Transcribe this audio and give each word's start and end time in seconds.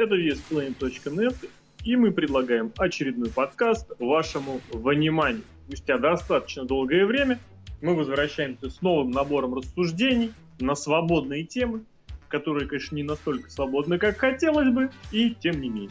это 0.00 0.16
VSPlane.net, 0.16 1.50
и 1.84 1.96
мы 1.96 2.10
предлагаем 2.10 2.72
очередной 2.78 3.30
подкаст 3.30 3.86
вашему 3.98 4.60
вниманию. 4.72 5.42
Спустя 5.66 5.98
достаточно 5.98 6.64
долгое 6.64 7.04
время 7.04 7.38
мы 7.82 7.94
возвращаемся 7.94 8.70
с 8.70 8.80
новым 8.80 9.10
набором 9.10 9.54
рассуждений 9.54 10.32
на 10.58 10.74
свободные 10.74 11.44
темы, 11.44 11.84
которые, 12.28 12.66
конечно, 12.66 12.96
не 12.96 13.02
настолько 13.02 13.50
свободны, 13.50 13.98
как 13.98 14.16
хотелось 14.16 14.70
бы, 14.70 14.90
и 15.12 15.34
тем 15.34 15.60
не 15.60 15.68
менее. 15.68 15.90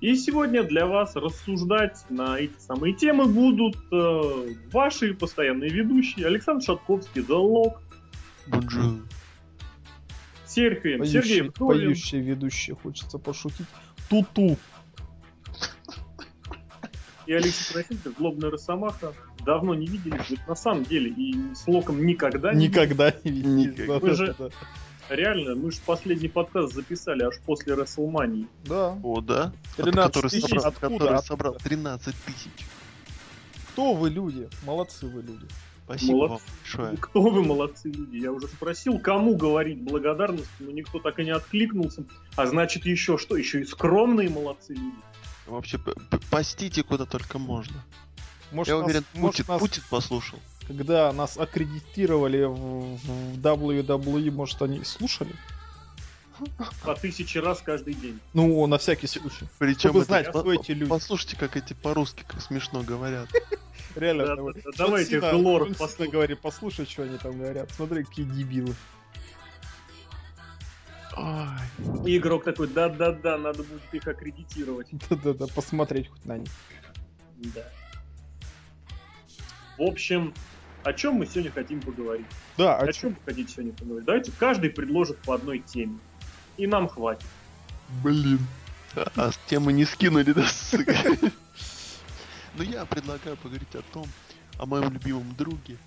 И 0.00 0.14
сегодня 0.16 0.62
для 0.62 0.86
вас 0.86 1.16
рассуждать 1.16 2.04
на 2.10 2.38
эти 2.38 2.58
самые 2.58 2.92
темы 2.92 3.26
будут 3.26 3.76
э, 3.92 4.54
ваши 4.72 5.14
постоянные 5.14 5.70
ведущие 5.70 6.26
Александр 6.26 6.64
Шатковский, 6.64 7.22
The 7.22 7.38
Lock, 7.38 7.74
Бонжур. 8.48 9.00
Сергей, 10.54 10.98
Поющий, 10.98 11.18
Вдовин, 11.20 11.52
поющий 11.52 12.20
ведущий, 12.20 12.72
хочется 12.72 13.18
пошутить. 13.18 13.66
Туту. 14.08 14.56
и 17.26 17.32
Алексей 17.32 17.72
Красильников, 17.72 18.14
Злобная 18.18 18.50
Росомаха. 18.50 19.12
Давно 19.44 19.74
не 19.74 19.86
виделись, 19.86 20.30
ведь 20.30 20.46
на 20.46 20.54
самом 20.54 20.84
деле, 20.84 21.10
и 21.10 21.54
с 21.54 21.66
Локом 21.66 22.04
никогда 22.04 22.52
не 22.52 22.68
Никогда 22.68 23.12
не. 23.24 23.68
Вот 23.86 24.02
Вы 24.02 24.08
это 24.10 24.14
же-. 24.16 24.36
Реально, 25.08 25.54
мы 25.56 25.72
же 25.72 25.78
последний 25.84 26.28
подкаст 26.28 26.74
записали 26.74 27.24
аж 27.24 27.38
после 27.44 27.74
Расселмании. 27.74 28.46
Да. 28.64 28.96
О, 29.02 29.20
да? 29.20 29.52
13 29.76 29.94
который 30.14 30.30
тысяч. 30.30 30.42
собрал, 30.48 30.66
Откуда? 30.66 30.80
который 30.94 31.14
Откуда? 31.16 31.22
собрал 31.26 31.54
13 31.62 32.14
тысяч. 32.24 32.66
Кто 33.72 33.94
вы 33.94 34.10
люди? 34.10 34.48
Молодцы 34.64 35.06
вы 35.06 35.22
люди. 35.22 35.46
Спасибо 35.84 36.12
вам 36.16 36.28
Молодцы. 36.30 36.46
большое. 36.60 36.96
Кто 37.00 37.22
вы, 37.22 37.42
молодцы 37.44 37.88
люди? 37.90 38.16
Я 38.16 38.32
уже 38.32 38.46
спросил, 38.46 38.98
кому 38.98 39.36
говорить 39.36 39.82
благодарность, 39.82 40.48
но 40.60 40.70
никто 40.70 40.98
так 41.00 41.18
и 41.18 41.24
не 41.24 41.30
откликнулся. 41.32 42.04
А 42.36 42.46
значит, 42.46 42.86
еще 42.86 43.18
что? 43.18 43.36
Еще 43.36 43.60
и 43.62 43.64
скромные 43.64 44.28
молодцы 44.30 44.74
люди. 44.74 44.96
Вообще, 45.46 45.78
постите 46.30 46.82
куда 46.82 47.04
только 47.04 47.38
можно. 47.38 47.82
Может, 48.52 48.68
Я 48.72 48.78
нас- 48.78 48.84
уверен, 48.86 49.04
может, 49.14 49.36
Путин, 49.38 49.44
нас, 49.52 49.60
Путин 49.60 49.82
послушал. 49.90 50.38
когда 50.66 51.12
нас 51.12 51.36
аккредитировали 51.36 52.44
в, 52.44 52.96
в 52.96 53.38
WWE, 53.38 54.30
может, 54.30 54.62
они 54.62 54.84
слушали? 54.84 55.32
По 56.84 56.94
тысяче 56.94 57.40
раз 57.40 57.60
каждый 57.60 57.94
день. 57.94 58.18
Ну, 58.34 58.66
на 58.66 58.78
всякий 58.78 59.06
случай. 59.06 59.46
Причем 59.58 59.78
Чтобы 59.90 59.98
это- 60.00 60.06
знать, 60.08 60.32
по- 60.32 60.52
эти 60.52 60.72
люди. 60.72 60.88
Послушайте, 60.90 61.36
как 61.36 61.56
эти 61.56 61.72
по-русски 61.72 62.24
как 62.26 62.40
смешно 62.40 62.82
говорят. 62.82 63.28
Реально. 63.96 64.26
Да, 64.26 64.36
да, 64.36 64.42
давайте 64.76 65.20
Сина 65.20 65.20
послушаем. 65.78 66.10
говорит, 66.10 66.40
послушай, 66.40 66.86
что 66.86 67.02
они 67.02 67.18
там 67.18 67.38
говорят. 67.38 67.70
Смотри, 67.72 68.04
какие 68.04 68.24
дебилы. 68.26 68.74
Ой, 71.16 72.06
И 72.06 72.16
игрок 72.16 72.44
такой, 72.44 72.68
да-да-да, 72.68 73.36
надо 73.36 73.62
будет 73.64 73.82
их 73.92 74.06
аккредитировать. 74.06 74.88
Да-да-да, 75.10 75.46
посмотреть 75.48 76.08
хоть 76.08 76.24
на 76.24 76.38
них. 76.38 76.48
Да. 77.54 77.62
В 79.76 79.82
общем, 79.82 80.32
о 80.84 80.92
чем 80.94 81.14
мы 81.16 81.26
сегодня 81.26 81.50
хотим 81.50 81.80
поговорить? 81.80 82.26
Да, 82.56 82.76
О 82.78 82.84
а 82.84 82.92
чем 82.92 83.10
вы 83.10 83.16
хотите 83.26 83.52
сегодня 83.52 83.72
поговорить? 83.72 84.06
Давайте 84.06 84.32
каждый 84.38 84.70
предложит 84.70 85.18
по 85.18 85.34
одной 85.34 85.58
теме. 85.58 85.98
И 86.56 86.66
нам 86.66 86.88
хватит. 86.88 87.26
блин. 88.02 88.38
А, 88.94 89.10
а 89.16 89.30
темы 89.48 89.72
не 89.72 89.84
скинули, 89.86 90.32
да, 90.32 90.46
сука? 90.46 90.94
Ну, 92.54 92.62
я 92.62 92.84
предлагаю 92.84 93.36
поговорить 93.36 93.74
о 93.74 93.82
том, 93.92 94.06
о 94.58 94.66
моем 94.66 94.92
любимом 94.92 95.34
друге, 95.36 95.78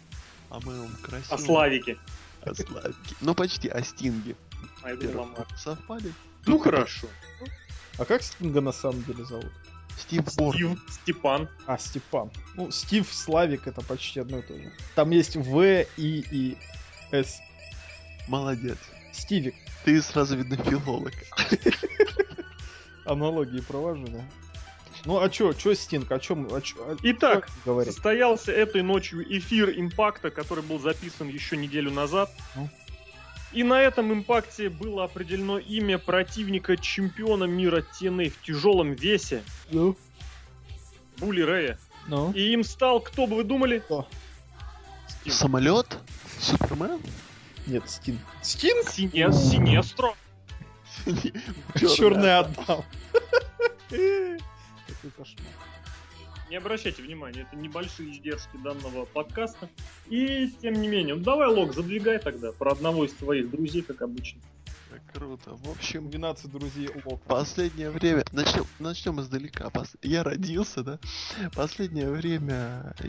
о 0.50 0.60
моем 0.62 0.96
красивом... 1.04 1.36
О 1.36 1.38
Славике. 1.38 1.98
О 2.42 2.54
Славике. 2.54 3.16
Ну, 3.22 3.36
почти 3.36 3.70
о 3.70 3.84
Стинге. 3.84 4.36
А 4.82 4.90
я 4.90 4.96
думал, 4.96 5.30
совпали. 5.58 6.12
Ну 6.46 6.60
хорошо. 6.60 7.08
А 7.98 8.06
как 8.06 8.24
Стинга 8.24 8.62
на 8.62 8.72
самом 8.72 9.04
деле 9.04 9.24
зовут? 9.26 9.52
Стив 9.98 10.36
Борн. 10.36 10.56
Стив, 10.58 10.80
Степан. 10.90 11.50
А, 11.66 11.78
Степан. 11.78 12.32
Ну, 12.56 12.72
Стив, 12.72 13.08
Славик 13.12 13.68
это 13.68 13.82
почти 13.82 14.20
одно 14.20 14.40
и 14.40 14.42
то 14.42 14.54
же. 14.54 14.72
Там 14.96 15.12
есть 15.12 15.36
В, 15.36 15.86
И 15.98 16.26
и 16.32 16.58
С. 17.12 17.40
Молодец. 18.28 18.78
Стивик. 19.14 19.56
Ты 19.86 20.02
сразу, 20.02 20.36
видно, 20.36 20.58
филолог. 20.58 21.14
Аналогии 23.06 23.62
провожу, 23.62 24.08
да? 24.08 24.26
Ну, 25.06 25.20
а 25.22 25.30
чё, 25.30 25.54
чё 25.54 25.74
Стинг? 25.76 26.12
О 26.12 26.20
чем? 26.20 26.52
О 26.54 26.62
чё, 26.62 26.78
о 26.84 26.98
Итак, 27.04 27.48
чё 27.48 27.54
говорить? 27.66 27.94
Состоялся 27.94 28.52
этой 28.52 28.82
ночью 28.82 29.24
эфир 29.38 29.70
Импакта, 29.70 30.32
который 30.32 30.64
был 30.64 30.80
записан 30.80 31.28
еще 31.28 31.58
неделю 31.58 31.92
назад. 31.92 32.32
Ну. 32.56 32.70
И 33.54 33.64
на 33.64 33.82
этом 33.82 34.12
импакте 34.12 34.70
было 34.70 35.04
определено 35.06 35.60
имя 35.60 35.98
противника 35.98 36.76
чемпиона 36.76 37.46
мира 37.46 37.84
TNA 38.02 38.30
в 38.30 38.42
тяжелом 38.42 38.94
весе 38.94 39.44
Ну, 39.72 39.96
Були 41.18 41.42
Рэя. 41.42 41.78
ну. 42.08 42.32
И 42.34 42.52
им 42.52 42.64
стал, 42.64 43.00
кто 43.00 43.28
бы 43.28 43.38
вы 43.38 43.44
думали? 43.46 43.80
Кто? 43.80 44.08
Стив. 45.08 45.34
Самолет? 45.34 45.98
Супермен? 46.40 47.00
Нет, 47.68 47.90
Стинг. 47.90 48.20
Стинг? 48.42 48.90
Сине- 48.90 49.32
Синестро. 49.32 50.14
Черный 51.76 52.38
Адам. 52.40 52.84
Какой 55.06 55.26
кошмар. 55.26 55.54
Не 56.50 56.58
обращайте 56.58 57.02
внимания, 57.02 57.42
это 57.42 57.56
небольшие 57.60 58.12
издержки 58.12 58.58
данного 58.64 59.06
подкаста. 59.06 59.70
И 60.08 60.52
тем 60.62 60.74
не 60.74 60.88
менее, 60.88 61.16
ну 61.16 61.22
давай, 61.24 61.48
Лок, 61.48 61.74
задвигай 61.74 62.20
тогда 62.20 62.52
про 62.52 62.72
одного 62.72 63.06
из 63.06 63.14
твоих 63.14 63.50
друзей, 63.50 63.82
как 63.82 64.02
обычно. 64.02 64.42
Так 64.92 65.02
Круто. 65.14 65.56
В 65.56 65.70
общем, 65.72 66.10
12 66.10 66.52
друзей 66.52 66.90
Лока. 67.04 67.24
последнее 67.28 67.90
время... 67.90 68.24
Начнем, 68.32 68.66
начнем 68.80 69.20
издалека. 69.20 69.66
Пос- 69.68 69.98
Я 70.02 70.24
родился, 70.24 70.84
да? 70.84 71.00
Последнее 71.56 72.10
время 72.12 72.96
э, 73.00 73.08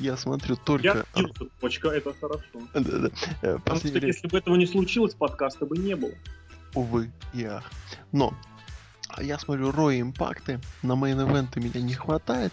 я 0.00 0.16
смотрю 0.16 0.56
Я 0.56 0.62
только... 0.64 1.06
родился, 1.14 1.44
точка, 1.60 1.88
это 1.88 2.14
хорошо. 2.14 2.44
Да-да. 2.74 3.08
Э, 3.42 3.58
Потому 3.58 3.58
что 3.58 3.60
Последнее 3.70 3.92
время... 4.00 4.06
если 4.08 4.28
бы 4.28 4.38
этого 4.38 4.56
не 4.56 4.66
случилось, 4.66 5.14
подкаста 5.14 5.66
бы 5.66 5.76
не 5.76 5.94
было. 5.94 6.12
Увы 6.74 7.10
и 7.34 7.44
ах. 7.44 7.70
Но 8.12 8.34
я 9.22 9.38
смотрю 9.38 9.70
Рой 9.70 10.00
Импакты, 10.00 10.60
на 10.82 10.92
мейн-эвенты 10.92 11.60
меня 11.60 11.80
не 11.80 11.94
хватает. 11.94 12.52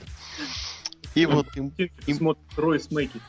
И 1.14 1.26
вот 1.26 1.56
им, 1.56 1.74
Им- 2.08 2.36
Рой 2.58 2.80
Смеки. 2.80 3.22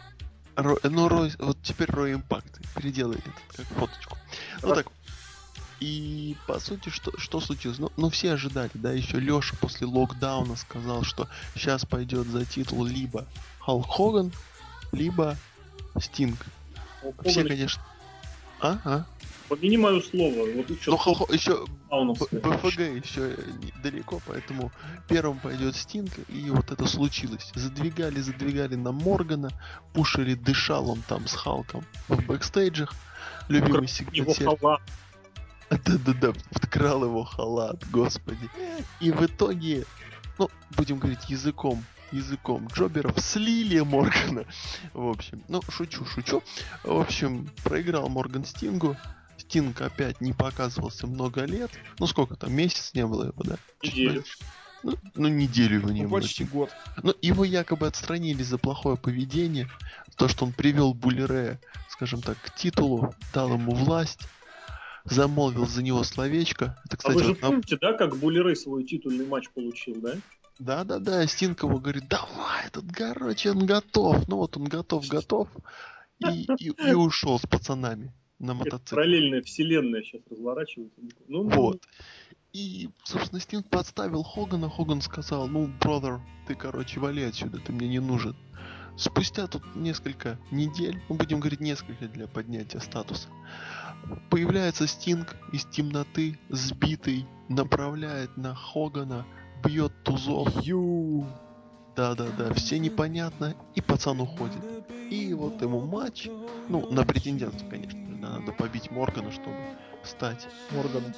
Ро- 0.57 0.79
ну, 0.83 1.09
Рой, 1.09 1.33
вот 1.39 1.59
теперь 1.63 1.91
Рой 1.91 2.15
Импакт. 2.15 2.61
Переделай 2.75 3.19
как 3.57 3.67
фоточку. 3.67 4.17
Ну 4.63 4.75
так. 4.75 4.87
И 5.79 6.37
по 6.47 6.59
сути, 6.59 6.89
что, 6.89 7.13
что 7.19 7.41
случилось? 7.41 7.79
Ну, 7.79 7.93
ну, 7.99 8.09
все 8.09 8.33
ожидали, 8.33 8.71
да, 8.73 8.93
еще 8.93 9.21
Леша 9.21 9.55
после 9.61 9.87
локдауна 9.87 10.57
сказал, 10.57 11.03
что 11.03 11.29
сейчас 11.55 11.85
пойдет 11.85 12.27
за 12.29 12.47
титул 12.47 12.85
либо 12.87 13.27
Халк 13.61 13.87
Хоган, 13.87 14.33
либо 14.93 15.37
Стинг. 16.01 16.39
Все, 17.25 17.45
конечно. 17.45 17.83
А? 18.61 18.79
А? 18.85 19.05
Помяни 19.49 19.77
мое 19.77 20.01
слово. 20.01 20.47
Вот 20.57 20.67
тут 20.67 20.79
Ну, 20.87 20.97
Хал- 20.97 21.29
еще 21.31 21.65
БФГ 21.89 22.81
еще 23.05 23.37
далеко, 23.83 24.21
поэтому 24.27 24.73
первым 25.09 25.39
пойдет 25.39 25.77
Стинг, 25.77 26.11
и 26.29 26.51
вот 26.51 26.73
это 26.73 26.87
случилось. 26.87 27.53
Задвигали, 27.55 28.21
задвигали 28.21 28.75
на 28.75 28.93
Моргана, 28.93 29.51
пушили, 29.95 30.35
дышал 30.35 30.91
он 30.91 31.03
там 31.09 31.27
с 31.29 31.35
Халком 31.35 31.85
в 32.09 32.25
бэкстейджах. 32.27 32.93
Любимый 33.49 33.87
халат. 34.35 34.81
Да-да-да, 35.71 36.33
подкрал 36.53 37.05
его 37.05 37.25
халат, 37.25 37.89
господи. 37.91 38.51
И 39.01 39.11
в 39.11 39.25
итоге, 39.25 39.85
ну, 40.39 40.49
будем 40.77 40.99
говорить 40.99 41.29
языком, 41.29 41.85
языком 42.13 42.69
джоберов 42.69 43.19
слили 43.21 43.81
Моргана. 43.81 44.45
В 44.93 45.09
общем, 45.09 45.43
ну, 45.49 45.61
шучу, 45.69 46.05
шучу. 46.05 46.43
В 46.85 47.01
общем, 47.01 47.49
проиграл 47.65 48.09
Морган 48.09 48.45
Стингу. 48.45 48.97
Стинг 49.49 49.81
опять 49.81 50.21
не 50.21 50.33
показывался 50.33 51.07
много 51.07 51.45
лет. 51.45 51.71
Ну, 52.01 52.07
сколько 52.09 52.35
там, 52.35 52.53
месяц 52.53 52.93
не 52.95 53.07
было 53.07 53.27
его, 53.27 53.43
да? 53.45 53.57
Неделю. 53.83 54.25
Ну, 54.83 54.95
ну, 55.15 55.29
неделю 55.29 55.77
его 55.77 55.91
не 55.91 56.03
Ну, 56.03 56.09
было. 56.09 56.21
почти 56.21 56.45
год. 56.45 56.71
Ну, 57.03 57.15
его 57.23 57.45
якобы 57.45 57.87
отстранили 57.87 58.43
за 58.43 58.59
плохое 58.59 58.97
поведение, 58.97 59.69
то, 60.17 60.29
что 60.29 60.47
он 60.47 60.53
привел 60.53 60.95
Булере, 60.95 61.61
скажем 61.89 62.23
так, 62.23 62.37
к 62.41 62.55
титулу, 62.55 63.15
дал 63.33 63.53
ему 63.53 63.73
власть, 63.73 64.21
замолвил 65.05 65.67
за 65.67 65.83
него 65.83 66.03
словечко. 66.03 66.77
Это, 66.85 66.95
А 66.95 66.97
кстати, 66.97 67.15
вы 67.15 67.23
же 67.23 67.29
вот 67.31 67.41
помните, 67.41 67.79
да, 67.81 67.93
как 67.93 68.17
Булерей 68.17 68.57
свой 68.57 68.83
титульный 68.85 69.27
матч 69.27 69.49
получил, 69.51 69.95
да? 70.01 70.15
Да-да-да, 70.59 71.25
Стинг 71.27 71.63
его 71.63 71.79
говорит, 71.79 72.09
давай, 72.09 72.67
этот, 72.67 72.85
короче, 72.93 73.53
он 73.53 73.65
готов. 73.65 74.27
Ну 74.27 74.39
вот 74.39 74.57
он 74.57 74.65
готов, 74.65 75.07
готов. 75.07 75.49
И, 76.19 76.47
и, 76.59 76.71
и 76.71 76.95
ушел 76.95 77.39
с 77.39 77.43
пацанами 77.43 78.13
на 78.39 78.55
мотоцикле. 78.55 78.97
параллельная 78.97 79.43
вселенная 79.43 80.03
сейчас 80.03 80.23
разворачивается. 80.31 81.01
Ну, 81.29 81.45
ну, 81.45 81.51
Вот. 81.51 81.83
И, 82.53 82.89
собственно, 83.05 83.41
Стинг 83.41 83.69
подставил 83.69 84.23
Хогана. 84.23 84.71
Хоган 84.71 85.03
сказал, 85.03 85.47
ну, 85.47 85.69
бродер, 85.81 86.21
ты, 86.47 86.55
короче, 86.55 87.01
вали 87.01 87.23
отсюда, 87.23 87.59
ты 87.59 87.73
мне 87.73 87.89
не 87.89 88.01
нужен. 88.01 88.35
спустя 88.97 89.47
тут 89.47 89.63
несколько 89.77 90.39
недель, 90.51 90.99
мы 91.11 91.17
будем 91.17 91.41
говорить 91.41 91.61
несколько 91.61 92.09
для 92.09 92.27
поднятия 92.27 92.81
статуса, 92.81 93.29
появляется 94.31 94.87
Стинг 94.87 95.37
из 95.53 95.67
темноты, 95.67 96.39
сбитый, 96.49 97.27
направляет 97.51 98.37
на 98.39 98.55
Хогана, 98.55 99.27
бьет 99.63 99.93
тузов. 100.03 100.49
Ю. 100.63 101.27
Да-да-да, 101.95 102.53
все 102.55 102.79
непонятно, 102.79 103.55
и 103.75 103.81
пацан 103.81 104.21
уходит. 104.21 104.63
И 105.11 105.33
вот 105.35 105.61
ему 105.63 105.81
матч, 105.81 106.29
ну, 106.69 106.91
на 106.91 107.05
претендентство, 107.05 107.69
конечно, 107.69 108.06
надо 108.31 108.53
побить 108.53 108.91
Моргана, 108.91 109.31
чтобы 109.31 109.57
стать 110.03 110.49
Морган. 110.71 111.15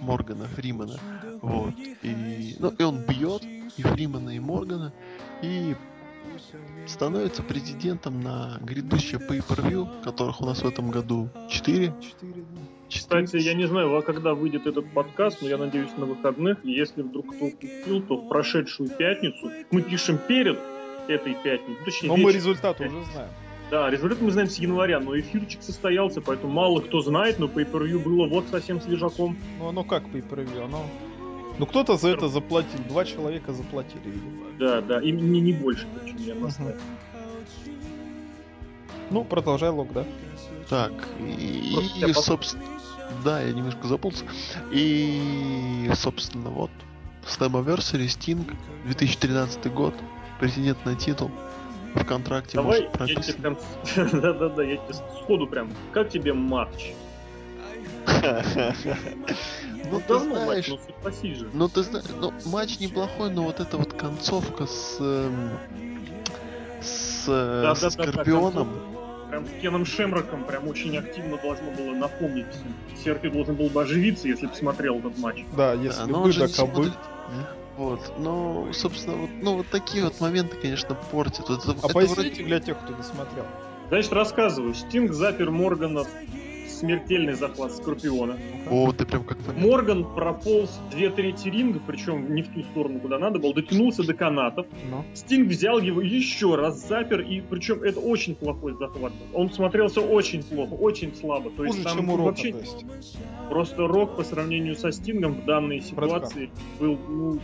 Моргана, 0.00 0.44
Фримана. 0.44 0.98
Вот. 1.40 1.74
И, 2.02 2.56
ну, 2.58 2.70
и 2.70 2.82
он 2.82 2.98
бьет 2.98 3.42
и 3.76 3.82
Фримана, 3.82 4.30
и 4.30 4.40
Моргана, 4.40 4.92
и 5.42 5.74
становится 6.86 7.42
президентом 7.42 8.20
на 8.20 8.58
грядущее 8.60 9.20
pay-per-view, 9.20 10.02
которых 10.02 10.40
у 10.40 10.46
нас 10.46 10.62
в 10.62 10.66
этом 10.66 10.90
году 10.90 11.28
4. 11.48 11.92
Четыре, 12.00 12.34
да. 12.34 12.60
Кстати, 12.88 13.36
я 13.36 13.54
не 13.54 13.66
знаю, 13.66 13.96
а 13.96 14.02
когда 14.02 14.34
выйдет 14.34 14.66
этот 14.66 14.90
подкаст, 14.92 15.42
но 15.42 15.48
я 15.48 15.56
надеюсь 15.56 15.90
на 15.96 16.06
выходных. 16.06 16.64
И 16.64 16.72
Если 16.72 17.02
вдруг 17.02 17.34
кто 17.34 17.46
упустил, 17.46 18.02
то 18.02 18.16
в 18.16 18.28
прошедшую 18.28 18.90
пятницу 18.90 19.50
мы 19.70 19.82
пишем 19.82 20.18
перед 20.18 20.58
этой 21.08 21.34
пятницей. 21.34 21.84
Точнее, 21.84 22.08
Но 22.08 22.16
мы 22.16 22.32
результат 22.32 22.80
уже 22.80 23.04
знаем. 23.12 23.30
Да, 23.70 23.90
результат 23.90 24.20
мы 24.20 24.30
знаем 24.30 24.48
с 24.48 24.56
января, 24.58 25.00
но 25.00 25.18
эфирчик 25.18 25.62
состоялся, 25.62 26.20
поэтому 26.20 26.52
мало 26.52 26.80
кто 26.80 27.00
знает, 27.00 27.38
но 27.38 27.46
pay 27.46 27.70
per 27.70 27.98
было 27.98 28.26
вот 28.26 28.46
совсем 28.50 28.80
свежаком. 28.80 29.36
Ну 29.58 29.68
оно 29.68 29.84
как 29.84 30.08
по 30.10 30.16
per 30.16 30.64
Оно... 30.64 30.86
Ну 31.58 31.66
кто-то 31.66 31.96
за 31.96 32.08
это 32.08 32.28
заплатил. 32.28 32.80
Два 32.88 33.04
человека 33.04 33.52
заплатили, 33.52 34.02
видимо. 34.04 34.44
Да, 34.58 34.80
да, 34.80 35.00
и 35.00 35.12
не, 35.12 35.40
не 35.40 35.52
больше, 35.52 35.86
причем 35.94 36.16
я 36.18 36.34
настаиваю. 36.34 36.80
Ну, 39.10 39.24
продолжай 39.24 39.70
лог, 39.70 39.92
да? 39.92 40.04
Так, 40.68 40.92
и, 41.20 41.76
и, 42.06 42.12
собственно, 42.12 42.64
да, 43.24 43.40
я 43.40 43.52
немножко 43.52 43.86
запутался. 43.86 44.24
И, 44.72 45.90
собственно, 45.94 46.50
вот, 46.50 46.70
Slammiversary, 47.24 48.06
Sting, 48.06 48.44
2013 48.86 49.72
год, 49.72 49.94
претендент 50.40 50.84
на 50.84 50.94
титул. 50.96 51.30
В 51.94 52.04
контракте 52.04 52.56
Давай, 52.56 52.88
может 52.98 53.16
я 53.16 53.22
тебе 53.22 53.34
прописано. 53.34 53.56
прям... 53.94 54.20
Да-да-да, 54.20 54.62
я 54.64 54.76
тебе 54.76 54.94
сходу 55.22 55.46
прям... 55.46 55.72
Как 55.92 56.08
тебе 56.10 56.32
матч? 56.32 56.92
Ну, 59.90 60.00
ты 60.00 60.08
давно 60.08 60.34
матч, 60.34 60.44
знаешь, 60.44 60.68
ну 60.68 60.78
согласись 60.78 61.38
же. 61.38 61.50
ну, 61.52 61.68
ты 61.68 61.82
знаешь, 61.82 62.06
ну, 62.18 62.32
матч 62.46 62.80
неплохой, 62.80 63.30
но 63.30 63.42
вот 63.42 63.60
эта 63.60 63.76
вот 63.76 63.92
концовка 63.92 64.66
с... 64.66 64.96
эм, 64.98 65.50
С, 66.80 67.26
э, 67.28 67.90
Скорпионом. 67.90 68.70
Прям 69.28 69.46
с 69.46 69.50
Кеном 69.60 69.84
Шемроком 69.84 70.44
прям 70.44 70.68
очень 70.68 70.96
активно 70.96 71.36
должно 71.36 71.70
было 71.72 71.94
напомнить. 71.94 72.46
Серхи 73.02 73.28
должен 73.28 73.56
был 73.56 73.68
бы 73.68 73.82
оживиться, 73.82 74.26
если 74.26 74.46
бы 74.46 74.54
смотрел 74.54 74.98
этот 75.00 75.18
матч. 75.18 75.44
Да, 75.54 75.74
если 75.74 76.10
бы 76.10 76.32
же 76.32 76.40
да 76.40 76.46
не 76.46 76.52
кобы. 76.52 76.72
смотрит. 76.72 76.92
Вот, 77.76 78.12
ну, 78.18 78.68
собственно, 78.72 79.16
вот, 79.16 79.30
ну, 79.42 79.56
вот 79.56 79.66
такие 79.68 80.04
вот 80.04 80.20
моменты, 80.20 80.56
конечно, 80.56 80.96
портят. 81.10 81.48
Вот 81.48 81.66
А 81.66 81.72
это 81.72 81.88
поясните 81.88 82.14
вроде- 82.30 82.44
для 82.44 82.60
тех, 82.60 82.78
кто 82.78 82.94
не 82.94 83.02
смотрел. 83.02 83.44
Значит, 83.88 84.12
рассказываю. 84.12 84.74
Стинг 84.74 85.12
запер 85.12 85.50
Моргана 85.50 86.04
в 86.04 86.08
смертельный 86.68 87.34
захват 87.34 87.72
Скорпиона. 87.72 88.36
О, 88.70 88.92
ты 88.92 89.06
прям 89.06 89.24
как 89.24 89.38
фанат. 89.38 89.60
Морган 89.60 90.04
прополз 90.14 90.70
две 90.90 91.10
трети 91.10 91.48
ринга, 91.48 91.80
причем 91.86 92.34
не 92.34 92.42
в 92.42 92.48
ту 92.52 92.62
сторону, 92.64 93.00
куда 93.00 93.18
надо 93.18 93.38
было, 93.38 93.54
дотянулся 93.54 94.02
до 94.04 94.14
канатов. 94.14 94.66
Ну. 94.90 95.04
Стинг 95.14 95.48
взял 95.48 95.78
его 95.80 96.00
еще 96.00 96.56
раз, 96.56 96.86
запер, 96.86 97.20
и 97.20 97.40
причем 97.40 97.82
это 97.82 98.00
очень 98.00 98.34
плохой 98.34 98.74
захват. 98.74 99.12
Он 99.32 99.50
смотрелся 99.52 100.00
очень 100.00 100.42
плохо, 100.42 100.72
очень 100.74 101.14
слабо. 101.14 101.50
То 101.50 101.64
есть 101.64 101.76
Хуже, 101.76 101.88
там 101.88 101.98
чем 101.98 102.10
у 102.10 102.16
Рока, 102.16 102.26
вообще 102.26 102.52
то 102.52 102.58
есть. 102.58 102.86
просто 103.48 103.86
Рок 103.86 104.16
по 104.16 104.24
сравнению 104.24 104.74
со 104.76 104.90
Стингом 104.92 105.34
в 105.34 105.44
данной 105.44 105.80
ситуации 105.80 106.50
был, 106.80 106.98
ну, 107.08 107.38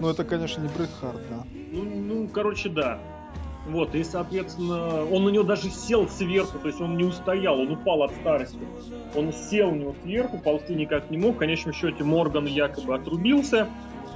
ну 0.00 0.08
это, 0.08 0.24
конечно, 0.24 0.62
не 0.62 0.68
Брэд 0.68 0.90
Харт, 1.00 1.20
да. 1.30 1.44
Ну, 1.72 1.84
ну, 1.84 2.28
короче, 2.28 2.68
да. 2.68 2.98
Вот, 3.66 3.94
и, 3.94 4.02
соответственно, 4.02 5.04
он 5.04 5.24
на 5.24 5.28
него 5.28 5.44
даже 5.44 5.70
сел 5.70 6.08
сверху, 6.08 6.58
то 6.58 6.66
есть 6.66 6.80
он 6.80 6.96
не 6.96 7.04
устоял, 7.04 7.60
он 7.60 7.70
упал 7.70 8.02
от 8.02 8.12
старости. 8.12 8.58
Он 9.14 9.32
сел 9.32 9.68
у 9.68 9.74
него 9.74 9.94
сверху, 10.02 10.38
ползти 10.38 10.74
никак 10.74 11.10
не 11.10 11.18
мог. 11.18 11.36
В 11.36 11.38
конечном 11.38 11.72
счете 11.72 12.02
Морган 12.02 12.46
якобы 12.46 12.94
отрубился. 12.94 13.68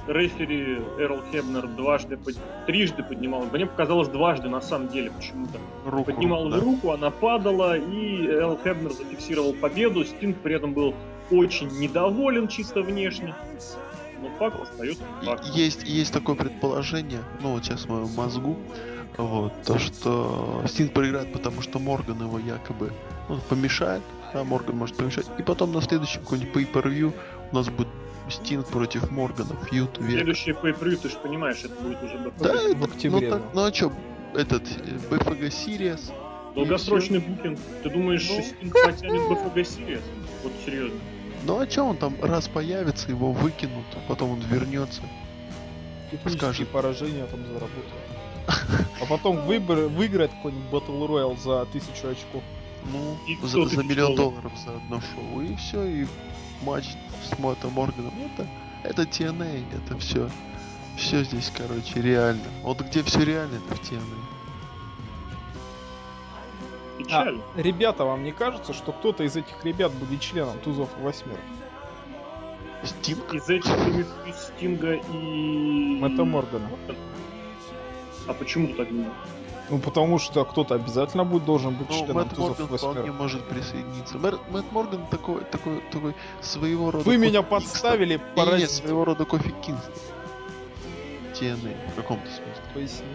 Рефери 0.07 0.79
Эрл 0.97 1.19
Хебнер 1.31 1.67
дважды, 1.67 2.17
трижды 2.65 3.03
поднимал. 3.03 3.43
Мне 3.51 3.65
показалось 3.65 4.07
дважды 4.07 4.47
на 4.47 4.61
самом 4.61 4.87
деле 4.87 5.11
почему-то. 5.11 5.59
Руку, 5.85 6.11
Поднимал 6.11 6.49
да. 6.49 6.59
руку, 6.59 6.91
она 6.91 7.11
падала, 7.11 7.77
и 7.77 8.25
Эрл 8.25 8.57
Хебнер 8.57 8.91
зафиксировал 8.91 9.53
победу. 9.53 10.05
Стинг 10.05 10.37
при 10.37 10.55
этом 10.55 10.73
был 10.73 10.93
очень 11.31 11.69
недоволен 11.79 12.47
чисто 12.47 12.81
внешне. 12.81 13.35
Но 14.21 14.29
факт 14.39 14.59
остается 14.61 15.03
И- 15.21 15.25
фактом. 15.25 15.51
Есть, 15.53 15.83
есть 15.83 16.11
такое 16.13 16.35
предположение, 16.35 17.21
ну 17.41 17.51
вот 17.53 17.63
сейчас 17.65 17.85
в 17.85 17.89
моем 17.89 18.09
мозгу, 18.15 18.57
вот, 19.17 19.53
то, 19.63 19.77
что 19.79 20.63
Стинг 20.67 20.93
проиграет, 20.93 21.31
потому 21.33 21.61
что 21.61 21.79
Морган 21.79 22.21
его 22.21 22.39
якобы 22.39 22.91
ну, 23.29 23.39
помешает, 23.49 24.01
да, 24.33 24.43
Морган 24.43 24.75
может 24.77 24.95
помешать, 24.95 25.25
и 25.39 25.43
потом 25.43 25.71
на 25.71 25.81
следующем 25.81 26.21
какой-нибудь 26.21 26.53
pay-per-view 26.53 27.13
у 27.51 27.55
нас 27.55 27.67
будет 27.69 27.87
Стинг 28.29 28.67
против 28.67 29.09
Моргана, 29.11 29.55
фьюд, 29.69 29.97
век. 29.99 30.11
Следующий 30.11 30.51
pay 30.51 30.95
ты 30.97 31.09
же 31.09 31.17
понимаешь, 31.17 31.63
это 31.63 31.75
будет 31.81 32.01
уже 32.03 32.17
бы 32.17 32.31
Да, 32.39 32.53
в 32.53 32.83
это, 32.83 32.85
октябре, 32.85 33.29
ну, 33.29 33.33
так, 33.35 33.41
да. 33.41 33.49
ну 33.53 33.63
а 33.65 33.71
чё, 33.71 33.91
этот, 34.33 34.63
э, 34.63 34.97
BFG 35.09 35.47
Series, 35.49 36.11
долгосрочный 36.55 37.19
букинг. 37.19 37.59
Ты 37.83 37.89
думаешь, 37.89 38.27
Ну. 38.29 38.41
Стинг 38.41 38.73
потянет 38.83 39.21
BFG 39.21 39.55
Series? 39.61 40.01
Вот 40.43 40.51
серьезно. 40.65 40.99
Ну 41.47 41.59
а 41.59 41.65
чё 41.67 41.85
он 41.85 41.97
там 41.97 42.15
раз 42.21 42.47
появится, 42.47 43.09
его 43.09 43.31
выкинут, 43.31 43.85
а 43.95 43.99
потом 44.07 44.31
он 44.31 44.39
вернется. 44.41 45.01
Технические 46.11 46.37
Скажет. 46.39 46.69
поражения 46.69 47.25
там 47.25 47.39
заработал. 47.45 48.85
А 49.01 49.05
потом 49.05 49.45
выбор, 49.45 49.79
выиграть 49.87 50.31
какой-нибудь 50.31 50.69
Battle 50.71 51.07
Royale 51.07 51.37
за 51.41 51.65
тысячу 51.65 52.07
очков. 52.09 52.43
Ну, 52.91 53.17
И 53.27 53.37
за, 53.41 53.49
100 53.49 53.65
за 53.67 53.83
миллион 53.83 54.15
долларов. 54.15 54.51
за 54.65 54.75
одно 54.75 55.01
шоу. 55.01 55.41
И 55.41 55.55
все, 55.55 55.83
и 55.83 56.07
матч 56.63 56.85
с 57.29 57.37
Мото 57.39 57.67
Морганом. 57.69 58.13
Это, 58.33 58.47
это 58.83 59.01
TNA, 59.03 59.63
это 59.73 59.97
все. 59.99 60.29
Все 60.97 61.23
здесь, 61.23 61.51
короче, 61.55 62.01
реально. 62.01 62.43
Вот 62.63 62.81
где 62.81 63.03
все 63.03 63.23
реально, 63.23 63.55
это 63.57 63.75
в 63.75 63.81
TNA. 63.81 64.17
Печально. 66.97 67.41
Ребята, 67.55 68.05
вам 68.05 68.23
не 68.23 68.31
кажется, 68.31 68.73
что 68.73 68.91
кто-то 68.91 69.23
из 69.23 69.35
этих 69.35 69.63
ребят 69.63 69.91
будет 69.93 70.19
членом 70.21 70.57
Тузов 70.59 70.89
и 70.99 71.03
Восьмерок? 71.03 71.39
Стинг? 72.83 73.33
Из 73.33 73.49
этих 73.49 73.75
виду 73.87 74.09
Стинга 74.35 74.93
и... 74.93 75.97
Мэтта 75.99 76.23
Моргана. 76.25 76.69
А 78.27 78.33
почему 78.33 78.73
так 78.75 78.89
думаешь? 78.89 79.11
Ну, 79.69 79.79
потому 79.79 80.17
что 80.17 80.45
кто-то 80.45 80.75
обязательно 80.75 81.25
будет 81.25 81.43
должен 81.45 81.75
быть 81.75 81.89
Ну, 81.89 81.95
членом 81.97 82.15
Мэтт 82.15 82.35
Тузов 82.35 82.59
Морган 82.59 82.77
вполне 82.77 83.11
может 83.11 83.43
присоединиться. 83.49 84.17
Мэр- 84.17 84.39
Мэтт 84.49 84.71
Морган 84.71 85.05
такой, 85.07 85.43
такой, 85.45 85.81
такой 85.91 86.15
своего 86.41 86.91
рода... 86.91 87.03
Вы 87.03 87.17
меня 87.17 87.41
подставили, 87.41 88.13
Не, 88.13 88.23
не, 88.23 88.35
паразит. 88.35 88.71
своего 88.71 89.03
рода 89.05 89.25
кофе 89.25 89.51
Кингстон. 89.65 89.93
TNA, 91.33 91.91
в 91.91 91.95
каком-то 91.95 92.25
смысле. 92.27 92.63
Поясни. 92.73 93.05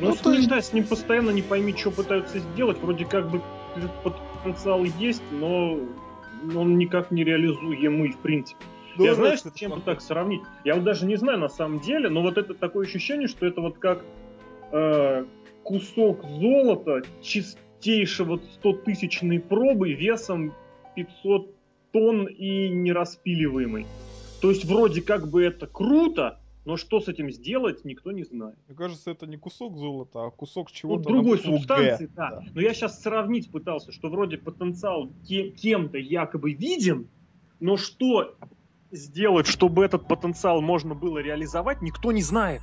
Ну, 0.00 0.08
Ну, 0.08 0.14
с 0.14 0.24
ним, 0.24 0.34
есть- 0.34 0.48
да, 0.48 0.60
с 0.60 0.72
ним 0.72 0.84
постоянно 0.84 1.30
не 1.30 1.42
пойми, 1.42 1.74
что 1.76 1.90
пытаются 1.90 2.38
сделать. 2.38 2.78
Вроде 2.78 3.04
как 3.04 3.30
бы 3.30 3.40
потенциал 4.02 4.84
есть, 4.84 5.22
но 5.32 5.78
он 6.54 6.78
никак 6.78 7.10
не 7.10 7.24
реализуемый, 7.24 8.10
в 8.10 8.18
принципе. 8.18 8.60
Ну, 8.96 9.04
Я 9.04 9.14
знаю, 9.14 9.36
с 9.36 9.50
чем 9.54 9.72
бы 9.72 9.80
так 9.80 10.00
сравнить. 10.00 10.42
Я 10.64 10.74
вот 10.76 10.84
даже 10.84 11.06
не 11.06 11.16
знаю 11.16 11.38
на 11.38 11.48
самом 11.48 11.80
деле, 11.80 12.08
но 12.08 12.22
вот 12.22 12.38
это 12.38 12.54
такое 12.54 12.86
ощущение, 12.86 13.26
что 13.26 13.44
это 13.46 13.60
вот 13.60 13.78
как 13.78 14.04
э, 14.70 15.24
кусок 15.64 16.22
золота 16.24 17.02
чистейшего 17.20 18.40
100-тысячной 18.62 19.40
пробы 19.40 19.92
весом 19.94 20.54
500 20.94 21.50
тонн 21.92 22.26
и 22.26 22.68
нераспиливаемый. 22.68 23.86
То 24.40 24.50
есть 24.50 24.64
вроде 24.64 25.00
как 25.02 25.28
бы 25.28 25.42
это 25.42 25.66
круто, 25.66 26.38
но 26.64 26.76
что 26.76 27.00
с 27.00 27.08
этим 27.08 27.30
сделать, 27.30 27.84
никто 27.84 28.10
не 28.12 28.24
знает. 28.24 28.56
Мне 28.68 28.76
кажется, 28.76 29.10
это 29.10 29.26
не 29.26 29.36
кусок 29.36 29.76
золота, 29.76 30.26
а 30.26 30.30
кусок 30.30 30.68
Вот 30.68 30.72
чего-то 30.72 31.02
другой 31.04 31.36
на 31.38 31.42
букву 31.42 31.52
«Г». 31.52 31.58
субстанции, 31.58 32.10
да. 32.14 32.42
Но 32.54 32.60
я 32.60 32.72
сейчас 32.74 33.00
сравнить 33.02 33.50
пытался, 33.50 33.92
что 33.92 34.08
вроде 34.08 34.38
потенциал 34.38 35.10
ке- 35.28 35.50
кем-то 35.50 35.98
якобы 35.98 36.52
виден, 36.52 37.08
но 37.60 37.76
что 37.76 38.34
сделать, 38.90 39.46
чтобы 39.46 39.84
этот 39.84 40.06
потенциал 40.08 40.60
можно 40.62 40.94
было 40.94 41.18
реализовать, 41.18 41.82
никто 41.82 42.12
не 42.12 42.22
знает. 42.22 42.62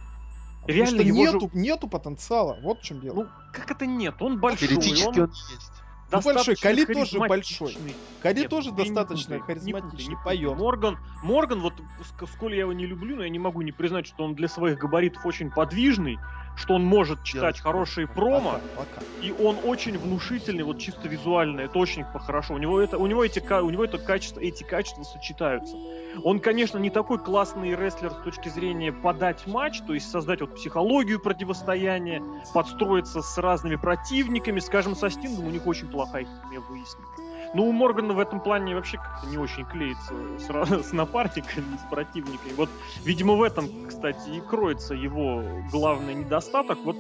Потому 0.62 0.78
Реально 0.78 1.00
что 1.00 1.08
его 1.08 1.18
нету, 1.18 1.40
же- 1.40 1.50
нету 1.54 1.88
потенциала. 1.88 2.58
Вот 2.62 2.80
в 2.80 2.84
чем 2.84 3.02
дело. 3.02 3.16
Ну, 3.24 3.26
как 3.52 3.72
это 3.72 3.86
нет? 3.88 4.16
Он 4.20 4.40
большой, 4.40 4.68
Теоретически 4.68 5.08
он... 5.08 5.20
он 5.24 5.30
есть. 5.30 5.72
Ну, 6.12 6.22
большой. 6.22 6.56
Кали 6.56 6.86
тоже 6.86 7.20
большой. 7.20 7.78
Кали 8.22 8.40
Нет, 8.42 8.50
тоже 8.50 8.72
не 8.72 8.78
достаточно 8.78 9.36
не 9.36 9.40
харизматичный, 9.40 10.16
не 10.16 10.24
поет. 10.24 10.58
Морган, 10.58 10.98
Морган, 11.24 11.60
вот 11.62 11.74
ск- 12.00 12.28
сколь 12.28 12.54
я 12.54 12.62
его 12.62 12.74
не 12.74 12.86
люблю, 12.86 13.16
но 13.16 13.24
я 13.24 13.30
не 13.30 13.40
могу 13.40 13.62
не 13.62 13.72
признать, 13.72 14.06
что 14.06 14.24
он 14.24 14.36
для 14.36 14.48
своих 14.48 14.78
габаритов 14.78 15.26
очень 15.26 15.50
подвижный, 15.50 16.20
что 16.56 16.76
он 16.76 16.86
может 16.86 17.24
читать 17.24 17.60
хорошие 17.60 18.08
промо, 18.08 18.60
Пока, 18.76 18.86
пока. 19.00 19.02
и 19.22 19.32
он 19.32 19.58
очень 19.64 19.98
внушительный, 19.98 20.64
вот 20.64 20.80
чисто 20.80 21.08
визуально, 21.08 21.62
это 21.62 21.78
очень 21.80 22.04
хорошо. 22.04 22.54
У 22.54 22.58
него 22.58 22.80
это, 22.80 22.98
у 22.98 23.08
него 23.08 23.24
эти, 23.24 23.40
у 23.40 23.70
него 23.70 23.84
это 23.84 23.98
качество, 23.98 24.40
эти 24.40 24.64
качества 24.64 25.04
сочетаются. 25.04 25.76
Он, 26.24 26.40
конечно, 26.40 26.78
не 26.78 26.90
такой 26.90 27.20
классный 27.20 27.76
рестлер 27.76 28.12
с 28.12 28.24
точки 28.24 28.50
зрения 28.50 28.92
подать 28.92 29.48
матч, 29.48 29.82
то 29.82 29.94
есть 29.94 30.10
создать 30.10 30.42
вот 30.42 30.56
психологию 30.56 31.20
противостояния, 31.20 32.22
подстроиться 32.54 33.22
с 33.22 33.38
разными 33.38 33.76
противниками. 33.76 34.60
Скажем, 34.60 34.96
со 34.96 35.10
Стингом 35.10 35.48
у 35.48 35.50
них 35.50 35.66
очень 35.68 35.88
плохая 35.88 36.26
химия 36.26 36.60
выяснила. 36.60 37.08
Ну, 37.54 37.68
у 37.68 37.72
Моргана 37.72 38.14
в 38.14 38.20
этом 38.20 38.40
плане 38.40 38.76
вообще 38.76 38.98
как-то 38.98 39.28
не 39.28 39.38
очень 39.38 39.66
клеится 39.66 40.14
с, 40.40 40.84
с 40.90 40.94
напарниками, 40.94 41.78
с 41.78 41.90
противниками. 41.90 42.54
Вот, 42.54 42.70
видимо, 43.04 43.34
в 43.34 43.44
этом, 43.44 43.68
кстати, 43.88 44.30
и 44.30 44.42
кроется 44.42 44.94
его 44.94 45.44
главный 45.72 46.14
недостаток. 46.14 46.80
Вот 46.86 46.96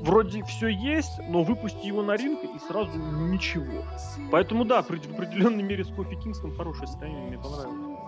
вроде 0.00 0.42
все 0.44 0.68
есть, 0.68 1.20
но 1.28 1.42
выпусти 1.42 1.86
его 1.86 2.02
на 2.02 2.16
ринг 2.16 2.42
и 2.42 2.58
сразу 2.66 2.98
ничего. 2.98 3.84
Поэтому 4.30 4.64
да, 4.64 4.82
в 4.82 4.90
определенной 4.90 5.62
мере 5.62 5.84
с 5.84 5.88
Кофи 5.88 6.16
Кингстон 6.16 6.56
хорошее 6.56 6.86
состояние, 6.86 7.28
мне 7.28 7.38
понравилось. 7.38 7.98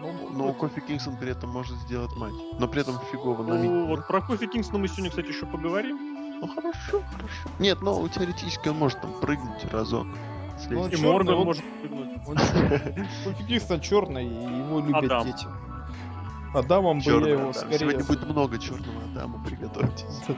Ну, 0.00 0.30
Но 0.32 0.52
Кофи 0.52 0.80
Кингстон 0.80 1.16
при 1.16 1.32
этом 1.32 1.50
может 1.50 1.76
сделать 1.78 2.14
матч. 2.16 2.34
Но 2.58 2.68
при 2.68 2.82
этом 2.82 2.98
фигово 3.10 3.42
на 3.42 3.54
Ну, 3.54 3.86
вот 3.86 4.06
про 4.06 4.20
Кофи 4.20 4.46
Кингстона 4.46 4.78
мы 4.78 4.88
сегодня, 4.88 5.10
кстати, 5.10 5.28
еще 5.28 5.46
поговорим. 5.46 6.17
Ну 6.40 6.46
хорошо, 6.48 7.02
хорошо. 7.12 7.48
Нет, 7.58 7.82
ну 7.82 8.06
теоретически 8.08 8.68
он 8.68 8.78
может 8.78 9.00
там 9.00 9.12
прыгнуть 9.20 9.64
разок. 9.72 10.06
Ну, 10.70 10.88
И 10.88 10.90
чёрный, 10.90 11.12
Морган 11.12 11.34
он- 11.34 11.44
может 11.46 11.64
прыгнуть. 11.80 12.08
Он 12.26 12.36
Кингстон 13.46 13.80
черный, 13.80 14.26
и 14.26 14.58
его 14.58 14.80
любят 14.80 15.04
Адам. 15.04 15.24
дети. 15.26 15.46
Адамом 16.54 16.98
бы 16.98 17.04
я 17.04 17.12
его 17.12 17.40
Адам. 17.50 17.54
скорее... 17.54 17.78
Сегодня 17.78 18.04
будет 18.04 18.26
много 18.28 18.58
черного 18.58 19.02
Адама, 19.12 19.44
приготовьтесь. 19.44 20.20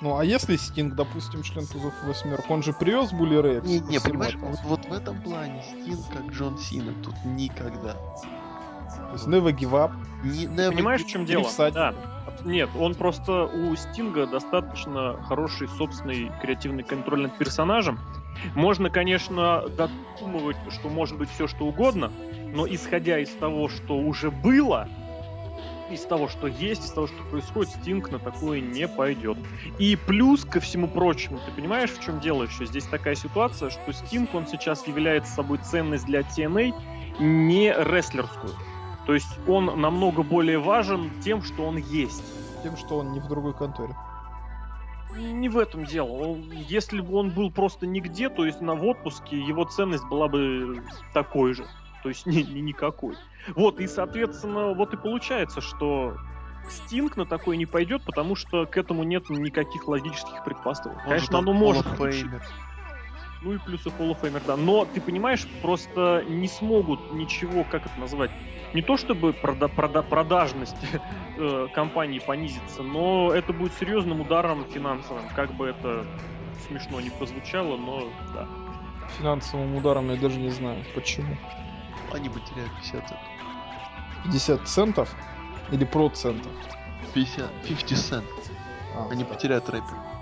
Ну, 0.00 0.16
а 0.16 0.24
если 0.24 0.54
Стинг, 0.54 0.94
допустим, 0.94 1.42
член 1.42 1.66
тузов 1.66 1.92
восьмерок, 2.04 2.48
он 2.50 2.62
же 2.62 2.72
привез 2.72 3.10
Були 3.12 3.34
Рэй? 3.34 3.60
Не, 3.62 3.80
не, 3.80 3.98
понимаешь, 3.98 4.36
вот, 4.36 4.60
вот 4.64 4.84
в 4.86 4.92
этом 4.92 5.20
плане 5.22 5.60
Стин 5.64 5.98
как 6.12 6.26
Джон 6.32 6.56
Сина 6.56 6.92
тут 7.02 7.16
никогда. 7.24 7.94
То 7.94 9.10
есть 9.14 9.26
never 9.26 9.50
give 9.52 9.72
up. 9.72 9.90
Не, 10.22 10.46
Ты 10.46 10.70
понимаешь, 10.70 11.02
в 11.02 11.08
чем 11.08 11.24
дело? 11.24 11.48
Да. 11.72 11.94
Нет, 12.44 12.70
он 12.78 12.94
просто 12.94 13.44
у 13.44 13.74
Стинга 13.76 14.26
достаточно 14.26 15.22
хороший 15.24 15.68
собственный 15.68 16.30
креативный 16.40 16.82
контроль 16.82 17.22
над 17.22 17.36
персонажем. 17.38 17.98
Можно, 18.54 18.90
конечно, 18.90 19.64
додумывать, 19.68 20.56
что 20.70 20.88
может 20.88 21.18
быть 21.18 21.28
все 21.30 21.46
что 21.46 21.66
угодно, 21.66 22.12
но 22.54 22.66
исходя 22.66 23.18
из 23.18 23.30
того, 23.30 23.68
что 23.68 23.96
уже 23.96 24.30
было, 24.30 24.88
из 25.90 26.02
того, 26.02 26.28
что 26.28 26.46
есть, 26.46 26.84
из 26.84 26.90
того, 26.90 27.06
что 27.06 27.22
происходит, 27.30 27.72
Стинг 27.72 28.10
на 28.10 28.18
такое 28.18 28.60
не 28.60 28.86
пойдет. 28.86 29.38
И 29.78 29.96
плюс 29.96 30.44
ко 30.44 30.60
всему 30.60 30.86
прочему, 30.86 31.38
ты 31.46 31.52
понимаешь, 31.52 31.90
в 31.90 32.04
чем 32.04 32.20
дело 32.20 32.44
еще? 32.44 32.66
Здесь 32.66 32.84
такая 32.84 33.14
ситуация, 33.14 33.70
что 33.70 33.92
Стинг, 33.92 34.34
он 34.34 34.46
сейчас 34.46 34.86
является 34.86 35.32
собой 35.32 35.58
ценность 35.58 36.06
для 36.06 36.20
TNA 36.20 36.74
не 37.20 37.72
рестлерскую. 37.72 38.52
То 39.08 39.14
есть 39.14 39.38
он 39.48 39.80
намного 39.80 40.22
более 40.22 40.58
важен 40.58 41.10
тем, 41.24 41.42
что 41.42 41.64
он 41.64 41.78
есть. 41.78 42.22
Тем, 42.62 42.76
что 42.76 42.98
он 42.98 43.12
не 43.12 43.20
в 43.20 43.26
другой 43.26 43.54
конторе. 43.54 43.96
Не 45.16 45.48
в 45.48 45.56
этом 45.56 45.86
дело. 45.86 46.08
Он- 46.08 46.50
если 46.52 47.00
бы 47.00 47.16
он 47.16 47.30
был 47.30 47.50
просто 47.50 47.86
нигде, 47.86 48.28
то 48.28 48.44
есть 48.44 48.60
на 48.60 48.74
в 48.74 48.84
отпуске, 48.84 49.40
его 49.40 49.64
ценность 49.64 50.04
была 50.08 50.28
бы 50.28 50.82
такой 51.14 51.54
же. 51.54 51.64
То 52.02 52.10
есть 52.10 52.26
ни, 52.26 52.42
ни- 52.42 52.60
никакой. 52.60 53.16
Вот, 53.56 53.80
и, 53.80 53.86
соответственно, 53.86 54.74
вот 54.74 54.92
и 54.92 54.98
получается, 54.98 55.62
что 55.62 56.18
Стинг 56.68 57.16
на 57.16 57.24
такой 57.24 57.56
не 57.56 57.64
пойдет, 57.64 58.02
потому 58.04 58.36
что 58.36 58.66
к 58.66 58.76
этому 58.76 59.04
нет 59.04 59.30
никаких 59.30 59.88
логических 59.88 60.44
предпосылок. 60.44 60.98
Он 60.98 61.12
Конечно, 61.12 61.38
оно 61.38 61.54
может 61.54 61.86
Famer. 61.86 62.42
Ну 63.42 63.52
и 63.52 63.58
плюсы 63.58 63.88
Hall 63.90 64.10
of 64.10 64.20
Famer, 64.20 64.42
да. 64.46 64.56
Но, 64.56 64.84
ты 64.84 65.00
понимаешь, 65.00 65.46
просто 65.62 66.24
не 66.28 66.48
смогут 66.48 67.12
ничего, 67.12 67.64
как 67.64 67.86
это 67.86 67.98
назвать, 68.00 68.30
не 68.74 68.82
то 68.82 68.96
чтобы 68.96 69.30
прода- 69.32 69.68
прода- 69.74 70.02
продажность 70.02 70.76
э, 71.38 71.68
компании 71.72 72.18
понизится, 72.18 72.82
но 72.82 73.32
это 73.32 73.52
будет 73.52 73.72
серьезным 73.74 74.20
ударом 74.20 74.64
финансовым, 74.66 75.22
как 75.34 75.52
бы 75.54 75.66
это 75.68 76.04
смешно 76.66 77.00
не 77.00 77.10
прозвучало, 77.10 77.76
но 77.76 78.08
да. 78.34 78.46
Финансовым 79.18 79.74
ударом 79.76 80.10
я 80.10 80.16
даже 80.16 80.38
не 80.38 80.50
знаю, 80.50 80.82
почему. 80.94 81.36
Они 82.12 82.28
бы 82.28 82.40
теряли 82.40 82.68
50 82.80 83.08
центов. 83.08 83.18
50 84.24 84.68
центов? 84.68 85.16
Или 85.70 85.84
процентов? 85.84 86.52
50, 87.14 87.50
50 87.66 87.98
цент. 87.98 88.24
А, 88.94 89.08
Они 89.10 89.24
потеряют 89.24 89.68
рэпер. 89.68 90.17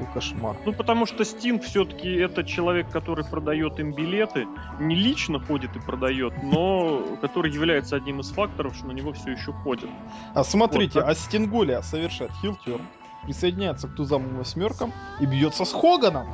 Какой 0.00 0.14
кошмар. 0.14 0.56
Ну, 0.64 0.72
потому 0.72 1.06
что 1.06 1.24
Стинг 1.24 1.62
все-таки 1.62 2.12
это 2.12 2.44
человек, 2.44 2.90
который 2.90 3.24
продает 3.24 3.78
им 3.78 3.92
билеты, 3.92 4.46
не 4.78 4.94
лично 4.94 5.40
ходит 5.40 5.76
и 5.76 5.80
продает, 5.80 6.32
но 6.42 7.02
который 7.20 7.52
является 7.52 7.96
одним 7.96 8.20
из 8.20 8.30
факторов, 8.30 8.74
что 8.74 8.86
на 8.86 8.92
него 8.92 9.12
все 9.12 9.32
еще 9.32 9.52
ходят. 9.52 9.90
А 10.34 10.44
смотрите, 10.44 11.00
Вот 11.00 11.08
а 11.08 11.14
Стингулия 11.14 11.82
совершает 11.82 12.32
хилтер, 12.40 12.80
присоединяется 13.24 13.88
к 13.88 13.94
тузам 13.94 14.26
и 14.28 14.38
восьмеркам 14.38 14.92
и 15.20 15.26
бьется 15.26 15.64
с 15.64 15.72
Хоганом. 15.72 16.26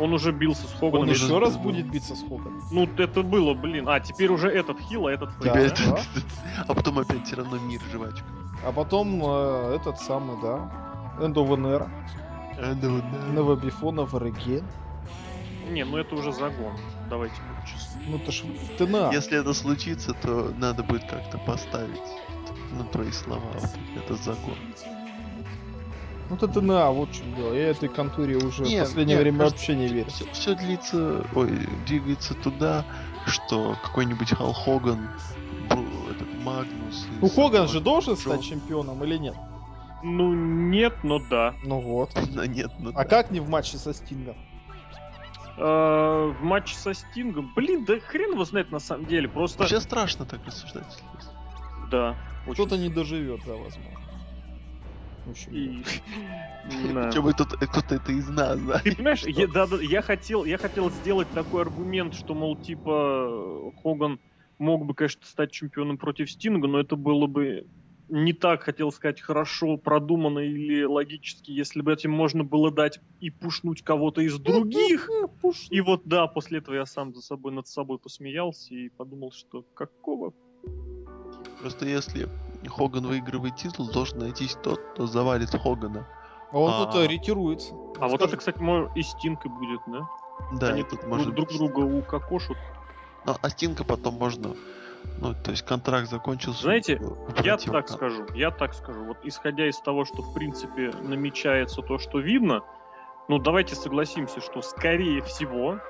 Он 0.00 0.12
уже 0.12 0.30
бился 0.30 0.66
с 0.68 0.74
Он 0.74 0.92
Хоганом. 0.92 1.08
уже 1.08 1.24
еще 1.24 1.38
раз 1.38 1.56
будет 1.56 1.90
биться 1.90 2.14
с 2.14 2.20
Хоганом. 2.20 2.62
Ну, 2.70 2.88
это 2.98 3.22
было, 3.22 3.54
блин. 3.54 3.88
А, 3.88 3.98
теперь 3.98 4.30
уже 4.30 4.48
этот 4.48 4.78
хил, 4.80 5.08
а 5.08 5.12
этот 5.12 5.30
Да, 5.40 5.50
Теперь 5.50 5.72
да? 5.86 5.98
А 6.68 6.74
потом 6.74 7.00
опять 7.00 7.26
все 7.26 7.36
равно 7.36 7.58
мир 7.58 7.80
жвачка. 7.92 8.24
А 8.64 8.72
потом 8.72 9.20
э, 9.24 9.76
этот 9.76 9.98
самый, 10.00 10.40
да, 10.40 10.70
End 11.20 11.34
of 11.34 11.48
Never 12.58 14.22
Again. 14.22 14.64
Не, 15.70 15.84
ну 15.84 15.98
это 15.98 16.14
уже 16.14 16.32
загон. 16.32 16.72
Давайте 17.10 17.36
будем 17.42 17.62
честны. 17.66 18.02
Ну 18.08 18.16
это 18.16 18.32
ж 18.32 18.42
ТНА. 18.78 19.10
Если 19.12 19.38
это 19.38 19.52
случится, 19.52 20.14
то 20.14 20.52
надо 20.56 20.82
будет 20.82 21.04
как-то 21.04 21.38
поставить 21.38 22.00
на 22.72 22.84
твои 22.84 23.12
слова 23.12 23.42
вот 23.54 24.02
этот 24.04 24.22
закон. 24.22 24.54
Ну 26.30 26.36
это 26.36 26.48
ТНА, 26.48 26.90
вот 26.90 27.12
чем 27.12 27.34
дело. 27.34 27.52
Я 27.54 27.68
этой 27.68 27.88
контуре 27.88 28.36
уже 28.36 28.62
Не, 28.62 28.78
в 28.80 28.84
последнее 28.84 29.16
не, 29.16 29.22
время 29.22 29.44
вообще 29.44 29.74
не 29.74 29.88
верю. 29.88 30.10
Все, 30.32 30.54
длится, 30.54 31.24
ой, 31.34 31.50
двигается 31.86 32.34
туда, 32.34 32.84
что 33.26 33.76
какой-нибудь 33.82 34.30
Хал 34.30 34.52
Хоган, 34.52 35.08
Бру- 35.68 36.10
этот 36.10 36.28
Магнус. 36.42 37.06
Ну 37.20 37.28
Хоган 37.28 37.68
же 37.68 37.80
должен 37.80 38.14
Джон. 38.14 38.34
стать 38.34 38.44
чемпионом 38.44 39.02
или 39.04 39.16
нет? 39.18 39.34
Ну, 40.02 40.34
нет, 40.34 40.94
но 41.02 41.18
да. 41.18 41.54
Ну 41.62 41.80
вот. 41.80 42.10
Да 42.34 42.46
нет, 42.46 42.70
ну 42.78 42.90
А 42.90 42.92
да. 42.92 43.04
как 43.04 43.30
не 43.30 43.40
в 43.40 43.48
матче 43.48 43.78
со 43.78 43.92
Стингом? 43.92 44.36
Э, 45.56 46.32
в 46.38 46.42
матче 46.42 46.76
со 46.76 46.94
Стингом. 46.94 47.52
Блин, 47.54 47.84
да 47.84 47.98
хрен 47.98 48.32
его 48.32 48.44
знает 48.44 48.70
на 48.70 48.78
самом 48.78 49.06
деле. 49.06 49.28
Просто. 49.28 49.58
Вообще 49.58 49.80
страшно 49.80 50.24
так 50.24 50.44
рассуждать. 50.46 51.02
Да. 51.90 52.16
Кто-то 52.50 52.76
не 52.76 52.88
доживет, 52.88 53.40
да, 53.44 53.54
возможно. 53.54 53.98
И... 55.50 55.82
Да. 56.92 57.08
Причем 57.08 57.26
это 57.26 57.44
кто-то 57.44 57.66
кто-то 57.66 57.94
это 57.96 58.12
из 58.12 58.28
нас, 58.28 58.58
да? 58.60 58.78
Ты 58.78 58.94
понимаешь, 58.94 59.24
я, 59.24 59.46
да, 59.46 59.66
да, 59.66 59.76
я 59.80 60.00
хотел, 60.00 60.44
я 60.44 60.56
хотел 60.56 60.90
сделать 60.90 61.30
такой 61.32 61.62
аргумент, 61.62 62.14
что, 62.14 62.34
мол, 62.34 62.56
типа, 62.56 63.72
Хоган 63.82 64.20
мог 64.58 64.86
бы, 64.86 64.94
конечно, 64.94 65.26
стать 65.26 65.52
чемпионом 65.52 65.98
против 65.98 66.30
Стинга, 66.30 66.66
но 66.66 66.80
это 66.80 66.96
было 66.96 67.26
бы 67.26 67.66
не 68.08 68.32
так, 68.32 68.62
хотел 68.62 68.90
сказать, 68.92 69.20
хорошо 69.20 69.76
продумано 69.76 70.38
или 70.40 70.84
логически, 70.84 71.50
если 71.50 71.82
бы 71.82 71.92
этим 71.92 72.10
можно 72.10 72.44
было 72.44 72.70
дать 72.70 73.00
и 73.20 73.30
пушнуть 73.30 73.82
кого-то 73.82 74.20
из 74.22 74.38
других. 74.38 75.08
И 75.70 75.80
вот 75.80 76.02
да, 76.04 76.26
после 76.26 76.58
этого 76.58 76.74
я 76.76 76.86
сам 76.86 77.14
за 77.14 77.20
собой 77.20 77.52
над 77.52 77.66
собой 77.68 77.98
посмеялся 77.98 78.74
и 78.74 78.88
подумал, 78.88 79.32
что 79.32 79.64
какого 79.74 80.32
Просто 81.60 81.86
если 81.86 82.28
Хоган 82.66 83.06
выигрывает 83.06 83.56
титул, 83.56 83.90
должен 83.90 84.18
найтись 84.18 84.56
тот, 84.62 84.80
кто 84.92 85.06
завалит 85.06 85.50
Хогана. 85.50 86.06
А 86.52 86.58
он 86.58 86.72
А. 86.72 86.86
тут 86.86 87.02
э, 87.02 87.06
ретируется. 87.08 87.74
А 88.00 88.08
вот 88.08 88.22
это, 88.22 88.36
кстати, 88.36 88.58
может, 88.58 88.96
и 88.96 89.02
Стинг 89.02 89.44
и 89.44 89.48
будет, 89.48 89.80
да? 89.86 90.08
Да, 90.54 90.68
Они 90.68 90.82
тут 90.82 91.00
друг- 91.34 91.52
друга 91.52 91.80
укокошут. 91.80 92.56
Ну, 93.26 93.34
а 93.40 93.50
Стинга 93.50 93.84
потом 93.84 94.14
можно... 94.14 94.54
Ну, 95.20 95.34
то 95.34 95.50
есть 95.50 95.64
контракт 95.64 96.08
закончился. 96.08 96.62
Знаете, 96.62 97.00
э, 97.00 97.42
Я 97.42 97.56
так 97.56 97.88
скажу, 97.88 98.26
я 98.34 98.50
так 98.50 98.74
скажу. 98.74 99.04
Вот 99.04 99.18
исходя 99.24 99.68
из 99.68 99.78
того, 99.80 100.04
что 100.04 100.22
в 100.22 100.32
принципе 100.32 100.92
намечается 101.02 101.82
то, 101.82 101.98
что 101.98 102.20
видно, 102.20 102.62
ну 103.28 103.38
давайте 103.38 103.74
согласимся, 103.74 104.40
что 104.40 104.62
скорее 104.62 105.22
всего 105.22 105.80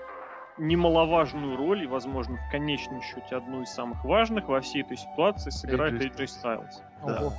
немаловажную 0.57 1.57
роль 1.57 1.85
и, 1.85 1.87
возможно, 1.87 2.37
в 2.37 2.51
конечном 2.51 3.01
счете 3.03 3.37
одну 3.37 3.63
из 3.63 3.69
самых 3.71 4.05
важных 4.05 4.49
во 4.49 4.61
всей 4.61 4.83
этой 4.83 4.97
ситуации 4.97 5.51
сыграет 5.51 5.95
AJ 5.95 6.17
AJ 6.17 6.27
Styles. 6.43 7.07
да. 7.07 7.33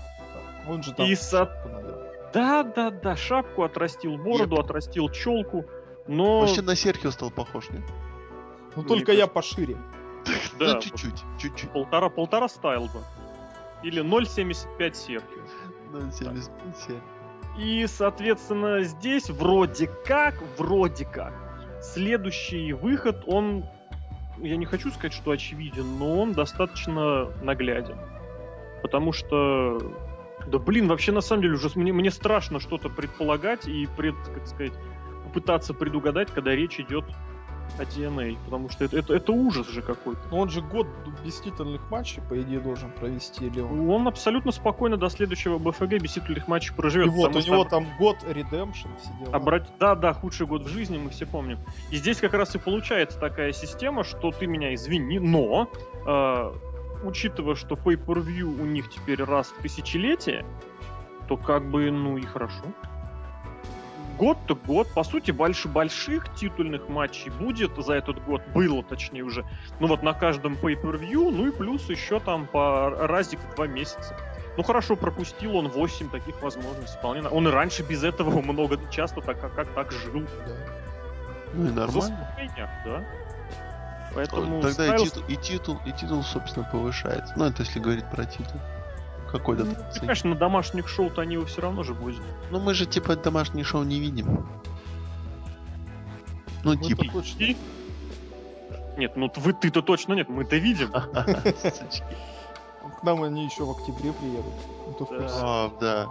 Он 0.67 0.83
же 0.83 0.93
там 0.93 1.05
И 1.07 1.15
со-. 1.15 1.49
Да, 2.33 2.63
да, 2.63 2.91
да, 2.91 3.15
шапку 3.15 3.63
отрастил, 3.63 4.17
бороду 4.17 4.55
Нет. 4.57 4.65
отрастил, 4.65 5.09
челку, 5.09 5.65
но... 6.07 6.41
Вообще 6.41 6.61
на 6.61 6.75
Серхио 6.75 7.09
стал 7.11 7.31
похож, 7.31 7.69
нет? 7.71 7.81
Ну 8.75 8.83
Мне 8.83 8.87
только 8.87 9.11
я 9.11 9.25
кажется- 9.27 9.33
пошире. 9.33 9.77
Да, 10.59 10.73
Ну, 10.75 10.81
чуть-чуть, 10.81 11.23
чуть-чуть. 11.39 11.71
полтора, 11.71 12.09
полтора 12.09 12.47
стайл 12.47 12.85
бы. 12.85 13.01
Или 13.83 14.03
0,75 14.03 14.93
Серхио. 14.93 15.41
Ну, 15.91 16.11
75. 16.11 17.01
И, 17.57 17.85
соответственно, 17.87 18.83
здесь 18.83 19.29
вроде 19.29 19.87
как, 20.05 20.35
вроде 20.57 21.05
как, 21.05 21.33
следующий 21.81 22.73
выход, 22.73 23.23
он, 23.25 23.65
я 24.37 24.55
не 24.55 24.65
хочу 24.65 24.91
сказать, 24.91 25.13
что 25.13 25.31
очевиден, 25.31 25.97
но 25.97 26.21
он 26.21 26.33
достаточно 26.33 27.25
нагляден. 27.41 27.97
Потому 28.81 29.11
что, 29.11 29.79
да 30.47 30.57
блин, 30.57 30.87
вообще 30.87 31.11
на 31.11 31.21
самом 31.21 31.41
деле 31.41 31.55
уже 31.55 31.69
мне, 31.75 31.91
мне 31.91 32.11
страшно 32.11 32.59
что-то 32.59 32.89
предполагать 32.89 33.67
и 33.67 33.87
пред, 33.97 34.15
как 34.33 34.47
сказать, 34.47 34.73
попытаться 35.25 35.73
предугадать, 35.73 36.31
когда 36.31 36.51
речь 36.55 36.79
идет 36.79 37.05
о 37.77 37.83
TNA, 37.83 38.37
потому 38.45 38.69
что 38.69 38.85
это, 38.85 38.97
это, 38.97 39.13
это 39.13 39.31
ужас 39.31 39.67
же 39.67 39.81
какой-то. 39.81 40.21
Но 40.31 40.39
он 40.39 40.49
же 40.49 40.61
год 40.61 40.87
без 41.23 41.39
титульных 41.39 41.89
матчей, 41.89 42.21
по 42.27 42.39
идее, 42.41 42.59
должен 42.59 42.91
провести, 42.91 43.45
или 43.45 43.61
он... 43.61 43.89
Он 43.89 44.07
абсолютно 44.07 44.51
спокойно 44.51 44.97
до 44.97 45.09
следующего 45.09 45.57
БФГ 45.57 46.01
без 46.01 46.13
титульных 46.13 46.47
матчей 46.47 46.73
И 46.73 46.75
проживет. 46.75 47.09
вот, 47.09 47.35
у 47.35 47.39
него 47.39 47.63
там 47.65 47.87
год 47.97 48.17
Redemption 48.23 48.89
сидел. 49.01 49.33
Обрать... 49.33 49.67
Да, 49.79 49.95
да, 49.95 50.13
худший 50.13 50.47
год 50.47 50.63
в 50.63 50.67
жизни, 50.67 50.97
мы 50.97 51.09
все 51.09 51.25
помним. 51.25 51.59
И 51.91 51.97
здесь 51.97 52.19
как 52.19 52.33
раз 52.33 52.55
и 52.55 52.57
получается 52.57 53.19
такая 53.19 53.51
система, 53.51 54.03
что 54.03 54.31
ты 54.31 54.47
меня 54.47 54.73
извини, 54.73 55.19
но 55.19 55.69
э, 56.05 56.53
учитывая, 57.03 57.55
что 57.55 57.75
pay-per-view 57.75 58.61
у 58.61 58.65
них 58.65 58.89
теперь 58.89 59.23
раз 59.23 59.47
в 59.47 59.61
тысячелетие, 59.61 60.45
то 61.27 61.37
как 61.37 61.69
бы, 61.69 61.91
ну 61.91 62.17
и 62.17 62.23
хорошо. 62.23 62.63
Год-то 64.19 64.53
год, 64.55 64.89
по 64.93 65.03
сути, 65.03 65.31
больше 65.31 65.69
больших 65.69 66.35
титульных 66.35 66.89
матчей 66.89 67.31
будет 67.31 67.71
за 67.77 67.93
этот 67.93 68.21
год, 68.25 68.41
было 68.53 68.83
точнее 68.83 69.23
уже, 69.23 69.45
ну 69.79 69.87
вот 69.87 70.03
на 70.03 70.13
каждом 70.13 70.55
pay-per-view, 70.55 71.31
ну 71.31 71.47
и 71.47 71.51
плюс 71.51 71.89
еще 71.89 72.19
там 72.19 72.45
по 72.45 72.89
разик 72.89 73.39
два 73.55 73.67
месяца. 73.67 74.17
Ну 74.57 74.63
хорошо, 74.63 74.97
пропустил 74.97 75.55
он 75.55 75.69
8 75.69 76.09
таких 76.09 76.41
возможностей. 76.41 76.97
Вполне... 76.97 77.21
Он 77.29 77.47
и 77.47 77.51
раньше 77.51 77.81
без 77.81 78.03
этого 78.03 78.41
много 78.41 78.77
часто 78.91 79.21
так 79.21 79.39
как, 79.39 79.55
как 79.55 79.73
так 79.73 79.91
жил. 79.93 80.23
Да. 80.45 80.55
Ну 81.53 81.69
и 81.69 81.71
нормально. 81.71 82.27
да. 82.85 83.05
Поэтому 84.13 84.61
Тогда 84.61 84.85
и 84.85 84.89
Стайлз- 84.89 85.05
титул, 85.05 85.23
и 85.27 85.35
титул, 85.37 85.79
и 85.85 85.91
титул, 85.93 86.23
собственно, 86.23 86.67
повышается. 86.69 87.33
Ну, 87.37 87.45
это 87.45 87.63
если 87.63 87.79
говорить 87.79 88.05
про 88.09 88.25
титул. 88.25 88.59
Какой-то 89.31 89.63
Ну, 89.63 89.73
ценник. 89.73 89.99
конечно, 89.99 90.29
на 90.31 90.35
домашних 90.35 90.87
шоу-то 90.87 91.21
они 91.21 91.35
его 91.35 91.45
все 91.45 91.61
равно 91.61 91.83
же 91.83 91.93
возят. 91.93 92.21
Ну, 92.51 92.59
мы 92.59 92.73
же, 92.73 92.85
типа, 92.85 93.15
домашнее 93.15 93.63
шоу 93.63 93.83
не 93.83 93.99
видим. 93.99 94.47
Ну, 96.63 96.73
Ну, 96.73 96.75
типа. 96.75 97.05
точно. 97.13 97.43
И- 97.43 97.57
Нет, 98.97 99.15
ну 99.15 99.31
вы 99.37 99.53
ты-то 99.53 99.81
точно 99.81 100.13
нет, 100.13 100.27
мы-то 100.29 100.57
видим. 100.57 100.89
Сучки. 100.91 102.03
К 102.99 103.03
нам 103.03 103.23
они 103.23 103.45
еще 103.45 103.63
в 103.63 103.71
октябре 103.71 104.11
приедут. 104.13 104.53
Ну, 104.99 105.07
Да. 105.11 105.27
А, 105.41 105.71
да. 105.79 106.07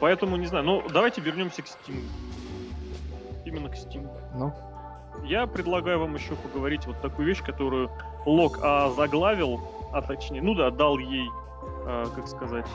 Поэтому 0.00 0.36
не 0.36 0.46
знаю. 0.46 0.64
Ну, 0.64 0.82
давайте 0.92 1.20
вернемся 1.22 1.62
к 1.62 1.66
Steam. 1.66 2.02
Именно 3.46 3.68
к 3.70 3.74
Steam. 3.74 4.06
Ну, 4.34 4.52
Я 5.24 5.46
предлагаю 5.46 6.00
вам 6.00 6.14
еще 6.16 6.34
поговорить 6.34 6.86
вот 6.86 7.00
такую 7.00 7.26
вещь, 7.28 7.42
которую 7.42 7.90
Лок 8.26 8.58
а, 8.62 8.90
заглавил, 8.90 9.60
а 9.92 10.02
точнее, 10.02 10.42
ну 10.42 10.54
да, 10.54 10.70
дал 10.70 10.98
ей, 10.98 11.28
а, 11.86 12.06
как 12.14 12.26
сказать, 12.26 12.66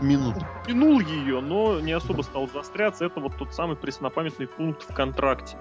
Минуту. 0.00 0.44
упомянул 0.62 1.00
ее, 1.00 1.40
но 1.40 1.80
не 1.80 1.92
особо 1.92 2.22
стал 2.22 2.48
заостряться. 2.48 3.04
Это 3.04 3.20
вот 3.20 3.36
тот 3.36 3.52
самый 3.52 3.76
преснопамятный 3.76 4.46
пункт 4.46 4.88
в 4.88 4.94
контракте. 4.94 5.56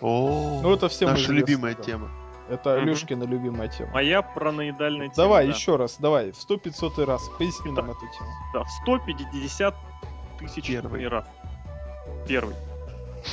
О, 0.00 0.60
ну 0.62 0.72
это 0.72 0.88
всем 0.88 1.10
наша 1.10 1.22
известно, 1.22 1.40
любимая 1.40 1.74
да. 1.74 1.82
тема. 1.82 2.10
Это. 2.48 2.78
Лешкина 2.78 3.24
любимая 3.24 3.68
тема. 3.68 3.90
Моя 3.92 4.22
параноидальная 4.22 5.08
тема. 5.08 5.16
Давай, 5.16 5.46
да. 5.46 5.52
еще 5.52 5.76
раз, 5.76 5.96
давай, 5.98 6.32
в 6.32 6.36
100-500 6.36 7.04
раз 7.04 7.28
поясни 7.36 7.70
нам 7.72 7.90
эту 7.90 8.00
тему. 8.00 8.30
Да, 8.54 8.64
в 8.64 8.70
150 8.82 9.74
тысяч 10.38 10.66
Первый. 10.66 11.08
раз. 11.08 11.26
Первый. 12.26 12.54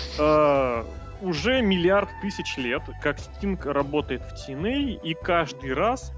Уже 1.22 1.62
миллиард 1.62 2.10
тысяч 2.22 2.58
лет, 2.58 2.84
как 3.02 3.20
Стинг 3.20 3.66
работает 3.66 4.22
в 4.24 4.34
TNA, 4.34 5.00
и 5.02 5.14
каждый 5.14 5.74
раз 5.74 6.12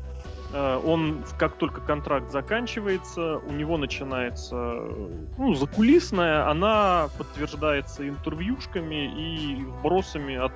э, 0.53 0.81
он, 0.83 1.23
как 1.37 1.55
только 1.57 1.81
контракт 1.81 2.31
заканчивается, 2.31 3.37
у 3.37 3.51
него 3.51 3.77
начинается 3.77 4.55
э, 4.55 5.09
ну, 5.37 5.53
закулисная, 5.53 6.49
она 6.49 7.09
подтверждается 7.17 8.07
интервьюшками 8.07 9.05
и 9.05 9.63
вбросами 9.63 10.35
от 10.35 10.53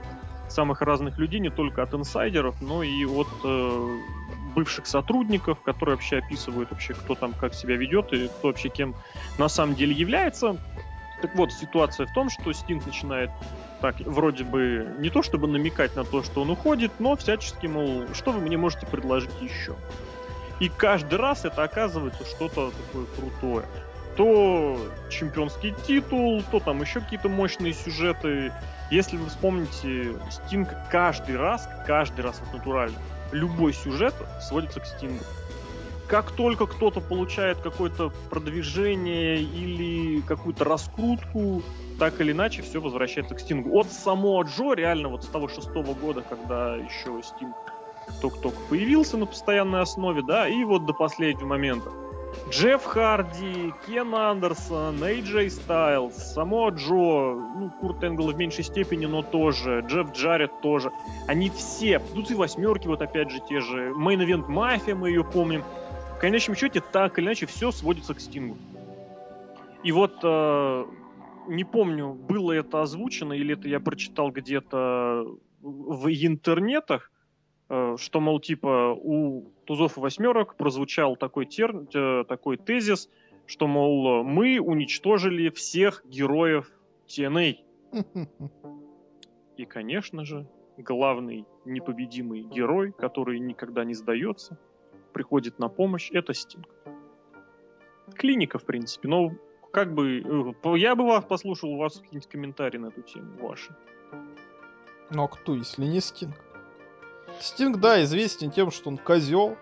самых 0.49 0.81
разных 0.81 1.17
людей, 1.19 1.39
не 1.39 1.49
только 1.49 1.83
от 1.83 1.93
инсайдеров, 1.93 2.55
но 2.61 2.83
и 2.83 3.05
от 3.05 3.27
э, 3.43 3.97
бывших 4.55 4.87
сотрудников, 4.87 5.61
которые 5.61 5.95
вообще 5.95 6.17
описывают 6.17 6.71
вообще, 6.71 6.93
кто 6.93 7.15
там 7.15 7.33
как 7.33 7.53
себя 7.53 7.75
ведет 7.75 8.11
и 8.13 8.27
кто 8.27 8.49
вообще 8.49 8.69
кем 8.69 8.95
на 9.37 9.49
самом 9.49 9.75
деле 9.75 9.93
является. 9.93 10.57
Так 11.21 11.35
вот, 11.35 11.53
ситуация 11.53 12.07
в 12.07 12.11
том, 12.11 12.29
что 12.29 12.51
Стинг 12.51 12.85
начинает 12.85 13.29
так, 13.81 13.99
вроде 14.01 14.43
бы, 14.43 14.95
не 14.99 15.09
то 15.09 15.23
чтобы 15.23 15.47
намекать 15.47 15.95
на 15.95 16.03
то, 16.03 16.21
что 16.23 16.43
он 16.43 16.51
уходит, 16.51 16.91
но 16.99 17.15
всячески, 17.15 17.65
мол, 17.65 18.05
что 18.13 18.31
вы 18.31 18.39
мне 18.39 18.55
можете 18.57 18.85
предложить 18.85 19.31
еще? 19.41 19.75
И 20.59 20.69
каждый 20.69 21.17
раз 21.17 21.43
это 21.43 21.63
оказывается 21.63 22.23
что-то 22.23 22.71
такое 22.71 23.05
крутое. 23.17 23.65
То 24.15 24.77
чемпионский 25.09 25.73
титул, 25.87 26.43
то 26.51 26.59
там 26.59 26.81
еще 26.81 26.99
какие-то 26.99 27.29
мощные 27.29 27.73
сюжеты. 27.73 28.53
Если 28.91 29.17
вы 29.17 29.29
вспомните, 29.29 30.13
Стинг 30.29 30.69
каждый 30.91 31.37
раз, 31.37 31.67
каждый 31.87 32.21
раз 32.21 32.39
вот 32.45 32.59
натурально, 32.59 32.97
любой 33.31 33.73
сюжет 33.73 34.13
сводится 34.41 34.81
к 34.81 34.85
Стингу. 34.85 35.23
Как 36.07 36.31
только 36.31 36.67
кто-то 36.67 36.99
получает 36.99 37.59
какое-то 37.59 38.11
продвижение 38.29 39.41
или 39.41 40.21
какую-то 40.21 40.65
раскрутку, 40.65 41.63
так 42.01 42.19
или 42.19 42.31
иначе 42.31 42.63
все 42.63 42.81
возвращается 42.81 43.35
к 43.35 43.39
Стингу. 43.39 43.77
От 43.77 43.91
самого 43.91 44.41
Джо, 44.41 44.73
реально 44.73 45.09
вот 45.09 45.23
с 45.23 45.27
того 45.27 45.47
шестого 45.47 45.93
года, 45.93 46.23
когда 46.27 46.75
еще 46.75 47.21
Стинг 47.21 47.55
только-только 48.21 48.57
появился 48.71 49.17
на 49.17 49.27
постоянной 49.27 49.81
основе, 49.81 50.23
да, 50.23 50.47
и 50.47 50.63
вот 50.63 50.87
до 50.87 50.93
последнего 50.93 51.45
момента. 51.45 51.91
Джефф 52.49 52.83
Харди, 52.83 53.71
Кен 53.85 54.15
Андерсон, 54.15 55.03
Эйджей 55.03 55.51
Стайлз, 55.51 56.15
само 56.33 56.69
Джо, 56.69 57.35
ну, 57.35 57.71
Курт 57.79 58.03
Энгл 58.03 58.31
в 58.31 58.35
меньшей 58.35 58.63
степени, 58.63 59.05
но 59.05 59.21
тоже, 59.21 59.85
Джефф 59.87 60.11
Джаред 60.13 60.59
тоже. 60.61 60.91
Они 61.27 61.51
все, 61.51 61.99
тут 62.15 62.31
и 62.31 62.33
восьмерки, 62.33 62.87
вот 62.87 63.03
опять 63.03 63.29
же 63.29 63.41
те 63.47 63.59
же, 63.59 63.91
Main 63.91 64.25
Event 64.25 64.47
Мафия, 64.47 64.95
мы 64.95 65.09
ее 65.09 65.23
помним. 65.23 65.63
В 66.15 66.19
конечном 66.19 66.55
счете, 66.55 66.81
так 66.81 67.19
или 67.19 67.27
иначе, 67.27 67.45
все 67.45 67.71
сводится 67.71 68.15
к 68.15 68.19
Стингу. 68.19 68.57
И 69.83 69.91
вот, 69.91 70.13
э, 70.23 70.85
не 71.47 71.63
помню, 71.63 72.13
было 72.13 72.51
это 72.51 72.81
озвучено, 72.81 73.33
или 73.33 73.53
это 73.53 73.67
я 73.67 73.79
прочитал 73.79 74.31
где-то 74.31 75.25
в 75.61 76.07
интернетах, 76.09 77.11
э, 77.69 77.95
что, 77.97 78.19
мол, 78.19 78.39
типа, 78.39 78.93
у 78.97 79.51
тузов 79.65 79.97
и 79.97 79.99
восьмерок 79.99 80.55
прозвучал 80.55 81.15
такой, 81.15 81.45
тер... 81.45 81.85
э, 81.93 82.23
такой 82.27 82.57
тезис, 82.57 83.09
что, 83.45 83.67
мол, 83.67 84.23
мы 84.23 84.59
уничтожили 84.59 85.49
всех 85.49 86.03
героев 86.05 86.71
TNA. 87.07 87.57
И, 89.57 89.65
конечно 89.65 90.25
же, 90.25 90.47
главный 90.77 91.45
непобедимый 91.65 92.41
герой, 92.41 92.91
который 92.91 93.39
никогда 93.39 93.83
не 93.83 93.93
сдается, 93.93 94.57
приходит 95.13 95.59
на 95.59 95.67
помощь, 95.67 96.09
это 96.11 96.33
Стинг. 96.33 96.67
Клиника, 98.15 98.57
в 98.57 98.65
принципе. 98.65 99.07
Но 99.07 99.31
как 99.71 99.93
бы... 99.93 100.53
э, 100.63 100.77
Я 100.77 100.95
бы 100.95 101.05
вас 101.05 101.23
послушал 101.25 101.71
у 101.71 101.77
вас 101.77 101.95
какие-нибудь 101.95 102.27
комментарии 102.29 102.77
на 102.77 102.87
эту 102.87 103.01
тему 103.01 103.47
ваши. 103.47 103.75
Ну 105.09 105.23
а 105.23 105.27
кто, 105.27 105.55
если 105.55 105.85
не 105.85 105.99
Стинг? 105.99 106.35
Стинг, 107.39 107.79
да, 107.79 108.03
известен 108.03 108.51
тем, 108.51 108.71
что 108.71 108.89
он 108.89 108.97
козел, 108.97 109.57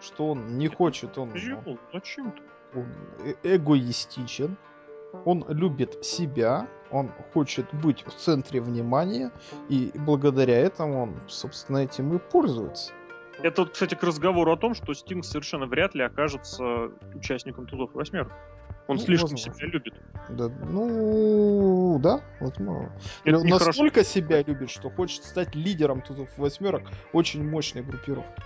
что 0.00 0.32
он 0.32 0.58
не 0.58 0.68
хочет, 0.68 1.16
он, 1.18 1.30
ну, 1.30 1.36
Жил, 1.36 1.78
зачем 1.92 2.32
ты? 2.32 2.42
он 2.78 2.86
э- 3.24 3.56
эгоистичен, 3.56 4.56
он 5.24 5.44
любит 5.48 6.04
себя, 6.04 6.68
он 6.90 7.10
хочет 7.32 7.66
быть 7.74 8.04
в 8.04 8.10
центре 8.14 8.60
внимания, 8.60 9.30
и 9.68 9.92
благодаря 9.94 10.58
этому 10.58 11.02
он, 11.02 11.20
собственно, 11.28 11.78
этим 11.78 12.14
и 12.16 12.18
пользуется. 12.18 12.92
Это, 13.42 13.66
кстати, 13.66 13.94
к 13.94 14.02
разговору 14.02 14.52
о 14.52 14.56
том, 14.56 14.74
что 14.74 14.92
Стинг 14.94 15.24
совершенно 15.24 15.66
вряд 15.66 15.94
ли 15.94 16.02
окажется 16.02 16.90
участником 17.14 17.66
тузов 17.66 17.92
восьмерок. 17.94 18.32
Он 18.88 18.96
Ну, 18.96 19.02
слишком 19.02 19.30
возможно. 19.30 19.54
себя 19.54 19.66
любит. 19.68 19.94
Да, 20.28 20.48
ну, 20.48 21.98
да, 22.00 22.20
возможно. 22.40 22.92
Это 23.24 23.38
он 23.38 23.46
настолько 23.46 24.04
себя 24.04 24.42
любит, 24.42 24.70
что 24.70 24.90
хочет 24.90 25.24
стать 25.24 25.54
лидером 25.54 26.02
тузов 26.02 26.28
восьмерок 26.36 26.82
очень 27.12 27.48
мощной 27.48 27.82
группировки. 27.82 28.42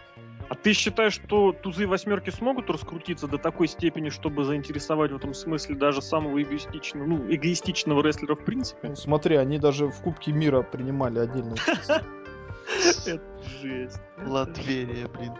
А 0.49 0.55
ты 0.55 0.75
считаешь, 0.75 1.15
что 1.15 1.53
тузы 1.53 1.85
и 1.85 1.87
восьмерки 1.87 2.31
смогут 2.31 2.71
раскрутиться 2.71 3.27
до 3.27 3.37
такой 3.37 3.67
степени, 3.67 4.11
чтобы 4.11 4.45
заинтересовать 4.45 5.11
в 5.11 5.17
этом 5.17 5.35
смысле 5.35 5.75
даже 5.75 6.01
самого 6.01 6.41
эгоистичного, 6.41 7.05
ну, 7.05 7.17
эгоистичного 7.29 8.01
рестлера 8.03 8.37
в 8.37 8.45
принципе? 8.45 8.89
Ну, 8.89 8.95
смотри, 8.97 9.37
они 9.37 9.59
даже 9.59 9.89
в 9.89 10.01
Кубке 10.03 10.31
мира 10.33 10.63
принимали 10.63 11.19
отдельно. 11.19 11.57
Это 13.07 13.23
жесть. 13.61 14.01
Латверия, 14.25 15.09
блин. 15.09 15.33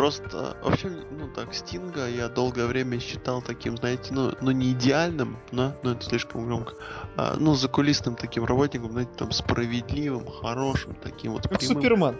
Просто, 0.00 0.56
вообще, 0.62 0.88
ну 1.10 1.28
так, 1.28 1.52
Стинга 1.52 2.08
я 2.08 2.30
долгое 2.30 2.64
время 2.64 2.98
считал 3.00 3.42
таким, 3.42 3.76
знаете, 3.76 4.14
ну, 4.14 4.32
ну 4.40 4.50
не 4.50 4.72
идеальным, 4.72 5.36
но, 5.52 5.74
ну 5.82 5.90
это 5.90 6.02
слишком 6.06 6.46
громко, 6.46 6.72
а, 7.18 7.36
ну 7.38 7.54
закулисным 7.54 8.16
таким 8.16 8.46
работником, 8.46 8.92
знаете, 8.92 9.10
там 9.18 9.30
справедливым, 9.30 10.26
хорошим, 10.26 10.94
таким 10.94 11.32
вот 11.32 11.46
Как 11.46 11.58
прямым. 11.58 11.82
Супермен. 11.82 12.16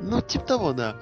Ну, 0.00 0.20
типа 0.20 0.44
того, 0.44 0.72
да. 0.72 0.96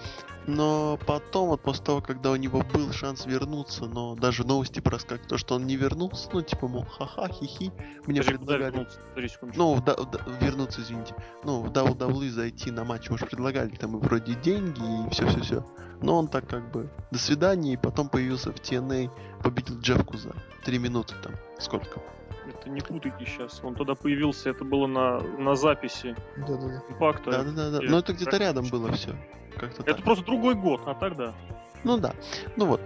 Но 0.46 0.98
потом, 1.07 1.48
вот 1.48 1.62
после 1.62 1.85
того, 1.85 2.00
когда 2.02 2.30
у 2.30 2.37
него 2.37 2.62
был 2.62 2.92
шанс 2.92 3.24
вернуться, 3.24 3.87
но 3.87 4.14
даже 4.14 4.46
новости 4.46 4.80
проскакивают, 4.80 5.28
то, 5.28 5.38
что 5.38 5.54
он 5.54 5.66
не 5.66 5.76
вернулся, 5.76 6.28
ну, 6.33 6.42
типа, 6.42 6.68
мол, 6.68 6.85
ха-ха, 6.85 7.28
хи-хи, 7.28 7.72
мне 8.07 8.20
Подожди, 8.20 8.33
предлагали... 8.33 8.87
Ну, 9.57 9.74
в 9.74 9.85
да- 9.85 9.96
да- 9.96 10.20
вернуться, 10.40 10.83
извините. 10.83 11.14
Ну, 11.44 11.62
в 11.62 11.70
WWE 11.70 12.28
зайти 12.28 12.70
на 12.70 12.85
матч, 12.85 13.09
может, 13.09 13.30
предлагали 13.30 13.70
там 13.70 13.96
и 13.96 14.00
вроде 14.00 14.35
деньги 14.35 15.07
и 15.07 15.11
все-все-все. 15.11 15.64
Но 16.02 16.18
он 16.18 16.28
так 16.28 16.46
как 16.46 16.70
бы 16.70 16.90
до 17.11 17.18
свидания, 17.18 17.72
и 17.72 17.76
потом 17.78 18.11
появился 18.11 18.52
в 18.52 18.57
TNA, 18.57 19.11
победил 19.42 19.80
Джеффку 19.80 20.18
за 20.18 20.35
3 20.64 20.78
минуты 20.78 21.14
там. 21.22 21.33
Сколько? 21.59 22.02
Это 22.46 22.70
не 22.70 22.80
путайте 22.80 23.24
сейчас. 23.24 23.61
Он 23.62 23.74
тогда 23.74 23.94
появился, 23.94 24.50
это 24.50 24.64
было 24.64 24.87
на, 24.87 25.20
на 25.20 25.54
записи 25.54 26.14
Да-да-да. 26.37 26.83
импакта. 26.88 27.30
Да-да-да. 27.30 27.78
или 27.78 27.88
Но 27.88 27.98
это 27.98 28.12
где-то 28.12 28.37
рядом 28.37 28.66
было 28.68 28.92
все. 28.92 29.14
Как-то 29.57 29.83
Это 29.83 29.94
так. 29.94 30.04
просто 30.04 30.24
другой 30.24 30.54
год, 30.54 30.83
а 30.87 30.94
тогда. 30.94 31.35
Ну 31.85 31.98
да. 31.98 32.14
Ну 32.57 32.66
вот. 32.66 32.80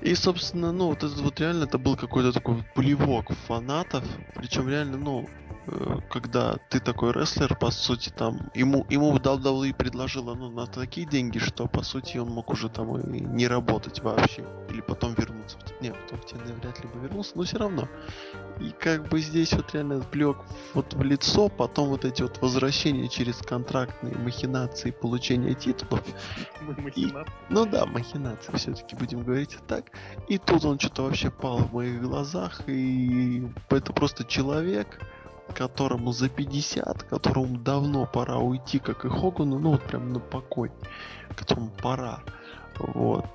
И, 0.00 0.14
собственно, 0.14 0.72
ну, 0.72 0.88
вот 0.88 1.02
это 1.02 1.22
вот 1.22 1.38
реально 1.40 1.64
это 1.64 1.78
был 1.78 1.96
какой-то 1.96 2.32
такой 2.32 2.56
плевок 2.74 3.30
фанатов. 3.46 4.04
Причем 4.34 4.68
реально, 4.68 4.96
ну, 4.96 5.28
когда 6.08 6.56
ты 6.68 6.80
такой 6.80 7.12
рестлер, 7.12 7.54
по 7.54 7.70
сути, 7.70 8.10
там, 8.10 8.50
ему, 8.54 8.86
ему 8.88 9.16
WWE 9.16 9.74
предложила, 9.74 10.34
ну, 10.34 10.50
на 10.50 10.66
такие 10.66 11.06
деньги, 11.06 11.38
что, 11.38 11.66
по 11.66 11.82
сути, 11.82 12.18
он 12.18 12.28
мог 12.28 12.50
уже 12.50 12.68
там 12.68 12.98
и 12.98 13.20
не 13.20 13.46
работать 13.46 14.00
вообще. 14.02 14.44
Или 14.70 14.80
потом 14.80 15.14
вернуться. 15.14 15.58
в 15.58 15.82
Не, 15.82 15.92
потом 15.92 16.18
в 16.18 16.24
TNA 16.24 16.60
вряд 16.60 16.82
ли 16.82 16.88
бы 16.88 17.00
вернулся, 17.00 17.32
но 17.34 17.42
все 17.42 17.58
равно. 17.58 17.88
И 18.58 18.70
как 18.70 19.08
бы 19.08 19.20
здесь 19.20 19.52
вот 19.52 19.72
реально 19.74 20.00
плевок 20.00 20.44
вот 20.74 20.94
в 20.94 21.02
лицо, 21.02 21.48
потом 21.48 21.88
вот 21.88 22.04
эти 22.04 22.22
вот 22.22 22.40
возвращения 22.40 23.08
через 23.08 23.36
контрактные 23.36 24.16
махинации, 24.16 24.90
получения 24.90 25.54
титулов. 25.54 26.02
Махинация. 26.60 27.34
Ну 27.48 27.66
да, 27.66 27.86
махинации, 27.86 28.56
все-таки 28.56 28.96
будем 28.96 29.22
говорить 29.22 29.56
так. 29.66 29.86
И 30.28 30.38
тут 30.38 30.64
он 30.64 30.78
что-то 30.78 31.02
вообще 31.02 31.30
пал 31.30 31.58
в 31.58 31.72
моих 31.72 32.00
глазах, 32.02 32.62
и 32.66 33.46
это 33.68 33.92
просто 33.92 34.24
человек, 34.24 35.00
которому 35.54 36.12
за 36.12 36.28
50, 36.28 37.02
которому 37.04 37.58
давно 37.58 38.06
пора 38.06 38.38
уйти, 38.38 38.78
как 38.78 39.04
и 39.04 39.08
Хогану, 39.08 39.58
ну 39.58 39.70
вот 39.72 39.82
прям 39.82 40.12
на 40.12 40.20
покой, 40.20 40.70
которому 41.36 41.70
пора. 41.82 42.20
Вот. 42.78 43.26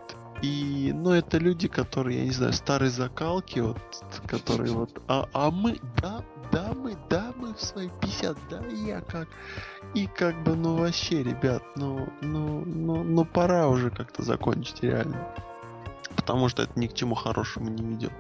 И, 0.42 0.92
ну, 0.94 1.12
это 1.12 1.38
люди, 1.38 1.68
которые, 1.68 2.20
я 2.20 2.26
не 2.26 2.32
знаю, 2.32 2.54
старой 2.54 2.90
закалки, 2.90 3.60
вот, 3.60 3.78
которые 4.28 4.74
вот, 4.74 5.02
а, 5.08 5.30
а 5.34 5.50
мы, 5.50 5.80
да, 6.02 6.24
да, 6.52 6.74
мы, 6.74 6.98
да, 7.10 7.34
мы 7.38 7.54
в 7.54 7.62
свои 7.62 7.90
50, 8.02 8.38
да, 8.50 8.62
я 8.68 9.02
как. 9.02 9.30
И 9.94 10.08
как 10.08 10.44
бы, 10.44 10.56
ну, 10.56 10.76
вообще, 10.76 11.24
ребят, 11.24 11.64
ну, 11.76 12.10
ну, 12.22 12.66
ну, 12.66 13.04
ну, 13.04 13.26
пора 13.26 13.70
уже 13.70 13.90
как-то 13.90 14.24
закончить, 14.24 14.84
реально. 14.84 15.26
Потому 16.16 16.50
что 16.50 16.64
это 16.64 16.78
ни 16.80 16.88
к 16.88 16.94
чему 16.94 17.16
хорошему 17.16 17.70
не 17.70 17.84
ведет. 17.84 18.14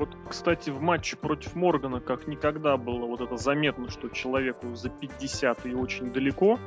Вот, 0.00 0.16
кстати, 0.30 0.70
в 0.70 0.80
матче 0.80 1.14
против 1.14 1.54
Моргана 1.54 2.00
как 2.00 2.26
никогда 2.26 2.78
было 2.78 3.04
вот 3.04 3.20
это 3.20 3.36
заметно, 3.36 3.90
что 3.90 4.08
человеку 4.08 4.74
за 4.74 4.88
50 4.88 5.66
и 5.66 5.74
очень 5.74 6.10
далеко. 6.10 6.58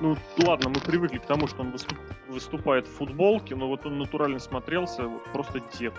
Ну, 0.00 0.16
ладно, 0.38 0.70
мы 0.70 0.80
привыкли 0.80 1.18
к 1.18 1.24
тому, 1.24 1.46
что 1.46 1.60
он 1.62 1.70
выступ- 1.70 2.00
выступает 2.26 2.88
в 2.88 2.90
футболке, 2.90 3.54
но 3.54 3.68
вот 3.68 3.86
он 3.86 3.98
натурально 3.98 4.40
смотрелся, 4.40 5.04
вот 5.04 5.22
просто 5.32 5.60
дед. 5.78 5.94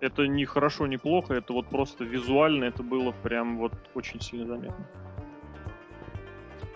Это 0.00 0.26
не 0.26 0.44
хорошо, 0.44 0.86
не 0.86 0.98
плохо, 0.98 1.32
это 1.32 1.54
вот 1.54 1.66
просто 1.68 2.04
визуально 2.04 2.64
это 2.64 2.82
было 2.82 3.12
прям 3.22 3.56
вот 3.56 3.72
очень 3.94 4.20
сильно 4.20 4.46
заметно. 4.46 4.86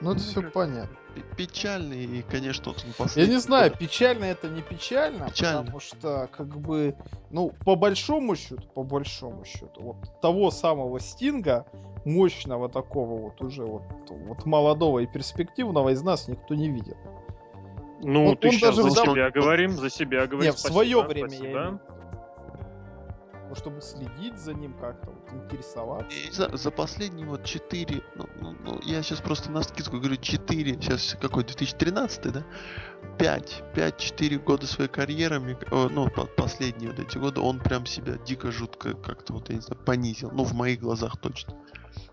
Ну, 0.00 0.12
это 0.12 0.20
все 0.20 0.40
понятно. 0.50 0.96
Печальный, 1.36 2.04
и, 2.04 2.22
конечно, 2.22 2.72
вот 2.72 2.82
он 2.84 2.88
Я 2.90 2.94
последний 2.96 3.34
не 3.34 3.40
знаю, 3.40 3.72
печально 3.76 4.24
это 4.24 4.48
не 4.48 4.62
печально, 4.62 5.28
Печально. 5.28 5.60
потому 5.62 5.80
что, 5.80 6.28
как 6.36 6.58
бы, 6.60 6.96
ну, 7.30 7.52
по 7.64 7.74
большому 7.76 8.36
счету, 8.36 8.62
по 8.74 8.82
большому 8.82 9.44
счету, 9.44 9.80
вот 9.82 9.96
того 10.20 10.50
самого 10.50 11.00
Стинга, 11.00 11.66
мощного 12.04 12.68
такого 12.68 13.20
вот 13.20 13.40
уже 13.42 13.64
вот, 13.64 13.82
вот 14.08 14.46
молодого 14.46 15.00
и 15.00 15.06
перспективного 15.06 15.90
из 15.90 16.02
нас 16.02 16.28
никто 16.28 16.54
не 16.54 16.68
видел. 16.70 16.96
Ну, 18.00 18.28
Он- 18.28 18.36
ты 18.36 18.48
он 18.48 18.54
сейчас 18.54 18.76
даже 18.76 18.90
за 18.90 19.02
себя 19.02 19.30
говорим, 19.30 19.70
за 19.72 19.90
себя 19.90 20.26
говорим. 20.26 20.50
Не, 20.50 20.52
в 20.52 20.58
свое 20.58 21.02
время 21.02 21.28
спасибо. 21.28 21.48
я. 21.58 21.80
Ну, 23.48 23.54
чтобы 23.54 23.80
следить 23.80 24.38
за 24.38 24.52
ним 24.52 24.74
как-то, 24.74 25.10
вот, 25.10 25.32
интересоваться. 25.32 26.10
Знаю, 26.32 26.56
за 26.56 26.70
последние 26.70 27.26
вот 27.26 27.44
4, 27.44 28.02
ну, 28.14 28.28
ну, 28.40 28.56
ну, 28.62 28.80
я 28.82 29.02
сейчас 29.02 29.20
просто 29.20 29.50
на 29.50 29.62
скидку 29.62 29.96
говорю 29.96 30.16
4, 30.16 30.74
сейчас 30.74 31.16
какой, 31.20 31.44
2013, 31.44 32.32
да? 32.32 32.44
5, 33.18 33.62
5-4 33.74 34.38
года 34.38 34.66
своей 34.66 34.90
карьеры, 34.90 35.40
ну, 35.70 36.10
по- 36.10 36.26
последние 36.26 36.90
вот 36.90 37.00
эти 37.00 37.16
годы, 37.16 37.40
он 37.40 37.58
прям 37.58 37.86
себя 37.86 38.18
дико 38.18 38.52
жутко 38.52 38.94
как-то 38.94 39.32
вот, 39.32 39.48
я 39.48 39.54
не 39.56 39.60
знаю, 39.62 39.82
понизил. 39.84 40.30
Ну, 40.30 40.44
в 40.44 40.52
моих 40.52 40.80
глазах 40.80 41.16
точно. 41.18 41.54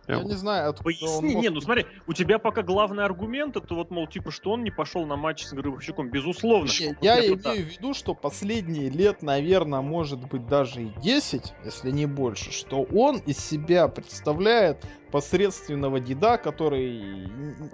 Я 0.07 0.17
Прям 0.17 0.27
не 0.27 0.35
знаю, 0.35 0.69
откуда 0.69 0.95
он 1.01 1.21
Поясни, 1.21 1.33
мог- 1.33 1.43
не, 1.43 1.49
ну 1.49 1.61
смотри, 1.61 1.85
у 2.05 2.13
тебя 2.13 2.37
пока 2.37 2.61
главный 2.61 3.03
аргумент, 3.03 3.57
это 3.57 3.73
вот, 3.73 3.89
мол, 3.89 4.05
типа, 4.07 4.29
что 4.29 4.51
он 4.51 4.63
не 4.63 4.69
пошел 4.69 5.03
на 5.07 5.15
матч 5.15 5.43
с 5.45 5.51
Гробовщиком, 5.53 6.09
безусловно. 6.11 6.67
Не, 6.79 6.95
Я 7.01 7.19
имею 7.19 7.37
да. 7.37 7.53
в 7.53 7.57
виду, 7.57 7.93
что 7.95 8.13
последние 8.13 8.89
лет, 8.89 9.23
наверное, 9.23 9.81
может 9.81 10.19
быть 10.27 10.45
даже 10.47 10.83
и 10.83 10.91
10, 11.01 11.53
если 11.63 11.89
не 11.89 12.05
больше, 12.05 12.51
что 12.51 12.83
он 12.83 13.17
из 13.25 13.39
себя 13.39 13.87
представляет 13.87 14.85
посредственного 15.11 15.99
деда, 15.99 16.37
который 16.37 17.27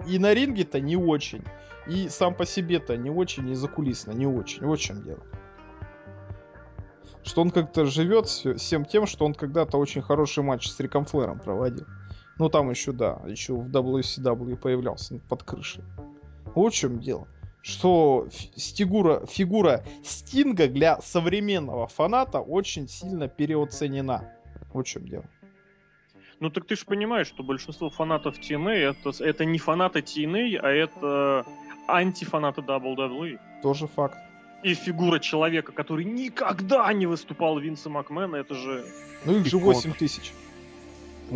и- 0.06 0.18
на 0.18 0.32
ринге-то 0.32 0.80
не 0.80 0.96
очень, 0.96 1.44
и 1.86 2.08
сам 2.08 2.34
по 2.34 2.46
себе-то 2.46 2.96
не 2.96 3.10
очень, 3.10 3.50
и 3.50 3.54
закулисно 3.54 4.12
не 4.12 4.26
очень. 4.26 4.64
Вот 4.64 4.78
в 4.78 4.82
чем 4.82 5.02
дело. 5.02 5.20
Что 7.24 7.42
он 7.42 7.50
как-то 7.50 7.84
живет 7.84 8.26
всем 8.26 8.84
тем, 8.84 9.06
что 9.06 9.24
он 9.24 9.34
когда-то 9.34 9.76
очень 9.78 10.02
хороший 10.02 10.42
матч 10.42 10.68
с 10.68 10.80
Риком 10.80 11.04
Флэром 11.04 11.38
проводил. 11.38 11.86
Ну 12.38 12.48
там 12.48 12.70
еще, 12.70 12.92
да, 12.92 13.20
еще 13.26 13.54
в 13.54 13.68
WCW 13.68 14.56
появлялся 14.56 15.18
под 15.28 15.42
крышей. 15.42 15.84
Вот 16.54 16.72
в 16.72 16.76
чем 16.76 17.00
дело 17.00 17.28
что 17.62 18.26
фи- 18.30 18.50
стигура, 18.56 19.24
фигура 19.26 19.84
Стинга 20.02 20.66
для 20.66 21.00
современного 21.00 21.86
фаната 21.86 22.40
очень 22.40 22.88
сильно 22.88 23.28
переоценена. 23.28 24.34
Вот 24.74 24.86
в 24.86 24.90
чем 24.90 25.06
дело. 25.06 25.24
Ну 26.40 26.50
так 26.50 26.66
ты 26.66 26.74
же 26.74 26.84
понимаешь, 26.84 27.28
что 27.28 27.44
большинство 27.44 27.88
фанатов 27.88 28.38
TNA 28.38 28.72
это, 28.72 29.24
это 29.24 29.44
не 29.44 29.58
фанаты 29.58 30.00
TNA, 30.00 30.56
а 30.56 30.68
это 30.70 31.46
антифанаты 31.86 32.62
WWE. 32.62 33.38
Тоже 33.62 33.86
факт. 33.86 34.18
И 34.64 34.74
фигура 34.74 35.18
человека, 35.20 35.72
который 35.72 36.04
никогда 36.04 36.92
не 36.92 37.06
выступал 37.06 37.58
Винса 37.58 37.90
Макмена, 37.90 38.36
это 38.36 38.54
же... 38.54 38.84
Ну 39.24 39.36
их 39.38 39.46
же 39.46 39.58
Икона. 39.58 39.74
8 39.74 39.92
тысяч. 39.94 40.32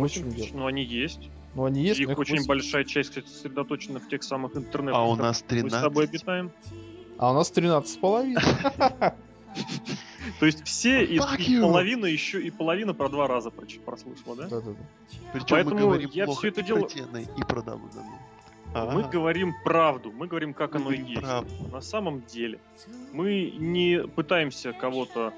Вот 0.01 0.11
в 0.11 0.13
чем 0.13 0.29
дело. 0.31 0.47
Ну 0.53 0.65
они 0.67 0.83
есть. 0.83 1.29
Ну 1.55 1.65
они 1.65 1.81
есть, 1.81 1.99
их 1.99 2.07
но 2.07 2.13
их 2.13 2.19
очень 2.19 2.35
8. 2.37 2.47
большая 2.47 2.83
часть, 2.83 3.09
кстати, 3.09 3.27
сосредоточена 3.27 3.99
в 3.99 4.07
тех 4.07 4.23
самых 4.23 4.55
интернетах. 4.55 4.99
А 4.99 5.03
у 5.05 5.15
нас 5.15 5.41
которых 5.41 5.63
мы 5.63 5.69
с 5.69 5.73
тобой 5.73 6.07
13. 6.07 6.09
обитаем. 6.21 6.51
А 7.17 7.31
у 7.31 7.33
нас 7.33 7.49
13 7.51 7.91
с 7.91 7.97
половиной. 7.97 8.41
То 10.39 10.45
есть 10.45 10.63
все 10.65 11.03
и, 11.03 11.15
и 11.15 11.59
половина 11.61 12.05
еще 12.05 12.41
и 12.41 12.51
половина 12.51 12.93
про 12.93 13.09
два 13.09 13.27
раза 13.27 13.49
прослушала, 13.49 14.35
да? 14.35 14.47
Да-да-да. 14.49 14.77
Причем 15.33 15.47
Поэтому 15.49 15.75
мы 15.75 15.81
говорим 15.81 16.09
я 16.13 16.27
всё 16.27 16.47
это 16.49 16.61
и 16.61 16.63
дело- 16.63 16.79
про 16.81 16.87
TNA, 16.89 17.27
и 17.37 17.43
про 17.43 17.61
WWE. 17.61 18.93
Мы 18.93 19.03
говорим 19.09 19.55
правду, 19.63 20.11
мы 20.11 20.27
говорим, 20.27 20.53
как 20.53 20.73
Мы 20.73 20.81
оно 20.81 20.91
и 20.91 20.97
говорим 20.97 21.07
есть. 21.07 21.21
правду. 21.21 21.49
На 21.71 21.81
самом 21.81 22.21
деле 22.25 22.59
мы 23.13 23.51
не 23.57 24.05
пытаемся 24.07 24.73
кого-то 24.73 25.33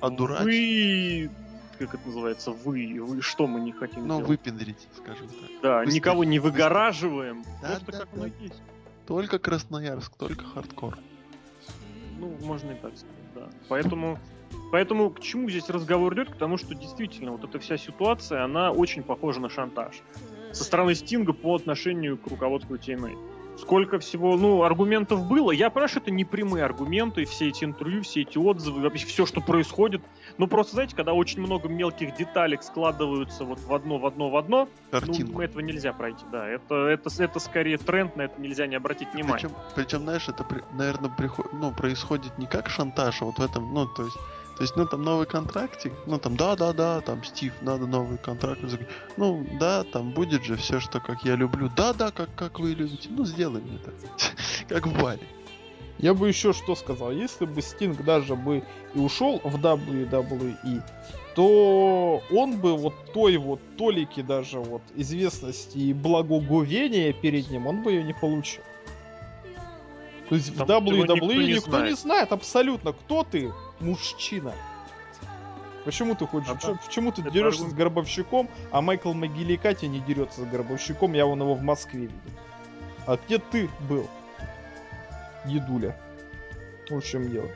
Одурачить. 0.00 0.44
вы 0.44 1.30
как 1.76 1.94
это 1.94 2.06
называется 2.06 2.50
вы 2.52 3.00
вы 3.00 3.20
что 3.22 3.46
мы 3.46 3.60
не 3.60 3.72
хотим 3.72 4.02
Ну, 4.06 4.16
делать? 4.16 4.28
выпендрить, 4.28 4.88
скажем 4.96 5.28
так. 5.28 5.36
да 5.62 5.78
выставить- 5.78 5.94
никого 5.94 6.24
не 6.24 6.38
выгораживаем 6.38 7.42
Да, 7.62 7.68
просто 7.84 7.92
да, 7.92 7.98
как 7.98 8.08
да. 8.14 8.20
оно 8.24 8.26
есть 8.40 8.62
Только 9.06 9.38
Красноярск, 9.38 10.16
только 10.16 10.44
хардкор. 10.44 10.98
ну 12.18 12.36
можно 12.42 12.70
и 12.70 12.74
так 12.74 12.96
сказать 12.96 13.34
да 13.34 13.48
поэтому 13.68 14.18
поэтому 14.72 15.10
к 15.10 15.20
чему 15.20 15.50
здесь 15.50 15.68
разговор 15.68 16.14
идет 16.14 16.30
к 16.30 16.36
тому 16.36 16.56
что 16.58 16.74
действительно 16.74 17.32
вот 17.32 17.44
эта 17.44 17.58
вся 17.58 17.76
ситуация 17.76 18.44
она 18.44 18.70
очень 18.72 19.02
похожа 19.02 19.40
на 19.40 19.48
шантаж 19.50 20.00
со 20.52 20.62
стороны 20.64 20.94
Стинга 20.94 21.32
по 21.32 21.56
отношению 21.56 22.16
к 22.16 22.26
руководству 22.28 22.76
TNA 22.76 23.16
сколько 23.58 23.98
всего, 23.98 24.36
ну, 24.36 24.62
аргументов 24.62 25.26
было. 25.26 25.50
Я 25.50 25.70
понимаю, 25.70 25.88
что 25.88 26.00
это 26.00 26.10
не 26.10 26.24
прямые 26.24 26.64
аргументы, 26.64 27.24
все 27.24 27.48
эти 27.48 27.64
интервью, 27.64 28.02
все 28.02 28.22
эти 28.22 28.38
отзывы, 28.38 28.82
вообще 28.82 29.06
все, 29.06 29.26
что 29.26 29.40
происходит. 29.40 30.02
Ну, 30.38 30.46
просто, 30.46 30.74
знаете, 30.74 30.96
когда 30.96 31.12
очень 31.12 31.40
много 31.40 31.68
мелких 31.68 32.16
деталек 32.16 32.62
складываются 32.62 33.44
вот 33.44 33.60
в 33.60 33.72
одно, 33.72 33.98
в 33.98 34.06
одно, 34.06 34.30
в 34.30 34.36
одно, 34.36 34.68
Картинку. 34.90 35.34
ну, 35.34 35.40
этого 35.40 35.60
нельзя 35.60 35.92
пройти, 35.92 36.24
да. 36.30 36.48
Это, 36.48 36.86
это, 36.86 37.10
это 37.22 37.38
скорее 37.38 37.78
тренд, 37.78 38.16
на 38.16 38.22
это 38.22 38.40
нельзя 38.40 38.66
не 38.66 38.76
обратить 38.76 39.12
внимания. 39.12 39.34
Причем, 39.34 39.52
причем, 39.74 39.98
знаешь, 40.00 40.28
это, 40.28 40.46
наверное, 40.72 41.10
приход... 41.10 41.52
ну, 41.52 41.72
происходит 41.72 42.36
не 42.38 42.46
как 42.46 42.68
шантаж, 42.68 43.22
а 43.22 43.26
вот 43.26 43.38
в 43.38 43.42
этом, 43.42 43.72
ну, 43.72 43.86
то 43.86 44.04
есть, 44.04 44.16
то 44.56 44.62
есть, 44.62 44.76
ну, 44.76 44.86
там 44.86 45.02
новый 45.02 45.26
контрактик, 45.26 45.92
ну, 46.06 46.18
там, 46.18 46.36
да-да-да, 46.36 47.00
там, 47.00 47.24
Стив, 47.24 47.52
надо 47.60 47.86
новый 47.86 48.18
контракт. 48.18 48.60
Ну, 49.16 49.44
да, 49.58 49.82
там 49.82 50.12
будет 50.12 50.44
же 50.44 50.56
все, 50.56 50.78
что 50.78 51.00
как 51.00 51.24
я 51.24 51.34
люблю. 51.34 51.68
Да-да, 51.76 52.12
как, 52.12 52.32
как 52.36 52.60
вы 52.60 52.70
любите. 52.74 53.08
Ну, 53.10 53.24
сделаем 53.24 53.66
это. 53.74 53.92
Как 54.68 54.86
в 54.86 55.02
баре. 55.02 55.26
Я 55.98 56.14
бы 56.14 56.28
еще 56.28 56.52
что 56.52 56.74
сказал. 56.74 57.12
Если 57.12 57.44
бы 57.44 57.60
Стинг 57.62 58.02
даже 58.04 58.34
бы 58.34 58.62
и 58.94 58.98
ушел 58.98 59.40
в 59.44 59.56
WWE, 59.56 60.82
то 61.34 62.22
он 62.30 62.58
бы 62.58 62.76
вот 62.76 62.94
той 63.12 63.36
вот 63.36 63.60
толики 63.76 64.22
даже 64.22 64.60
вот 64.60 64.82
известности 64.94 65.78
и 65.78 65.92
благоговения 65.92 67.12
перед 67.12 67.50
ним, 67.50 67.66
он 67.66 67.82
бы 67.82 67.92
ее 67.92 68.04
не 68.04 68.14
получил. 68.14 68.62
То 70.28 70.36
есть 70.36 70.50
в 70.50 70.64
Там 70.64 70.84
его 70.86 71.04
WWE 71.04 71.14
никто 71.14 71.32
не 71.34 71.52
никто 71.54 71.70
знает. 71.70 71.90
не 71.90 71.96
знает 71.96 72.32
абсолютно, 72.32 72.92
кто 72.92 73.24
ты, 73.24 73.52
мужчина. 73.84 74.52
Почему 75.84 76.14
ты 76.14 76.26
хочешь? 76.26 76.48
А 76.50 76.56
чё- 76.56 76.72
да. 76.72 76.80
почему 76.84 77.12
ты 77.12 77.22
дерешься 77.22 77.60
аргумент. 77.60 77.72
с 77.72 77.74
Гробовщиком, 77.74 78.48
а 78.70 78.80
Майкл 78.80 79.12
Могиликати 79.12 79.84
не 79.84 80.00
дерется 80.00 80.40
с 80.40 80.44
Гробовщиком, 80.44 81.12
я 81.12 81.26
вон 81.26 81.40
его 81.42 81.54
в 81.54 81.62
Москве 81.62 82.02
видел. 82.02 82.16
А 83.06 83.18
где 83.18 83.38
ты 83.38 83.68
был? 83.88 84.08
Дедуля. 85.44 85.94
В 86.88 87.02
чем 87.02 87.30
дело. 87.30 87.48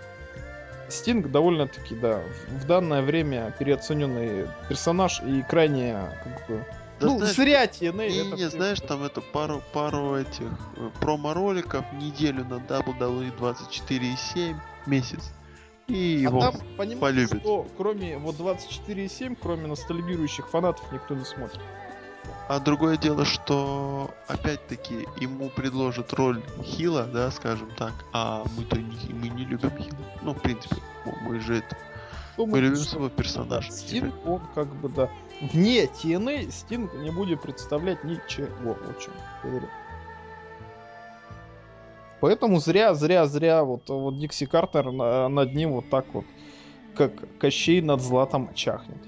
Стинг 0.88 1.30
довольно-таки, 1.30 1.94
да, 1.94 2.22
в, 2.48 2.66
данное 2.66 3.02
время 3.02 3.54
переоцененный 3.58 4.48
персонаж 4.68 5.20
и 5.22 5.42
крайне, 5.42 5.98
как 6.24 6.48
бы, 6.48 6.64
Да 7.00 7.06
ну, 7.08 7.18
знаешь, 7.18 7.36
зря 7.36 7.64
TNA 7.66 8.08
Не, 8.08 8.26
это 8.26 8.36
не, 8.36 8.48
знаешь, 8.48 8.80
там 8.80 9.04
это 9.04 9.20
пару, 9.20 9.62
пару 9.74 10.16
этих 10.16 10.48
э, 10.76 10.90
промо-роликов, 11.00 11.84
неделю 11.92 12.44
на 12.46 12.54
WWE 12.54 13.36
24,7 13.38 14.56
месяц. 14.86 15.32
И 15.88 16.18
А 16.26 16.28
его 16.28 16.40
там, 16.40 16.54
понимаете, 16.76 17.00
полюбят. 17.00 17.40
что 17.40 17.66
кроме 17.76 18.18
вот 18.18 18.36
24,7, 18.36 19.38
кроме 19.40 19.66
ностальгирующих 19.68 20.48
фанатов, 20.48 20.90
никто 20.92 21.14
не 21.14 21.24
смотрит. 21.24 21.60
А 22.48 22.60
другое 22.60 22.96
дело, 22.98 23.24
что 23.24 24.10
опять-таки 24.26 25.06
ему 25.18 25.48
предложат 25.50 26.12
роль 26.12 26.42
Хила, 26.62 27.04
да, 27.04 27.30
скажем 27.30 27.70
так, 27.76 27.92
а 28.12 28.44
мы-то 28.56 28.76
не, 28.76 29.14
мы 29.14 29.28
не 29.28 29.44
любим 29.44 29.70
Хила. 29.78 29.98
Ну, 30.22 30.34
в 30.34 30.42
принципе, 30.42 30.76
мы 31.22 31.40
же 31.40 31.56
это, 31.56 31.76
мы 32.36 32.44
Думаю, 32.46 32.62
любим 32.64 32.76
своего 32.76 33.08
персонажа. 33.08 33.70
Стинг, 33.72 34.14
он 34.26 34.42
как 34.54 34.68
бы, 34.76 34.90
да, 34.90 35.10
вне 35.40 35.84
TNA 35.86 36.50
Стинг 36.50 36.92
не 36.94 37.10
будет 37.10 37.40
представлять 37.42 38.04
ничего, 38.04 38.76
очень 38.88 39.12
говорю. 39.42 39.68
Поэтому 42.20 42.58
зря, 42.58 42.94
зря, 42.94 43.26
зря 43.26 43.62
вот, 43.64 43.88
вот 43.88 44.18
Дикси 44.18 44.46
Картер 44.46 44.90
на- 44.90 45.28
над 45.28 45.54
ним 45.54 45.72
вот 45.72 45.88
так 45.88 46.06
вот, 46.12 46.24
как 46.94 47.12
Кощей 47.38 47.80
над 47.80 48.00
Златом 48.00 48.52
чахнет. 48.54 48.98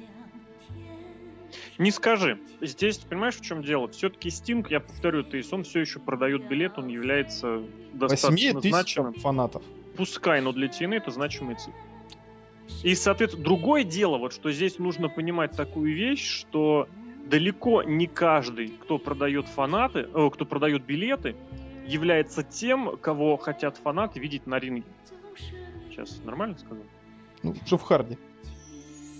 Не 1.78 1.90
скажи. 1.90 2.38
Здесь, 2.60 2.98
понимаешь, 2.98 3.36
в 3.36 3.40
чем 3.40 3.62
дело? 3.62 3.88
Все-таки 3.88 4.30
Стинг, 4.30 4.70
я 4.70 4.80
повторю, 4.80 5.24
то 5.24 5.36
есть 5.36 5.52
он 5.52 5.64
все 5.64 5.80
еще 5.80 5.98
продает 5.98 6.46
билет, 6.46 6.78
он 6.78 6.88
является 6.88 7.56
8 7.58 7.98
достаточно 7.98 8.60
значимым. 8.60 9.14
фанатов. 9.14 9.62
Пускай, 9.96 10.40
но 10.40 10.52
для 10.52 10.68
TNA 10.68 10.96
это 10.96 11.10
значимые 11.10 11.56
цифры. 11.56 11.80
И, 12.84 12.94
соответственно, 12.94 13.44
другое 13.44 13.82
дело, 13.84 14.18
вот 14.18 14.32
что 14.32 14.52
здесь 14.52 14.78
нужно 14.78 15.08
понимать 15.08 15.52
такую 15.56 15.94
вещь, 15.94 16.24
что 16.24 16.86
далеко 17.26 17.82
не 17.82 18.06
каждый, 18.06 18.68
кто 18.68 18.98
продает 18.98 19.46
фанаты, 19.48 20.06
э, 20.12 20.30
кто 20.32 20.44
продает 20.44 20.84
билеты, 20.84 21.34
является 21.90 22.42
тем, 22.42 22.96
кого 22.96 23.36
хотят 23.36 23.76
фанаты 23.76 24.20
видеть 24.20 24.46
на 24.46 24.58
ринге. 24.58 24.84
Сейчас 25.88 26.20
нормально 26.24 26.56
сказал? 26.58 26.84
Ну, 27.42 27.54
Джефф 27.66 27.82
Харди. 27.82 28.18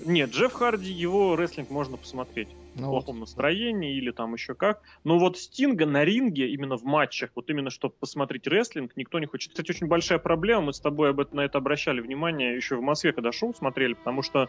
Нет, 0.07 0.31
Джефф 0.31 0.53
Харди, 0.53 0.91
его 0.91 1.37
рестлинг 1.37 1.69
можно 1.69 1.99
посмотреть 1.99 2.49
в 2.75 2.81
Ну, 2.81 2.87
вот. 2.87 3.05
плохом 3.05 3.21
настроении 3.21 3.97
или 3.97 4.11
там 4.13 4.33
еще 4.33 4.55
как. 4.55 4.81
Но 5.05 5.19
вот 5.19 5.37
Стинга 5.37 5.85
на 5.85 6.05
ринге, 6.05 6.49
именно 6.49 6.77
в 6.77 6.85
матчах, 6.85 7.31
вот 7.35 7.51
именно 7.51 7.69
чтобы 7.69 7.95
посмотреть 8.01 8.47
рестлинг, 8.47 8.93
никто 8.97 9.19
не 9.19 9.27
хочет. 9.27 9.51
Кстати, 9.51 9.71
очень 9.73 9.89
большая 9.89 10.19
проблема, 10.19 10.67
мы 10.67 10.73
с 10.73 10.81
тобой 10.81 11.11
об 11.11 11.21
этом, 11.21 11.37
на 11.37 11.41
это 11.43 11.59
обращали 11.59 12.01
внимание 12.01 12.57
еще 12.57 12.77
в 12.77 12.83
Москве, 12.83 13.13
когда 13.13 13.31
шоу 13.33 13.53
смотрели, 13.53 13.93
потому 13.93 14.23
что 14.23 14.49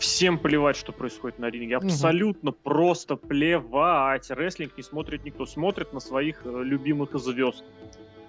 всем 0.00 0.38
плевать, 0.38 0.76
что 0.76 0.92
происходит 0.92 1.38
на 1.38 1.50
ринге. 1.50 1.76
Абсолютно 1.76 2.52
просто 2.52 3.16
плевать. 3.16 4.30
Рестлинг 4.30 4.76
не 4.76 4.82
смотрит 4.82 5.24
никто, 5.24 5.46
смотрит 5.46 5.92
на 5.92 6.00
своих 6.00 6.40
э, 6.44 6.62
любимых 6.64 7.16
звезд. 7.18 7.64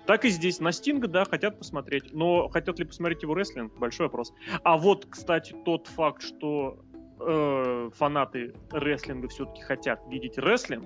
Так 0.06 0.26
и 0.26 0.30
здесь. 0.30 0.60
На 0.60 0.72
Стинга, 0.72 1.08
да, 1.08 1.26
хотят 1.26 1.58
посмотреть. 1.58 2.14
Но 2.14 2.50
хотят 2.50 2.78
ли 2.80 2.86
посмотреть 2.86 3.24
его 3.24 3.34
рестлинг? 3.34 3.74
Большой 3.78 4.08
вопрос. 4.08 4.34
А 4.64 4.78
вот, 4.78 5.08
кстати, 5.10 5.56
тот 5.66 5.88
факт, 5.88 6.22
что 6.22 6.80
э, 7.20 7.90
фанаты 7.96 8.54
рестлинга 8.72 9.30
все-таки 9.30 9.62
хотят 9.62 10.02
видеть 10.10 10.38
рестлинг, 10.38 10.86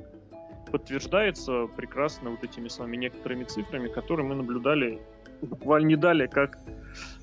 подтверждается 0.72 1.68
прекрасно 1.68 2.32
вот 2.32 2.44
этими 2.44 2.68
самыми 2.68 2.98
некоторыми 2.98 3.46
цифрами, 3.46 3.88
которые 3.88 4.28
мы 4.28 4.36
наблюдали 4.36 5.02
буквально 5.42 5.88
не 5.88 5.96
далее, 5.96 6.28
как 6.28 6.58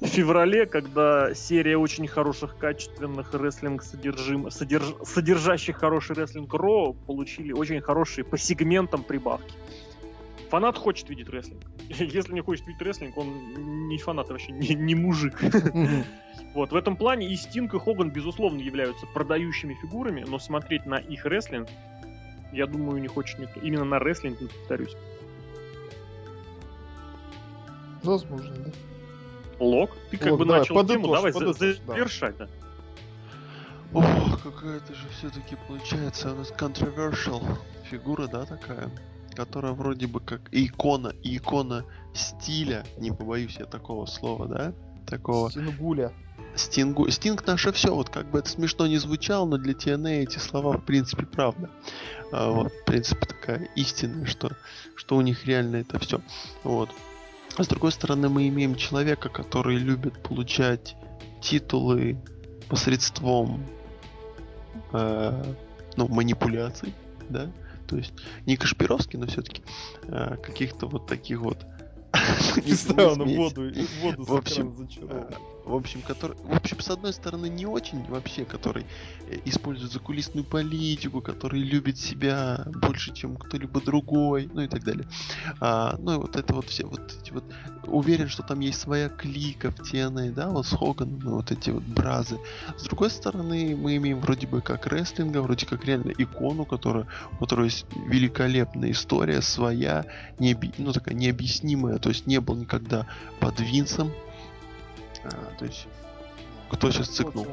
в 0.00 0.06
феврале, 0.06 0.66
когда 0.66 1.34
серия 1.34 1.76
очень 1.76 2.06
хороших, 2.06 2.56
качественных 2.58 3.32
рестлинг 3.34 3.82
содержим, 3.82 4.50
содерж, 4.50 4.94
содержащих 5.04 5.76
хороший 5.76 6.16
рестлинг 6.16 6.52
Ро 6.52 6.92
получили 6.92 7.52
очень 7.52 7.80
хорошие 7.80 8.24
по 8.24 8.36
сегментам 8.36 9.02
прибавки. 9.02 9.54
Фанат 10.50 10.76
хочет 10.76 11.08
видеть 11.08 11.30
рестлинг. 11.30 11.62
Если 11.88 12.34
не 12.34 12.42
хочет 12.42 12.66
видеть 12.66 12.82
рестлинг, 12.82 13.16
он 13.16 13.88
не 13.88 13.96
фанат, 13.96 14.28
а 14.28 14.32
вообще 14.32 14.52
не, 14.52 14.74
не 14.74 14.94
мужик. 14.94 15.40
Вот, 16.54 16.70
в 16.70 16.76
этом 16.76 16.96
плане 16.96 17.32
и 17.32 17.36
Стинг, 17.36 17.72
и 17.72 17.78
Хоган, 17.78 18.10
безусловно, 18.10 18.60
являются 18.60 19.06
продающими 19.06 19.74
фигурами, 19.80 20.22
но 20.28 20.38
смотреть 20.38 20.84
на 20.84 20.96
их 20.96 21.24
рестлинг, 21.24 21.66
я 22.52 22.66
думаю, 22.66 23.00
не 23.00 23.08
хочет 23.08 23.38
никто. 23.38 23.58
Именно 23.60 23.84
на 23.84 23.98
рестлинг, 23.98 24.38
повторюсь. 24.38 24.94
Возможно, 28.02 28.54
да. 28.56 28.70
Лок, 29.60 29.90
ты 30.10 30.16
как 30.16 30.30
Лок, 30.30 30.38
бы 30.40 30.44
давай, 30.46 30.60
начал 30.60 30.74
тему, 30.74 30.88
подытожь, 30.88 31.12
давай 31.12 31.32
за- 31.32 31.38
подытожь, 31.38 31.78
да. 31.86 31.92
завершать, 31.94 32.36
да. 32.36 32.48
Ох, 33.94 34.42
какая-то 34.42 34.94
же 34.94 35.08
все-таки 35.18 35.56
получается 35.68 36.32
у 36.32 36.36
нас 36.36 36.50
controversial 36.50 37.42
фигура, 37.84 38.26
да, 38.26 38.44
такая, 38.46 38.90
которая 39.34 39.72
вроде 39.72 40.06
бы 40.06 40.20
как 40.20 40.40
икона, 40.50 41.12
икона 41.22 41.84
стиля, 42.14 42.84
не 42.96 43.10
побоюсь 43.12 43.56
я 43.58 43.66
такого 43.66 44.06
слова, 44.06 44.48
да, 44.48 44.72
такого 45.06 45.50
Стингуля. 45.50 46.12
Стингу. 46.54 47.08
Стинг 47.10 47.46
наше 47.46 47.72
все, 47.72 47.94
вот 47.94 48.08
как 48.10 48.30
бы 48.30 48.38
это 48.38 48.48
смешно 48.48 48.86
не 48.86 48.98
звучало, 48.98 49.46
но 49.46 49.58
для 49.58 49.74
TNA 49.74 50.22
эти 50.22 50.38
слова 50.38 50.76
в 50.76 50.84
принципе 50.84 51.24
правда. 51.24 51.70
А, 52.30 52.50
вот, 52.50 52.72
в 52.72 52.84
принципе, 52.84 53.26
такая 53.26 53.68
истина, 53.76 54.26
что, 54.26 54.50
что 54.96 55.16
у 55.16 55.20
них 55.20 55.46
реально 55.46 55.76
это 55.76 55.98
все. 55.98 56.20
Вот. 56.64 56.90
А 57.56 57.64
с 57.64 57.68
другой 57.68 57.92
стороны, 57.92 58.28
мы 58.28 58.48
имеем 58.48 58.76
человека, 58.76 59.28
который 59.28 59.76
любит 59.76 60.22
получать 60.22 60.96
титулы 61.40 62.16
посредством 62.68 63.66
э, 64.92 65.54
ну, 65.96 66.08
манипуляций, 66.08 66.94
да, 67.28 67.50
то 67.86 67.96
есть 67.96 68.14
не 68.46 68.56
Кашпировский, 68.56 69.18
но 69.18 69.26
все-таки 69.26 69.62
каких-то 70.42 70.86
вот 70.86 71.06
таких 71.06 71.40
вот. 71.40 71.58
Не 72.64 72.72
знаю, 72.72 73.12
он 73.12 73.22
смесь. 73.22 73.36
воду, 73.36 73.72
воду 74.02 74.24
В 74.24 74.34
общем, 74.34 74.88
В 75.64 75.74
общем, 75.74 76.02
который, 76.02 76.36
в 76.42 76.56
общем, 76.56 76.80
с 76.80 76.90
одной 76.90 77.12
стороны, 77.12 77.48
не 77.48 77.66
очень 77.66 78.04
вообще, 78.08 78.44
который 78.44 78.84
э, 79.28 79.38
использует 79.44 79.92
закулисную 79.92 80.44
политику, 80.44 81.20
который 81.20 81.60
любит 81.60 81.98
себя 81.98 82.66
больше, 82.66 83.12
чем 83.12 83.36
кто-либо 83.36 83.80
другой, 83.80 84.50
ну 84.52 84.62
и 84.62 84.68
так 84.68 84.82
далее. 84.82 85.06
А, 85.60 85.96
ну 85.98 86.14
и 86.14 86.16
вот 86.16 86.34
это 86.34 86.54
вот 86.54 86.68
все, 86.68 86.84
вот 86.84 87.00
эти 87.20 87.32
вот, 87.32 87.44
уверен, 87.86 88.28
что 88.28 88.42
там 88.42 88.58
есть 88.60 88.80
своя 88.80 89.08
клика 89.08 89.70
в 89.70 89.78
TNA, 89.80 90.32
да, 90.32 90.48
вот 90.48 90.66
с 90.66 90.70
Хоганом, 90.70 91.20
вот 91.20 91.52
эти 91.52 91.70
вот 91.70 91.84
бразы. 91.84 92.38
С 92.76 92.82
другой 92.82 93.10
стороны, 93.10 93.76
мы 93.76 93.96
имеем 93.96 94.18
вроде 94.20 94.48
бы 94.48 94.62
как 94.62 94.86
рестлинга, 94.88 95.42
вроде 95.42 95.66
как 95.66 95.84
реально 95.84 96.12
икону, 96.18 96.64
которая, 96.64 97.06
у 97.32 97.36
которой 97.36 97.66
есть 97.66 97.86
великолепная 97.94 98.90
история 98.90 99.40
своя, 99.42 100.06
необи- 100.40 100.74
ну 100.78 100.92
такая 100.92 101.14
необъяснимая, 101.14 101.98
то 101.98 102.08
есть 102.08 102.26
не 102.26 102.40
был 102.40 102.56
никогда 102.56 103.06
под 103.38 103.60
Винсом, 103.60 104.12
а, 105.24 105.54
то 105.58 105.64
есть, 105.64 105.86
кто 106.70 106.90
сейчас 106.90 107.08
цикнул? 107.08 107.46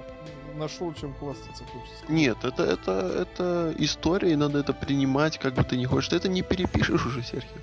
Нашел 0.55 0.93
чем 0.93 1.13
хвастаться, 1.13 1.63
хочется. 1.65 2.03
Нет, 2.09 2.37
это, 2.43 2.63
это, 2.63 2.91
это 2.91 3.73
история, 3.77 4.33
и 4.33 4.35
надо 4.35 4.59
это 4.59 4.73
принимать, 4.73 5.37
как 5.37 5.53
бы 5.53 5.63
ты 5.63 5.77
не 5.77 5.85
хочешь. 5.85 6.09
Ты 6.09 6.17
это 6.17 6.27
не 6.27 6.41
перепишешь 6.41 7.05
уже, 7.05 7.23
Серхио. 7.23 7.61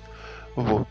Вот. 0.55 0.87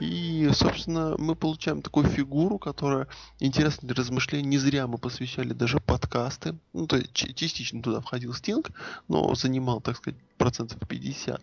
И, 0.00 0.48
собственно, 0.54 1.14
мы 1.18 1.34
получаем 1.34 1.82
такую 1.82 2.06
фигуру, 2.06 2.58
которая 2.58 3.06
интересна 3.38 3.86
для 3.86 3.94
размышления. 3.94 4.48
Не 4.48 4.58
зря 4.58 4.86
мы 4.86 4.96
посвящали 4.96 5.52
даже 5.52 5.78
подкасты. 5.78 6.56
Ну, 6.72 6.86
то 6.86 6.96
есть 6.96 7.12
частично 7.12 7.82
туда 7.82 8.00
входил 8.00 8.32
Стинг, 8.32 8.70
но 9.08 9.34
занимал, 9.34 9.82
так 9.82 9.98
сказать, 9.98 10.18
процентов 10.38 10.78
50. 10.88 11.42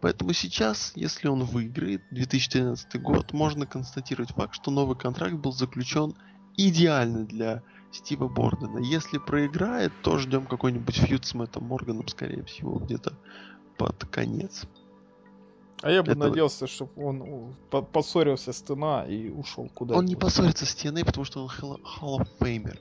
Поэтому 0.00 0.32
сейчас, 0.32 0.92
если 0.94 1.26
он 1.26 1.42
выиграет 1.42 2.02
2013 2.12 3.02
год, 3.02 3.32
можно 3.32 3.66
констатировать 3.66 4.30
факт, 4.30 4.54
что 4.54 4.70
новый 4.70 4.96
контракт 4.96 5.34
был 5.34 5.52
заключен 5.52 6.14
идеально 6.56 7.24
для 7.24 7.62
Стива 7.92 8.28
Бордена. 8.28 8.78
Если 8.78 9.18
проиграет, 9.18 9.92
то 10.02 10.18
ждем 10.18 10.46
какой-нибудь 10.46 10.96
фьюд 10.96 11.24
с 11.24 11.34
Мэттом 11.34 11.64
Морганом, 11.64 12.06
скорее 12.08 12.44
всего, 12.44 12.78
где-то 12.78 13.14
под 13.76 14.04
конец. 14.06 14.66
А 15.82 15.90
я 15.90 16.02
бы 16.02 16.12
Это... 16.12 16.20
надеялся, 16.20 16.66
чтобы 16.66 16.90
он 16.96 17.54
поссорился 17.92 18.52
с 18.52 18.62
Тена 18.62 19.04
и 19.06 19.28
ушел 19.28 19.70
куда 19.74 19.94
Он 19.96 20.06
не 20.06 20.16
поссорится 20.16 20.64
с 20.64 20.74
TNA, 20.74 21.04
потому 21.04 21.24
что 21.24 21.44
он 21.44 21.50
Hall 21.50 22.20
of 22.20 22.28
Famer. 22.40 22.78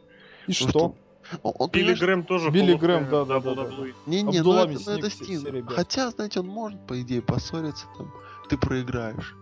И 0.48 0.54
что? 0.54 0.70
что? 0.70 0.96
Он, 1.42 1.54
он, 1.58 1.70
Билли 1.72 1.94
Грэм 1.94 2.24
тоже 2.24 2.52
Билли 2.52 2.76
Грэм, 2.76 3.10
да, 3.10 3.26
да, 3.26 3.40
да, 3.40 3.56
да. 3.56 3.70
Не-не, 4.06 4.42
ну 4.42 4.54
это, 4.54 4.80
ну 4.86 4.92
это 4.92 5.10
Стин. 5.10 5.66
Хотя, 5.68 6.12
знаете, 6.12 6.40
он 6.40 6.48
может, 6.48 6.80
по 6.88 7.02
идее, 7.02 7.22
поссориться, 7.22 7.86
там, 7.98 8.14
ты 8.48 8.58
проиграешь. 8.58 9.36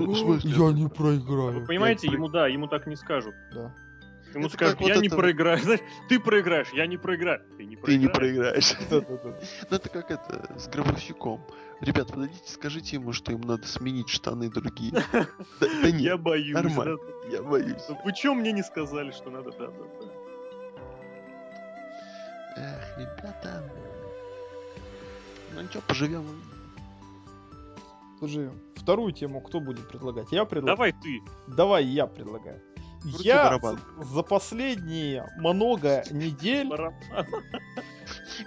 В 0.00 0.16
смысле? 0.16 0.50
Я 0.50 0.72
не 0.72 0.88
проиграю. 0.88 1.60
Вы 1.60 1.66
понимаете, 1.66 2.08
ему, 2.08 2.28
да, 2.28 2.46
ему 2.46 2.66
так 2.66 2.86
не 2.86 2.96
скажут. 2.96 3.34
Да. 3.54 3.74
Ему 4.34 4.46
это 4.46 4.54
скажут, 4.54 4.80
я 4.80 4.94
вот 4.94 5.02
не 5.02 5.08
это... 5.08 5.16
проиграю. 5.16 5.58
Знаешь, 5.62 5.80
ты 6.08 6.18
проиграешь, 6.18 6.68
я 6.72 6.86
не 6.86 6.96
проиграю. 6.96 7.42
Ты 7.56 7.66
не 7.66 7.76
проиграешь. 7.76 7.86
Ты 7.86 7.98
не 7.98 8.08
проиграешь. 8.08 8.76
Ну 9.70 9.76
это 9.76 9.88
как 9.88 10.10
это, 10.10 10.58
с 10.58 10.68
гробовщиком. 10.68 11.44
Ребят, 11.80 12.08
подойдите, 12.08 12.40
скажите 12.46 12.96
ему, 12.96 13.12
что 13.12 13.32
ему 13.32 13.44
надо 13.44 13.66
сменить 13.66 14.08
штаны 14.08 14.50
другие. 14.50 14.92
Да 15.60 15.90
нет, 15.90 16.00
я 16.00 16.16
боюсь. 16.16 16.54
Нормально, 16.54 16.98
я 17.30 17.42
боюсь. 17.42 17.82
Вы 18.04 18.14
что 18.14 18.34
мне 18.34 18.52
не 18.52 18.62
сказали, 18.62 19.10
что 19.10 19.30
надо, 19.30 19.50
да, 19.52 19.66
да, 19.66 19.84
да. 20.00 20.22
Эх, 22.56 22.98
ребята. 22.98 23.62
Ну 25.54 25.62
ничего, 25.62 25.82
поживем. 25.86 26.24
Поживем. 28.22 28.56
Вторую 28.76 29.10
тему 29.10 29.40
кто 29.40 29.58
будет 29.58 29.88
предлагать? 29.88 30.30
Я 30.30 30.44
предлагаю. 30.44 30.76
Давай 30.76 30.92
ты. 30.92 31.20
Давай 31.48 31.84
я 31.84 32.06
предлагаю. 32.06 32.62
Крути 33.02 33.24
я 33.24 33.46
барабан. 33.46 33.80
за 34.00 34.22
последние 34.22 35.26
много 35.38 36.04
недель... 36.12 36.70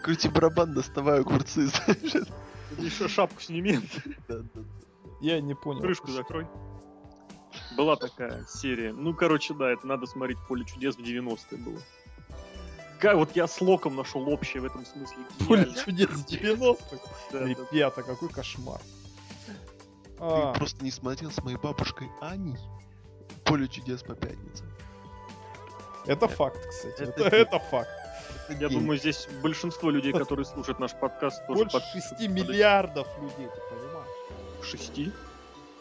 Крути 0.02 0.30
барабан, 0.30 0.74
доставаю 0.74 1.24
огурцы, 1.24 1.68
Еще 2.78 3.10
шапку 3.10 3.42
сними. 3.42 3.82
Я 5.20 5.42
не 5.42 5.56
понял. 5.56 5.82
Крышку 5.82 6.10
закрой. 6.10 6.48
Была 7.76 7.98
такая 7.98 8.46
серия. 8.48 8.94
Ну, 8.94 9.14
короче, 9.14 9.54
да, 9.54 9.72
это 9.72 9.86
надо 9.86 10.06
смотреть 10.06 10.38
«Поле 10.48 10.64
чудес» 10.64 10.96
в 10.96 11.02
90-е 11.02 11.58
было. 11.58 11.82
Как 13.02 13.18
вот 13.18 13.36
я 13.36 13.46
с 13.46 13.60
Локом 13.60 13.98
нашел 13.98 14.26
общее 14.30 14.62
в 14.62 14.66
этом 14.68 14.86
смысле. 14.86 15.18
Поле 15.46 15.66
чудес 15.84 16.08
в 16.12 16.26
90-х? 16.30 17.40
Ребята, 17.46 18.04
какой 18.04 18.30
кошмар. 18.30 18.80
Ты 20.26 20.42
а. 20.42 20.54
просто 20.54 20.84
не 20.84 20.92
смотрел 20.92 21.32
с 21.32 21.44
моей 21.44 21.58
бабушкой 21.58 22.10
Аней 22.22 22.58
поле 23.46 23.68
чудес 23.68 24.02
по 24.04 24.16
пятницам. 24.16 24.68
Это 26.06 26.28
факт, 26.28 26.60
кстати. 26.68 27.04
Это, 27.04 27.24
это, 27.24 27.36
это 27.36 27.60
факт. 27.60 27.90
Я 28.60 28.70
думаю, 28.70 28.98
здесь 28.98 29.28
большинство 29.42 29.90
людей, 29.90 30.14
которые 30.14 30.46
слушают 30.46 30.80
наш 30.80 30.94
подкаст, 30.94 31.46
тоже 31.48 31.66
Больше 31.66 31.80
6 31.94 32.28
миллиардов 32.30 33.08
людей, 33.20 33.48
ты 33.48 33.62
понимаешь? 33.70 34.08
6? 34.64 34.98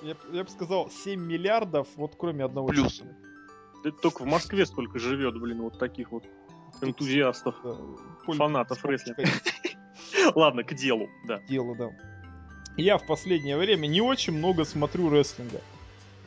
Я, 0.03 0.17
я 0.33 0.45
бы 0.45 0.51
сказал, 0.51 0.91
7 0.91 1.21
миллиардов, 1.21 1.89
вот 1.97 2.15
кроме 2.17 2.45
одного 2.45 2.69
Плюс. 2.69 2.95
человека. 2.95 3.19
Да 3.85 3.91
только 3.91 4.23
в 4.23 4.27
Москве 4.27 4.65
столько 4.65 4.99
живет, 4.99 5.39
блин, 5.39 5.63
вот 5.63 5.79
таких 5.79 6.11
вот 6.11 6.25
энтузиастов, 6.81 7.55
да, 7.63 7.77
фанатов 8.33 8.83
рестлинга. 8.85 9.25
Ладно, 10.35 10.65
к 10.65 10.75
делу, 10.75 11.09
да. 11.27 11.39
К 11.39 11.47
делу, 11.47 11.75
да. 11.77 11.91
Я 12.77 12.99
в 12.99 13.07
последнее 13.07 13.57
время 13.57 13.87
не 13.87 14.01
очень 14.01 14.33
много 14.33 14.65
смотрю 14.65 15.11
рестлинга 15.11 15.61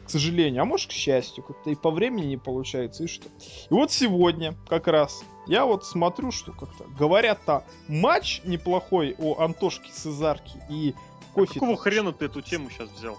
к 0.08 0.10
сожалению, 0.10 0.62
а 0.62 0.66
может 0.66 0.90
к 0.90 0.94
счастью, 0.94 1.44
как-то 1.44 1.70
и 1.70 1.76
по 1.76 1.92
времени 1.92 2.28
не 2.28 2.38
получается, 2.38 3.04
и 3.04 3.08
что. 3.08 3.28
И 3.28 3.74
вот 3.74 3.92
сегодня 3.92 4.56
как 4.70 4.88
раз 4.88 5.22
я 5.48 5.66
вот 5.66 5.86
смотрю, 5.86 6.32
что 6.32 6.54
как-то 6.54 6.86
говорят-то 6.98 7.66
матч 7.90 8.42
неплохой 8.46 9.16
у 9.18 9.38
Антошки 9.38 9.92
Сезарки 9.92 10.62
и 10.70 10.96
кофе. 11.34 11.56
Какого 11.60 11.76
хрена 11.76 12.14
ты 12.14 12.26
эту 12.26 12.42
тему 12.42 12.70
сейчас 12.70 12.90
взял? 12.92 13.18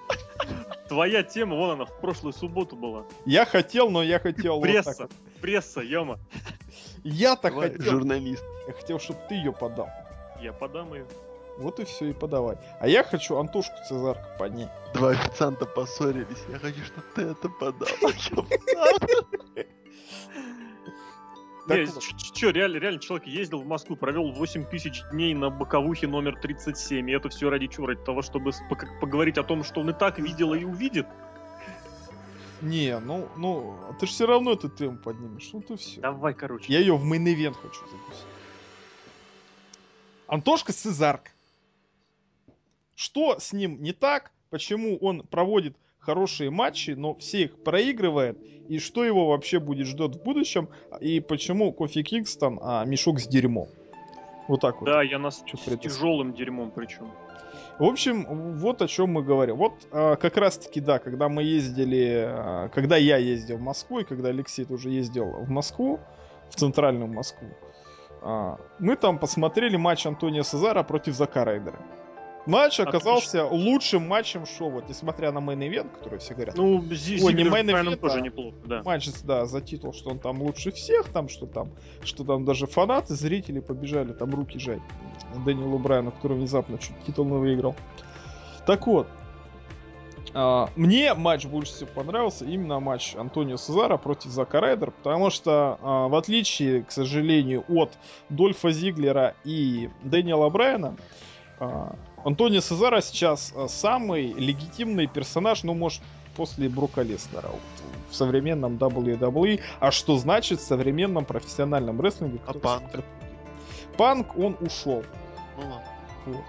Твоя 0.90 1.22
тема, 1.22 1.56
вон 1.56 1.70
она, 1.70 1.86
в 1.86 2.00
прошлую 2.02 2.34
субботу 2.34 2.76
была. 2.76 3.06
Я 3.24 3.46
хотел, 3.46 3.88
но 3.88 4.02
я 4.02 4.18
хотел 4.18 4.60
Пресса, 4.60 4.90
вот 4.90 4.98
так 4.98 5.08
вот. 5.08 5.40
пресса, 5.40 5.80
Яма. 5.80 6.18
Я-то 7.04 7.50
хотел. 7.50 7.82
Журналист. 7.82 8.44
Я 8.68 8.74
хотел, 8.74 9.00
чтобы 9.00 9.20
ты 9.30 9.34
ее 9.36 9.52
подал. 9.52 9.88
Я 10.42 10.52
подам 10.52 10.92
ее. 10.92 11.06
Вот 11.58 11.80
и 11.80 11.84
все, 11.84 12.06
и 12.06 12.12
подавай. 12.12 12.58
А 12.80 12.88
я 12.88 13.02
хочу 13.02 13.36
Антошку 13.36 13.74
Цезарка 13.88 14.28
поднять. 14.38 14.70
Два 14.94 15.10
официанта 15.10 15.64
поссорились. 15.64 16.44
Я 16.50 16.58
хочу, 16.58 16.84
чтобы 16.84 17.06
ты 17.14 17.22
это 17.22 17.48
подал. 17.48 17.88
Че, 22.32 22.52
реально, 22.52 22.76
реально 22.76 23.00
человек 23.00 23.26
ездил 23.26 23.60
в 23.60 23.66
Москву, 23.66 23.96
провел 23.96 24.30
8 24.30 24.66
тысяч 24.66 25.02
дней 25.10 25.34
на 25.34 25.50
боковухе 25.50 26.06
номер 26.06 26.38
37, 26.40 27.10
и 27.10 27.12
это 27.12 27.28
все 27.28 27.50
ради 27.50 27.66
чего? 27.66 27.86
Ради 27.88 28.04
того, 28.04 28.22
чтобы 28.22 28.52
поговорить 29.00 29.36
о 29.38 29.42
том, 29.42 29.64
что 29.64 29.80
он 29.80 29.90
и 29.90 29.92
так 29.92 30.18
видел 30.18 30.54
и 30.54 30.62
увидит? 30.64 31.06
Не, 32.62 32.98
ну, 33.00 33.28
ну, 33.36 33.76
ты 33.98 34.06
же 34.06 34.12
все 34.12 34.26
равно 34.26 34.52
эту 34.52 34.68
тему 34.68 34.96
поднимешь. 34.96 35.50
Ну 35.52 35.60
ты 35.60 35.76
все. 35.76 36.00
Давай, 36.00 36.34
короче. 36.34 36.72
Я 36.72 36.78
ее 36.78 36.96
в 36.96 37.04
мейн 37.04 37.52
хочу 37.52 37.80
запустить. 37.90 38.26
Антошка 40.26 40.72
Сезарк. 40.72 41.32
Что 42.96 43.38
с 43.38 43.52
ним 43.52 43.82
не 43.82 43.92
так? 43.92 44.32
Почему 44.50 44.96
он 44.96 45.22
проводит 45.22 45.76
хорошие 45.98 46.50
матчи, 46.50 46.92
но 46.92 47.14
все 47.14 47.42
их 47.42 47.62
проигрывает? 47.62 48.38
И 48.68 48.78
что 48.78 49.04
его 49.04 49.28
вообще 49.28 49.60
будет 49.60 49.86
ждет 49.86 50.16
в 50.16 50.22
будущем? 50.22 50.70
И 51.00 51.20
почему 51.20 51.72
Кофи 51.72 52.02
Кингстон 52.02 52.58
а, 52.62 52.84
мешок 52.86 53.20
с 53.20 53.28
дерьмом? 53.28 53.68
Вот 54.48 54.62
так 54.62 54.80
вот. 54.80 54.86
Да, 54.86 55.02
я 55.02 55.18
нас 55.18 55.38
с 55.40 55.76
тяжелым 55.78 56.32
дерьмом 56.32 56.70
причем. 56.70 57.10
В 57.78 57.84
общем, 57.84 58.24
вот 58.56 58.80
о 58.80 58.88
чем 58.88 59.10
мы 59.10 59.22
говорим. 59.22 59.56
Вот 59.56 59.74
а, 59.92 60.16
как 60.16 60.38
раз-таки, 60.38 60.80
да, 60.80 60.98
когда 60.98 61.28
мы 61.28 61.42
ездили, 61.42 62.24
а, 62.26 62.68
когда 62.70 62.96
я 62.96 63.18
ездил 63.18 63.58
в 63.58 63.62
Москву, 63.62 63.98
и 63.98 64.04
когда 64.04 64.30
Алексей 64.30 64.64
тоже 64.64 64.88
ездил 64.88 65.32
в 65.32 65.50
Москву, 65.50 66.00
в 66.48 66.54
центральную 66.54 67.12
Москву, 67.12 67.48
а, 68.22 68.58
мы 68.78 68.96
там 68.96 69.18
посмотрели 69.18 69.76
матч 69.76 70.06
Антонио 70.06 70.44
Сезара 70.44 70.82
против 70.82 71.14
Зака 71.14 71.44
Райдера. 71.44 71.78
Матч 72.46 72.78
оказался 72.80 73.44
Отлично. 73.44 73.70
лучшим 73.70 74.08
матчем 74.08 74.46
шоу, 74.46 74.70
вот, 74.70 74.88
несмотря 74.88 75.32
на 75.32 75.38
main 75.38 75.59
event, 75.59 75.90
который 75.90 76.20
все 76.20 76.34
говорят. 76.34 76.56
Ну, 76.56 76.80
Зи 76.92 77.20
Ой, 77.22 77.34
не 77.34 77.42
main 77.42 77.64
event, 77.64 77.96
тоже 77.96 78.18
а 78.18 78.20
неплохо, 78.20 78.56
да. 78.64 78.82
Матч, 78.84 79.08
да, 79.24 79.46
за 79.46 79.60
титул, 79.60 79.92
что 79.92 80.10
он 80.10 80.20
там 80.20 80.40
лучше 80.40 80.70
всех, 80.70 81.08
там, 81.08 81.28
что 81.28 81.46
там, 81.46 81.72
что 82.04 82.24
там 82.24 82.44
даже 82.44 82.66
фанаты, 82.66 83.14
зрители 83.14 83.58
побежали 83.58 84.12
там 84.12 84.32
руки 84.34 84.58
жать 84.58 84.80
Дэниелу 85.44 85.78
Брайану, 85.78 86.12
который 86.12 86.36
внезапно 86.36 86.78
чуть 86.78 86.94
титул 87.04 87.24
не 87.24 87.36
выиграл. 87.36 87.74
Так 88.64 88.86
вот, 88.86 89.08
а, 90.34 90.68
мне 90.76 91.14
матч 91.14 91.46
больше 91.46 91.72
всего 91.72 91.90
понравился 91.94 92.44
именно 92.44 92.78
матч 92.78 93.16
Антонио 93.16 93.56
Сезара 93.56 93.96
против 93.96 94.30
Зака 94.30 94.60
Райдер, 94.60 94.90
потому 94.90 95.30
что, 95.30 95.78
а, 95.82 96.08
в 96.08 96.14
отличие, 96.14 96.82
к 96.82 96.92
сожалению, 96.92 97.64
от 97.68 97.92
Дольфа 98.28 98.70
Зиглера 98.70 99.34
и 99.44 99.90
Дэниела 100.02 100.48
Брайана, 100.50 100.96
а, 102.26 102.28
Антонио 102.28 102.60
Сезара 102.60 103.00
сейчас 103.00 103.52
а, 103.54 103.68
самый 103.68 104.32
легитимный 104.32 105.06
персонаж, 105.06 105.62
ну, 105.62 105.74
может, 105.74 106.02
после 106.36 106.68
Брука 106.68 107.02
Леснера 107.02 107.50
в 108.10 108.14
современном 108.14 108.76
WWE. 108.76 109.60
А 109.80 109.90
что 109.90 110.16
значит 110.18 110.60
в 110.60 110.64
современном 110.64 111.24
профессиональном 111.24 112.00
рестлинге? 112.00 112.40
А 112.46 112.52
Панк? 112.52 113.04
Панк, 113.96 114.36
он 114.36 114.56
ушел. 114.60 115.02
Ну, 116.26 116.44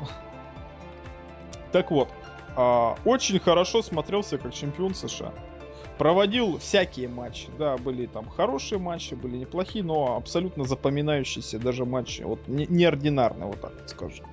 Так 1.71 1.91
вот, 1.91 2.09
а, 2.55 2.95
очень 3.05 3.39
хорошо 3.39 3.81
смотрелся 3.81 4.37
как 4.37 4.53
чемпион 4.53 4.95
США 4.95 5.31
проводил 5.97 6.59
всякие 6.59 7.07
матчи. 7.07 7.49
Да, 7.57 7.77
были 7.77 8.05
там 8.05 8.29
хорошие 8.29 8.79
матчи, 8.79 9.15
были 9.15 9.37
неплохие, 9.37 9.83
но 9.83 10.15
абсолютно 10.15 10.63
запоминающиеся 10.63 11.59
даже 11.59 11.85
матчи. 11.85 12.21
Вот 12.21 12.47
не, 12.47 12.65
неординарные, 12.67 13.47
вот 13.47 13.61
так 13.61 13.73
вот 13.79 13.89
скажем. 13.89 14.25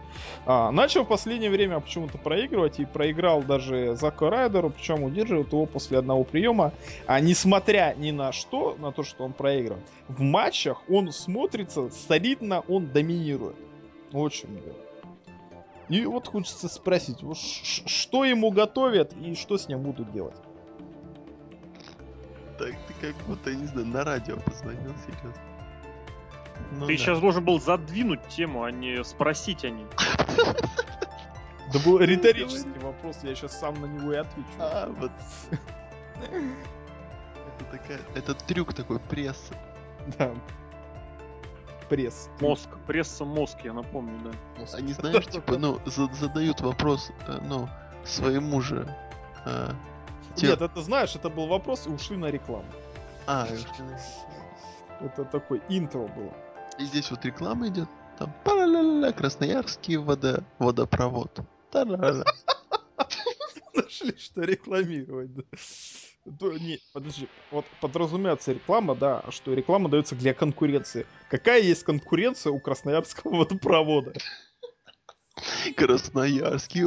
А, 0.47 0.71
начал 0.71 1.05
в 1.05 1.09
последнее 1.09 1.51
время 1.51 1.81
почему-то 1.81 2.19
проигрывать 2.19 2.81
и 2.81 2.85
проиграл 2.85 3.43
даже 3.43 3.97
Заку 3.97 4.29
Райдеру, 4.29 4.71
причем 4.71 5.03
удерживает 5.03 5.53
его 5.53 5.67
после 5.67 5.99
одного 5.99 6.25
приема. 6.25 6.73
А 7.07 7.21
несмотря 7.21 7.95
ни 7.97 8.11
на 8.11 8.33
что, 8.33 8.77
на 8.79 8.93
то, 8.93 9.03
что 9.03 9.25
он 9.25 9.33
проигрывает, 9.33 9.85
в 10.09 10.21
матчах 10.21 10.83
он 10.89 11.12
смотрится 11.12 11.89
солидно, 11.91 12.61
он 12.69 12.87
доминирует. 12.87 13.57
Чем 14.12 14.55
дело. 14.55 14.77
И 15.89 16.05
вот 16.07 16.29
хочется 16.29 16.69
спросить, 16.69 17.19
что 17.35 18.25
ему 18.25 18.51
готовят 18.53 19.12
и 19.21 19.35
что 19.35 19.59
с 19.59 19.69
ним 19.69 19.83
будут 19.83 20.12
делать? 20.12 20.37
Так 22.59 22.71
ты 22.87 22.95
как 23.01 23.17
будто, 23.27 23.53
не 23.53 23.67
знаю, 23.67 23.89
на 23.89 24.05
радио 24.05 24.37
позвонил 24.37 24.93
сейчас. 25.05 25.35
Ну 26.72 26.86
Ты 26.86 26.92
да. 26.94 26.98
сейчас 26.98 27.20
должен 27.20 27.44
был 27.44 27.61
задвинуть 27.61 28.26
тему, 28.28 28.64
а 28.64 28.70
не 28.70 29.02
спросить 29.05 29.64
о 29.64 29.70
ней. 29.70 29.86
Да 31.72 31.78
был 31.84 31.98
риторический 31.98 32.78
вопрос, 32.80 33.18
я 33.22 33.34
сейчас 33.34 33.59
сам 33.59 33.80
на 33.80 33.86
него 33.86 34.12
и 34.12 34.16
отвечу. 34.16 34.48
А, 34.59 34.88
вот. 34.98 35.11
Это 36.30 37.64
такая... 37.70 38.00
Это 38.14 38.34
трюк 38.34 38.74
такой 38.74 38.98
пресс. 39.00 39.50
Да. 40.18 40.34
Пресс. 41.88 42.28
Мозг, 42.40 42.68
пресса 42.86 43.24
мозг, 43.24 43.59
я 43.64 43.72
напомню, 43.72 44.18
да. 44.24 44.66
Они, 44.76 44.92
знаешь, 44.94 45.26
типа, 45.26 45.57
ну, 45.59 45.80
за- 45.86 46.12
задают 46.14 46.61
вопрос, 46.61 47.11
э, 47.26 47.38
ну, 47.42 47.68
своему 48.05 48.61
же... 48.61 48.86
э, 49.44 49.70
те- 50.34 50.48
Нет, 50.48 50.62
это 50.62 50.80
знаешь, 50.82 51.14
это 51.14 51.28
был 51.28 51.46
вопрос 51.46 51.86
и 51.86 51.90
ушли 51.90 52.16
на 52.16 52.26
рекламу. 52.26 52.66
А, 53.26 53.46
Это 55.00 55.24
такой 55.24 55.61
интро 55.68 56.07
было. 56.07 56.32
И 56.79 56.85
здесь 56.85 57.11
вот 57.11 57.25
реклама 57.25 57.68
идет. 57.68 57.89
Там 58.18 58.33
па-ля-ля-ля, 58.45 59.12
Красноярский 59.12 59.97
водо... 59.97 60.45
водопровод. 60.59 61.41
Та-ля-ля. 61.70 62.25
Нашли, 63.75 64.16
что 64.16 64.43
рекламировать, 64.43 65.35
да. 65.35 65.43
Да, 66.25 66.47
не, 66.59 66.79
подожди, 66.95 67.29
вот 67.51 67.66
подразумевается 67.83 68.53
реклама, 68.53 68.95
да, 68.95 69.22
что 69.29 69.53
реклама 69.53 69.91
дается 69.91 70.14
для 70.14 70.33
конкуренции. 70.33 71.07
Какая 71.29 71.61
есть 71.61 71.85
конкуренция 71.85 72.51
у 72.51 72.61
Красноярского 72.61 73.37
водопровода? 73.37 74.14
Красноярский. 75.77 76.85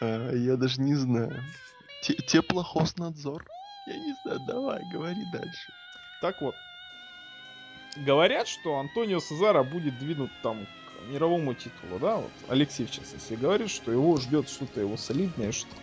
э, 0.00 0.32
я 0.36 0.56
даже 0.56 0.80
не 0.80 0.94
знаю. 0.94 1.44
Те- 2.00 2.14
Теплохознадзор. 2.14 3.48
Я 3.86 3.98
не 3.98 4.12
знаю, 4.12 4.38
давай, 4.38 4.84
говори 4.84 5.24
дальше. 5.24 5.72
Так 6.20 6.40
вот, 6.40 6.56
говорят, 7.96 8.48
что 8.48 8.78
Антонио 8.78 9.20
Сезара 9.20 9.62
будет 9.62 9.98
двинут 9.98 10.30
там 10.42 10.66
к 10.66 11.10
мировому 11.10 11.54
титулу, 11.54 11.98
да, 12.00 12.16
вот 12.16 12.30
Алексей 12.48 12.86
в 12.86 12.90
частности 12.90 13.34
говорит, 13.34 13.70
что 13.70 13.92
его 13.92 14.16
ждет 14.16 14.48
что-то 14.48 14.80
его 14.80 14.96
солидное, 14.96 15.52
что, 15.52 15.74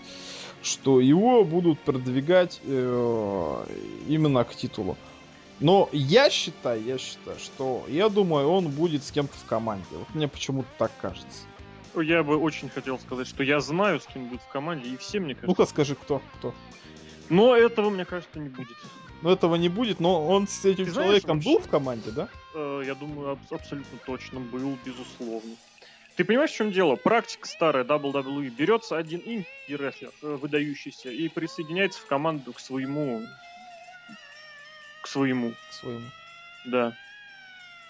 что 0.62 0.99
его 0.99 1.43
будут 1.43 1.80
продвигать 1.80 2.60
э, 2.64 3.66
именно 4.08 4.43
к 4.43 4.56
титулу. 4.56 4.97
Но 5.60 5.89
я 5.93 6.30
считаю, 6.30 6.84
я 6.84 6.97
считаю, 6.97 7.39
что 7.39 7.86
я 7.88 8.10
думаю, 8.10 8.49
он 8.49 8.68
будет 8.68 9.03
с 9.03 9.12
кем-то 9.12 9.38
в 9.38 9.45
команде. 9.45 9.86
Вот 9.91 10.14
мне 10.14 10.28
почему-то 10.28 10.68
так 10.78 10.91
кажется. 11.01 11.47
Я 11.95 12.24
бы 12.24 12.36
очень 12.38 12.68
хотел 12.70 12.99
сказать, 12.99 13.26
что 13.28 13.41
я 13.41 13.62
знаю, 13.62 14.01
с 14.01 14.06
кем 14.06 14.28
будет 14.28 14.41
в 14.41 14.49
команде, 14.49 14.89
и 14.89 14.97
все, 14.97 15.22
мне 15.22 15.34
кажется. 15.34 15.47
Ну-ка 15.47 15.66
скажи, 15.66 15.95
кто, 15.95 16.22
кто. 16.38 16.53
Но 17.30 17.56
этого, 17.56 17.89
мне 17.89 18.03
кажется, 18.03 18.38
не 18.38 18.49
будет. 18.49 18.76
Но 19.26 19.32
этого 19.32 19.55
не 19.55 19.69
будет, 19.69 19.99
но 19.99 20.23
он 20.28 20.47
с 20.47 20.63
этим 20.65 20.86
Ты 20.86 20.93
человеком 20.93 21.39
был 21.39 21.57
в 21.57 21.67
команде, 21.67 22.11
да? 22.11 22.30
Э, 22.53 22.84
Я 22.86 22.93
думаю, 22.93 23.32
аб- 23.32 23.53
абсолютно 23.53 23.97
точно 24.05 24.39
был, 24.39 24.78
безусловно. 24.86 25.55
Ты 26.15 26.23
понимаешь, 26.26 26.51
в 26.51 26.55
чем 26.55 26.71
дело? 26.71 26.95
Практика 26.95 27.47
старая 27.47 27.84
WWE. 27.84 28.49
Берется 28.49 28.95
один 28.97 29.23
инди-рестлер, 29.26 30.11
э, 30.21 30.38
выдающийся, 30.39 31.09
и 31.09 31.28
присоединяется 31.28 31.99
в 32.01 32.05
команду 32.05 32.53
к 32.53 32.59
своему... 32.59 33.19
К 35.01 35.07
своему, 35.07 35.53
Своему. 35.71 36.05
да. 36.65 36.93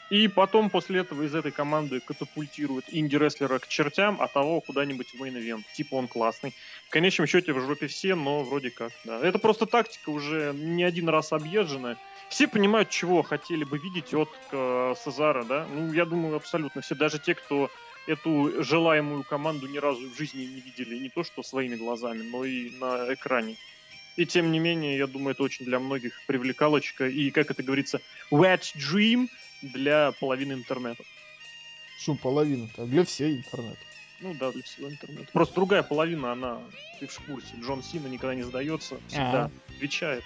И 0.10 0.28
потом 0.28 0.70
после 0.70 1.00
этого 1.00 1.24
из 1.24 1.34
этой 1.34 1.52
команды 1.52 2.00
катапультирует 2.00 2.86
инди-рестлера 2.90 3.60
к 3.60 3.68
чертям, 3.68 4.22
а 4.22 4.28
того 4.28 4.62
куда-нибудь 4.62 5.14
в 5.14 5.22
мейн-эвент. 5.22 5.64
Типа 5.74 5.96
он 5.96 6.08
классный. 6.08 6.54
В 6.88 6.92
конечном 6.92 7.28
счете 7.28 7.54
в 7.54 7.60
жопе 7.60 7.88
все, 7.88 8.14
но 8.14 8.44
вроде 8.44 8.70
как, 8.70 8.92
да. 9.04 9.20
Это 9.20 9.40
просто 9.40 9.66
тактика 9.66 10.10
уже 10.10 10.54
не 10.56 10.84
один 10.84 11.10
раз 11.10 11.34
объезженная. 11.34 11.98
Все 12.30 12.48
понимают, 12.48 12.90
чего 12.90 13.24
хотели 13.24 13.64
бы 13.64 13.78
видеть 13.80 14.14
от 14.14 14.30
э, 14.52 14.94
Сезара, 15.04 15.44
да? 15.44 15.68
Ну, 15.72 15.92
я 15.94 16.06
думаю, 16.06 16.36
абсолютно 16.36 16.82
все. 16.82 16.96
Даже 16.96 17.20
те, 17.20 17.34
кто 17.34 17.72
эту 18.08 18.64
желаемую 18.64 19.24
команду 19.24 19.68
ни 19.68 19.78
разу 19.78 20.08
в 20.10 20.18
жизни 20.18 20.46
не 20.46 20.62
видели, 20.62 20.98
не 20.98 21.10
то 21.10 21.24
что 21.24 21.42
своими 21.42 21.76
глазами, 21.76 22.22
но 22.22 22.46
и 22.46 22.70
на 22.78 23.14
экране. 23.14 23.58
И 24.16 24.26
тем 24.26 24.52
не 24.52 24.60
менее, 24.60 24.98
я 24.98 25.08
думаю, 25.08 25.32
это 25.32 25.44
очень 25.44 25.66
для 25.66 25.80
многих 25.80 26.22
привлекалочка 26.26 27.08
и, 27.08 27.32
как 27.32 27.52
это 27.52 27.64
говорится, 27.64 28.00
wet 28.32 28.62
dream 28.76 29.28
для 29.74 30.12
половины 30.14 30.54
интернета. 30.54 31.04
Что 31.98 32.16
половина-то? 32.16 32.86
Для 32.86 33.06
всей 33.06 33.38
интернета. 33.38 33.80
Ну 34.20 34.34
да, 34.34 34.52
для 34.52 34.64
всего 34.64 34.90
интернета. 34.90 35.32
Просто 35.32 35.56
другая 35.56 35.84
половина, 35.84 36.32
она, 36.32 36.62
ты 37.00 37.08
в 37.08 37.20
курсе, 37.22 37.56
Джон 37.62 37.84
Сина 37.84 38.08
никогда 38.08 38.36
не 38.36 38.44
сдается, 38.44 38.98
всегда 39.08 39.52
отвечает. 39.70 40.24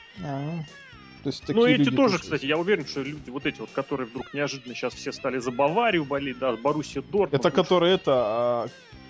То 1.24 1.28
есть 1.28 1.44
ну 1.50 1.64
такие 1.64 1.74
эти 1.74 1.80
люди 1.82 1.96
тоже, 1.98 2.14
тоже 2.14 2.24
кстати, 2.24 2.46
я 2.46 2.58
уверен, 2.58 2.86
что 2.86 3.02
люди 3.02 3.30
вот 3.30 3.46
эти 3.46 3.60
вот, 3.60 3.70
которые 3.72 4.08
вдруг 4.08 4.34
неожиданно 4.34 4.74
сейчас 4.74 4.94
все 4.94 5.12
стали 5.12 5.38
за 5.40 5.52
Баварию 5.52 6.06
болеть, 6.06 6.40
да, 6.40 6.56
Боруссия 6.56 7.02
Дортмунд. 7.02 7.34
Это 7.34 7.50
ну, 7.50 7.56
которые 7.56 7.96
это 7.96 8.12
а, 8.16 8.68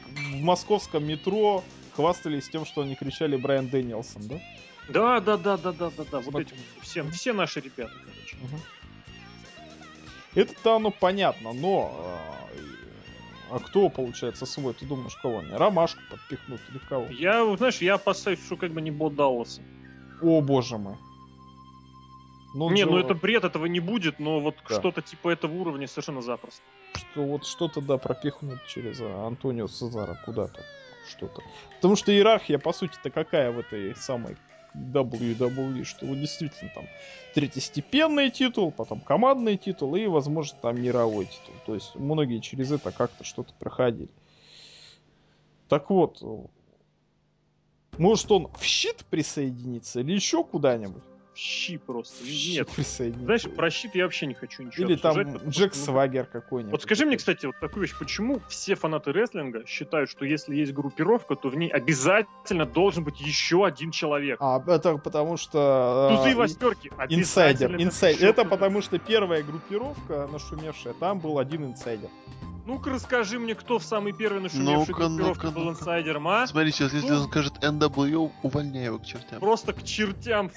в 0.08 0.42
московском 0.42 1.06
метро 1.06 1.64
хвастались 1.94 2.50
тем, 2.50 2.66
что 2.66 2.82
они 2.82 2.96
кричали 2.96 3.36
Брайан 3.36 3.70
Дэниелсон, 3.70 4.28
да? 4.28 4.40
Да, 4.90 5.20
да, 5.20 5.38
да, 5.38 5.58
да, 5.58 5.72
да, 5.72 5.92
да, 5.96 6.04
да. 6.12 6.18
Вот 6.20 6.24
Смотри. 6.24 6.48
эти 6.48 6.54
вот 6.54 6.84
все, 6.84 7.08
все 7.12 7.32
наши 7.34 7.60
ребята, 7.60 7.94
короче. 7.94 8.38
Это-то 10.36 10.76
оно 10.76 10.92
понятно, 10.92 11.54
но 11.54 11.92
а, 13.50 13.56
а 13.56 13.60
кто, 13.60 13.90
получается, 13.90 14.46
свой? 14.46 14.74
Ты 14.74 14.86
думаешь, 14.86 15.16
кого 15.16 15.40
они? 15.40 15.52
Ромашку 15.52 16.02
подпихнут 16.10 16.62
или 16.70 16.78
кого? 16.78 17.08
Я, 17.10 17.58
знаешь, 17.58 17.82
я 17.82 17.96
опасаюсь, 17.96 18.44
что 18.46 18.56
как 18.58 18.72
бы 18.72 18.82
не 18.82 18.92
Бо 18.92 19.10
Далласа. 19.10 19.64
О, 20.22 20.42
боже 20.42 20.78
мой. 20.78 20.96
Ну, 22.54 22.70
не, 22.72 22.84
же, 22.84 22.90
ну 22.90 22.98
это 22.98 23.14
бред, 23.14 23.44
этого 23.44 23.66
не 23.68 23.80
будет, 23.80 24.20
но 24.20 24.40
вот 24.40 24.56
Да. 24.68 24.80
что-то 24.80 25.02
типа 25.02 25.30
этого 25.30 25.54
уровня 25.54 25.88
совершенно 25.88 26.22
запросто. 26.22 26.64
что 26.96 27.24
вот 27.24 27.46
что-то, 27.46 27.82
да, 27.82 27.98
пропихнут 27.98 28.66
через 28.68 29.00
а, 29.02 29.28
Антонио 29.28 29.68
Сезара 29.68 30.18
куда-то. 30.26 30.64
Что-то. 31.08 31.42
Потому 31.76 31.96
что 31.96 32.12
иерархия, 32.12 32.60
по 32.60 32.74
сути-то, 32.74 33.10
какая 33.10 33.52
в 33.52 33.60
этой 33.60 33.96
самой 33.96 34.38
WWE, 34.76 35.84
что 35.84 36.06
вот 36.06 36.20
действительно 36.20 36.72
там 36.74 36.86
третьестепенный 37.34 38.30
титул, 38.30 38.72
потом 38.72 39.02
командный 39.02 39.58
титул 39.58 39.96
и, 39.96 40.06
возможно, 40.08 40.58
там 40.62 40.82
мировой 40.82 41.26
титул. 41.26 41.56
То 41.66 41.76
есть 41.76 41.96
многие 41.96 42.40
через 42.40 42.72
это 42.72 42.92
как-то 42.92 43.24
что-то 43.24 43.54
проходили. 43.60 44.10
Так 45.68 45.90
вот, 45.90 46.22
может 47.98 48.32
он 48.32 48.48
в 48.58 48.64
щит 48.64 49.06
присоединится 49.10 50.00
или 50.00 50.14
еще 50.14 50.44
куда-нибудь? 50.44 51.04
Щи 51.40 51.78
просто. 51.78 52.22
В 52.24 52.28
щит 52.28 52.68
Нет. 52.78 53.16
Знаешь, 53.16 53.44
про 53.44 53.70
щит 53.70 53.96
я 53.96 54.04
вообще 54.04 54.26
не 54.26 54.34
хочу 54.34 54.64
ничего 54.64 54.86
Или 54.86 54.98
там 54.98 55.38
Джек 55.48 55.74
ну, 55.74 55.82
Свагер 55.82 56.26
какой-нибудь. 56.26 56.74
Вот 56.74 56.84
скажи 56.84 57.06
мне, 57.06 57.16
кстати, 57.16 57.46
вот 57.46 57.58
такую 57.62 57.84
вещь, 57.84 57.98
почему 57.98 58.42
все 58.50 58.76
фанаты 58.76 59.14
рестлинга 59.14 59.66
считают, 59.66 60.10
что 60.10 60.26
если 60.26 60.54
есть 60.54 60.74
группировка, 60.74 61.36
то 61.36 61.48
в 61.48 61.56
ней 61.56 61.70
обязательно 61.70 62.66
должен 62.66 63.06
быть 63.06 63.22
еще 63.22 63.66
один 63.66 63.92
человек? 63.92 64.38
А, 64.42 64.62
это 64.68 64.98
потому 64.98 65.38
что... 65.38 66.10
Тузы 66.12 66.30
а, 66.30 66.32
и 66.32 66.36
восьмерки. 66.36 66.92
Инсайдер, 67.08 68.28
Это 68.28 68.44
потому 68.44 68.82
что 68.82 69.00
первая 69.00 69.42
группировка 69.42 70.28
нашумевшая, 70.30 70.94
там 70.94 71.20
был 71.20 71.40
один 71.40 71.64
инсайдер. 71.64 72.10
Ну-ка 72.66 72.92
расскажи 72.92 73.40
мне, 73.40 73.56
кто 73.56 73.80
в 73.80 73.84
самой 73.84 74.12
первой 74.12 74.42
нашумевшей 74.42 74.94
Ну-ка, 74.94 75.08
группировке 75.08 75.48
ну-ка, 75.48 75.60
был 75.60 75.70
инсайдером, 75.72 76.28
а? 76.28 76.46
Смотри, 76.46 76.72
сейчас, 76.72 76.94
если 76.94 77.12
он 77.12 77.28
скажет 77.28 77.54
NWO, 77.64 78.32
увольняй 78.44 78.86
его 78.86 79.00
к 79.00 79.06
чертям. 79.06 79.40
Просто 79.40 79.74
к 79.74 79.84
чертям. 79.84 80.52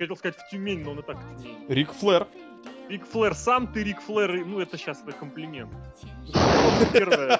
Хотел 0.00 0.16
сказать 0.16 0.38
в 0.38 0.48
Тюмень, 0.48 0.82
но 0.82 0.92
он 0.92 1.00
и 1.00 1.02
так 1.02 1.18
в 1.18 1.42
Тюмень. 1.42 1.66
Рик 1.68 1.92
Флэр. 1.92 2.26
Рик 2.88 3.04
Флэр, 3.06 3.34
сам 3.34 3.66
ты 3.70 3.84
Рик 3.84 4.00
Флэр, 4.00 4.46
ну 4.46 4.58
это 4.58 4.78
сейчас 4.78 5.02
это 5.02 5.12
комплимент. 5.12 5.70
Первое. 6.94 7.38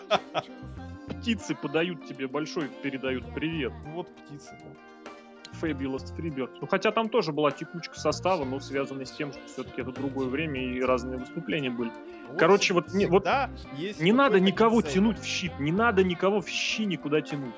Птицы 1.08 1.54
подают 1.54 2.04
тебе 2.04 2.28
большой, 2.28 2.68
передают 2.82 3.24
привет. 3.34 3.72
Ну 3.86 3.92
вот 3.94 4.08
птица. 4.14 4.58
да. 4.62 5.11
Fabulous 5.58 6.14
Freebird. 6.14 6.50
Ну, 6.61 6.66
хотя 6.66 6.92
там 6.92 7.08
тоже 7.08 7.32
была 7.32 7.50
текучка 7.50 7.98
состава, 7.98 8.44
но 8.44 8.61
связанная 8.61 9.06
с 9.06 9.11
тем, 9.11 9.32
что 9.32 9.40
все-таки 9.46 9.80
это 9.80 9.92
другое 9.92 10.28
время 10.28 10.62
и 10.62 10.82
разные 10.82 11.16
выступления 11.18 11.70
были. 11.70 11.90
Короче, 12.36 12.74
вот 12.74 12.92
не- 12.92 13.06
вот 13.06 13.26
есть 13.74 14.00
Не 14.02 14.12
вот 14.12 14.18
надо 14.18 14.38
никого 14.38 14.80
инсайдер. 14.80 14.92
тянуть 15.00 15.18
в 15.18 15.24
щит, 15.24 15.58
не 15.58 15.72
надо 15.72 16.04
никого 16.04 16.42
в 16.42 16.48
щи 16.50 16.82
никуда 16.84 17.22
тянуть. 17.22 17.54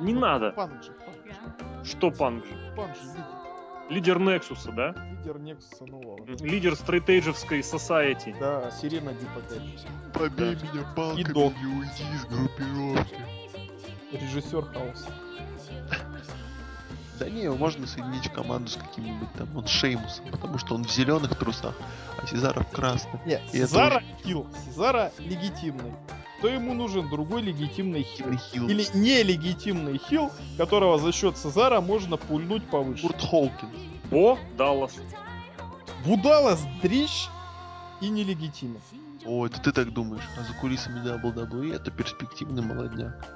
Не 0.00 0.12
надо. 0.12 0.50
Панк 0.50 0.82
же, 0.84 0.92
панк 0.92 1.16
же. 1.26 1.90
Что 1.90 2.10
панк 2.10 2.44
же? 2.44 2.52
Панк 2.76 2.94
же 2.94 3.00
лидер. 3.90 4.18
Нексуса, 4.18 4.72
да? 4.72 4.94
Лидер 5.10 5.38
Нексуса 5.38 5.84
нового. 5.86 6.18
Лидер 6.40 6.76
стрейтейджевской 6.76 7.60
society. 7.60 8.36
Да, 8.38 8.70
Сирена 8.70 9.12
Дип 9.12 9.28
опять 9.36 9.62
же. 9.80 9.86
Побей 10.12 10.54
меня 10.56 10.86
палками 10.94 11.20
И 11.20 11.24
док. 11.24 11.52
и 11.62 11.66
уйди 11.66 12.04
из 12.14 12.24
группировки. 12.26 13.16
Режиссер 14.12 14.64
хаоса. 14.66 15.10
Да 17.18 17.30
не, 17.30 17.42
его 17.42 17.54
можно 17.56 17.86
соединить 17.86 18.26
в 18.26 18.32
команду 18.32 18.68
с 18.68 18.76
каким-нибудь 18.76 19.32
там, 19.38 19.56
он 19.56 19.66
Шеймусом, 19.68 20.26
потому 20.32 20.58
что 20.58 20.74
он 20.74 20.84
в 20.84 20.90
зеленых 20.90 21.36
трусах, 21.38 21.74
а 22.20 22.26
Сезара 22.26 22.60
в 22.64 22.70
красных. 22.70 23.24
Нет, 23.24 23.40
И 23.52 23.58
это 23.58 23.68
Сезара 23.68 24.02
килл. 24.24 24.48
Сезара 24.66 25.12
легитимный. 25.18 25.92
Что 26.44 26.50
ему 26.50 26.74
нужен 26.74 27.08
другой 27.08 27.40
легитимный 27.40 28.02
хил. 28.02 28.26
Хилл. 28.36 28.68
Или 28.68 28.84
нелегитимный 28.92 29.96
хил, 29.96 30.30
которого 30.58 30.98
за 30.98 31.10
счет 31.10 31.38
Цезара 31.38 31.80
можно 31.80 32.18
пульнуть 32.18 32.68
повыше. 32.68 33.00
Курт 33.00 33.22
Холкинс. 33.22 33.72
О, 34.12 34.38
Даллас. 34.58 34.92
Будалас 36.04 36.62
дрищ 36.82 37.28
и 38.02 38.10
нелегитимен. 38.10 38.78
О, 39.24 39.46
это 39.46 39.58
ты 39.58 39.72
так 39.72 39.94
думаешь. 39.94 40.24
А 40.38 40.42
за 40.42 40.52
кулисами 40.60 41.00
WWE 41.00 41.74
это 41.74 41.90
перспективный 41.90 42.62
молодняк, 42.62 43.26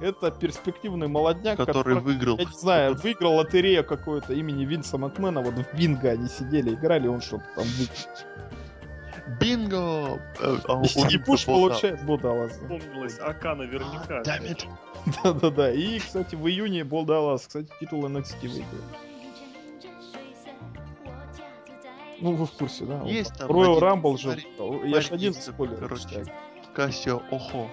Это 0.00 0.30
перспективный 0.30 1.08
молодняк, 1.08 1.56
который 1.56 1.98
выиграл. 1.98 2.38
я 2.38 2.44
не 2.44 2.56
знаю, 2.56 2.94
выиграл 2.94 3.34
лотерею 3.34 3.82
какое-то 3.84 4.32
имени 4.32 4.64
Винса 4.64 4.96
Макмена, 4.96 5.40
вот 5.40 5.54
в 5.54 5.76
бинго 5.76 6.08
они 6.08 6.28
сидели, 6.28 6.74
играли, 6.74 7.08
он 7.08 7.20
что-то 7.20 7.46
там 7.56 7.64
выиграл. 7.64 8.54
Бинго! 9.40 10.20
Э, 10.40 10.56
а 10.68 10.82
И 11.10 11.18
пуш 11.18 11.46
получает 11.46 12.04
Будалас. 12.04 12.52
Вспомнилась 12.52 13.18
АК 13.18 13.44
наверняка. 13.56 14.20
It. 14.22 14.66
Да-да-да. 15.22 15.72
И, 15.72 15.98
кстати, 15.98 16.34
в 16.34 16.46
июне 16.46 16.84
Будалас, 16.84 17.46
кстати, 17.46 17.70
титул 17.80 18.06
NXT 18.06 18.48
выиграл. 18.48 18.84
Ну, 22.20 22.34
вы 22.34 22.46
в 22.46 22.52
курсе, 22.52 22.84
да? 22.84 23.02
Есть 23.04 23.34
там 23.34 23.50
Royal 23.50 23.80
Rumble 23.80 24.18
же. 24.18 24.38
Я 24.86 25.00
ж 25.00 25.08
парень 25.08 25.20
один 25.20 25.34
спойлер. 25.34 25.78
короче. 25.78 26.24
Кассио 26.74 27.22
Охо. 27.30 27.68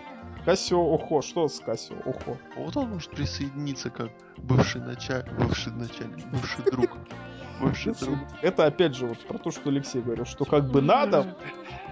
Кассио 0.46 0.82
Охо. 0.82 1.22
Что 1.22 1.48
с 1.48 1.60
Кассио 1.60 1.96
Охо? 2.06 2.38
Вот 2.56 2.76
он 2.78 2.90
может 2.90 3.12
присоединиться 3.12 3.90
как 3.90 4.10
бывший 4.38 4.82
начальник, 4.82 5.32
бывший 5.38 5.72
начальник, 5.74 6.26
бывший 6.28 6.64
друг. 6.66 6.90
Друг. 7.62 8.18
Это 8.42 8.66
опять 8.66 8.96
же 8.96 9.08
вот 9.08 9.20
про 9.20 9.38
то, 9.38 9.52
что 9.52 9.70
Алексей 9.70 10.02
говорил, 10.02 10.26
что 10.26 10.46
как 10.46 10.66
бы 10.70 10.82
надо, 10.82 11.36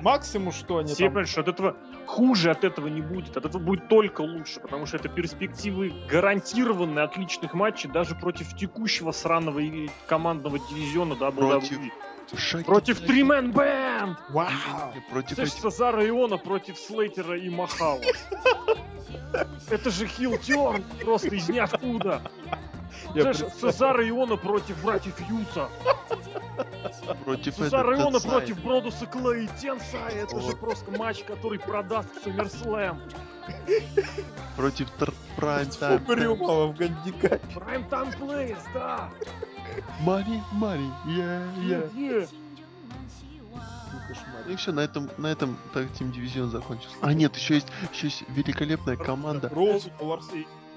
максимум, 0.02 0.52
что 0.52 0.78
они 0.78 0.88
Все 0.88 1.06
там... 1.06 1.08
понимают, 1.08 1.30
что 1.30 1.42
от 1.42 1.48
этого 1.48 1.78
хуже 2.06 2.52
от 2.52 2.64
этого 2.64 2.88
не 2.88 3.02
будет. 3.02 3.38
От 3.38 3.46
этого 3.46 3.62
будет 3.62 3.88
только 3.88 4.22
лучше, 4.22 4.60
потому 4.60 4.86
что 4.86 4.98
это 4.98 5.10
перспективы 5.10 5.94
гарантированные 6.10 7.06
отличных 7.06 7.54
матчей 7.54 7.90
даже 7.90 8.16
против 8.16 8.56
текущего 8.56 9.12
сраного 9.12 9.60
и- 9.60 9.90
командного 10.08 10.60
дивизиона 10.60 11.14
WWE. 11.14 11.60
Против 11.60 11.80
Шаги 12.38 12.64
Против. 12.64 13.00
Тримен 13.00 13.52
Бэм! 13.52 14.18
Вау! 14.30 14.50
Против 15.10 15.36
Слышь, 15.36 15.50
этих... 15.50 15.62
Цезара 15.62 16.08
Иона 16.08 16.38
против 16.38 16.78
Слейтера 16.78 17.38
и 17.38 17.50
Махала. 17.50 18.02
Это 19.70 19.90
же 19.90 20.06
хил 20.08 20.38
терн 20.38 20.84
просто 21.04 21.36
из 21.36 21.50
ниоткуда. 21.50 22.22
Я 23.16 23.24
Слышь, 23.24 23.38
представляю. 23.38 23.74
Цезара 23.74 24.10
Иона 24.10 24.36
против 24.38 24.84
братьев 24.84 25.20
Юса. 25.30 25.70
Против 27.26 27.60
этого 27.60 27.93
Иона 27.95 28.20
против 28.20 28.62
Бродуса 28.64 29.05
Клея 29.05 29.43
и 29.43 29.47
Тенсай. 29.60 30.14
Это 30.16 30.39
же 30.39 30.51
просто 30.55 30.91
матч, 30.91 31.24
который 31.24 31.60
продаст 31.60 32.10
в 32.10 32.28
SummerSlam. 32.28 32.97
Против 34.55 34.88
Тр- 34.99 35.14
Прайм 35.36 35.70
Тайм. 35.70 36.03
Угрюмого 36.03 36.68
в 36.68 36.78
Гандикапе. 36.78 37.39
Prime 37.55 37.89
Time 37.89 38.20
Players, 38.20 38.62
да. 38.74 39.10
Мари, 40.01 40.41
Мари, 40.51 40.86
я, 41.07 41.43
я. 41.64 41.78
Е-е. 41.95 42.28
И 44.47 44.55
все, 44.55 44.72
на 44.72 44.80
этом, 44.82 45.10
на 45.18 45.28
этом 45.28 45.57
так 45.74 45.86
Team 45.91 46.12
дивизион 46.12 46.49
закончился. 46.49 46.95
А 47.01 47.14
нет, 47.14 47.36
еще 47.36 47.55
есть, 47.55 47.68
еще 47.93 48.07
есть 48.07 48.24
великолепная 48.30 48.97
команда. 48.97 49.49
Роуз 49.49 49.88
Ларс. 49.99 50.26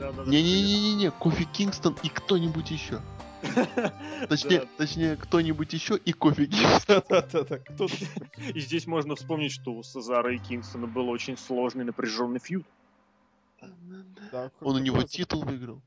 Да-да-да. 0.03 0.31
Не-не-не-не, 0.31 1.11
Кофи 1.13 1.45
Кингстон 1.45 1.97
и 2.03 2.09
кто-нибудь 2.09 2.71
еще. 2.71 3.01
Точнее, 4.29 4.61
Да. 4.61 4.67
точнее, 4.79 5.17
кто-нибудь 5.17 5.73
еще 5.73 5.97
и 5.97 6.13
Кофи 6.13 6.47
Кингстон. 6.47 7.03
Да-да-да. 7.09 7.59
И 8.55 8.61
здесь 8.61 8.87
можно 8.87 9.15
вспомнить, 9.17 9.53
что 9.53 9.73
у 9.73 9.83
Цезара 9.83 10.35
и 10.35 10.39
Кингстона 10.39 10.87
был 10.87 11.09
очень 11.09 11.37
сложный 11.37 11.85
напряженный 11.85 12.39
фьюд. 12.41 12.65
Да, 14.33 14.51
Он 14.61 14.77
у 14.77 14.79
него 14.79 15.03
титул 15.03 15.43
выиграл. 15.45 15.81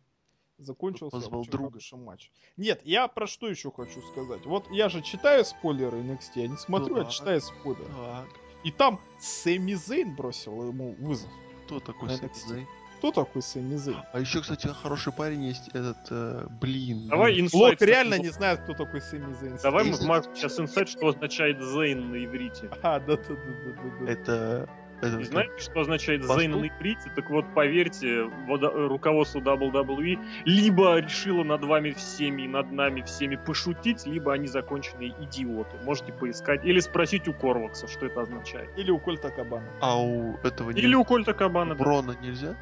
закончился 0.58 1.12
позвал 1.12 1.46
друга. 1.46 1.80
матч. 1.94 2.32
Нет, 2.58 2.82
я 2.86 3.08
про 3.08 3.28
что 3.28 3.50
еще 3.50 3.72
хочу 3.72 4.02
сказать. 4.02 4.46
Вот 4.46 4.70
я 4.72 4.88
же 4.90 5.02
читаю 5.02 5.44
спойлеры 5.44 6.00
NXT, 6.00 6.32
я 6.36 6.48
не 6.48 6.58
смотрю, 6.58 6.96
Ну 6.96 7.02
а 7.02 7.06
читаю 7.06 7.42
спойлеры. 7.42 7.86
Так, 7.94 8.28
И 8.64 8.72
там 8.72 9.00
Сэмми 9.20 9.74
Зейн 9.74 10.16
бросил 10.16 10.68
ему 10.70 10.94
вызов. 11.00 11.30
кто 11.66 11.80
такой 11.82 12.10
Сэмми. 12.10 12.32
Зейн? 12.48 12.68
Кто 13.06 13.24
такой 13.26 13.44
Сэмми 13.44 13.76
Зейн? 13.76 13.98
А 14.14 14.20
еще, 14.20 14.42
кстати, 14.42 14.66
хороший 14.66 15.14
парень 15.14 15.44
есть 15.44 15.68
этот, 15.76 15.98
э, 16.10 16.48
блин. 16.60 17.08
Давай 17.08 17.40
инсайт. 17.40 17.54
Лок 17.54 17.82
реально 17.82 18.18
не 18.18 18.30
знает, 18.30 18.62
кто 18.62 18.74
такой 18.74 19.00
Сэмми 19.00 19.32
Зейн. 19.34 19.60
Давай 19.62 19.84
мы 19.84 19.96
Марк 20.08 20.26
сейчас 20.34 20.60
инсайт, 20.60 20.90
что 20.90 21.10
означает 21.10 21.62
Зейн 21.62 22.10
на 22.10 22.26
иврите. 22.26 22.72
А, 22.82 23.00
да-да-да-да-да. 23.00 24.12
Это... 24.12 24.68
это 25.02 25.20
И 25.20 25.24
знаете, 25.24 25.54
что 25.60 25.82
означает? 25.82 26.24
Зейн 26.24 26.52
на 26.54 26.68
иврите? 26.68 27.12
Так 27.16 27.30
вот, 27.30 27.46
поверьте, 27.54 28.24
вода- 28.48 28.72
э, 28.74 28.88
руководство 28.88 29.40
WWE 29.40 30.18
либо 30.46 30.98
решило 30.98 31.44
над 31.44 31.64
вами 31.64 31.92
всеми 31.92 32.42
и 32.44 32.48
над 32.48 32.72
нами 32.72 33.04
всеми 33.04 33.36
пошутить, 33.36 34.08
либо 34.08 34.34
они 34.34 34.48
законченные 34.48 35.14
идиоты. 35.22 35.78
Можете 35.84 36.12
поискать 36.12 36.66
или 36.66 36.80
спросить 36.80 37.28
у 37.28 37.34
Корвакса, 37.34 37.88
что 37.88 38.08
это 38.08 38.22
означает. 38.22 38.72
Или 38.78 38.90
у 38.90 38.98
Кольта 38.98 39.30
Кабана. 39.30 39.70
А 39.80 40.02
у 40.02 40.38
этого 40.38 40.72
не... 40.72 40.82
Или 40.82 40.96
у 40.96 41.04
Кольта 41.04 41.36
Кабана. 41.36 41.76
да. 41.76 41.84
Брона 41.84 42.18
нельзя? 42.20 42.56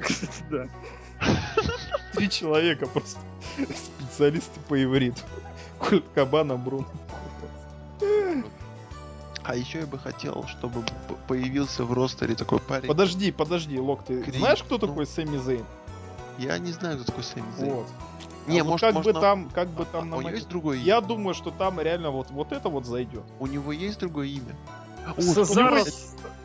Кстати, 0.00 0.44
да. 0.50 0.68
Три 2.14 2.28
человека 2.30 2.86
просто 2.86 3.20
специалисты 3.56 4.60
по 4.68 4.82
ивриту. 4.82 5.22
Кольт 5.78 6.04
Кабана, 6.14 6.56
Брун. 6.56 6.86
А 9.42 9.56
еще 9.56 9.80
я 9.80 9.86
бы 9.86 9.98
хотел, 9.98 10.44
чтобы 10.46 10.84
появился 11.26 11.84
в 11.84 11.92
ростере 11.92 12.34
такой 12.34 12.60
парень. 12.60 12.86
Подожди, 12.86 13.32
подожди, 13.32 13.78
Лок, 13.78 14.04
ты 14.04 14.22
Крик, 14.22 14.36
знаешь, 14.36 14.62
кто 14.62 14.78
ну. 14.78 14.86
такой 14.86 15.06
Сэмми 15.06 15.38
Зейн? 15.38 15.64
Я 16.38 16.58
не 16.58 16.72
знаю, 16.72 16.96
кто 16.96 17.06
такой 17.06 17.24
Сэмми 17.24 17.50
Зейн. 17.58 17.72
Вот. 17.72 17.86
Не, 18.46 18.60
А 18.60 18.64
вот 18.64 18.70
может, 18.70 18.86
как 18.86 18.94
может, 18.94 19.14
бы 19.14 19.20
там, 19.20 19.50
как 19.50 19.68
бы 19.68 19.82
А, 19.82 19.86
там 19.86 20.12
у 20.12 20.16
на 20.16 20.20
него 20.20 20.30
есть 20.30 20.48
другое 20.48 20.76
имя? 20.76 20.84
Я 20.86 21.00
думаю, 21.00 21.34
что 21.34 21.50
там 21.50 21.80
реально 21.80 22.10
вот, 22.10 22.30
вот 22.30 22.52
это 22.52 22.68
вот 22.68 22.84
зайдет. 22.86 23.24
У 23.38 23.46
него 23.46 23.72
есть 23.72 23.98
другое 23.98 24.26
имя? 24.26 24.54
О, 25.16 25.20
Цезара, 25.20 25.82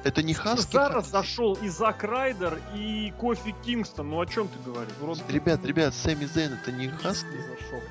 это, 0.05 0.23
не 0.23 0.33
Хаски? 0.33 0.65
Цезара 0.71 1.01
зашел 1.01 1.53
и 1.55 1.67
Зак 1.67 2.03
Райдер, 2.03 2.59
и 2.75 3.13
Кофи 3.19 3.53
Кингстон. 3.65 4.09
Ну 4.09 4.21
о 4.21 4.25
чем 4.25 4.47
ты 4.47 4.57
говоришь? 4.63 4.93
Вроде 5.01 5.23
Ребят, 5.27 5.65
ребят, 5.65 5.93
Сэмми 5.93 6.25
Зейн 6.25 6.53
это 6.53 6.71
не 6.71 6.87
Хаски? 6.87 7.25
не 7.25 7.41
зашел. 7.41 7.81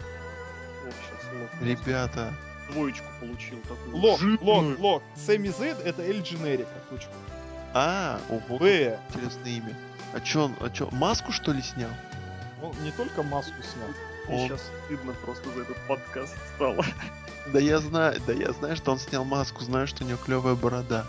Вот 0.85 1.67
Ребята, 1.67 2.33
двоечку 2.71 3.07
получил 3.21 3.59
такую. 3.63 3.97
Лок, 3.97 4.21
лок, 4.41 4.79
лок. 4.79 5.03
Сэмми 5.17 5.49
Зейн 5.49 5.77
это 5.85 6.03
Эль 6.03 6.23
Дженерика. 6.23 6.71
А, 7.75 8.21
ого, 8.29 8.59
Б. 8.59 8.99
интересное 9.09 9.51
имя. 9.51 9.75
А 10.13 10.21
чё 10.21 10.45
он, 10.45 10.55
а 10.61 10.71
чё, 10.71 10.89
маску 10.93 11.33
что 11.33 11.51
ли 11.53 11.61
снял? 11.61 11.91
Он 12.63 12.73
не 12.85 12.93
только 12.93 13.23
маску 13.25 13.55
снял. 13.63 13.89
Мне 14.29 14.43
Он- 14.45 14.49
сейчас 14.49 14.71
стыдно 14.87 15.13
просто 15.25 15.51
за 15.51 15.63
этот 15.63 15.77
подкаст 15.89 16.37
стало. 16.55 16.85
Да 17.53 17.59
я 17.59 17.79
знаю, 17.81 18.19
да 18.27 18.33
я 18.33 18.53
знаю, 18.53 18.77
что 18.77 18.93
он 18.93 18.99
снял 18.99 19.25
маску, 19.25 19.63
знаю, 19.65 19.87
что 19.89 20.05
у 20.05 20.07
него 20.07 20.17
клевая 20.25 20.55
борода. 20.55 21.05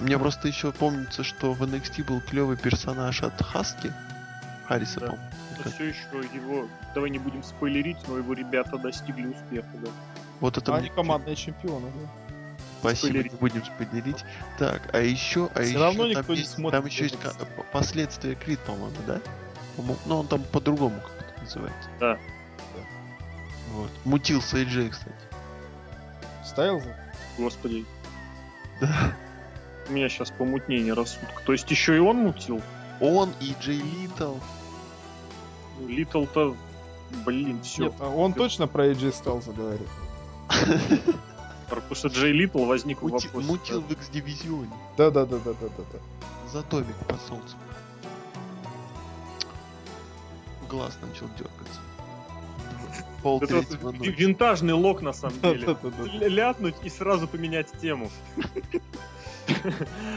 Мне 0.00 0.18
просто 0.18 0.48
еще 0.48 0.72
помнится, 0.72 1.22
что 1.24 1.52
в 1.54 1.62
NXT 1.62 2.04
был 2.04 2.20
клевый 2.20 2.56
персонаж 2.56 3.22
от 3.22 3.40
Хаски. 3.42 3.92
Харриса, 4.66 5.00
Да. 5.00 5.06
по-моему. 5.06 5.28
Но 5.64 5.70
все 5.70 5.84
еще 5.88 6.28
его, 6.34 6.68
давай 6.94 7.10
не 7.10 7.18
будем 7.18 7.42
спойлерить, 7.42 7.96
но 8.06 8.18
его 8.18 8.32
ребята 8.34 8.76
достигли 8.78 9.26
успеха, 9.28 9.68
да. 9.82 9.90
Вот 10.40 10.56
это 10.58 10.72
А 10.72 10.76
мне 10.78 10.86
они 10.88 10.94
командные 10.94 11.34
чемпионы, 11.36 11.86
да. 11.90 12.34
Спасибо, 12.80 12.96
Спойлерить. 13.08 13.32
не 13.32 13.38
будем 13.38 13.64
спойлерить. 13.64 14.24
Так, 14.58 14.94
а 14.94 15.00
еще, 15.00 15.46
а 15.54 15.60
Всё 15.62 15.70
еще 15.70 15.78
равно 15.80 16.02
там 16.02 16.10
никто 16.10 16.32
не 16.34 16.38
есть, 16.40 16.52
смотрит 16.52 16.78
там 16.80 16.86
еще 16.86 17.02
есть 17.04 17.18
п- 17.18 17.64
последствия 17.72 18.34
Крид, 18.36 18.60
по-моему, 18.60 18.94
да? 19.06 19.20
Ну, 20.06 20.18
он 20.18 20.28
там 20.28 20.42
по-другому 20.44 21.00
как-то 21.00 21.40
называется. 21.42 21.88
Да. 21.98 22.18
Вот. 23.72 23.90
Мутился 24.04 24.62
Джей, 24.62 24.90
кстати. 24.90 25.14
Ставил 26.44 26.80
за? 26.80 26.94
Господи, 27.38 27.84
Да. 28.80 29.12
У 29.88 29.92
меня 29.92 30.08
сейчас 30.08 30.30
помутнение 30.30 30.92
рассудка. 30.92 31.42
То 31.44 31.52
есть 31.52 31.70
еще 31.70 31.96
и 31.96 31.98
он 31.98 32.16
мутил? 32.18 32.60
Он 33.00 33.30
и 33.40 33.54
Джей 33.60 33.80
Литл. 33.80 34.34
Литл-то, 35.86 36.56
блин, 37.24 37.60
все. 37.62 37.84
Нет, 37.84 37.94
а 38.00 38.08
он 38.08 38.32
точно 38.32 38.66
про 38.66 38.88
AJ 38.88 39.14
Styles 39.22 39.54
говорит. 39.54 39.88
Потому 41.70 41.94
что 41.94 42.08
Джей 42.08 42.32
Литл 42.32 42.64
возник 42.64 43.02
Мути- 43.02 43.26
вопрос. 43.26 43.44
мутил 43.44 43.80
в 43.82 43.92
X-дивизионе. 43.92 44.70
Да, 44.96 45.10
да, 45.10 45.26
да, 45.26 45.36
да, 45.44 45.52
да, 45.52 45.68
да, 45.76 45.84
да. 45.92 45.98
За 46.50 46.62
Томик 46.62 46.96
под 47.06 47.20
солнцем. 47.22 47.58
Глаз 50.68 50.98
начал 51.02 51.26
дергаться. 51.38 51.80
Пол 53.22 53.40
Это 53.42 53.56
вот 53.82 53.94
винтажный 53.98 54.74
лок 54.74 55.02
на 55.02 55.12
самом 55.12 55.40
деле. 55.42 55.76
Ляпнуть 56.28 56.76
и 56.84 56.88
сразу 56.88 57.26
поменять 57.28 57.70
тему. 57.80 58.10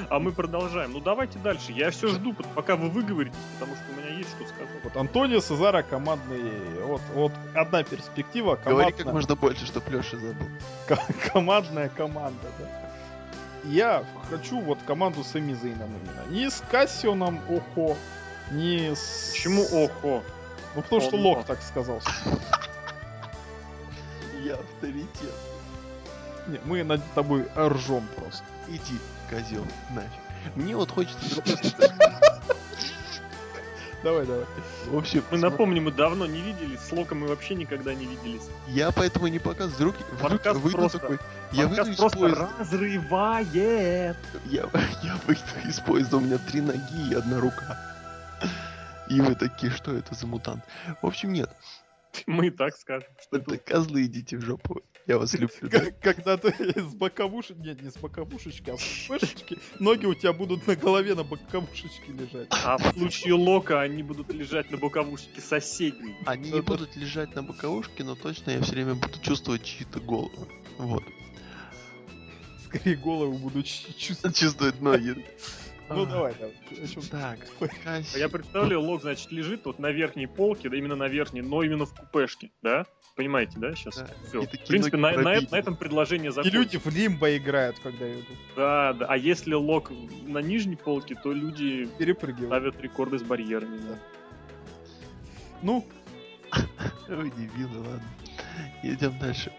А 0.09 0.19
мы 0.19 0.32
продолжаем. 0.32 0.93
Ну 0.93 0.99
давайте 0.99 1.39
дальше. 1.39 1.71
Я 1.71 1.91
все 1.91 2.07
жду, 2.07 2.34
пока 2.55 2.75
вы 2.75 2.89
выговоритесь, 2.89 3.38
потому 3.59 3.75
что 3.75 3.86
у 3.91 4.01
меня 4.01 4.17
есть 4.17 4.29
что 4.29 4.45
сказать. 4.47 4.67
Вот 4.84 4.97
Антонио 4.97 5.39
Сезара 5.39 5.84
командный. 5.84 6.51
Вот, 6.86 7.01
вот 7.13 7.32
одна 7.55 7.84
перспектива. 7.84 8.59
Говори 8.65 8.88
как 8.91 8.97
Командная, 8.97 9.13
можно 9.13 9.36
больше, 9.36 9.65
чтоб 9.65 9.88
Леша 9.89 10.17
забыл. 10.17 10.47
ко- 10.88 10.99
командная 11.32 11.89
команда, 11.89 12.47
да. 12.59 13.69
я 13.69 14.03
хочу 14.29 14.59
вот 14.59 14.79
команду 14.86 15.23
с 15.23 15.36
Эмизейном 15.36 15.89
именно. 15.89 16.36
Не 16.36 16.49
с 16.49 16.63
Кассионом 16.71 17.39
Охо, 17.49 17.95
не 18.51 18.95
с... 18.95 19.32
Почему 19.34 19.63
охо? 19.63 20.23
Ну 20.75 20.82
потому 20.82 21.01
что 21.01 21.15
Он- 21.17 21.21
Лок 21.23 21.45
так 21.45 21.61
сказал. 21.61 22.01
Я 24.43 24.55
авторитет. 24.55 25.34
Не, 26.47 26.59
мы 26.65 26.84
над 26.84 27.01
тобой 27.13 27.45
ржем 27.55 28.03
просто. 28.17 28.43
Иди, 28.67 28.97
козел, 29.32 29.65
нафиг. 29.95 30.11
Мне 30.55 30.75
вот 30.75 30.91
хочется 30.91 31.41
Давай, 34.03 34.25
давай. 34.25 34.45
В 34.88 34.97
общем, 34.97 35.23
Мы 35.29 35.38
напомним, 35.38 35.84
мы 35.84 35.91
давно 35.91 36.25
не 36.25 36.41
виделись, 36.41 36.79
с 36.79 36.91
Локом 36.91 37.19
мы 37.19 37.27
вообще 37.27 37.53
никогда 37.53 37.93
не 37.93 38.07
виделись. 38.07 38.41
я 38.67 38.91
поэтому 38.91 39.27
не 39.27 39.38
показываю. 39.38 39.91
Вдруг, 39.91 39.95
вдруг 40.13 40.19
Подкаст 40.32 40.59
выйду 40.59 40.77
просто- 40.77 40.97
такой. 40.99 41.19
Я 41.51 41.67
выйду 41.67 41.91
из 41.91 41.97
просто 41.97 42.17
поезда. 42.17 42.49
разрывает. 42.57 44.17
Я, 44.45 44.63
я 45.03 45.15
выйду 45.27 45.41
из 45.69 45.79
поезда, 45.82 46.17
у 46.17 46.19
меня 46.19 46.39
три 46.39 46.61
ноги 46.61 47.11
и 47.11 47.13
одна 47.13 47.39
рука. 47.39 47.77
И 49.07 49.21
вы 49.21 49.36
такие, 49.36 49.71
что 49.71 49.93
это 49.95 50.15
за 50.15 50.25
мутант? 50.25 50.63
В 51.03 51.05
общем, 51.05 51.32
нет. 51.32 51.51
Мы 52.25 52.47
и 52.47 52.49
так 52.49 52.75
скажем, 52.75 53.09
что 53.21 53.38
это 53.38 53.57
козлы, 53.59 54.05
идите 54.05 54.36
в 54.38 54.41
жопу. 54.41 54.82
Я 55.12 55.18
вас 55.18 55.34
люблю. 55.34 55.70
Как- 55.70 55.99
Когда 55.99 56.38
ты 56.38 56.53
с 56.80 56.93
боковушек, 56.93 57.57
нет, 57.57 57.82
не 57.82 57.91
с 57.91 57.97
боковушечки, 57.97 58.70
а 58.70 58.78
с 58.78 59.07
пешечки, 59.09 59.57
ноги 59.78 60.05
у 60.05 60.14
тебя 60.14 60.32
будут 60.32 60.66
на 60.68 60.76
голове 60.78 61.16
на 61.16 61.26
боковушечке 61.26 62.14
лежать. 62.14 62.47
А 62.64 62.78
в 62.78 62.93
случае 62.97 63.34
Лока 63.34 63.82
они 63.82 64.03
будут 64.03 64.34
лежать 64.34 64.72
на 64.72 64.78
боковушке 64.78 65.41
соседней. 65.41 66.16
Они 66.26 66.49
не 66.49 66.62
будут 66.62 66.95
лежать 66.95 67.36
на 67.36 67.43
боковушке, 67.43 68.05
но 68.05 68.16
точно 68.16 68.51
я 68.51 68.62
все 68.62 68.72
время 68.72 68.95
буду 68.95 69.20
чувствовать 69.22 69.66
чьи-то 69.66 69.99
головы. 69.99 70.47
Вот. 70.78 71.03
Скорее 72.68 72.95
голову 72.95 73.38
буду 73.38 73.64
чувствовать. 73.64 74.38
Чувствовать 74.38 74.80
ноги. 74.82 75.26
Ну 75.93 76.05
давай, 76.05 76.33
давай. 76.39 76.55
Так, 77.09 77.39
Я 78.15 78.29
представляю, 78.29 78.81
Лок, 78.81 79.01
значит, 79.01 79.31
лежит 79.31 79.65
вот 79.65 79.79
на 79.79 79.91
верхней 79.91 80.27
полке, 80.27 80.69
да 80.69 80.77
именно 80.77 80.95
на 80.95 81.07
верхней, 81.07 81.41
но 81.41 81.63
именно 81.63 81.85
в 81.85 81.93
купешке, 81.93 82.51
да? 82.61 82.85
Понимаете, 83.15 83.53
да, 83.57 83.75
сейчас? 83.75 83.97
Да. 83.97 84.07
Все. 84.27 84.41
И 84.43 84.57
В 84.57 84.67
принципе, 84.67 84.97
на, 84.97 85.11
на 85.11 85.41
на 85.41 85.55
этом 85.57 85.75
предложение 85.75 86.29
И 86.29 86.33
закончится. 86.33 86.57
люди 86.57 86.77
в 86.77 86.87
лимбо 86.87 87.35
играют, 87.35 87.77
когда 87.79 88.11
идут. 88.11 88.25
Да, 88.55 88.93
да. 88.93 89.05
А 89.07 89.17
если 89.17 89.53
Лок 89.53 89.91
на 90.25 90.39
нижней 90.39 90.77
полке, 90.77 91.15
то 91.15 91.33
люди 91.33 91.89
Перепрыгивают. 91.97 92.47
ставят 92.49 92.81
рекорды 92.81 93.19
с 93.19 93.23
барьерами. 93.23 93.77
Да. 93.79 93.97
Ну, 95.61 95.85
дебилы, 97.07 97.77
ладно. 97.79 98.03
Идем 98.83 99.17
дальше. 99.19 99.51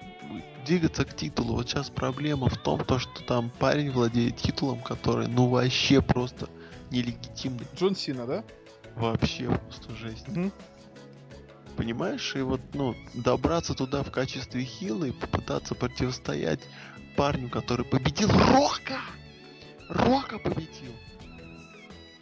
Двигаться 0.64 1.04
к 1.04 1.14
титулу. 1.14 1.54
Вот 1.54 1.68
сейчас 1.68 1.90
проблема 1.90 2.48
в 2.48 2.56
том, 2.56 2.84
то, 2.84 2.98
что 2.98 3.22
там 3.24 3.50
парень 3.50 3.90
владеет 3.90 4.36
титулом, 4.36 4.80
который, 4.80 5.26
ну, 5.26 5.48
вообще 5.48 6.00
просто 6.00 6.48
нелегитимный. 6.90 7.66
Джон 7.76 7.96
Сина, 7.96 8.26
да? 8.26 8.44
Вообще 8.96 9.46
просто 9.46 9.94
жесть. 9.96 10.28
Мгм. 10.28 10.52
Понимаешь? 11.76 12.34
И 12.36 12.40
вот, 12.40 12.60
ну, 12.74 12.94
добраться 13.14 13.74
туда 13.74 14.02
в 14.02 14.10
качестве 14.10 14.64
хила 14.64 15.06
и 15.06 15.10
попытаться 15.12 15.74
противостоять 15.74 16.60
парню, 17.16 17.48
который 17.48 17.84
победил 17.84 18.28
Рока! 18.28 19.00
Рока 19.88 20.38
победил! 20.38 20.92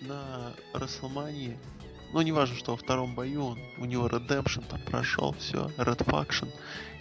На 0.00 0.52
Расселмании. 0.72 1.58
Ну, 2.12 2.22
не 2.22 2.32
важно, 2.32 2.56
что 2.56 2.72
во 2.72 2.76
втором 2.76 3.14
бою 3.14 3.44
он, 3.44 3.58
у 3.78 3.84
него 3.84 4.08
Redemption 4.08 4.64
там 4.68 4.80
прошел, 4.82 5.34
все, 5.38 5.66
Red 5.76 6.04
Faction. 6.04 6.48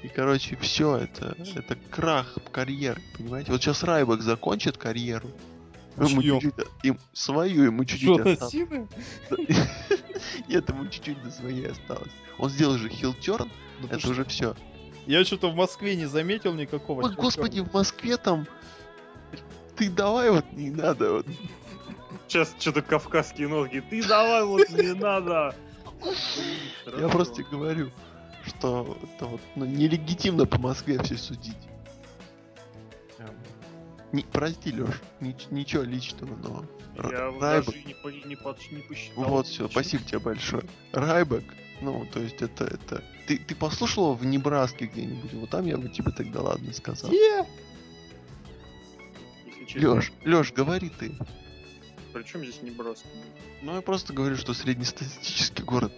И, 0.04 0.08
короче, 0.08 0.56
все 0.58 0.98
это, 0.98 1.36
это 1.56 1.76
крах 1.90 2.38
карьеры, 2.52 3.02
понимаете? 3.18 3.52
Вот 3.52 3.62
сейчас 3.62 3.84
Райбек 3.84 4.22
закончит 4.22 4.78
карьеру, 4.78 5.30
ему 5.98 6.22
чуть-чуть, 6.22 6.54
им, 6.84 7.00
свою 7.12 7.64
ему 7.64 7.84
чуть-чуть 7.84 8.20
Что, 8.22 8.32
осталось. 8.32 8.54
Нет, 10.48 10.70
ему 10.70 10.88
чуть-чуть 10.88 11.22
до 11.22 11.32
своей 11.32 11.68
осталось. 11.68 12.12
Он 12.38 12.50
сделал 12.50 12.78
же 12.78 12.90
хилтерн, 12.90 13.52
это 13.90 14.10
уже 14.10 14.24
все. 14.24 14.56
Я 15.06 15.26
что-то 15.26 15.50
в 15.50 15.56
Москве 15.56 15.96
не 15.96 16.06
заметил 16.06 16.54
никакого. 16.54 17.02
Вот, 17.02 17.16
господи, 17.16 17.60
в 17.60 17.74
Москве 17.74 18.18
там... 18.18 18.48
Ты 19.76 19.90
давай 19.90 20.30
вот 20.30 20.46
не 20.54 20.70
надо 20.70 21.14
вот. 21.14 21.26
Сейчас 22.28 22.54
что-то 22.60 22.82
кавказские 22.82 23.48
нотки. 23.48 23.82
Ты 23.90 24.06
давай 24.06 24.44
вот 24.44 24.70
не 24.70 24.94
надо. 24.94 25.56
Я 26.98 27.08
просто 27.08 27.44
говорю, 27.44 27.92
что 28.50 28.98
это 29.04 29.26
вот 29.26 29.42
ну, 29.56 29.66
нелегитимно 29.66 30.46
по 30.46 30.58
Москве 30.58 31.02
все 31.04 31.18
судить. 31.18 31.58
Эм, 33.20 33.34
Не, 34.12 34.24
прости, 34.24 34.72
Леш, 34.74 34.96
ничего 35.20 35.84
личного, 35.84 36.36
но... 36.36 36.66
Я 36.96 37.30
Райбек- 37.30 37.40
даже 37.40 37.84
не, 37.86 37.94
по- 37.94 38.10
не, 38.10 38.36
под- 38.36 38.72
не 38.72 38.82
посчитал. 38.82 39.24
Вот 39.26 39.48
все, 39.48 39.70
спасибо 39.70 40.04
тебе 40.04 40.20
большое. 40.20 40.64
Райбек, 40.92 41.44
ну, 41.82 42.06
то 42.12 42.20
есть 42.20 42.42
это, 42.42 42.66
это... 42.66 43.04
Ты, 43.28 43.38
ты 43.38 43.56
послушал 43.56 44.06
его 44.06 44.14
в 44.16 44.26
Небраске 44.26 44.88
где-нибудь? 44.88 45.34
Вот 45.34 45.50
там 45.50 45.66
я 45.66 45.78
бы 45.78 45.88
тебе 45.90 46.12
тогда 46.12 46.42
ладно 46.42 46.74
сказал. 46.74 47.12
Честно. 49.68 49.94
Леш, 49.96 50.12
Леш, 50.26 50.52
говори 50.52 50.90
ты. 50.90 51.16
Причем 52.12 52.44
здесь 52.44 52.62
не 52.64 52.72
брос? 52.72 53.04
Ну, 53.62 53.76
я 53.76 53.82
просто 53.82 54.14
говорю, 54.14 54.36
что 54.36 54.54
среднестатистический 54.56 55.62
город. 55.62 55.94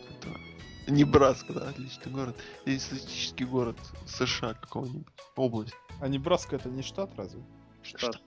Небраска, 0.87 1.53
да, 1.53 1.69
отличный 1.69 2.11
город. 2.11 2.35
Среднестатистический 2.63 3.45
город 3.45 3.77
США 4.07 4.53
какого-нибудь. 4.53 5.07
Область. 5.35 5.73
А 5.99 6.07
Небраска 6.07 6.55
это 6.55 6.69
не 6.69 6.81
штат 6.81 7.11
разве? 7.15 7.43
Штат. 7.83 8.21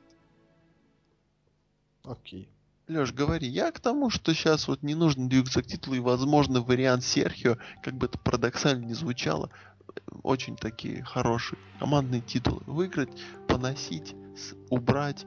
Окей. 2.04 2.48
Леш, 2.86 3.12
говори, 3.12 3.48
я 3.48 3.72
к 3.72 3.80
тому, 3.80 4.10
что 4.10 4.34
сейчас 4.34 4.68
вот 4.68 4.82
не 4.82 4.94
нужно 4.94 5.28
двигаться 5.28 5.62
к 5.62 5.66
титулу, 5.66 5.96
и, 5.96 6.00
возможно, 6.00 6.60
вариант 6.60 7.02
Серхио, 7.02 7.56
как 7.82 7.94
бы 7.94 8.06
это 8.06 8.18
парадоксально 8.18 8.84
не 8.84 8.92
звучало, 8.92 9.50
очень 10.22 10.56
такие 10.56 11.02
хорошие 11.02 11.58
командные 11.78 12.20
титулы. 12.20 12.62
Выиграть, 12.66 13.10
поносить, 13.48 14.14
убрать, 14.68 15.24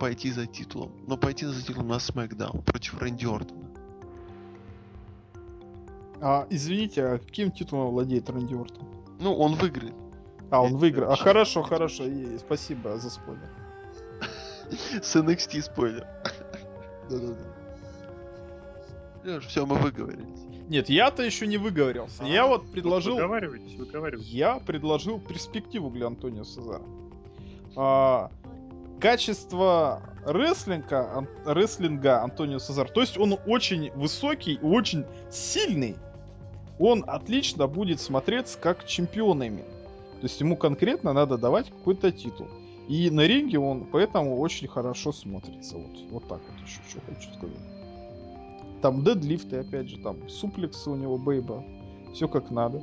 пойти 0.00 0.32
за 0.32 0.46
титулом. 0.46 0.92
Но 1.06 1.18
пойти 1.18 1.44
за 1.44 1.60
титулом 1.60 1.88
на 1.88 1.98
Смакдаун 1.98 2.62
против 2.62 2.98
Рэнди 2.98 3.26
Ортона. 3.26 3.68
А, 6.20 6.46
извините, 6.50 7.04
а 7.04 7.18
каким 7.18 7.50
титулом 7.50 7.90
владеет 7.90 8.28
Рэнди 8.28 8.54
Ортон? 8.54 8.86
Ну, 9.20 9.34
он 9.34 9.54
выиграет. 9.54 9.94
А, 10.50 10.62
он 10.62 10.76
выиграл. 10.76 11.12
А, 11.12 11.16
хорошо, 11.16 11.62
хорошо. 11.62 12.04
и- 12.04 12.38
спасибо 12.38 12.98
за 12.98 13.10
спойлер. 13.10 13.48
С 15.02 15.16
NXT 15.16 15.62
спойлер. 15.62 16.06
Да-да-да. 17.10 17.58
Леш, 19.24 19.46
все, 19.46 19.66
мы 19.66 19.76
выговорились. 19.76 20.44
Нет, 20.68 20.88
я-то 20.88 21.22
еще 21.22 21.46
не 21.46 21.56
выговорился. 21.56 22.22
А, 22.22 22.26
я 22.26 22.46
вот 22.46 22.70
предложил... 22.70 23.14
Выговаривайтесь, 23.14 23.74
выговаривайтесь. 23.74 24.28
Я 24.28 24.58
предложил 24.58 25.18
перспективу 25.20 25.90
для 25.90 26.06
Антонио 26.06 26.44
Сезара. 26.44 26.82
А, 27.76 28.30
качество 29.00 30.02
рестлинга, 30.24 31.26
рестлинга 31.46 32.22
Антонио 32.22 32.58
Сезар, 32.58 32.88
то 32.90 33.00
есть 33.00 33.18
он 33.18 33.38
очень 33.46 33.90
высокий 33.92 34.54
и 34.54 34.60
очень 34.62 35.04
сильный. 35.30 35.96
Он 36.78 37.04
отлично 37.06 37.66
будет 37.66 38.00
смотреться 38.00 38.58
как 38.58 38.86
чемпион 38.86 39.42
именно. 39.42 39.64
То 40.20 40.24
есть 40.24 40.40
ему 40.40 40.56
конкретно 40.56 41.12
надо 41.12 41.38
давать 41.38 41.70
какой-то 41.70 42.10
титул. 42.12 42.46
И 42.88 43.10
на 43.10 43.26
ринге 43.26 43.58
он 43.58 43.86
поэтому 43.90 44.38
очень 44.38 44.66
хорошо 44.66 45.12
смотрится. 45.12 45.76
Вот, 45.76 46.10
вот 46.10 46.28
так 46.28 46.40
вот 46.40 46.66
еще 46.66 46.80
что 46.88 47.00
хочу 47.06 47.32
сказать. 47.34 47.56
Там 48.80 49.04
дедлифты, 49.04 49.56
опять 49.56 49.88
же, 49.88 49.98
там 49.98 50.28
суплексы 50.28 50.88
у 50.88 50.94
него, 50.94 51.18
бейба. 51.18 51.64
Все 52.14 52.28
как 52.28 52.50
надо. 52.50 52.82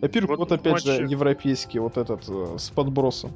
Во-первых, 0.00 0.38
Вот 0.38 0.52
опять 0.52 0.82
же 0.82 1.02
матче- 1.02 1.10
европейский 1.10 1.78
вот 1.78 1.96
этот 1.96 2.28
э, 2.28 2.56
с 2.58 2.70
подбросом. 2.70 3.30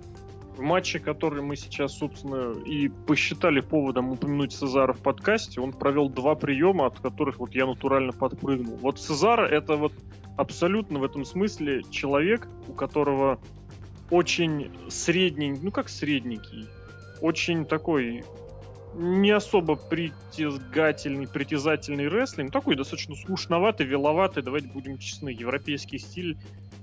Матче, 0.58 0.98
который 0.98 1.42
мы 1.42 1.56
сейчас, 1.56 1.96
собственно, 1.96 2.52
и 2.64 2.88
посчитали 2.88 3.60
поводом 3.60 4.10
упомянуть 4.10 4.52
Сезара 4.52 4.92
в 4.92 5.00
подкасте, 5.00 5.60
он 5.60 5.72
провел 5.72 6.08
два 6.08 6.34
приема, 6.34 6.86
от 6.86 7.00
которых 7.00 7.38
вот 7.38 7.54
я 7.54 7.66
натурально 7.66 8.12
подпрыгнул. 8.12 8.76
Вот 8.76 9.00
Сезар 9.00 9.40
это 9.40 9.76
вот 9.76 9.92
абсолютно 10.36 10.98
в 10.98 11.04
этом 11.04 11.24
смысле 11.24 11.82
человек, 11.90 12.48
у 12.68 12.72
которого 12.72 13.40
очень 14.10 14.70
средний, 14.88 15.52
ну 15.52 15.70
как 15.70 15.88
средненький, 15.88 16.66
очень 17.20 17.64
такой 17.64 18.24
не 18.94 19.30
особо 19.30 19.76
притягательный, 19.76 21.28
притязательный 21.28 22.08
рестлинг, 22.08 22.52
такой 22.52 22.74
достаточно 22.74 23.14
скучноватый, 23.14 23.86
веловатый, 23.86 24.42
давайте 24.42 24.68
будем 24.68 24.98
честны, 24.98 25.28
европейский 25.28 25.98
стиль 25.98 26.38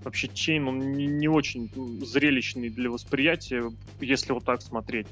вообще 0.06 0.28
chain, 0.28 0.67
он 0.68 0.93
не, 0.93 1.28
очень 1.28 1.70
зрелищный 2.06 2.70
для 2.70 2.89
восприятия, 2.89 3.72
если 3.99 4.32
вот 4.32 4.45
так 4.45 4.62
смотреть. 4.62 5.08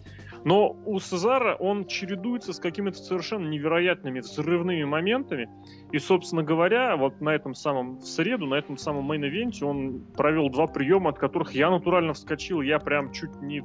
Но 0.45 0.77
у 0.85 0.99
Сезара 0.99 1.55
он 1.55 1.85
чередуется 1.85 2.53
с 2.53 2.59
какими-то 2.59 2.97
совершенно 2.97 3.47
невероятными 3.47 4.19
взрывными 4.19 4.83
моментами. 4.83 5.49
И, 5.91 5.99
собственно 5.99 6.43
говоря, 6.43 6.95
вот 6.95 7.21
на 7.21 7.29
этом 7.29 7.55
самом, 7.55 7.97
в 7.97 8.05
среду, 8.05 8.45
на 8.45 8.55
этом 8.55 8.77
самом 8.77 9.11
main 9.11 9.33
event 9.33 9.60
е 9.60 9.65
он 9.65 10.05
провел 10.15 10.49
два 10.49 10.67
приема, 10.67 11.09
от 11.09 11.17
которых 11.17 11.53
я 11.53 11.69
натурально 11.69 12.13
вскочил. 12.13 12.61
Я 12.61 12.79
прям 12.79 13.11
чуть 13.11 13.41
не 13.41 13.63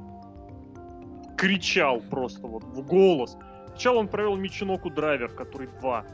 кричал 1.37 2.01
просто 2.01 2.47
вот 2.47 2.63
в 2.63 2.85
голос. 2.85 3.37
Сначала 3.67 3.99
он 3.99 4.07
провел 4.07 4.35
Michinoku 4.35 4.89
driver, 4.89 5.29
который 5.29 5.69
2. 5.79 6.05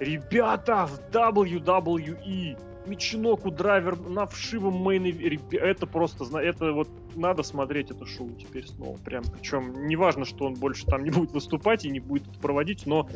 Ребята, 0.00 0.86
в 0.86 0.98
WWE 1.14 2.58
Michinoku 2.86 3.50
driver 3.50 3.98
на 3.98 4.26
вшивом 4.26 4.74
main 4.74 5.06
это 5.52 5.86
просто 5.86 6.24
это 6.38 6.72
вот 6.72 6.88
надо 7.14 7.42
смотреть 7.42 7.90
это 7.90 8.06
шоу 8.06 8.30
теперь 8.32 8.66
снова 8.66 8.96
прям. 8.98 9.24
Причем 9.24 9.86
неважно 9.86 10.24
что 10.24 10.46
он 10.46 10.54
больше 10.54 10.86
там 10.86 11.04
не 11.04 11.10
будет 11.10 11.32
выступать 11.32 11.84
и 11.84 11.90
не 11.90 12.00
будет 12.00 12.26
это 12.28 12.38
проводить 12.40 12.86
но 12.86 13.08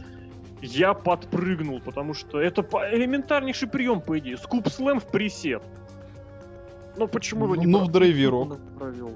я 0.62 0.94
подпрыгнул 0.94 1.80
потому 1.80 2.14
что 2.14 2.40
это 2.40 2.62
элементарнейший 2.92 3.68
прием 3.68 4.00
по 4.00 4.18
идее. 4.18 4.36
Scoop 4.36 4.68
slam 4.68 5.00
в 5.00 5.06
присед 5.06 5.62
ну 6.96 7.08
почему 7.08 7.44
его 7.44 7.56
не 7.56 7.66
ну 7.66 7.84
в 7.84 7.90
драйверок 7.90 8.58
провел 8.78 9.12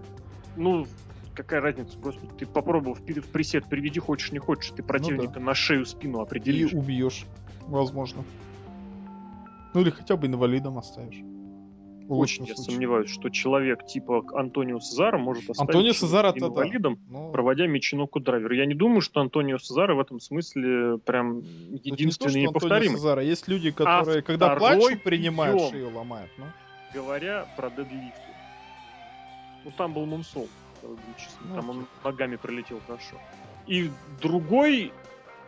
ну 0.56 0.86
какая 1.34 1.60
разница 1.60 1.96
просто 1.98 2.20
ты 2.38 2.46
попробовал 2.46 2.94
в, 2.94 3.00
в 3.00 3.28
присед 3.28 3.66
приведи 3.66 4.00
хочешь 4.00 4.32
не 4.32 4.38
хочешь 4.38 4.72
ты 4.76 4.82
противника 4.82 5.34
ну, 5.34 5.40
да. 5.40 5.40
на 5.40 5.54
шею 5.54 5.86
спину 5.86 6.20
определишь. 6.20 6.72
и 6.72 6.76
убьешь 6.76 7.24
возможно 7.66 8.24
ну 9.74 9.80
или 9.80 9.90
хотя 9.90 10.16
бы 10.16 10.26
инвалидом 10.26 10.78
оставишь. 10.78 11.22
Очень 12.08 12.44
я 12.44 12.56
случае. 12.56 12.72
сомневаюсь, 12.72 13.10
что 13.10 13.28
человек 13.28 13.86
типа 13.86 14.24
Антонио 14.34 14.80
Сезара 14.80 15.16
может 15.16 15.48
оставить 15.48 15.60
Антонио 15.60 15.92
Сезара 15.92 16.32
инвалидом, 16.34 16.98
да. 17.06 17.12
Но... 17.12 17.30
проводя 17.30 17.68
Мичиноку 17.68 18.18
драйвер. 18.18 18.50
Я 18.50 18.66
не 18.66 18.74
думаю, 18.74 19.00
что 19.00 19.20
Антонио 19.20 19.58
Сезара 19.58 19.94
в 19.94 20.00
этом 20.00 20.18
смысле 20.18 20.98
прям 20.98 21.38
единственный 21.38 22.40
и 22.40 22.46
неповторимый. 22.48 22.96
Сезара. 22.96 23.22
Есть 23.22 23.46
люди, 23.46 23.70
которые, 23.70 24.18
а 24.18 24.22
когда 24.22 24.56
плачут, 24.56 25.04
принимают 25.04 25.70
шею, 25.70 25.94
ломают. 25.94 26.30
Ну? 26.36 26.46
Говоря 26.92 27.46
про 27.56 27.70
дедлифты. 27.70 28.20
Ну 29.64 29.70
там 29.76 29.92
был 29.92 30.04
Мунсол. 30.04 30.48
Ну, 30.82 31.54
там 31.54 31.70
он 31.70 31.86
ногами 32.02 32.36
пролетел 32.36 32.80
хорошо. 32.86 33.16
И 33.66 33.90
другой 34.20 34.92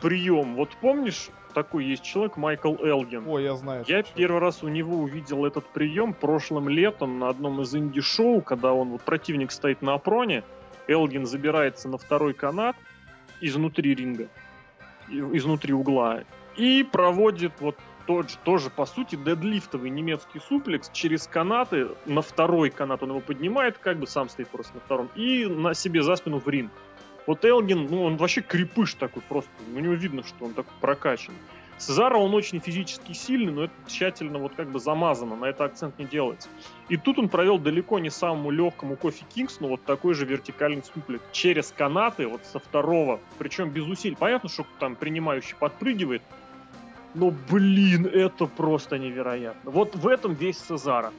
прием, 0.01 0.55
вот 0.55 0.71
помнишь, 0.81 1.31
такой 1.53 1.85
есть 1.85 2.03
человек, 2.03 2.37
Майкл 2.37 2.75
Элгин. 2.75 3.27
О, 3.27 3.39
я 3.39 3.55
знаю. 3.55 3.85
Я 3.87 4.03
первый 4.03 4.41
раз 4.41 4.63
у 4.63 4.69
него 4.69 4.97
увидел 4.97 5.45
этот 5.47 5.67
прием 5.67 6.13
прошлым 6.13 6.69
летом 6.69 7.19
на 7.19 7.29
одном 7.29 7.63
из 7.63 7.75
инди-шоу, 7.75 8.41
когда 8.41 8.73
он, 8.73 8.91
вот 8.91 9.03
противник 9.03 9.53
стоит 9.53 9.83
на 9.83 9.95
опроне, 9.95 10.43
Элгин 10.89 11.27
забирается 11.27 11.89
на 11.89 11.99
второй 11.99 12.35
канат 12.35 12.77
изнутри 13.41 13.95
ринга, 13.95 14.29
изнутри 15.09 15.73
угла, 15.73 16.25
и 16.57 16.83
проводит 16.91 17.53
вот 17.61 17.77
тот 18.07 18.31
же, 18.31 18.37
тоже, 18.45 18.71
по 18.71 18.85
сути, 18.85 19.17
дедлифтовый 19.17 19.91
немецкий 19.91 20.41
суплекс 20.41 20.91
через 20.93 21.27
канаты 21.27 21.89
на 22.07 22.21
второй 22.21 22.71
канат. 22.71 23.03
Он 23.03 23.11
его 23.11 23.21
поднимает, 23.21 23.79
как 23.79 23.99
бы 23.99 24.07
сам 24.07 24.29
стоит 24.29 24.49
просто 24.49 24.75
на 24.75 24.81
втором, 24.81 25.09
и 25.15 25.47
на 25.47 25.75
себе 25.75 26.03
за 26.03 26.17
спину 26.17 26.41
в 26.41 26.49
ринг. 26.49 26.73
Вот 27.27 27.45
Элгин, 27.45 27.87
ну, 27.87 28.03
он 28.05 28.17
вообще 28.17 28.41
крепыш 28.41 28.95
такой 28.95 29.23
просто. 29.23 29.51
У 29.75 29.79
него 29.79 29.95
видно, 29.95 30.25
что 30.25 30.45
он 30.45 30.55
такой 30.55 30.73
прокачан. 30.81 31.35
Сезара, 31.79 32.17
он 32.17 32.33
очень 32.35 32.61
физически 32.61 33.13
сильный, 33.13 33.53
но 33.53 33.65
это 33.65 33.73
тщательно 33.89 34.39
вот 34.39 34.55
как 34.55 34.71
бы 34.71 34.79
замазано, 34.79 35.35
на 35.35 35.47
это 35.47 35.65
акцент 35.65 35.99
не 35.99 36.05
делается. 36.05 36.49
И 36.89 36.97
тут 36.97 37.19
он 37.19 37.29
провел 37.29 37.59
далеко 37.59 37.99
не 37.99 38.09
самому 38.09 38.51
легкому 38.51 38.97
Кофи 38.97 39.25
Кингс, 39.35 39.59
но 39.59 39.69
вот 39.69 39.83
такой 39.85 40.15
же 40.15 40.25
вертикальный 40.25 40.85
суплик 40.85 41.21
через 41.33 41.75
канаты, 41.77 42.29
вот 42.29 42.45
со 42.45 42.61
второго, 42.61 43.19
причем 43.39 43.71
без 43.71 43.85
усилий. 43.85 44.15
Понятно, 44.15 44.49
что 44.49 44.65
там 44.79 44.95
принимающий 44.95 45.57
подпрыгивает, 45.59 46.23
но, 47.15 47.33
блин, 47.51 48.07
это 48.07 48.47
просто 48.47 48.99
невероятно. 48.99 49.71
Вот 49.71 49.97
в 49.97 50.07
этом 50.07 50.35
весь 50.35 50.59
Сезара. 50.59 51.13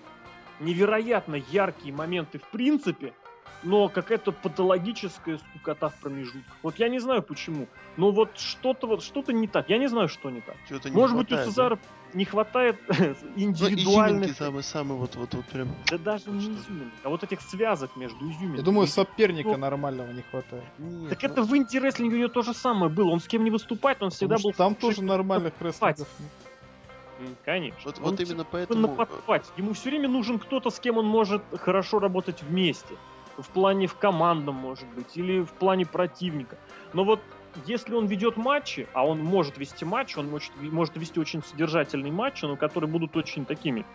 Невероятно 0.60 1.36
яркие 1.52 1.94
моменты 1.94 2.40
в 2.40 2.48
принципе, 2.48 3.14
но 3.64 3.90
какая-то 3.90 4.32
патологическая 4.32 5.38
скукота 5.38 5.90
в 5.90 5.96
промежутках. 5.96 6.54
Вот 6.62 6.78
я 6.80 6.90
не 6.90 7.00
знаю 7.00 7.24
почему, 7.24 7.68
но 7.98 8.12
вот 8.12 8.38
что-то 8.38 8.88
вот 8.88 9.04
что-то 9.04 9.34
не 9.34 9.48
так. 9.48 9.70
Я 9.70 9.78
не 9.78 9.88
знаю, 9.88 10.10
что 10.10 10.30
не 10.30 10.42
так. 10.42 10.56
Что-то 10.66 10.90
не 10.90 10.96
Может 10.96 11.16
хватает, 11.16 11.42
быть, 11.42 11.48
у 11.48 11.52
Цезара 11.52 11.76
да? 11.76 12.18
не 12.18 12.26
хватает 12.26 12.76
индивидуальных... 13.36 14.30
Ну, 14.30 14.36
самый, 14.36 14.64
самый 14.64 14.98
вот, 14.98 15.16
вот, 15.16 15.34
вот 15.34 15.46
прям... 15.46 15.70
Да 15.90 15.98
даже 15.98 16.30
не 16.30 16.40
изюминок, 16.40 16.94
а 17.04 17.10
вот 17.10 17.24
этих 17.24 17.42
связок 17.42 17.96
между 17.96 18.18
изюминками. 18.30 18.58
Я 18.58 18.64
думаю, 18.64 18.88
соперника 18.88 19.50
ну, 19.50 19.58
нормального 19.58 20.12
не 20.12 20.24
хватает. 20.24 20.66
Нет, 20.78 21.10
так 21.10 21.24
ну... 21.24 21.30
это 21.30 21.44
в 21.44 21.56
инди-рестлинге 21.56 22.16
у 22.16 22.20
него 22.20 22.30
то 22.30 22.42
же 22.42 22.54
самое 22.54 22.92
было. 22.92 23.12
Он 23.12 23.20
с 23.20 23.28
кем 23.28 23.44
не 23.44 23.52
выступает, 23.52 24.04
он 24.04 24.10
всегда 24.10 24.36
Потому 24.36 24.52
был... 24.52 24.58
Там 24.58 24.76
тоже 24.76 25.04
нормальных 25.04 25.54
рестлингов 25.60 26.08
Конечно. 27.46 27.80
Вот, 27.86 28.00
вот 28.00 28.20
именно 28.20 28.44
поэтому... 28.44 28.82
Нападать. 28.82 29.46
Ему 29.56 29.72
все 29.74 29.92
время 29.92 30.10
нужен 30.10 30.40
кто-то, 30.40 30.70
с 30.70 30.80
кем 30.80 30.98
он 30.98 31.06
может 31.06 31.42
хорошо 31.54 32.00
работать 32.00 32.44
вместе 32.44 32.96
в 33.38 33.50
плане 33.50 33.88
в 33.88 33.96
командном, 33.96 34.56
может 34.56 34.88
быть, 34.90 35.16
или 35.16 35.42
в 35.42 35.52
плане 35.52 35.86
противника. 35.86 36.58
Но 36.94 37.04
вот 37.04 37.20
если 37.66 37.94
он 37.94 38.08
ведет 38.08 38.38
матчи, 38.38 38.88
а 38.94 39.06
он 39.06 39.20
может 39.20 39.58
вести 39.58 39.86
матчи, 39.86 40.18
он 40.18 40.30
может, 40.30 40.52
может 40.60 40.96
вести 40.98 41.20
очень 41.20 41.44
содержательные 41.44 42.12
матчи, 42.12 42.46
но 42.46 42.56
которые 42.56 42.90
будут 42.90 43.16
очень 43.16 43.46
такими 43.46 43.86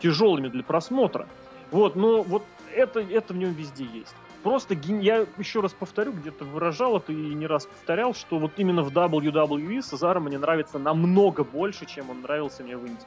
тяжелыми 0.00 0.48
для 0.48 0.62
просмотра. 0.62 1.28
Вот, 1.70 1.96
но 1.96 2.22
вот 2.22 2.44
это, 2.74 3.00
это 3.00 3.32
в 3.32 3.36
нем 3.36 3.52
везде 3.52 3.84
есть. 3.84 4.14
Просто 4.42 4.74
я 4.74 5.26
еще 5.38 5.60
раз 5.60 5.72
повторю, 5.72 6.12
где-то 6.12 6.44
выражал 6.44 6.96
это 6.96 7.12
и 7.12 7.16
не 7.16 7.46
раз 7.46 7.66
повторял, 7.66 8.12
что 8.12 8.38
вот 8.38 8.52
именно 8.56 8.82
в 8.82 8.90
WWE 8.90 9.82
Сезара 9.82 10.18
мне 10.18 10.36
нравится 10.36 10.78
намного 10.78 11.44
больше, 11.44 11.86
чем 11.86 12.10
он 12.10 12.22
нравился 12.22 12.62
мне 12.64 12.76
в 12.76 12.84
Индии 12.84 13.06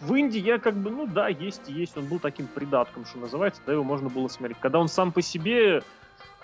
в 0.00 0.14
Индии 0.14 0.40
я 0.40 0.58
как 0.58 0.76
бы, 0.76 0.90
ну 0.90 1.06
да, 1.06 1.28
есть 1.28 1.68
и 1.68 1.72
есть. 1.72 1.96
Он 1.96 2.06
был 2.06 2.18
таким 2.18 2.46
придатком, 2.46 3.04
что 3.04 3.18
называется, 3.18 3.60
да, 3.66 3.72
его 3.72 3.84
можно 3.84 4.08
было 4.08 4.28
смотреть. 4.28 4.58
Когда 4.60 4.78
он 4.78 4.88
сам 4.88 5.12
по 5.12 5.22
себе, 5.22 5.82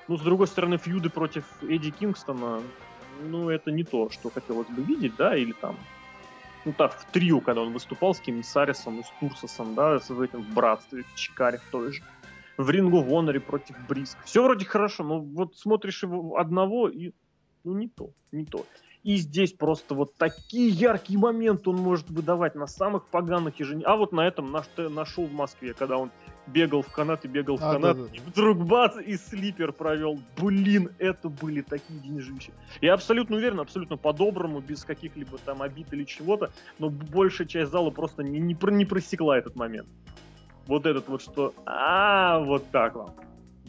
ну, 0.08 0.16
с 0.16 0.20
другой 0.20 0.46
стороны, 0.46 0.76
фьюды 0.76 1.10
против 1.10 1.44
Эдди 1.62 1.90
Кингстона, 1.90 2.60
ну, 3.22 3.48
это 3.48 3.70
не 3.70 3.84
то, 3.84 4.10
что 4.10 4.30
хотелось 4.30 4.68
бы 4.68 4.82
видеть, 4.82 5.16
да, 5.16 5.36
или 5.36 5.52
там, 5.52 5.76
ну, 6.64 6.72
так, 6.72 6.98
в 6.98 7.06
трио, 7.06 7.40
когда 7.40 7.62
он 7.62 7.72
выступал 7.72 8.14
с 8.14 8.20
кем 8.20 8.42
Сарисом 8.42 9.00
и 9.00 9.02
с 9.02 9.12
Турсосом, 9.20 9.74
да, 9.74 9.98
с 10.00 10.10
этим 10.10 10.42
в 10.42 10.52
братстве, 10.52 11.04
в 11.04 11.14
Чикаре 11.14 11.58
в 11.58 11.70
той 11.70 11.92
же. 11.92 12.02
В 12.58 12.70
Рингу 12.70 13.02
в 13.02 13.14
Оноре 13.14 13.38
против 13.38 13.76
Бриск. 13.86 14.16
Все 14.24 14.42
вроде 14.42 14.64
хорошо, 14.64 15.04
но 15.04 15.20
вот 15.20 15.56
смотришь 15.56 16.02
его 16.02 16.38
одного 16.38 16.88
и, 16.88 17.12
ну, 17.64 17.74
не 17.74 17.88
то, 17.88 18.10
не 18.32 18.46
то. 18.46 18.64
И 19.06 19.18
здесь 19.18 19.52
просто 19.52 19.94
вот 19.94 20.16
такие 20.16 20.68
яркие 20.68 21.16
моменты 21.16 21.70
он 21.70 21.76
может 21.76 22.10
выдавать 22.10 22.56
на 22.56 22.66
самых 22.66 23.06
поганых 23.06 23.60
ежедневных. 23.60 23.88
А 23.88 23.94
вот 23.94 24.10
на 24.10 24.26
этом 24.26 24.50
наш, 24.50 24.66
нашел 24.76 25.26
в 25.26 25.32
Москве, 25.32 25.74
когда 25.74 25.96
он 25.96 26.10
бегал 26.48 26.82
в 26.82 26.90
канат 26.90 27.24
и 27.24 27.28
бегал 27.28 27.56
в 27.56 27.62
а, 27.62 27.74
канат, 27.74 27.96
да, 27.96 28.02
да. 28.02 28.08
и 28.12 28.18
вдруг 28.18 28.66
бац, 28.66 28.96
и 28.96 29.16
слипер 29.16 29.70
провел. 29.70 30.18
Блин, 30.36 30.90
это 30.98 31.28
были 31.28 31.60
такие 31.60 32.00
деньжища. 32.00 32.50
Я 32.80 32.94
абсолютно 32.94 33.36
уверен, 33.36 33.60
абсолютно 33.60 33.96
по-доброму, 33.96 34.58
без 34.58 34.82
каких-либо 34.84 35.38
там 35.38 35.62
обид 35.62 35.92
или 35.92 36.02
чего-то, 36.02 36.50
но 36.80 36.90
большая 36.90 37.46
часть 37.46 37.70
зала 37.70 37.90
просто 37.90 38.24
не, 38.24 38.40
не, 38.40 38.58
не 38.60 38.84
просекла 38.84 39.38
этот 39.38 39.54
момент. 39.54 39.86
Вот 40.66 40.84
этот 40.84 41.06
вот, 41.06 41.22
что 41.22 41.54
а 41.64 42.40
вот 42.40 42.68
так 42.72 42.96
вам. 42.96 43.14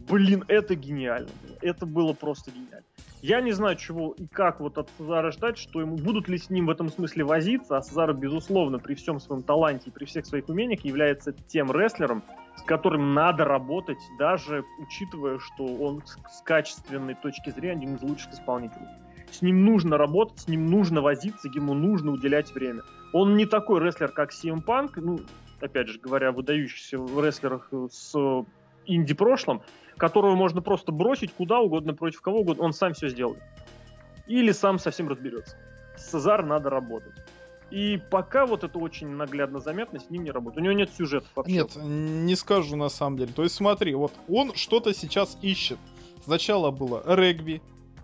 Блин, 0.10 0.46
это 0.48 0.74
гениально. 0.74 1.30
Это 1.62 1.86
было 1.86 2.14
просто 2.14 2.50
гениально. 2.50 2.88
Я 3.22 3.42
не 3.42 3.52
знаю, 3.52 3.76
чего 3.76 4.14
и 4.18 4.28
как 4.28 4.60
вот 4.60 4.78
от 4.78 4.90
Цезара 4.98 5.32
ждать, 5.32 5.58
что 5.58 5.82
ему 5.82 5.96
будут 5.96 6.28
ли 6.28 6.38
с 6.38 6.52
ним 6.52 6.68
в 6.68 6.70
этом 6.70 6.90
смысле 6.90 7.24
возиться, 7.24 7.78
а 7.78 7.82
Цезар, 7.82 8.14
безусловно, 8.14 8.78
при 8.78 8.94
всем 8.94 9.20
своем 9.20 9.42
таланте 9.42 9.90
и 9.90 9.92
при 9.92 10.06
всех 10.06 10.26
своих 10.26 10.48
умениях 10.50 10.86
является 10.86 11.34
тем 11.34 11.72
рестлером, 11.72 12.24
с 12.56 12.62
которым 12.62 13.16
надо 13.16 13.44
работать, 13.44 13.98
даже 14.20 14.64
учитывая, 14.80 15.40
что 15.40 15.66
он 15.66 16.04
с 16.06 16.42
качественной 16.44 17.16
точки 17.16 17.50
зрения 17.50 17.78
один 17.78 17.96
из 17.96 18.04
лучших 18.04 18.34
исполнителей. 18.34 18.88
С 19.32 19.42
ним 19.42 19.66
нужно 19.66 19.98
работать, 19.98 20.40
с 20.40 20.48
ним 20.48 20.68
нужно 20.68 21.02
возиться, 21.02 21.50
ему 21.54 21.74
нужно 21.74 22.12
уделять 22.12 22.54
время. 22.54 22.84
Он 23.14 23.36
не 23.36 23.46
такой 23.46 23.82
рестлер, 23.84 24.10
как 24.10 24.32
CM 24.32 24.64
Punk, 24.64 24.92
ну, 24.98 25.20
опять 25.60 25.88
же 25.88 26.00
говоря, 26.00 26.32
выдающийся 26.32 27.00
в 27.00 27.24
рестлерах 27.24 27.70
с 27.92 28.46
инди-прошлым, 28.88 29.62
которого 29.98 30.36
можно 30.36 30.62
просто 30.62 30.92
бросить 30.92 31.34
куда 31.34 31.60
угодно, 31.60 31.94
против 31.94 32.22
кого 32.22 32.40
угодно, 32.40 32.64
он 32.64 32.74
сам 32.74 32.94
все 32.94 33.10
сделает. 33.10 33.42
Или 34.28 34.52
сам 34.52 34.80
совсем 34.80 35.08
разберется. 35.08 35.56
С 35.96 36.10
Цезар 36.10 36.46
надо 36.46 36.70
работать. 36.70 37.14
И 37.70 38.00
пока 38.10 38.46
вот 38.46 38.64
это 38.64 38.80
очень 38.80 39.08
наглядно 39.08 39.60
заметно, 39.60 40.00
с 40.00 40.10
ним 40.10 40.24
не 40.24 40.32
работает. 40.32 40.62
У 40.62 40.64
него 40.64 40.74
нет 40.74 40.90
сюжета 40.92 41.28
вообще. 41.36 41.54
Нет, 41.54 41.76
не 41.76 42.36
скажу 42.36 42.76
на 42.76 42.90
самом 42.90 43.18
деле. 43.18 43.34
То 43.34 43.44
есть 43.44 43.56
смотри, 43.56 43.94
вот 43.94 44.14
он 44.30 44.54
что-то 44.56 44.94
сейчас 44.94 45.38
ищет. 45.42 45.78
Сначала 46.24 46.72
было 46.72 47.04
регби, 47.06 47.62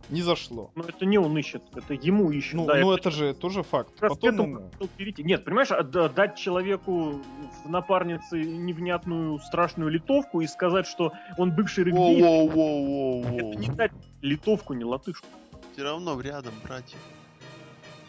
не 0.10 0.22
зашло. 0.22 0.72
Но 0.76 0.84
это 0.84 1.06
не 1.06 1.18
он 1.18 1.38
ищет, 1.38 1.64
это 1.76 1.94
ему 1.94 2.32
ищет. 2.32 2.54
Ну, 2.54 2.66
да, 2.66 2.76
ну 2.76 2.92
это, 2.92 3.10
это 3.10 3.12
же 3.12 3.34
тоже 3.34 3.64
факт. 3.64 3.92
Как 4.00 4.12
Потом 4.12 4.70
перейти. 4.98 5.24
Нет, 5.24 5.46
понимаешь, 5.46 5.72
а, 5.72 5.84
дать 5.84 6.36
человеку 6.38 7.22
в 7.64 7.70
напарнице 7.70 8.42
невнятную 8.44 9.40
страшную 9.40 9.90
литовку 9.90 10.42
и 10.42 10.48
сказать, 10.48 10.88
что 10.88 11.14
он 11.38 11.52
бывший 11.52 11.86
регбист. 11.86 12.20
Это 12.22 13.58
не 13.58 13.68
дать 13.68 13.92
литовку, 14.22 14.74
не 14.74 14.84
латышку. 14.84 15.28
Все 15.74 15.84
равно 15.84 16.20
рядом, 16.20 16.54
братья. 16.64 16.98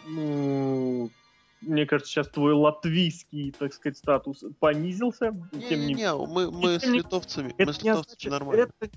Ну, 0.06 1.10
мне 1.62 1.86
кажется, 1.86 2.12
сейчас 2.12 2.28
твой 2.28 2.52
латвийский, 2.52 3.52
так 3.58 3.72
сказать, 3.72 3.96
статус 3.96 4.44
понизился. 4.60 5.30
Не, 5.52 5.76
не, 5.76 5.94
не, 5.94 6.14
мы, 6.14 6.50
мы 6.50 6.78
с 6.78 6.84
литовцами, 6.84 7.54
мы 7.58 7.72
с 7.72 7.82
литовцами 7.82 8.30
нормально. 8.30 8.62
Это 8.62 8.90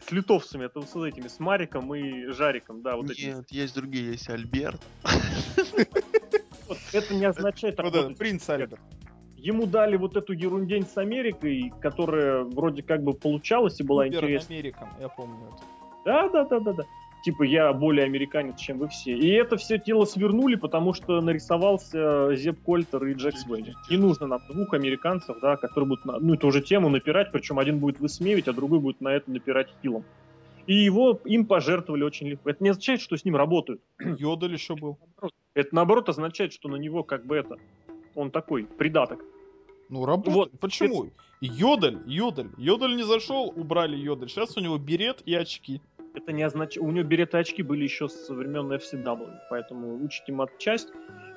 С 0.00 0.10
литовцами, 0.12 0.66
это 0.66 0.80
с 0.82 0.96
этими, 0.96 1.28
с 1.28 1.40
Мариком 1.40 1.94
и 1.94 2.26
Жариком, 2.32 2.82
да, 2.82 2.96
вот 2.96 3.10
эти. 3.10 3.26
Нет, 3.26 3.50
есть 3.50 3.74
другие, 3.74 4.12
есть 4.12 4.28
Альберт. 4.28 4.80
Вот 6.68 6.78
это 6.92 7.14
не 7.14 7.24
означает... 7.24 7.78
Вот 7.78 8.16
принц 8.16 8.48
Альберт. 8.48 8.80
Ему 9.36 9.66
дали 9.66 9.96
вот 9.96 10.16
эту 10.16 10.32
ерундень 10.32 10.86
с 10.86 10.96
Америкой, 10.96 11.72
которая 11.80 12.44
вроде 12.44 12.82
как 12.82 13.02
бы 13.02 13.12
получалась 13.12 13.80
и 13.80 13.82
была 13.82 14.06
интересна. 14.06 14.54
Американ, 14.54 14.88
я 15.00 15.08
помню 15.08 15.48
это. 15.48 15.62
Да, 16.04 16.28
да, 16.28 16.44
да, 16.44 16.60
да, 16.60 16.72
да. 16.74 16.84
Типа 17.22 17.44
я 17.44 17.72
более 17.72 18.04
американец, 18.04 18.58
чем 18.58 18.78
вы 18.78 18.88
все. 18.88 19.16
И 19.16 19.28
это 19.28 19.56
все 19.56 19.78
тело 19.78 20.04
свернули, 20.04 20.56
потому 20.56 20.92
что 20.92 21.20
нарисовался 21.20 22.34
Зеп 22.34 22.60
Кольтер 22.62 23.04
и 23.04 23.14
Джек 23.14 23.36
Свейн. 23.36 23.76
Не 23.88 23.96
нужно 23.96 24.26
нам 24.26 24.40
двух 24.48 24.74
американцев, 24.74 25.36
да, 25.40 25.56
которые 25.56 25.88
будут 25.88 26.04
на 26.04 26.16
одну 26.16 26.34
и 26.34 26.36
ту 26.36 26.50
же 26.50 26.60
тему 26.60 26.88
напирать, 26.88 27.30
причем 27.30 27.60
один 27.60 27.78
будет 27.78 28.00
высмеивать, 28.00 28.48
а 28.48 28.52
другой 28.52 28.80
будет 28.80 29.00
на 29.00 29.08
это 29.08 29.30
напирать 29.30 29.68
хилом. 29.82 30.04
И 30.66 30.74
его 30.74 31.20
им 31.24 31.46
пожертвовали 31.46 32.02
очень 32.02 32.28
легко. 32.28 32.50
Это 32.50 32.62
не 32.62 32.70
означает, 32.70 33.00
что 33.00 33.16
с 33.16 33.24
ним 33.24 33.36
работают. 33.36 33.80
Йодель 33.98 34.54
еще 34.54 34.74
был. 34.74 34.98
Это 35.54 35.74
наоборот 35.74 36.08
означает, 36.08 36.52
что 36.52 36.68
на 36.68 36.76
него 36.76 37.04
как 37.04 37.24
бы 37.24 37.36
это 37.36 37.56
он 38.14 38.30
такой 38.30 38.64
придаток. 38.64 39.24
Ну, 39.88 40.06
работает. 40.06 40.36
Вот, 40.36 40.60
Почему? 40.60 41.10
Йодель, 41.40 42.00
Йодель. 42.06 42.50
Йодель 42.56 42.96
не 42.96 43.02
зашел, 43.02 43.52
убрали 43.54 43.96
Йодель. 43.96 44.28
Сейчас 44.28 44.56
у 44.56 44.60
него 44.60 44.78
берет 44.78 45.22
и 45.26 45.34
очки. 45.34 45.80
Это 46.14 46.32
не 46.32 46.42
означает... 46.42 46.86
У 46.86 46.90
него 46.90 47.06
береты 47.06 47.38
очки 47.38 47.62
были 47.62 47.84
еще 47.84 48.08
со 48.08 48.34
времен 48.34 48.70
FCW, 48.72 49.30
поэтому 49.48 50.02
учить 50.04 50.28
им 50.28 50.40
отчасть. 50.40 50.88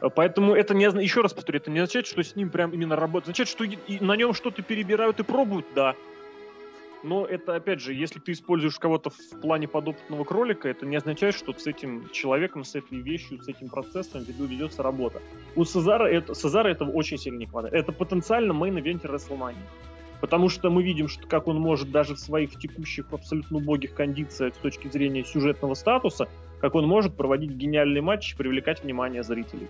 Э, 0.01 0.09
Поэтому 0.13 0.53
это 0.53 0.73
не 0.73 0.85
означает... 0.85 1.09
Еще 1.09 1.21
раз 1.21 1.33
повторю, 1.33 1.59
это 1.59 1.71
не 1.71 1.79
означает, 1.79 2.07
что 2.07 2.21
с 2.23 2.35
ним 2.35 2.49
прям 2.49 2.71
именно 2.71 2.95
работает. 2.95 3.29
Означает, 3.35 3.49
что 3.49 3.63
и- 3.63 4.03
на 4.03 4.15
нем 4.15 4.33
что-то 4.33 4.61
перебирают 4.61 5.19
и 5.19 5.23
пробуют, 5.23 5.65
да. 5.75 5.95
Но 7.03 7.23
это, 7.23 7.55
опять 7.55 7.81
же, 7.81 7.93
если 7.93 8.19
ты 8.19 8.31
используешь 8.31 8.79
кого-то 8.79 9.11
в 9.11 9.41
плане 9.41 9.67
подопытного 9.67 10.23
кролика, 10.23 10.67
это 10.67 10.87
не 10.87 10.95
означает, 10.95 11.35
что 11.35 11.53
с 11.53 11.67
этим 11.67 12.09
человеком, 12.09 12.63
с 12.63 12.73
этой 12.73 12.99
вещью, 12.99 13.39
с 13.43 13.47
этим 13.47 13.69
процессом 13.69 14.23
ведется 14.23 14.81
работа. 14.81 15.21
У 15.55 15.65
Сезара, 15.65 16.05
это, 16.07 16.33
Сезара 16.33 16.67
этого 16.69 16.89
очень 16.89 17.19
сильно 17.19 17.37
не 17.37 17.45
хватает. 17.45 17.75
Это 17.75 17.91
потенциально 17.91 18.53
main 18.53 18.75
eventer 18.75 19.13
WrestleMania. 19.13 19.55
Потому 20.21 20.49
что 20.49 20.69
мы 20.69 20.83
видим, 20.83 21.07
что 21.07 21.27
как 21.27 21.47
он 21.47 21.59
может 21.59 21.91
даже 21.91 22.15
в 22.15 22.19
своих 22.19 22.57
текущих 22.57 23.05
абсолютно 23.11 23.57
убогих 23.57 23.93
кондициях 23.93 24.55
с 24.55 24.57
точки 24.57 24.87
зрения 24.87 25.23
сюжетного 25.23 25.73
статуса, 25.73 26.27
как 26.61 26.75
он 26.75 26.87
может 26.87 27.15
проводить 27.15 27.51
гениальные 27.51 28.01
матчи 28.01 28.33
и 28.33 28.37
привлекать 28.37 28.83
внимание 28.83 29.23
зрителей. 29.23 29.67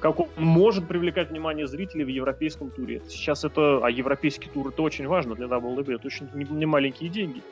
Как 0.00 0.20
он 0.20 0.28
может 0.36 0.86
привлекать 0.86 1.30
внимание 1.30 1.66
зрителей 1.66 2.04
в 2.04 2.08
европейском 2.08 2.70
туре. 2.70 3.02
Сейчас 3.08 3.44
это, 3.44 3.80
а 3.82 3.90
европейский 3.90 4.48
тур 4.48 4.68
это 4.68 4.82
очень 4.82 5.08
важно 5.08 5.34
для 5.34 5.46
WWE, 5.46 5.96
это 5.96 6.06
очень 6.06 6.28
не, 6.34 6.44
не 6.44 6.66
маленькие 6.66 7.10
деньги. 7.10 7.42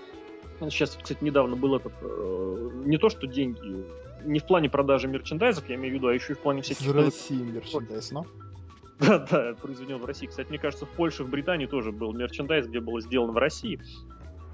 Сейчас, 0.60 0.96
кстати, 1.02 1.22
недавно 1.22 1.56
был 1.56 1.74
этот, 1.74 1.92
э, 2.00 2.70
не 2.84 2.96
то 2.98 3.10
что 3.10 3.26
деньги, 3.26 3.84
не 4.24 4.38
в 4.38 4.46
плане 4.46 4.70
продажи 4.70 5.08
мерчендайзов, 5.08 5.68
я 5.68 5.74
имею 5.74 5.92
в 5.92 5.96
виду, 5.96 6.08
а 6.08 6.14
еще 6.14 6.32
и 6.32 6.36
в 6.36 6.38
плане 6.38 6.62
всяких... 6.62 6.86
Из 6.86 6.90
России 6.90 7.42
мерчендайз, 7.42 8.12
но. 8.12 8.26
Да, 8.98 9.18
да, 9.18 9.54
произведен 9.60 9.98
в 9.98 10.04
России. 10.06 10.26
Кстати, 10.26 10.48
мне 10.48 10.58
кажется, 10.58 10.86
в 10.86 10.90
Польше, 10.90 11.24
в 11.24 11.28
Британии 11.28 11.66
тоже 11.66 11.92
был 11.92 12.12
мерчендайз, 12.12 12.66
где 12.66 12.80
было 12.80 13.00
сделано 13.00 13.32
в 13.32 13.36
России. 13.36 13.80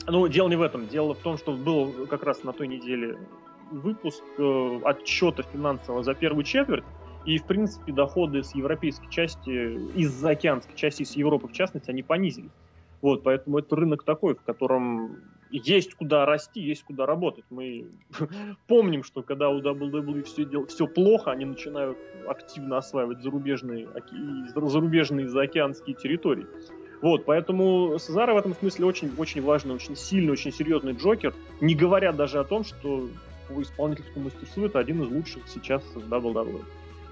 Но 0.07 0.27
дело 0.27 0.49
не 0.49 0.57
в 0.57 0.63
этом. 0.63 0.89
Дело 0.89 1.15
в 1.15 1.19
том, 1.19 1.39
что 1.39 1.53
был 1.53 2.07
как 2.09 2.25
раз 2.25 2.43
на 2.43 2.53
той 2.53 2.67
неделе 2.67 3.19
выпуск 3.71 4.23
э, 4.39 4.81
отчета 4.85 5.45
финансового 5.45 6.03
за 6.03 6.15
первую 6.15 6.45
четверть, 6.45 6.85
и, 7.25 7.39
в 7.39 7.45
принципе, 7.45 7.93
доходы 7.93 8.43
с 8.43 8.55
европейской 8.55 9.09
части, 9.09 9.75
из 9.97 10.25
океанской 10.25 10.75
части, 10.75 11.05
с 11.05 11.13
Европы 11.13 11.47
в 11.49 11.53
частности, 11.53 11.91
они 11.91 12.03
понизились. 12.03 12.51
Вот, 13.01 13.23
поэтому 13.23 13.59
это 13.59 13.77
рынок 13.77 14.03
такой, 14.05 14.35
в 14.35 14.43
котором 14.43 15.19
есть 15.59 15.95
куда 15.95 16.25
расти, 16.27 16.61
есть 16.61 16.85
куда 16.85 17.07
работать. 17.07 17.45
Мы 17.51 17.87
помним, 18.67 19.05
что 19.05 19.23
когда 19.23 19.51
у 19.51 19.61
WWE 19.61 20.23
все, 20.23 20.45
дел, 20.45 20.67
все 20.67 20.87
плохо, 20.87 21.31
они 21.31 21.45
начинают 21.45 21.99
активно 22.27 22.79
осваивать 22.79 23.23
зарубежные, 23.23 23.89
зарубежные 24.55 25.29
заокеанские 25.29 25.95
территории. 25.97 26.47
Вот, 27.03 27.25
поэтому 27.25 27.99
Сезаро 27.99 28.35
в 28.35 28.37
этом 28.37 28.55
смысле 28.55 28.87
очень, 28.87 29.13
очень 29.19 29.43
важный, 29.43 29.75
очень 29.75 29.97
сильный, 29.97 30.33
очень 30.33 30.53
серьезный 30.53 30.93
Джокер, 30.93 31.35
не 31.61 31.75
говоря 31.75 32.13
даже 32.13 32.39
о 32.39 32.45
том, 32.45 32.65
что 32.65 33.09
по 33.49 33.61
исполнительскому 33.61 34.27
мастерству 34.27 34.67
это 34.67 34.79
один 34.79 35.03
из 35.03 35.09
лучших 35.09 35.49
сейчас 35.49 35.83
в 35.95 36.13
WWE. 36.13 36.63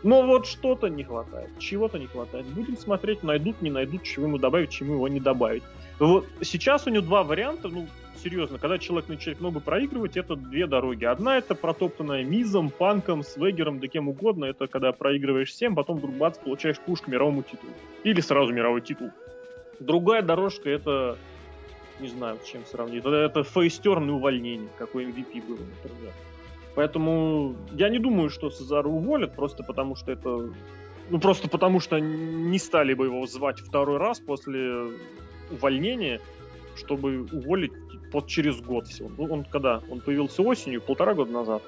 Но 0.02 0.22
вот 0.22 0.46
что-то 0.46 0.88
не 0.88 1.04
хватает, 1.04 1.50
чего-то 1.58 1.98
не 1.98 2.06
хватает. 2.06 2.46
Будем 2.46 2.76
смотреть, 2.78 3.22
найдут, 3.22 3.60
не 3.60 3.70
найдут, 3.70 4.02
чего 4.02 4.26
ему 4.26 4.38
добавить, 4.38 4.70
чему 4.70 4.94
его 4.94 5.08
не 5.08 5.20
добавить. 5.20 5.62
Вот 5.98 6.26
сейчас 6.40 6.86
у 6.86 6.90
него 6.90 7.04
два 7.04 7.22
варианта, 7.22 7.68
ну, 7.68 7.86
серьезно, 8.22 8.58
когда 8.58 8.78
человек 8.78 9.08
начинает 9.08 9.40
много 9.40 9.60
проигрывать, 9.60 10.16
это 10.16 10.36
две 10.36 10.66
дороги. 10.66 11.04
Одна 11.04 11.38
это 11.38 11.54
протоптанная 11.54 12.24
Мизом, 12.24 12.70
Панком, 12.70 13.22
Свегером, 13.22 13.80
да 13.80 13.88
кем 13.88 14.08
угодно. 14.08 14.44
Это 14.44 14.66
когда 14.66 14.92
проигрываешь 14.92 15.50
всем, 15.50 15.74
потом 15.74 15.98
вдруг 15.98 16.14
бац, 16.14 16.38
получаешь 16.38 16.78
пуш 16.78 17.00
к 17.00 17.08
мировому 17.08 17.42
титулу. 17.42 17.72
Или 18.04 18.20
сразу 18.20 18.52
мировой 18.52 18.80
титул. 18.80 19.10
Другая 19.80 20.22
дорожка 20.22 20.68
это, 20.68 21.16
не 22.00 22.08
знаю, 22.08 22.38
с 22.42 22.46
чем 22.46 22.64
сравнить, 22.66 23.00
это, 23.00 23.16
это 23.16 23.42
фейстерн 23.42 24.08
и 24.08 24.12
увольнение, 24.12 24.68
как 24.78 24.94
у 24.94 25.00
MVP 25.00 25.46
было, 25.46 25.58
например. 25.58 26.12
Поэтому 26.74 27.56
я 27.72 27.88
не 27.88 27.98
думаю, 27.98 28.30
что 28.30 28.50
Сезара 28.50 28.88
уволят, 28.88 29.34
просто 29.34 29.62
потому 29.62 29.96
что 29.96 30.12
это... 30.12 30.50
Ну, 31.08 31.18
просто 31.18 31.48
потому 31.48 31.80
что 31.80 31.98
не 31.98 32.58
стали 32.58 32.94
бы 32.94 33.06
его 33.06 33.26
звать 33.26 33.58
второй 33.58 33.98
раз 33.98 34.20
после 34.20 34.92
увольнения, 35.50 36.20
чтобы 36.76 37.26
уволить 37.32 37.72
вот 38.12 38.26
через 38.26 38.60
год 38.60 38.86
всего. 38.86 39.10
Ну, 39.16 39.24
он 39.24 39.44
когда? 39.44 39.82
Он 39.90 40.00
появился 40.00 40.42
осенью, 40.42 40.82
полтора 40.82 41.14
года 41.14 41.32
назад. 41.32 41.62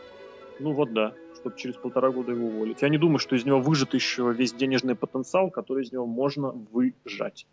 Ну 0.58 0.72
вот 0.72 0.92
да, 0.92 1.14
чтобы 1.34 1.56
через 1.56 1.76
полтора 1.76 2.10
года 2.10 2.32
его 2.32 2.46
уволить. 2.46 2.82
Я 2.82 2.88
не 2.88 2.98
думаю, 2.98 3.18
что 3.18 3.36
из 3.36 3.44
него 3.44 3.60
выжат 3.60 3.94
еще 3.94 4.32
весь 4.32 4.52
денежный 4.52 4.94
потенциал, 4.94 5.50
который 5.50 5.84
из 5.84 5.92
него 5.92 6.06
можно 6.06 6.50
выжать. 6.50 7.46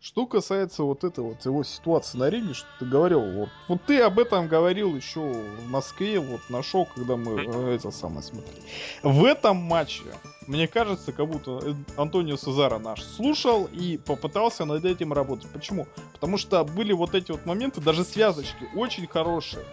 Что 0.00 0.26
касается 0.26 0.82
вот 0.82 1.04
этой 1.04 1.24
вот 1.24 1.44
его 1.44 1.64
ситуации 1.64 2.18
на 2.18 2.30
ринге, 2.30 2.54
что 2.54 2.68
ты 2.78 2.84
говорил, 2.84 3.20
вот, 3.20 3.48
вот 3.66 3.80
ты 3.86 4.00
об 4.00 4.18
этом 4.18 4.46
говорил 4.46 4.94
еще 4.94 5.20
в 5.20 5.68
Москве, 5.68 6.20
вот 6.20 6.40
на 6.48 6.62
шоу, 6.62 6.86
когда 6.94 7.16
мы 7.16 7.42
э, 7.42 7.74
это 7.74 7.90
самое 7.90 8.22
смотрели. 8.22 8.62
В 9.02 9.24
этом 9.24 9.56
матче, 9.56 10.04
мне 10.46 10.68
кажется, 10.68 11.12
как 11.12 11.28
будто 11.28 11.60
э, 11.62 11.74
Антонио 11.96 12.36
Сезара 12.36 12.78
наш 12.78 13.02
слушал 13.02 13.68
и 13.72 13.96
попытался 13.96 14.64
над 14.64 14.84
этим 14.84 15.12
работать. 15.12 15.50
Почему? 15.50 15.88
Потому 16.12 16.38
что 16.38 16.62
были 16.64 16.92
вот 16.92 17.14
эти 17.14 17.32
вот 17.32 17.46
моменты, 17.46 17.80
даже 17.80 18.04
связочки, 18.04 18.68
очень 18.74 19.06
хорошие. 19.06 19.64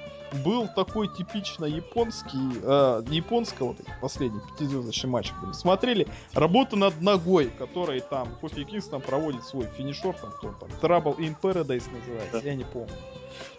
Был 0.44 0.68
такой 0.68 1.08
типично 1.10 1.66
японский, 1.66 2.60
э, 2.64 3.04
японского, 3.10 3.76
последний 4.02 4.40
пятизвездочный 4.52 5.10
матч, 5.10 5.32
смотрели, 5.54 6.08
работа 6.34 6.76
над 6.76 7.00
ногой, 7.02 7.50
который 7.50 8.00
там 8.02 8.30
Кофи 8.42 8.64
Кингстон 8.64 9.02
проводит 9.02 9.44
свой 9.44 9.68
финишер, 9.78 10.14
там, 10.16 10.32
кто 10.32 10.48
он 10.48 10.56
там, 10.56 10.70
Trouble 10.82 11.18
in 11.18 11.36
Paradise 11.40 11.84
называется, 11.92 12.32
Да. 12.34 12.40
я 12.40 12.56
не 12.56 12.64
помню. 12.64 12.90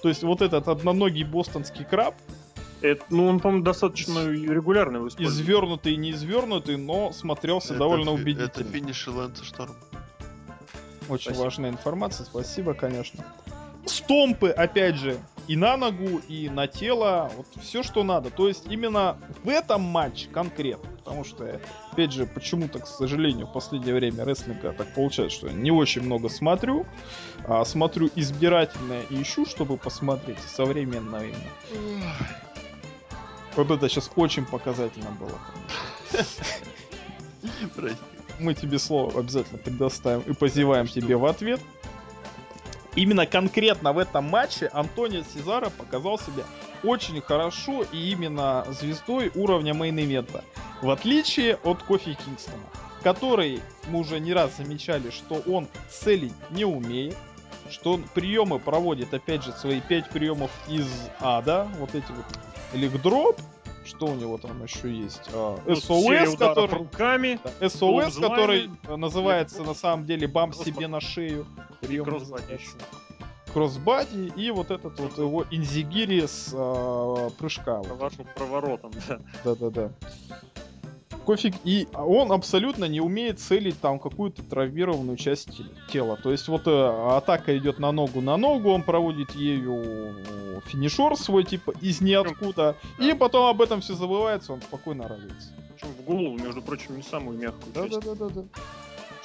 То 0.03 0.09
есть 0.09 0.23
вот 0.25 0.43
этот 0.43 0.67
одноногий 0.69 1.25
бостонский 1.25 1.85
краб, 1.85 2.15
Это, 2.83 3.03
ну, 3.09 3.29
он, 3.29 3.41
по-моему, 3.41 3.65
достаточно 3.65 4.27
регулярно 4.29 4.97
его 4.97 5.09
использует. 5.09 5.41
извернутый 5.41 5.93
и 5.95 5.97
не 5.97 6.11
извернутый, 6.11 6.77
но 6.77 7.13
смотрелся 7.13 7.69
Это 7.75 7.79
довольно 7.79 8.15
фи- 8.17 8.23
убедительно. 8.23 8.47
Это 8.47 8.65
финиш 8.65 9.07
Лэнса 9.07 9.45
Шторм. 9.45 9.75
Очень 11.09 11.25
Спасибо. 11.27 11.45
важная 11.45 11.71
информация, 11.71 12.27
спасибо, 12.27 12.75
конечно. 12.75 13.25
Стомпы, 13.87 14.49
опять 14.51 14.97
же, 14.97 15.17
и 15.47 15.57
на 15.57 15.77
ногу, 15.77 16.21
и 16.29 16.49
на 16.49 16.67
тело, 16.67 17.31
вот 17.37 17.47
все, 17.63 17.83
что 17.83 18.03
надо. 18.03 18.31
То 18.31 18.49
есть 18.49 18.67
именно 18.67 19.19
в 19.43 19.49
этом 19.49 19.83
матче 19.83 20.29
конкретно. 20.29 20.91
Потому 20.99 21.25
что, 21.25 21.61
опять 21.93 22.13
же, 22.13 22.27
почему-то, 22.27 22.79
к 22.79 22.87
сожалению, 22.87 23.47
в 23.47 23.53
последнее 23.53 23.95
время 23.95 24.25
рестлинга 24.25 24.73
так 24.73 24.95
получается, 24.95 25.37
что 25.37 25.47
я 25.49 25.53
не 25.53 25.71
очень 25.71 26.03
много 26.03 26.29
смотрю. 26.29 26.87
А 27.47 27.65
смотрю 27.65 28.09
избирательно 28.15 29.01
и 29.11 29.21
ищу, 29.21 29.45
чтобы 29.45 29.77
посмотреть 29.77 30.39
современно 30.41 31.17
именно. 31.17 32.13
Вот 33.55 33.71
это 33.71 33.89
сейчас 33.89 34.11
очень 34.17 34.47
показательно 34.47 35.11
было. 35.11 35.39
Прости. 37.75 37.99
мы 38.39 38.55
тебе 38.55 38.79
слово 38.79 39.21
обязательно 39.21 39.59
предоставим 39.59 40.23
и 40.23 40.33
позеваем 40.33 40.87
тебе 40.87 41.17
в 41.17 41.25
ответ. 41.25 41.61
Именно 42.97 43.27
конкретно 43.27 43.93
в 43.93 43.99
этом 43.99 44.25
матче 44.25 44.69
Антонио 44.73 45.23
Сезаро 45.23 45.71
показал 45.71 46.19
себя 46.19 46.45
очень 46.85 47.21
хорошо 47.21 47.85
и 47.93 48.11
именно 48.11 48.65
звездой 48.71 49.33
уровня 49.35 49.73
мейн-ивента. 49.75 50.45
В 50.81 50.91
отличие 50.91 51.57
от 51.57 51.83
Кофи 51.83 52.15
Кингстона, 52.25 52.63
который 53.03 53.61
мы 53.89 54.01
уже 54.01 54.21
не 54.21 54.33
раз 54.33 54.57
замечали, 54.59 55.11
что 55.11 55.43
он 55.47 55.67
селлить 55.91 56.35
не 56.51 56.65
умеет, 56.65 57.17
что 57.71 57.95
он 57.95 58.05
приемы 58.15 58.59
проводит, 58.61 59.13
опять 59.13 59.43
же, 59.43 59.53
свои 59.53 59.81
пять 59.81 60.09
приемов 60.11 60.51
из 60.69 60.87
ада, 61.21 61.67
вот 61.79 61.95
эти 61.95 62.07
вот 62.13 62.27
лик-дроп, 62.75 63.41
что 63.85 64.07
у 64.07 64.15
него 64.15 64.39
там 64.39 64.63
еще 64.63 64.93
есть, 64.93 65.23
а, 65.33 65.59
Ну, 65.67 65.75
ударов 66.35 66.55
который... 66.55 66.79
руками, 66.79 67.41
Да, 68.21 68.29
который 68.29 68.71
называется 68.97 69.63
на 69.63 69.75
самом 69.75 70.07
деле 70.07 70.27
бамп 70.27 70.55
Кроссбо- 70.55 70.65
себе 70.65 70.87
на 70.87 71.01
шею. 71.01 71.47
Прием 71.87 72.05
кроссбади 73.53 74.33
и 74.37 74.51
вот 74.51 74.71
этот 74.73 74.99
вот 74.99 75.17
его 75.17 75.45
инзигири 75.51 76.27
с 76.27 76.51
э, 76.53 77.31
прыжка. 77.39 77.79
Вот. 77.79 77.87
Проворот- 77.87 78.35
Проворотом, 78.35 78.91
да. 79.09 79.21
Да-да-да. 79.45 79.91
Кофиг. 81.25 81.55
И 81.65 81.87
он 81.95 82.33
абсолютно 82.33 82.85
не 82.87 83.01
умеет 83.01 83.39
целить 83.39 83.81
там 83.81 83.99
какую-то 84.01 84.43
травмированную 84.43 85.17
часть 85.17 85.57
те- 85.57 85.65
тела. 85.93 86.17
То 86.17 86.33
есть 86.33 86.49
вот 86.49 86.67
э, 86.67 87.17
атака 87.17 87.57
идет 87.57 87.79
на 87.79 87.93
ногу 87.93 88.21
на 88.21 88.37
ногу, 88.37 88.71
он 88.71 88.83
проводит 88.83 89.31
ею 89.37 90.15
финишер 90.67 91.17
свой, 91.17 91.45
типа, 91.45 91.73
из 91.81 92.01
ниоткуда. 92.01 92.77
И 92.99 93.13
потом 93.15 93.47
об 93.47 93.63
этом 93.63 93.81
все 93.81 93.95
забывается, 93.95 94.53
он 94.53 94.63
спокойно 94.63 95.07
радуется. 95.09 95.51
Причем 95.77 95.95
в 95.95 96.03
голову, 96.05 96.37
между 96.39 96.61
прочим, 96.61 96.97
не 96.97 97.03
самую 97.03 97.39
мягкую 97.39 97.73
часть. 97.89 98.01
Да-да-да-да. 98.05 98.43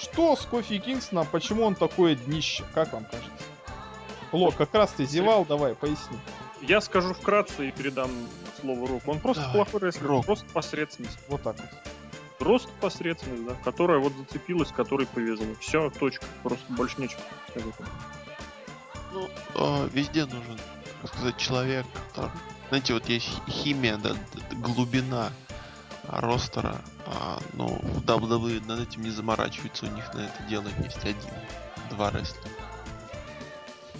Что 0.01 0.35
с 0.35 0.45
Кофи 0.45 0.77
Кингстоном, 0.79 1.27
почему 1.31 1.63
он 1.63 1.75
такое 1.75 2.15
днище? 2.15 2.63
Как 2.73 2.93
вам 2.93 3.03
кажется? 3.05 3.31
Лок, 4.31 4.55
как 4.55 4.73
раз 4.73 4.91
ты 4.91 5.05
зевал, 5.05 5.43
давай, 5.45 5.75
поясни. 5.75 6.17
Я 6.61 6.81
скажу 6.81 7.13
вкратце 7.13 7.69
и 7.69 7.71
передам 7.71 8.11
слово 8.61 8.87
Року. 8.87 9.11
Он 9.11 9.19
просто 9.19 9.43
Давай, 9.43 9.65
плохой 9.65 9.87
рестлер, 9.87 10.07
Рок. 10.07 10.25
просто 10.25 10.45
посредственность. 10.53 11.17
Вот 11.27 11.41
так 11.41 11.55
вот. 11.57 11.69
Просто 12.37 12.69
посредственность, 12.79 13.45
да, 13.45 13.53
которая 13.63 13.99
вот 13.99 14.13
зацепилась, 14.13 14.69
которой 14.71 15.07
повезло. 15.07 15.45
Все, 15.59 15.89
точка. 15.89 16.25
Просто 16.43 16.63
больше 16.69 17.01
нечего 17.01 17.19
сказать. 17.49 17.73
Ну, 19.11 19.29
э, 19.55 19.89
везде 19.91 20.25
нужен, 20.25 20.59
как 21.01 21.13
сказать, 21.13 21.37
человек, 21.37 21.85
который... 22.13 22.31
Знаете, 22.69 22.93
вот 22.93 23.09
есть 23.09 23.25
хи- 23.27 23.51
химия, 23.51 23.97
да, 23.97 24.15
глубина 24.51 25.31
ростера, 26.11 26.81
а, 27.05 27.39
ну, 27.53 27.67
в 27.67 28.03
WWE 28.03 28.65
над 28.67 28.79
этим 28.81 29.03
не 29.03 29.09
заморачиваются, 29.09 29.85
у 29.85 29.89
них 29.89 30.13
на 30.13 30.19
это 30.19 30.43
дело 30.49 30.67
есть 30.83 31.03
один, 31.03 31.33
два 31.89 32.11
рестлера. 32.11 32.49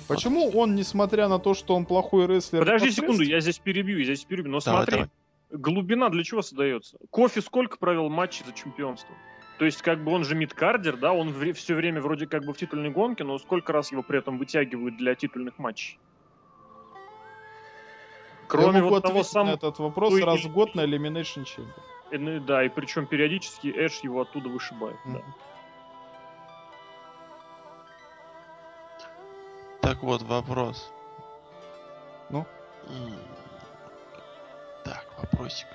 Почему 0.08 0.50
он, 0.50 0.74
несмотря 0.76 1.28
на 1.28 1.38
то, 1.38 1.54
что 1.54 1.76
он 1.76 1.86
плохой 1.86 2.26
рестлер... 2.26 2.62
Подожди 2.62 2.90
секунду, 2.92 3.22
я 3.22 3.40
здесь 3.42 3.60
перебью, 3.60 4.00
я 4.00 4.06
здесь 4.06 4.26
перебью. 4.26 4.52
Но 4.52 4.60
Давай, 4.60 4.84
смотри, 4.84 5.08
давай. 5.50 5.62
глубина 5.62 6.10
для 6.10 6.24
чего 6.24 6.42
создается? 6.42 6.98
Кофе 7.12 7.42
сколько 7.42 7.78
провел 7.78 8.10
матчей 8.10 8.44
за 8.44 8.54
чемпионство? 8.54 9.14
То 9.60 9.66
есть, 9.66 9.82
как 9.84 10.04
бы 10.04 10.12
он 10.12 10.24
же 10.24 10.36
мидкардер, 10.36 10.98
да, 10.98 11.14
он 11.14 11.34
все 11.54 11.76
время 11.76 12.02
вроде 12.02 12.26
как 12.26 12.44
бы 12.44 12.54
в 12.54 12.58
титульной 12.58 12.90
гонке, 12.90 13.24
но 13.24 13.38
сколько 13.38 13.72
раз 13.72 13.92
его 13.92 14.02
при 14.02 14.18
этом 14.18 14.40
вытягивают 14.40 14.98
для 14.98 15.14
титульных 15.14 15.60
матчей? 15.60 16.00
Кроме 18.48 18.78
я 18.78 18.84
могу 18.84 18.96
вот 18.96 19.04
того 19.04 19.20
ответить 19.20 19.34
на 19.36 19.42
самого... 19.42 19.56
этот 19.56 19.80
вопрос 19.80 20.12
той 20.12 20.24
раз 20.24 20.44
в 20.44 20.52
год 20.52 20.74
на 20.74 20.86
Elimination 20.86 21.44
Chamber. 21.44 21.82
Ну 22.12 22.40
Да, 22.40 22.64
и 22.64 22.70
причем 22.70 23.06
периодически 23.06 23.68
Эш 23.76 24.00
его 24.00 24.22
оттуда 24.22 24.50
вышибает. 24.50 24.98
да. 25.06 25.12
Мгм. 25.12 25.34
Так 29.82 30.04
вот, 30.04 30.22
вопрос. 30.22 30.92
Ну? 32.30 32.46
Так, 34.84 35.06
вопросик. 35.18 35.68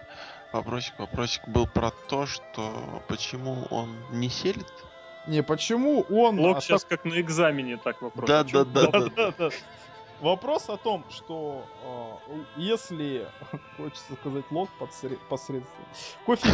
Вопросик, 0.52 0.98
вопросик 0.98 1.48
был 1.48 1.66
про 1.66 1.90
то, 2.08 2.26
что 2.26 3.02
почему 3.08 3.66
он 3.70 3.96
не 4.12 4.28
селит? 4.28 4.72
Не, 5.26 5.42
почему 5.42 6.02
он... 6.02 6.38
Лок 6.38 6.58
а, 6.58 6.60
сейчас 6.60 6.84
как 6.84 7.04
на 7.04 7.20
экзамене 7.20 7.76
так 7.76 8.00
вопрос. 8.02 8.28
Да, 8.28 8.44
Почему- 8.44 8.64
да, 8.66 8.86
да, 8.90 9.32
да. 9.38 9.50
Вопрос 10.24 10.70
о 10.70 10.78
том, 10.78 11.04
что 11.10 11.66
э, 12.26 12.34
если, 12.56 13.28
хочется 13.76 14.14
сказать, 14.14 14.46
лог 14.50 14.70
подсре- 14.80 15.18
посредственный, 15.28 15.86
кофе 16.24 16.48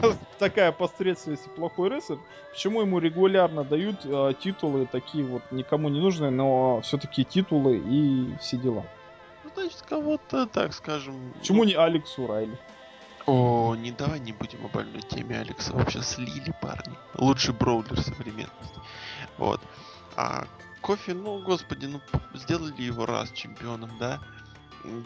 такая 0.38 0.72
посредственность 0.72 1.46
и 1.46 1.50
плохой 1.50 1.90
рестлер, 1.90 2.18
почему 2.50 2.80
ему 2.80 2.98
регулярно 3.00 3.64
дают 3.64 3.96
э, 4.06 4.32
титулы 4.40 4.86
такие 4.86 5.24
вот 5.24 5.42
никому 5.50 5.90
не 5.90 6.00
нужные, 6.00 6.30
но 6.30 6.80
все-таки 6.80 7.22
титулы 7.22 7.82
и 7.86 8.34
все 8.40 8.56
дела? 8.56 8.86
Ну, 9.44 9.50
значит, 9.54 9.82
кого-то, 9.82 10.46
так 10.46 10.72
скажем... 10.72 11.34
Почему 11.38 11.64
не 11.64 11.74
Алексу 11.74 12.26
Райли? 12.26 12.56
О, 13.26 13.74
не 13.74 13.92
давай 13.92 14.20
не 14.20 14.32
будем 14.32 14.64
о 14.64 14.68
больной 14.68 15.02
теме 15.02 15.38
Алекса. 15.38 15.74
Вообще 15.74 16.00
слили 16.00 16.54
парни. 16.62 16.96
Лучший 17.18 17.52
броулер 17.52 18.00
современности. 18.00 18.80
Вот. 19.36 19.60
А 20.16 20.46
кофе, 20.82 21.14
ну, 21.14 21.38
господи, 21.42 21.86
ну, 21.86 22.00
сделали 22.34 22.82
его 22.82 23.06
раз 23.06 23.30
чемпионом, 23.32 23.90
да? 23.98 24.20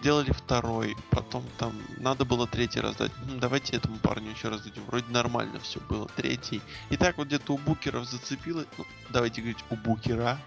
Делали 0.03 0.33
второй, 0.33 0.97
потом 1.11 1.45
там 1.59 1.73
надо 1.99 2.25
было 2.25 2.47
третий 2.47 2.81
раз 2.81 2.97
дать. 2.97 3.13
Давайте 3.39 3.77
этому 3.77 3.97
парню 3.99 4.31
еще 4.31 4.49
раз 4.49 4.63
дадим. 4.63 4.83
Вроде 4.87 5.07
нормально 5.13 5.61
все 5.61 5.81
было. 5.81 6.09
Третий. 6.17 6.63
И 6.89 6.97
так 6.97 7.19
вот 7.19 7.27
где-то 7.27 7.53
у 7.53 7.59
букеров 7.59 8.07
зацепилось. 8.07 8.67
Ну, 8.79 8.85
давайте 9.11 9.43
говорить 9.43 9.65
у 9.71 9.77
букера. 9.77 10.39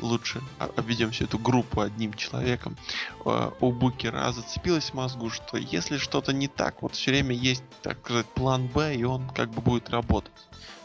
Лучше 0.00 0.40
о- 0.58 0.70
обведем 0.76 1.10
всю 1.10 1.24
эту 1.24 1.38
группу 1.38 1.80
одним 1.80 2.14
человеком. 2.14 2.76
Э, 3.24 3.50
у 3.60 3.72
букера 3.72 4.30
зацепилось 4.30 4.94
мозгу, 4.94 5.30
что 5.30 5.56
если 5.56 5.96
что-то 5.96 6.32
не 6.32 6.48
так, 6.48 6.82
вот 6.82 6.94
все 6.94 7.10
время 7.10 7.34
есть, 7.34 7.64
так 7.82 7.98
сказать, 8.04 8.26
план 8.26 8.66
Б, 8.66 8.94
и 8.94 9.02
он 9.04 9.28
как 9.30 9.50
бы 9.50 9.62
будет 9.62 9.88
работать. 9.90 10.32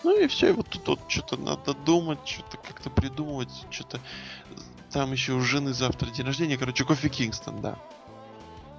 Ну 0.06 0.16
и 0.20 0.28
все, 0.28 0.50
и 0.50 0.52
вот 0.52 0.70
тут 0.70 0.88
вот 0.88 1.00
что-то 1.08 1.36
надо 1.36 1.74
думать, 1.74 2.20
что-то 2.26 2.58
как-то 2.58 2.92
придумывать, 2.92 3.50
что-то 3.72 4.00
там 4.92 5.12
еще 5.12 5.34
у 5.34 5.42
жены 5.42 5.74
завтра 5.74 6.12
день 6.12 6.28
рождения, 6.28 6.58
короче, 6.58 6.86
Кофи 6.86 7.10
Кингстон, 7.10 7.60
да. 7.60 7.76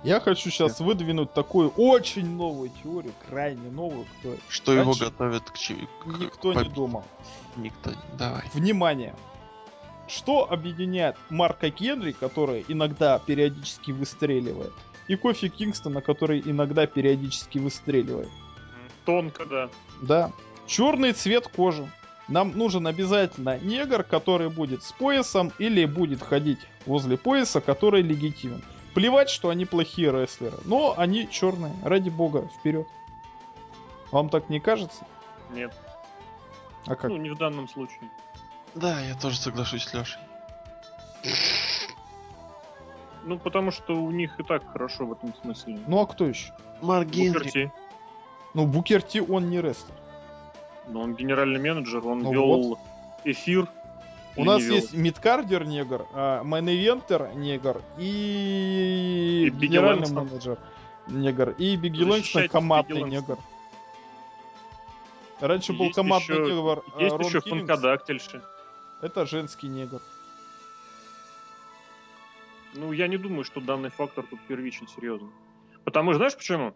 Я 0.04 0.20
хочу 0.20 0.50
сейчас 0.50 0.78
выдвинуть 0.78 1.32
такую 1.34 1.70
очень 1.70 2.30
новую 2.36 2.70
теорию, 2.80 3.12
крайне 3.28 3.70
новую, 3.70 4.06
кто 4.20 4.36
Что 4.48 4.72
его 4.72 4.94
готовят 4.94 5.50
к 5.50 5.58
чему? 5.58 5.88
никто 6.20 6.54
не 6.54 6.68
думал. 6.68 7.02
Никто. 7.56 7.90
Давай. 8.16 8.44
Внимание! 8.54 9.16
Что 10.06 10.48
объединяет 10.48 11.16
Марка 11.28 11.70
Генри, 11.70 12.12
который 12.12 12.64
иногда 12.68 13.18
периодически 13.18 13.90
выстреливает, 13.90 14.72
и 15.08 15.16
Кофи 15.16 15.48
Кингстона, 15.48 16.02
который 16.02 16.40
иногда 16.46 16.86
периодически 16.86 17.58
выстреливает? 17.58 18.30
Тонко, 19.04 19.44
да. 19.44 19.70
Да. 20.02 20.32
Черный 20.66 21.12
цвет 21.12 21.48
кожи. 21.48 21.90
Нам 22.28 22.58
нужен 22.58 22.86
обязательно 22.86 23.58
негр, 23.58 24.02
который 24.02 24.48
будет 24.48 24.82
с 24.82 24.92
поясом 24.92 25.52
или 25.58 25.84
будет 25.84 26.22
ходить 26.22 26.58
возле 26.84 27.16
пояса, 27.16 27.60
который 27.60 28.02
легитимен. 28.02 28.62
Плевать, 28.94 29.28
что 29.28 29.50
они 29.50 29.64
плохие 29.64 30.10
рестлеры, 30.10 30.56
но 30.64 30.94
они 30.96 31.28
черные. 31.30 31.74
Ради 31.84 32.08
бога, 32.08 32.48
вперед. 32.58 32.88
Вам 34.10 34.28
так 34.28 34.48
не 34.48 34.58
кажется? 34.58 35.06
Нет. 35.52 35.72
А 36.86 36.96
как? 36.96 37.10
Ну, 37.10 37.16
не 37.16 37.30
в 37.30 37.36
данном 37.36 37.68
случае. 37.68 38.10
Да, 38.74 39.00
я 39.00 39.14
тоже 39.14 39.36
соглашусь 39.36 39.84
с 39.84 39.94
Лешей. 39.94 40.20
Ну, 43.24 43.38
потому 43.38 43.70
что 43.70 43.96
у 43.96 44.10
них 44.10 44.38
и 44.38 44.42
так 44.42 44.68
хорошо 44.72 45.06
в 45.06 45.12
этом 45.12 45.34
смысле. 45.42 45.78
Ну 45.86 46.00
а 46.00 46.06
кто 46.06 46.26
еще? 46.26 46.52
Марк 46.80 47.08
Генри. 47.08 47.38
Букер 47.38 47.50
Ти. 47.50 47.72
Ну, 48.54 48.66
Букерти 48.66 49.18
он 49.18 49.50
не 49.50 49.60
рестлер. 49.60 49.94
Ну, 50.88 51.00
он 51.00 51.14
генеральный 51.14 51.60
менеджер, 51.60 52.06
он 52.06 52.20
Ну 52.20 52.32
вел 52.32 52.78
эфир. 53.24 53.68
У 54.36 54.44
нас 54.44 54.62
вел? 54.62 54.74
есть 54.74 54.92
midcarder 54.92 55.64
негр, 55.64 56.06
а, 56.12 56.42
main-eventer 56.44 57.34
негр 57.34 57.80
и, 57.98 59.44
И 59.46 59.50
генеральный 59.50 60.10
менеджер 60.10 60.58
негр. 61.08 61.50
И 61.58 61.76
Биг 61.76 61.96
И 61.96 62.02
Лэнгстон 62.02 62.48
командный 62.48 63.02
негр. 63.02 63.38
Раньше 65.40 65.72
был 65.72 65.86
Есть 65.86 65.96
командный 65.96 66.36
еще- 66.42 66.54
негр 66.54 66.82
а, 66.94 67.00
Есть 67.02 67.12
Рон 67.16 67.26
еще 67.26 67.40
Киллингс. 67.40 67.68
фанкадактильши. 67.68 68.42
Это 69.02 69.26
женский 69.26 69.68
негр. 69.68 70.00
Ну, 72.74 72.92
я 72.92 73.08
не 73.08 73.16
думаю, 73.16 73.44
что 73.44 73.60
данный 73.60 73.90
фактор 73.90 74.24
тут 74.28 74.38
первичен, 74.48 74.86
серьезно. 74.88 75.28
Потому 75.84 76.10
что, 76.12 76.18
знаешь 76.18 76.36
почему? 76.36 76.74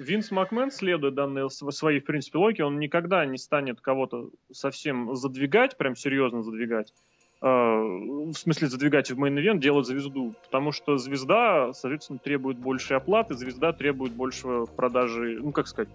Винс 0.00 0.30
Макмен, 0.30 0.70
следуя 0.70 1.10
данной 1.10 1.50
св- 1.50 1.74
своей, 1.74 2.00
в 2.00 2.04
принципе, 2.04 2.38
логике, 2.38 2.64
он 2.64 2.78
никогда 2.78 3.26
не 3.26 3.36
станет 3.36 3.80
кого-то 3.80 4.30
совсем 4.50 5.14
задвигать, 5.14 5.76
прям 5.76 5.94
серьезно 5.94 6.42
задвигать. 6.42 6.94
Э, 7.42 7.46
в 7.46 8.32
смысле 8.32 8.68
задвигать 8.68 9.10
в 9.10 9.18
main 9.18 9.35
event, 9.35 9.60
делать 9.60 9.86
звезду. 9.86 10.34
Потому 10.44 10.72
что 10.72 10.96
звезда, 10.96 11.72
соответственно, 11.74 12.18
требует 12.18 12.58
большей 12.58 12.96
оплаты, 12.96 13.34
звезда 13.34 13.72
требует 13.72 14.12
большего 14.12 14.64
продажи, 14.64 15.38
ну, 15.40 15.52
как 15.52 15.68
сказать, 15.68 15.90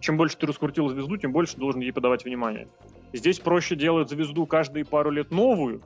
чем 0.00 0.16
больше 0.16 0.36
ты 0.36 0.46
раскрутил 0.46 0.88
звезду, 0.88 1.16
тем 1.16 1.32
больше 1.32 1.54
ты 1.54 1.60
должен 1.60 1.80
ей 1.80 1.92
подавать 1.92 2.24
внимание. 2.24 2.68
Здесь 3.12 3.40
проще 3.40 3.74
делать 3.74 4.08
звезду 4.08 4.46
каждые 4.46 4.84
пару 4.84 5.10
лет 5.10 5.32
новую, 5.32 5.82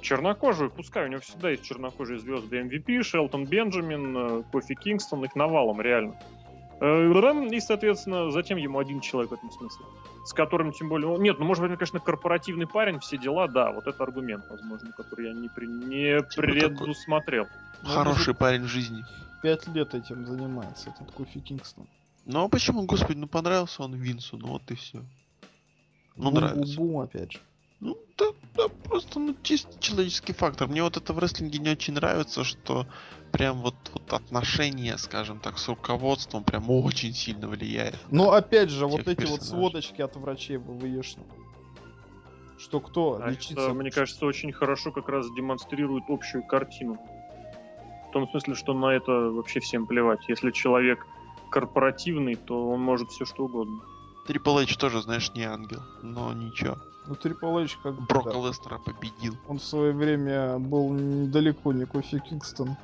чернокожую, 0.00 0.70
пускай 0.70 1.06
у 1.06 1.08
него 1.08 1.20
всегда 1.20 1.50
есть 1.50 1.64
чернокожие 1.64 2.20
звезды 2.20 2.60
MVP, 2.60 3.02
Шелтон 3.02 3.46
Бенджамин, 3.46 4.16
э, 4.16 4.42
Кофи 4.52 4.74
Кингстон, 4.74 5.24
их 5.24 5.34
навалом, 5.34 5.80
реально. 5.80 6.14
Э, 6.80 7.48
И, 7.52 7.60
соответственно, 7.60 8.30
затем 8.30 8.58
ему 8.58 8.78
один 8.78 9.00
человек 9.00 9.30
в 9.30 9.34
этом 9.34 9.50
смысле. 9.50 9.84
С 10.24 10.32
которым, 10.32 10.72
тем 10.72 10.88
более... 10.88 11.08
он- 11.08 11.22
Нет, 11.22 11.38
ну, 11.38 11.44
может 11.46 11.64
быть, 11.64 11.76
конечно, 11.78 12.00
корпоративный 12.00 12.66
парень, 12.66 13.00
все 13.00 13.16
дела, 13.18 13.48
да, 13.48 13.72
вот 13.72 13.86
это 13.86 14.02
аргумент, 14.02 14.44
возможно, 14.48 14.92
который 14.92 15.28
я 15.28 15.32
не, 15.32 15.48
при- 15.48 15.66
не 15.66 16.20
Типа 16.22 16.42
предусмотрел. 16.42 17.48
Ну, 17.82 17.88
Хороший 17.88 18.34
парень 18.34 18.62
в 18.62 18.66
жизни. 18.68 19.04
Пять 19.42 19.66
лет 19.68 19.94
этим 19.94 20.26
занимается 20.26 20.90
этот 20.90 21.10
Кофи 21.12 21.40
Кингстон. 21.40 21.86
Ну 22.26 22.44
а 22.44 22.48
почему, 22.48 22.84
господи, 22.84 23.18
ну 23.18 23.26
понравился 23.26 23.82
он 23.82 23.94
Винсу, 23.94 24.36
ну 24.36 24.48
вот 24.48 24.70
и 24.70 24.74
все. 24.74 25.02
Ну 26.16 26.30
нравится. 26.30 26.76
Бум-бум-бум 26.78 27.00
опять 27.00 27.32
же. 27.32 27.38
Ну, 27.80 27.96
да, 28.16 28.26
Да, 28.56 28.68
просто, 28.68 29.20
ну, 29.20 29.36
чисто 29.42 29.78
человеческий 29.80 30.32
фактор. 30.32 30.68
Мне 30.68 30.82
вот 30.82 30.96
это 30.96 31.12
в 31.12 31.18
рестлинге 31.18 31.58
не 31.58 31.70
очень 31.70 31.94
нравится, 31.94 32.42
что 32.42 32.86
прям 33.30 33.58
вот, 33.58 33.76
вот 33.92 34.12
отношения, 34.12 34.98
скажем 34.98 35.38
так, 35.38 35.58
с 35.58 35.68
руководством 35.68 36.42
прям 36.42 36.70
очень 36.70 37.14
сильно 37.14 37.46
влияет. 37.46 37.96
Но 38.10 38.32
опять 38.32 38.70
же, 38.70 38.86
вот 38.86 39.00
эти 39.02 39.08
вот 39.08 39.16
персонажей. 39.16 39.46
сводочки 39.46 40.02
от 40.02 40.16
врачей 40.16 40.56
ВВЕшных. 40.56 41.26
Что 42.58 42.80
кто 42.80 43.20
А 43.22 43.30
лечится... 43.30 43.52
это, 43.66 43.74
мне 43.74 43.92
кажется, 43.92 44.26
очень 44.26 44.52
хорошо 44.52 44.90
как 44.90 45.08
раз 45.08 45.26
демонстрирует 45.36 46.04
общую 46.08 46.42
картину. 46.44 46.98
В 48.08 48.12
том 48.12 48.28
смысле, 48.30 48.54
что 48.56 48.74
на 48.74 48.86
это 48.86 49.12
вообще 49.12 49.60
всем 49.60 49.86
плевать. 49.86 50.20
Если 50.28 50.50
человек 50.50 51.06
корпоративный, 51.50 52.34
то 52.34 52.70
он 52.70 52.80
может 52.80 53.10
все 53.10 53.24
что 53.24 53.44
угодно. 53.44 53.80
Трипл 54.26 54.58
Эйч 54.58 54.76
тоже, 54.76 55.00
знаешь, 55.02 55.32
не 55.34 55.44
ангел, 55.44 55.82
но 56.02 56.32
ничего. 56.32 56.76
Ну, 57.08 57.14
Трипл 57.14 57.58
Эйч 57.58 57.76
как 57.82 57.94
бы, 57.94 58.02
Брока 58.02 58.32
да. 58.32 58.38
Лестера 58.48 58.78
победил. 58.78 59.36
Он 59.48 59.58
в 59.58 59.64
свое 59.64 59.92
время 59.92 60.58
был 60.58 60.94
далеко 61.28 61.72
не 61.72 61.86
Кофи 61.86 62.18
Кингстон, 62.18 62.76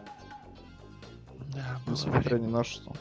Да, 1.52 1.78
было 1.86 1.94
несмотря 1.94 2.20
время, 2.36 2.46
ни 2.46 2.50
на 2.50 2.64
что. 2.64 2.92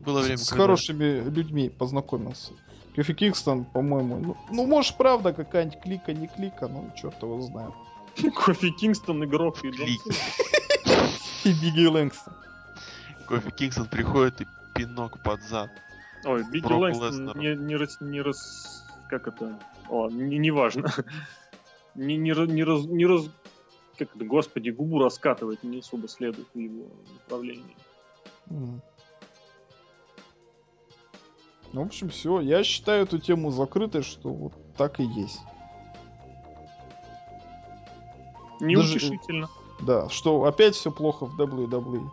было 0.00 0.20
время 0.22 0.38
С 0.38 0.48
когда- 0.48 0.64
хорошими 0.64 1.20
людьми 1.28 1.68
познакомился. 1.68 2.52
Кофи 2.96 3.12
Кингстон, 3.14 3.64
по-моему, 3.66 4.16
ну, 4.18 4.36
ну, 4.50 4.66
может, 4.66 4.96
правда, 4.96 5.32
какая-нибудь 5.34 5.80
клика, 5.82 6.12
не 6.14 6.26
клика, 6.26 6.68
ну, 6.68 6.90
черт 7.00 7.20
его 7.22 7.40
знает. 7.42 7.72
Кофи 8.34 8.70
Кингстон, 8.70 9.24
игрок 9.24 9.62
и. 9.64 9.68
И 11.44 11.52
Бигги 11.54 11.86
Лэнгстон. 11.86 12.34
Кофи 13.28 13.50
Кингстон 13.50 13.86
приходит 13.88 14.40
и 14.42 14.46
пинок 14.74 15.20
под 15.24 15.42
зад. 15.42 15.70
Ой, 16.24 16.44
Бигги 16.50 16.72
Лэнгстон 16.72 17.32
не, 17.36 17.56
не, 17.56 17.74
рас, 17.76 17.96
не 18.00 18.20
рас... 18.22 18.84
Как 19.10 19.26
это? 19.26 19.58
О, 19.88 20.08
не, 20.08 20.38
не 20.38 20.50
важно. 20.50 20.90
Не, 21.94 22.16
не, 22.16 22.30
не, 22.46 22.64
раз, 22.64 22.86
не 22.86 23.04
раз... 23.04 23.28
Как 23.98 24.16
это, 24.16 24.24
господи, 24.24 24.70
губу 24.70 24.98
раскатывать 24.98 25.62
не 25.62 25.80
особо 25.80 26.08
следует 26.08 26.48
в 26.54 26.58
его 26.58 26.86
направлении. 27.20 27.76
Ну, 28.48 28.80
в 31.72 31.86
общем, 31.86 32.08
все. 32.08 32.40
Я 32.40 32.64
считаю 32.64 33.04
эту 33.04 33.18
тему 33.18 33.50
закрытой, 33.50 34.02
что 34.02 34.30
вот 34.30 34.54
так 34.76 35.00
и 35.00 35.04
есть. 35.04 35.40
Неутешительно. 38.60 39.48
Да, 39.82 40.08
что 40.08 40.44
опять 40.44 40.74
все 40.74 40.90
плохо 40.90 41.26
в 41.26 41.38
WWE. 41.40 42.08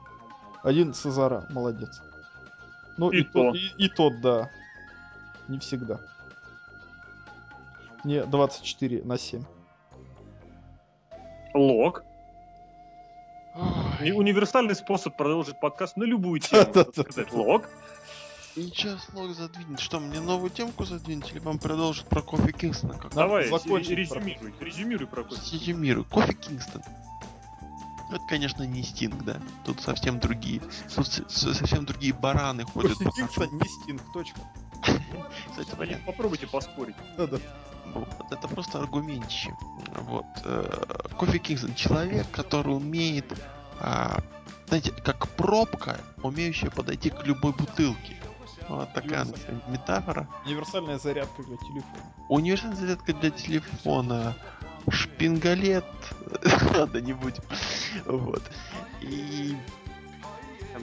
Один 0.63 0.93
Цезара, 0.93 1.45
молодец. 1.51 2.01
Ну 2.97 3.11
И 3.11 3.19
и, 3.19 3.23
то. 3.23 3.31
тот, 3.31 3.55
и, 3.55 3.85
и 3.85 3.89
тот, 3.89 4.21
да. 4.21 4.49
Не 5.47 5.59
всегда. 5.59 5.99
Не 8.03 8.23
24 8.23 9.03
на 9.03 9.17
7. 9.17 9.43
Лог. 11.53 12.03
Не- 14.01 14.13
Универсальный 14.13 14.75
способ 14.75 15.17
продолжить 15.17 15.59
подкаст 15.59 15.97
на 15.97 16.03
любую 16.03 16.39
тему. 16.41 16.63
так 16.65 16.73
Да-да-да. 16.73 17.03
сказать. 17.11 17.33
Лог. 17.33 17.69
Задвинет. 18.55 19.79
Что, 19.79 19.99
мне 19.99 20.19
новую 20.19 20.49
темку 20.49 20.83
задвинуть 20.83 21.31
или 21.31 21.39
вам 21.39 21.59
продолжить 21.59 22.05
про 22.07 22.21
Кофи 22.21 22.51
Кингстона? 22.51 22.93
Как 22.95 23.11
Да. 23.11 23.21
Давай, 23.23 23.47
закончить 23.47 23.89
ре- 23.91 23.95
резюмируй. 23.97 24.53
Резюмируй 24.59 25.07
про 25.07 25.23
кофе. 25.23 25.41
Резюмирую. 25.53 26.05
Кофи 26.05 26.33
Кингстон. 26.33 26.81
Это, 28.11 28.21
конечно, 28.27 28.63
не 28.63 28.81
Стинг, 28.83 29.23
да. 29.23 29.37
Тут 29.65 29.81
совсем 29.81 30.19
другие. 30.19 30.61
Тут 30.95 31.07
совсем 31.31 31.85
другие 31.85 32.11
бараны 32.13 32.63
ходят 32.65 32.93
Кофи 32.97 33.03
по 33.05 33.11
Кингстон 33.11 33.57
не 33.57 33.67
Стинг, 33.83 34.01
точка. 34.13 34.39
Кстати. 35.51 35.97
Попробуйте 36.05 36.47
поспорить. 36.47 36.95
Да-да. 37.17 37.37
Вот, 37.37 37.43
это 38.31 38.47
просто 38.47 38.79
аргументище. 38.79 39.55
Вот. 39.95 40.25
э, 40.43 40.83
Кофи 41.17 41.37
Кингстон 41.39 41.73
человек, 41.75 42.29
который 42.31 42.75
умеет, 42.75 43.25
а, 43.79 44.19
знаете, 44.67 44.91
как 44.91 45.27
пробка, 45.29 45.99
умеющая 46.21 46.69
подойти 46.69 47.09
к 47.09 47.25
любой 47.25 47.53
бутылке. 47.53 48.15
Вот 48.67 48.93
такая 48.93 49.25
метафора. 49.67 50.27
Универсальная 50.45 50.99
зарядка 50.99 51.41
для 51.41 51.57
телефона. 51.57 52.03
Универсальная 52.29 52.77
зарядка 52.77 53.13
для 53.13 53.31
телефона, 53.31 54.35
шпингалет, 54.89 55.85
ладно, 56.75 56.99
не 56.99 57.13
будем. 57.13 57.43
Вот. 58.05 58.43
И 59.01 59.57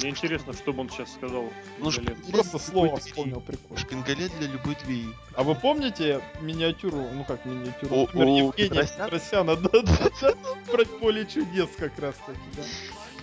мне 0.00 0.10
интересно, 0.10 0.52
что 0.52 0.72
бы 0.72 0.80
он 0.82 0.90
сейчас 0.90 1.12
сказал. 1.12 1.44
ну, 1.78 1.90
Просто 2.32 2.58
слово 2.58 2.96
вспомнил 2.98 3.40
прикольно. 3.40 3.76
Шпингалет 3.78 4.32
для 4.38 4.48
любой 4.48 4.74
двери. 4.84 5.08
А 5.34 5.42
вы 5.42 5.54
помните 5.54 6.20
миниатюру, 6.40 6.98
ну 7.12 7.24
как 7.24 7.44
миниатюру, 7.44 7.94
О- 7.94 8.00
например, 8.02 8.26
о 8.26 8.38
Евгения 8.46 8.86
Петросяна? 8.86 9.56
Да, 9.56 9.68
да, 9.82 10.10
да, 10.20 10.34
про 10.70 10.84
поле 10.84 11.26
чудес 11.26 11.68
как 11.78 11.98
раз 11.98 12.14
таки, 12.26 12.40
да. 12.56 12.62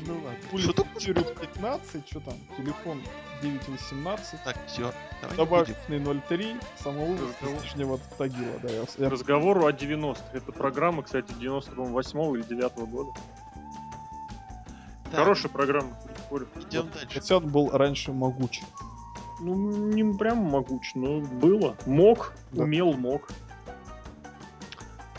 Ну 0.05 0.13
ладно. 0.15 0.31
Такое 0.41 0.61
415, 0.63 2.07
что 2.09 2.19
там, 2.19 2.33
телефон 2.57 3.01
918, 3.41 4.43
Так, 4.43 4.57
все. 4.67 4.91
Добавочный 5.37 5.99
03, 6.27 6.55
самовывоз 6.81 7.19
Разговор. 7.21 7.57
из 7.57 7.63
Нижнего 7.63 7.99
Тагила, 8.17 8.59
да, 8.63 8.69
я, 8.69 8.83
я- 8.97 9.09
Разговору 9.09 9.65
о 9.65 9.71
90-х. 9.71 10.21
Это 10.33 10.51
программа, 10.51 11.03
кстати, 11.03 11.31
98 11.39 12.35
или 12.35 12.41
9 12.43 12.75
года. 12.89 13.11
Хорошая 15.11 15.51
программа, 15.51 15.95
спорю. 16.33 16.47
Идем 16.67 16.89
дальше. 16.91 17.19
Хотя 17.19 17.37
он 17.37 17.47
был 17.49 17.69
раньше 17.71 18.11
могучий. 18.11 18.63
Ну, 19.39 19.55
не 19.93 20.03
прям 20.17 20.37
могуч, 20.37 20.91
но 20.95 21.19
было. 21.19 21.75
Мог, 21.85 22.33
Да. 22.51 22.63
умел, 22.63 22.93
мог. 22.93 23.29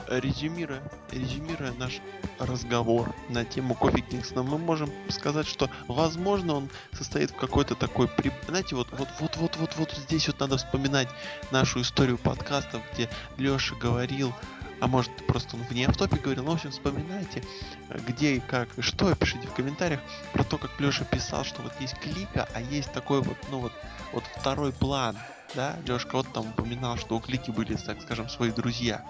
Резюмируя, 0.08 0.82
резюмируя 1.10 1.72
наш 1.78 2.00
разговор 2.38 3.14
на 3.30 3.44
тему 3.46 3.74
Кофи 3.74 4.02
Кингстона, 4.02 4.42
мы 4.42 4.58
можем 4.58 4.90
сказать, 5.08 5.46
что, 5.46 5.70
возможно, 5.88 6.54
он 6.56 6.68
состоит 6.92 7.30
в 7.30 7.36
какой-то 7.36 7.74
такой... 7.74 8.06
при- 8.08 8.30
Знаете, 8.46 8.76
вот, 8.76 8.88
вот, 8.92 9.08
вот, 9.20 9.36
вот, 9.38 9.56
вот, 9.56 9.76
вот 9.76 9.92
здесь 9.92 10.26
вот 10.26 10.40
надо 10.40 10.58
вспоминать 10.58 11.08
нашу 11.52 11.80
историю 11.80 12.18
подкастов, 12.18 12.82
где 12.92 13.08
Леша 13.38 13.74
говорил, 13.76 14.34
а 14.80 14.86
может 14.86 15.10
просто 15.26 15.56
он 15.56 15.62
вне 15.62 15.86
автопе 15.86 16.16
говорил, 16.16 16.44
ну, 16.44 16.52
в 16.52 16.54
общем, 16.54 16.70
вспоминайте, 16.70 17.42
э, 17.88 17.98
где 18.06 18.34
и 18.34 18.40
как 18.40 18.68
и 18.78 18.82
что, 18.82 19.14
пишите 19.14 19.46
в 19.46 19.54
комментариях 19.54 20.00
про 20.32 20.44
то, 20.44 20.58
как 20.58 20.78
Леша 20.80 21.04
писал, 21.04 21.44
что 21.44 21.62
вот 21.62 21.72
есть 21.80 21.94
клика, 21.98 22.48
а 22.54 22.60
есть 22.60 22.92
такой 22.92 23.22
вот, 23.22 23.36
ну 23.50 23.60
вот, 23.60 23.72
вот 24.12 24.24
второй 24.36 24.72
план, 24.72 25.16
да, 25.54 25.76
Лешка 25.86 26.16
вот 26.16 26.28
там 26.32 26.48
упоминал, 26.48 26.96
что 26.96 27.16
у 27.16 27.20
клики 27.20 27.50
были, 27.50 27.74
так 27.74 28.02
скажем, 28.02 28.28
свои 28.28 28.50
друзья. 28.50 29.04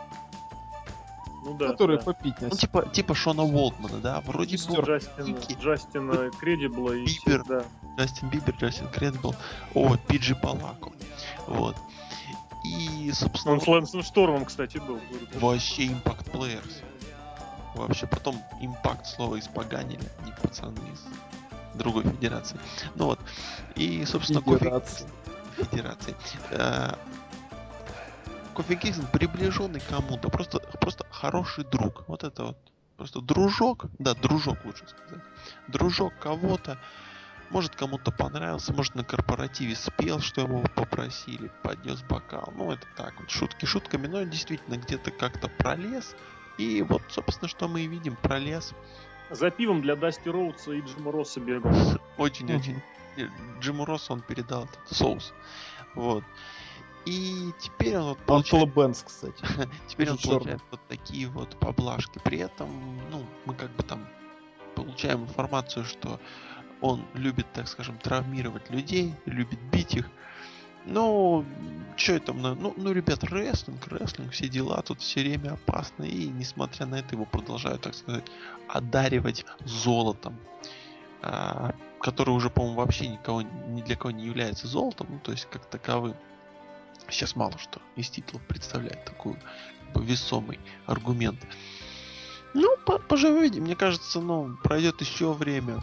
Ну 1.45 1.55
да. 1.55 1.69
который 1.69 1.99
да. 1.99 2.05
попить 2.05 2.35
Ну, 2.41 2.49
типа, 2.51 2.87
типа 2.87 3.15
Шона 3.15 3.43
Уолтмана, 3.43 3.99
да, 3.99 4.23
вроде 4.23 4.57
бы 4.57 4.83
Джастина, 4.83 5.25
Ники. 5.27 5.57
Джастина 5.61 6.31
Кредибла 6.41 6.93
и 6.93 7.05
Бибер. 7.05 7.45
да. 7.47 7.65
Джастин 7.99 8.31
Бибер, 8.31 8.55
Джастин 8.57 8.89
Кредбл, 8.89 9.35
о, 9.75 9.97
Пиджи 9.97 10.35
Палако, 10.35 10.93
вот. 11.47 11.77
И, 12.65 13.13
собственно, 13.13 13.55
Он 13.55 13.61
с 13.61 13.67
Лэнсом 13.67 14.03
Штормом, 14.03 14.45
кстати, 14.45 14.79
был. 14.79 15.01
вообще 15.35 15.87
Impact 15.87 16.33
Players. 16.33 16.83
Вообще, 17.75 18.07
потом 18.07 18.43
Impact 18.61 19.05
слово 19.05 19.39
испоганили, 19.39 20.09
не 20.25 20.33
пацаны 20.43 20.79
из 20.93 21.05
другой 21.77 22.05
федерации. 22.05 22.59
Ну 22.95 23.07
вот. 23.07 23.21
И, 23.75 24.05
собственно, 24.05 24.41
Федерация. 24.41 25.09
Федерации. 25.57 26.17
Э, 26.51 26.95
Кофи 28.55 28.77
Кингстон 28.77 29.07
приближенный 29.07 29.81
к 29.81 29.87
кому-то, 29.89 30.29
просто, 30.29 30.61
просто 30.81 31.05
хороший 31.11 31.65
друг. 31.65 32.05
Вот 32.09 32.25
это 32.25 32.45
вот. 32.45 32.59
Просто 32.97 33.21
дружок, 33.21 33.87
да, 33.99 34.15
дружок 34.15 34.65
лучше 34.65 34.87
сказать. 34.87 35.25
Дружок 35.67 36.13
кого-то, 36.21 36.79
может 37.55 37.77
кому-то 37.77 38.11
понравился, 38.11 38.73
может 38.73 38.97
на 38.97 39.05
корпоративе 39.05 39.77
спел, 39.77 40.19
что 40.19 40.41
его 40.41 40.65
попросили, 40.75 41.53
поднес 41.63 42.03
бокал. 42.03 42.53
Ну, 42.57 42.73
это 42.73 42.85
так 42.97 43.15
вот, 43.21 43.31
шутки 43.31 43.65
шутками, 43.65 44.09
но 44.09 44.25
действительно 44.25 44.75
где-то 44.75 45.13
как-то 45.13 45.49
пролез. 45.49 46.17
И 46.59 46.83
вот, 46.83 47.03
собственно, 47.09 47.49
что 47.49 47.69
мы 47.69 47.83
и 47.83 47.87
видим, 47.87 48.17
пролез. 48.17 48.75
За 49.31 49.51
пивом 49.51 49.83
для 49.83 49.95
Дасти 49.95 50.29
Роудса 50.29 50.73
и 50.73 50.81
Джима 50.81 51.13
Росса 51.13 51.39
бегал. 51.39 51.73
Очень-очень. 52.19 52.83
Джиму 53.61 53.85
Россу 53.85 54.15
он 54.15 54.21
передал 54.21 54.65
этот 54.65 54.97
соус. 54.97 55.33
Вот. 55.95 56.25
И 57.07 57.53
теперь 57.61 57.97
он 57.97 58.09
вот 58.11 58.19
получает, 58.19 58.65
Антон 58.65 58.85
Бенс, 58.85 59.05
кстати. 59.05 59.45
теперь 59.87 60.11
он 60.11 60.19
получает 60.19 60.61
вот 60.73 60.81
такие 60.89 61.29
вот 61.29 61.57
поблажки. 61.61 62.19
При 62.25 62.39
этом, 62.39 62.69
ну, 63.13 63.25
мы 63.45 63.55
как 63.55 63.71
бы 63.77 63.85
там 63.85 64.09
получаем 64.75 65.23
информацию, 65.23 65.85
что 65.85 66.19
он 66.85 67.03
любит, 67.15 67.47
так 67.55 67.67
скажем, 67.67 67.97
травмировать 67.97 68.69
людей, 68.71 69.15
любит 69.25 69.59
бить 69.73 69.95
их. 69.95 70.11
Ну, 70.85 71.43
что 71.97 72.13
это? 72.13 72.35
Ну, 72.35 72.75
ну, 72.77 72.93
ребят, 72.93 73.25
рестлинг, 73.25 73.87
рестлинг, 73.87 74.33
все 74.33 74.49
дела 74.49 74.83
тут 74.83 75.01
все 75.01 75.21
время 75.21 75.55
опасны. 75.55 76.05
И, 76.05 76.29
несмотря 76.29 76.85
на 76.85 76.97
это, 76.97 77.15
его 77.15 77.25
продолжают, 77.25 77.81
так 77.81 77.95
сказать, 77.95 78.25
одаривать 78.69 79.47
золотом. 79.65 80.37
а, 81.23 81.75
который 82.01 82.35
уже, 82.35 82.51
по-моему, 82.51 82.77
вообще 82.77 83.09
никого, 83.09 83.41
ни 83.41 83.81
для 83.81 83.97
кого 83.97 84.11
не 84.11 84.27
является 84.27 84.67
золотом, 84.67 85.07
ну, 85.09 85.19
то 85.21 85.33
есть 85.33 85.49
как 85.51 85.65
таковым. 85.65 86.15
Сейчас 87.09 87.35
мало 87.35 87.57
что 87.57 87.81
из 87.97 88.11
титулов 88.11 88.43
представляет 88.47 89.07
такую 89.07 89.39
бы 89.95 90.05
весомый 90.05 90.61
аргумент. 90.85 91.41
Ну, 92.53 92.77
по 92.85 92.99
поживем, 92.99 93.63
мне 93.63 93.75
кажется, 93.75 94.21
ну, 94.21 94.59
пройдет 94.63 95.01
еще 95.01 95.33
время, 95.33 95.83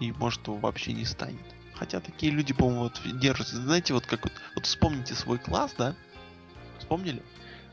и 0.00 0.12
может 0.12 0.46
его 0.46 0.56
вообще 0.56 0.92
не 0.92 1.04
станет. 1.04 1.44
Хотя 1.74 2.00
такие 2.00 2.32
люди, 2.32 2.52
по-моему, 2.52 2.84
вот 2.84 3.00
держатся. 3.20 3.56
Знаете, 3.56 3.94
вот 3.94 4.06
как 4.06 4.24
вот, 4.24 4.32
вот 4.54 4.66
вспомните 4.66 5.14
свой 5.14 5.38
класс, 5.38 5.74
да? 5.78 5.94
Вспомнили? 6.78 7.22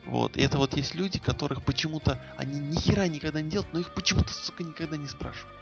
Вот. 0.06 0.38
И 0.38 0.42
это 0.42 0.58
вот 0.58 0.78
есть 0.78 0.94
люди, 0.94 1.18
которых 1.20 1.64
почему-то 1.64 2.22
они 2.38 2.60
ни 2.60 2.76
хера 2.76 3.08
никогда 3.08 3.42
не 3.42 3.50
делают, 3.50 3.74
но 3.74 3.80
их 3.80 3.94
почему-то, 3.94 4.32
сука, 4.32 4.64
никогда 4.64 4.98
не 4.98 5.08
спрашивают. 5.08 5.56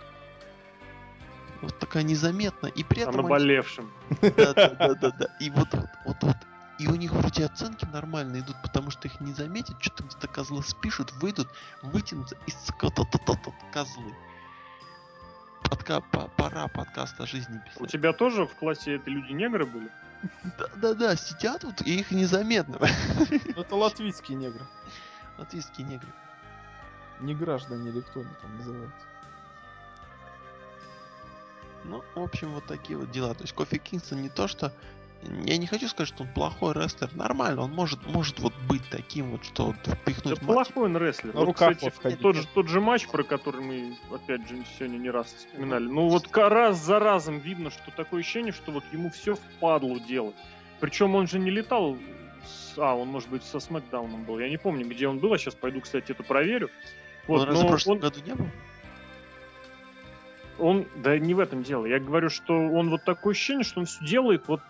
Вот 1.62 1.80
такая 1.80 2.04
незаметно. 2.04 2.68
И 2.68 2.84
при 2.84 3.04
этом... 3.04 3.22
О 3.22 3.24
наболевшем. 3.24 3.90
Да, 4.22 4.54
да, 4.54 4.70
да, 4.70 4.94
да, 4.96 5.12
да. 5.12 5.38
И 5.40 5.50
вот, 5.50 5.74
вот, 5.74 5.90
вот, 6.06 6.18
вот. 6.22 6.36
И 6.80 6.88
у 6.88 6.96
них 6.96 7.12
вроде 7.14 7.46
оценки 7.46 7.86
нормально 7.86 8.40
идут, 8.40 8.58
потому 8.62 8.92
что 8.92 9.08
их 9.08 9.22
не 9.22 9.32
заметят, 9.32 9.78
что-то 9.80 10.04
где-то 10.04 10.28
козлы 10.28 10.62
спишут, 10.64 11.14
выйдут, 11.22 11.48
вытянутся 11.82 12.36
и 12.48 12.52
то 12.52 12.90
то 12.90 13.06
то 13.06 13.36
то 13.36 13.54
козлы. 13.72 14.14
Подка 15.74 16.02
по 16.02 16.28
пора 16.28 16.68
подкаст 16.68 17.20
о 17.20 17.26
жизни 17.26 17.60
писать. 17.66 17.82
У 17.82 17.88
тебя 17.88 18.14
тоже 18.14 18.46
в 18.46 18.54
классе 18.54 18.98
это 18.98 19.10
люди-негры 19.10 19.66
были? 19.66 19.90
Да-да-да, 20.60 21.16
сидят 21.16 21.64
вот, 21.64 21.82
и 21.82 22.00
их 22.00 22.12
незаметно. 22.12 22.78
Ну, 23.56 23.62
Это 23.64 23.76
латвийские 23.76 24.38
негры. 24.38 24.64
Латвийские 25.40 25.88
негры. 25.88 26.10
Не 27.22 27.34
граждане 27.34 27.90
или 27.90 28.02
кто 28.02 28.20
они 28.20 28.30
там 28.40 28.56
называются. 28.56 29.08
Ну, 31.86 32.04
в 32.14 32.20
общем, 32.22 32.54
вот 32.54 32.68
такие 32.68 33.00
вот 33.00 33.10
дела. 33.10 33.34
То 33.34 33.42
есть 33.42 33.56
Кофи 33.56 33.80
Кингстон 33.80 34.22
не 34.22 34.30
то, 34.30 34.48
что... 34.48 34.72
Я 35.46 35.58
не 35.58 35.68
хочу 35.68 35.88
сказать, 35.88 36.08
что 36.10 36.24
он 36.24 36.30
плохой 36.34 36.74
рестлер. 36.74 37.10
Нормально, 37.16 37.62
он 37.64 37.72
может, 37.72 38.06
может 38.08 38.40
вот 38.40 38.54
быть 38.68 38.82
таким 38.90 39.32
вот, 39.32 39.46
что 39.46 39.68
вот 39.68 39.76
впихнуть 39.86 40.38
Это 40.38 40.46
матч. 40.46 40.54
плохой 40.54 40.86
он 40.90 40.98
рестлер. 40.98 41.34
На 41.34 41.40
Вот, 41.42 41.46
руках 41.48 41.76
кстати, 41.78 41.94
вот 41.94 42.02
ходить, 42.04 42.20
тот 42.20 42.36
же, 42.36 42.48
тот 42.54 42.68
же 42.68 42.82
матч, 42.82 43.08
про 43.08 43.24
который 43.24 43.62
мы, 43.62 43.98
опять 44.12 44.48
же, 44.48 44.58
сегодня 44.78 44.98
не 44.98 45.10
раз 45.10 45.28
вспоминали. 45.34 45.86
Ну 45.86 46.08
вот 46.10 46.28
раз 46.36 46.78
за 46.78 47.00
разом 47.00 47.40
видно, 47.40 47.70
что 47.72 47.92
такое 47.96 48.20
ощущение, 48.22 48.52
что 48.52 48.72
вот 48.72 48.84
ему 48.92 49.10
все 49.12 49.36
впадло 49.36 50.00
делать. 50.00 50.36
Причем 50.80 51.16
он 51.16 51.28
же 51.28 51.40
не 51.40 51.52
летал... 51.52 51.98
с- 52.46 52.78
А, 52.78 52.94
он, 52.96 53.08
может 53.08 53.30
быть, 53.30 53.44
со 53.44 53.60
Смакдауном 53.60 54.26
был. 54.26 54.40
Я 54.40 54.50
не 54.50 54.58
помню, 54.58 54.86
где 54.88 55.08
он 55.08 55.20
был. 55.20 55.34
А 55.34 55.38
сейчас 55.38 55.56
пойду, 55.56 55.80
кстати, 55.82 56.12
это 56.12 56.24
проверю. 56.24 56.70
Он 57.28 57.38
Вот, 57.38 57.46
разве 57.48 57.64
в 57.66 57.68
прошлом 57.70 57.94
он, 57.94 58.00
году 58.00 58.20
не 58.26 58.34
был? 58.34 58.48
он... 60.60 60.86
Да 60.98 61.18
не 61.18 61.34
в 61.34 61.40
этом 61.40 61.64
дело. 61.64 61.86
Я 61.86 62.00
говорю, 62.00 62.30
что 62.30 62.54
он 62.54 62.90
вот 62.90 63.04
такое 63.06 63.32
ощущение, 63.32 63.64
что 63.64 63.80
он 63.80 63.86
все 63.86 64.04
делает 64.06 64.48
вот... 64.48 64.62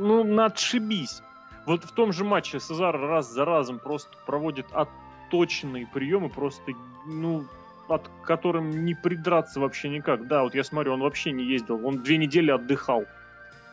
Ну, 0.00 0.24
на 0.24 0.46
отшибись. 0.46 1.22
Вот 1.66 1.84
в 1.84 1.92
том 1.92 2.12
же 2.12 2.24
матче 2.24 2.58
Сезар 2.58 2.98
раз 2.98 3.30
за 3.30 3.44
разом 3.44 3.78
просто 3.78 4.16
проводит 4.24 4.66
отточенные 4.72 5.86
приемы, 5.86 6.30
просто, 6.30 6.72
ну, 7.06 7.44
от 7.86 8.10
которым 8.24 8.84
не 8.84 8.94
придраться 8.94 9.60
вообще 9.60 9.90
никак. 9.90 10.26
Да, 10.26 10.42
вот 10.42 10.54
я 10.54 10.64
смотрю, 10.64 10.94
он 10.94 11.00
вообще 11.00 11.32
не 11.32 11.44
ездил, 11.44 11.86
он 11.86 12.02
две 12.02 12.16
недели 12.16 12.50
отдыхал. 12.50 13.04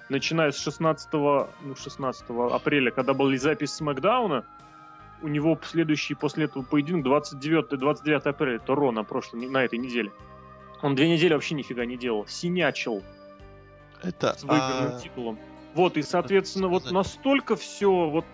Начиная 0.10 0.52
с 0.52 0.60
16, 0.60 1.14
ну, 1.14 1.76
16 1.76 2.26
апреля, 2.52 2.92
когда 2.92 3.14
была 3.14 3.36
запись 3.38 3.74
Смакдауна, 3.76 4.44
у 5.22 5.30
него 5.30 5.58
следующий 5.64 6.14
после 6.14 6.46
этого 6.46 6.64
поединок 6.64 7.04
29, 7.04 7.80
29 7.80 8.26
апреля, 8.26 8.56
это 8.58 8.76
Ро 8.76 8.92
на 8.92 9.06
прошлой, 9.06 9.48
на 9.48 9.64
этой 9.64 9.80
неделе. 9.80 10.12
Он 10.82 10.94
две 10.94 11.10
недели 11.10 11.34
вообще 11.34 11.56
нифига 11.56 11.86
не 11.86 11.96
делал, 11.96 12.28
синячил 12.28 13.02
Это... 14.04 14.34
с 14.38 14.44
выигранным 14.44 14.96
а, 14.96 15.00
титулом. 15.00 15.40
Вот, 15.78 15.96
и, 15.96 16.02
соответственно, 16.02 16.70
вот 16.70 16.90
настолько 16.90 17.56
все, 17.56 18.10
вот, 18.10 18.26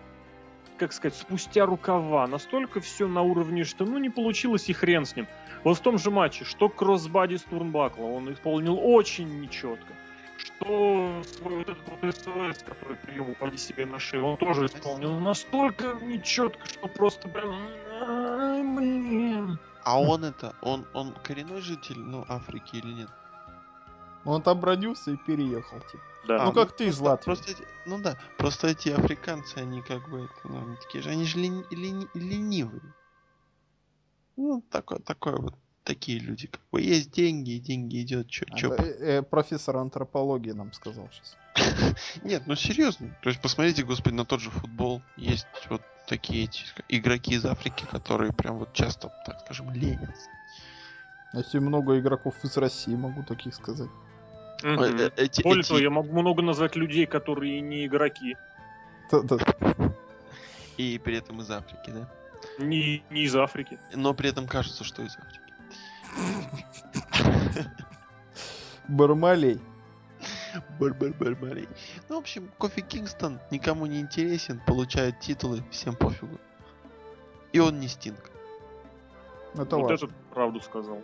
как 0.78 0.94
сказать, 0.94 1.18
спустя 1.18 1.66
рукава, 1.66 2.26
настолько 2.26 2.80
все 2.80 3.06
на 3.06 3.22
уровне, 3.22 3.66
что, 3.66 3.84
ну, 3.84 3.98
не 3.98 4.10
получилось 4.10 4.70
и 4.70 4.74
хрен 4.74 5.06
с 5.06 5.14
ним. 5.14 5.28
Вот 5.66 5.78
в 5.78 5.82
том 5.82 5.98
же 5.98 6.10
матче, 6.10 6.46
что 6.46 6.70
кроссбади 6.70 7.36
с 7.36 7.42
Турнбакла, 7.42 8.06
он 8.06 8.32
исполнил 8.32 8.80
очень 8.82 9.42
нечетко. 9.42 9.94
Что 10.38 11.22
свой 11.38 11.58
вот 11.58 11.68
этот 11.68 11.84
вот 12.02 12.16
СОС, 12.16 12.64
который 12.64 12.96
прием 12.96 13.32
упади 13.32 13.58
себе 13.58 13.86
на 13.86 14.00
шею, 14.00 14.26
он 14.26 14.38
тоже 14.38 14.68
исполнил 14.68 15.20
настолько 15.20 15.98
нечетко, 16.02 16.66
что 16.66 16.88
просто 16.88 17.28
прям... 17.28 18.78
блин. 18.78 19.60
А 19.84 20.00
он 20.00 20.24
это, 20.24 20.56
он, 20.62 20.86
он 20.94 21.14
коренной 21.24 21.60
житель, 21.60 22.00
ну, 22.00 22.24
Африки 22.30 22.78
или 22.78 22.94
нет? 22.94 23.10
Он 24.24 24.42
там 24.42 24.64
родился 24.64 25.12
и 25.12 25.18
переехал, 25.18 25.82
типа. 25.92 26.04
Да. 26.24 26.44
Ну, 26.46 26.52
А, 26.52 26.54
как 26.54 26.76
ты 26.76 26.86
из 26.88 26.98
просто- 26.98 27.04
Латвии. 27.04 27.26
Просто 27.26 27.52
эти, 27.52 27.68
ну 27.86 28.00
да, 28.00 28.18
просто 28.38 28.68
эти 28.68 28.90
африканцы, 28.90 29.58
они 29.58 29.82
как 29.84 30.08
бы, 30.08 30.22
это, 30.22 30.36
ну, 30.44 30.60
они 30.62 30.78
такие 30.78 31.02
же, 31.02 31.10
они 31.10 31.26
же 31.26 31.38
лени- 31.40 31.66
лени- 31.70 32.10
ленивые. 32.14 32.94
Ну, 34.38 34.64
такой, 34.72 35.00
такой 35.00 35.36
вот, 35.40 35.56
такие 35.84 36.20
люди, 36.20 36.48
как 36.48 36.62
бы, 36.72 36.82
есть 36.82 37.12
деньги, 37.12 37.52
и 37.52 37.60
деньги 37.60 38.02
идет, 38.02 38.30
чё, 38.30 38.46
чё. 38.56 38.74
Это, 38.74 38.84
э, 38.84 39.18
э, 39.20 39.22
профессор 39.22 39.78
антропологии 39.78 40.52
нам 40.52 40.72
сказал 40.74 41.10
сейчас. 41.12 41.38
Нет, 42.24 42.44
ну 42.48 42.56
серьезно. 42.56 43.16
То 43.22 43.30
есть 43.30 43.42
посмотрите, 43.42 43.84
господи, 43.84 44.16
на 44.16 44.26
тот 44.26 44.40
же 44.40 44.50
футбол. 44.50 45.02
Есть 45.18 45.46
вот 45.70 45.82
такие 46.08 46.46
эти 46.46 46.64
игроки 46.90 47.36
из 47.36 47.46
Африки, 47.46 47.86
которые 47.86 48.32
прям 48.34 48.58
вот 48.58 48.74
часто, 48.74 49.12
так 49.26 49.40
скажем, 49.42 49.72
ленятся. 49.72 50.30
Если 51.34 51.60
много 51.60 52.00
игроков 52.00 52.36
из 52.44 52.58
России, 52.58 52.96
могу 52.96 53.24
таких 53.24 53.54
сказать. 53.56 53.90
Э, 54.64 55.10
Эти, 55.18 55.44
Более 55.44 55.60
эти- 55.62 55.68
того, 55.68 55.80
я 55.80 55.90
могу 55.90 56.20
много 56.20 56.42
назвать 56.42 56.76
людей, 56.76 57.06
которые 57.06 57.60
не 57.62 57.86
игроки. 57.86 58.38
И 60.78 61.00
при 61.04 61.18
этом 61.18 61.42
из 61.42 61.52
Африки, 61.52 61.92
да? 61.92 62.10
не, 62.58 63.04
не 63.10 63.24
из 63.24 63.36
Африки. 63.36 63.78
Но 63.94 64.14
при 64.14 64.30
этом 64.30 64.48
кажется, 64.48 64.84
что 64.84 65.04
из 65.04 65.16
Африки. 65.18 65.40
Бармалей. 68.88 69.60
Бар-бар-бар-барей. 70.80 71.68
Ну, 72.10 72.16
в 72.16 72.20
общем, 72.20 72.50
Кофи 72.58 72.82
Кингстон 72.82 73.40
никому 73.52 73.86
не 73.88 74.00
интересен, 74.00 74.62
получает 74.66 75.20
титулы, 75.20 75.64
всем 75.72 75.96
пофигу. 75.96 76.40
И 77.52 77.60
он 77.60 77.80
не 77.80 77.88
Стинг. 77.88 78.32
Это 79.56 79.78
вот 79.78 79.90
важно. 79.90 79.94
этот 80.06 80.12
правду 80.32 80.60
сказал. 80.62 81.02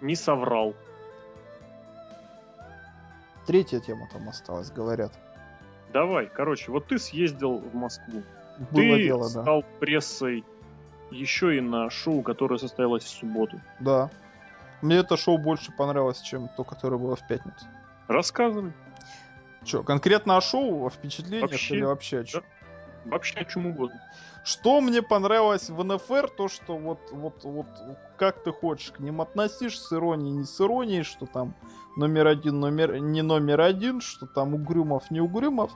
Не 0.00 0.14
соврал. 0.16 0.74
Третья 3.46 3.80
тема 3.80 4.08
там 4.12 4.28
осталась, 4.28 4.70
говорят. 4.70 5.12
Давай, 5.92 6.26
короче, 6.26 6.70
вот 6.72 6.86
ты 6.86 6.98
съездил 6.98 7.58
в 7.58 7.74
Москву. 7.74 8.22
Было 8.70 8.96
ты 8.96 9.04
дело, 9.04 9.30
да. 9.32 9.42
стал 9.42 9.64
прессой 9.80 10.44
еще 11.10 11.56
и 11.56 11.60
на 11.60 11.90
шоу, 11.90 12.22
которое 12.22 12.58
состоялось 12.58 13.04
в 13.04 13.08
субботу. 13.08 13.60
Да. 13.80 14.10
Мне 14.82 14.96
это 14.96 15.16
шоу 15.16 15.38
больше 15.38 15.72
понравилось, 15.72 16.20
чем 16.20 16.48
то, 16.56 16.64
которое 16.64 16.98
было 16.98 17.16
в 17.16 17.26
пятницу. 17.26 17.66
Рассказывай. 18.08 18.72
Че, 19.64 19.82
конкретно 19.82 20.36
о 20.36 20.40
шоу, 20.40 20.86
о 20.86 20.90
впечатлениях 20.90 21.50
Вообще, 21.50 21.76
или 21.76 21.84
вообще 21.84 22.20
о 22.20 22.24
чем? 22.24 22.44
Вообще 23.04 23.40
о 23.40 23.44
чем 23.44 23.66
угодно. 23.66 24.00
Что 24.44 24.80
мне 24.80 25.02
понравилось 25.02 25.70
в 25.70 25.82
НФР, 25.82 26.28
то 26.30 26.48
что 26.48 26.76
вот, 26.76 27.00
вот, 27.10 27.44
вот, 27.44 27.66
как 28.18 28.42
ты 28.42 28.52
хочешь 28.52 28.92
к 28.92 29.00
ним 29.00 29.20
относишь, 29.20 29.78
с 29.78 29.92
иронией, 29.92 30.32
не 30.32 30.44
с 30.44 30.60
иронией, 30.60 31.02
что 31.02 31.26
там 31.26 31.54
номер 31.96 32.26
один, 32.26 32.60
номер, 32.60 32.98
не 32.98 33.22
номер 33.22 33.60
один, 33.60 34.00
что 34.00 34.26
там 34.26 34.54
Угрюмов, 34.54 35.10
не 35.10 35.20
Угрюмов, 35.20 35.72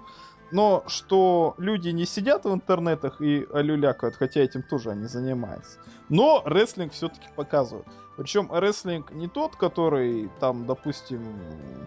но 0.51 0.85
что 0.87 1.55
люди 1.59 1.91
не 1.91 2.07
сидят 2.07 2.45
в 2.45 2.53
интернетах 2.53 3.21
и 3.21 3.47
алюлякают, 3.53 4.17
хотя 4.17 4.41
этим 4.41 4.63
тоже 4.63 4.91
они 4.91 5.07
занимаются. 5.07 5.79
Но 6.09 6.43
рестлинг 6.47 6.93
все-таки 6.93 7.29
показывают. 7.37 7.87
Причем 8.17 8.51
рестлинг 8.53 9.13
не 9.13 9.29
тот, 9.29 9.57
который 9.57 10.31
там, 10.41 10.67
допустим, 10.67 11.23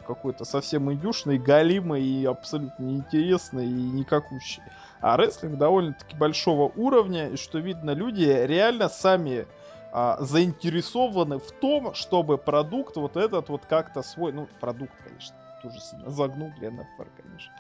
какой-то 0.08 0.46
совсем 0.46 0.92
индюшный, 0.92 1.38
галимый 1.38 2.04
и 2.04 2.26
абсолютно 2.26 2.84
неинтересный 2.84 3.66
и 3.66 3.92
никакущий. 3.92 4.64
А 5.02 5.18
рестлинг 5.18 5.58
довольно-таки 5.58 6.16
большого 6.16 6.72
уровня, 6.76 7.30
и 7.30 7.36
что 7.36 7.60
видно, 7.60 7.92
люди 7.92 8.24
реально 8.24 8.88
сами 8.88 9.48
а, 9.92 10.18
заинтересованы 10.22 11.40
в 11.40 11.52
том, 11.52 11.94
чтобы 11.94 12.38
продукт 12.38 12.96
вот 12.96 13.18
этот 13.18 13.50
вот 13.50 13.66
как-то 13.66 14.04
свой, 14.04 14.32
ну, 14.32 14.48
продукт, 14.60 14.94
конечно, 15.04 15.36
тоже 15.62 15.80
сильно 15.80 16.10
загнул 16.10 16.52
для 16.60 16.72
НФР, 16.72 17.08
конечно. 17.22 17.54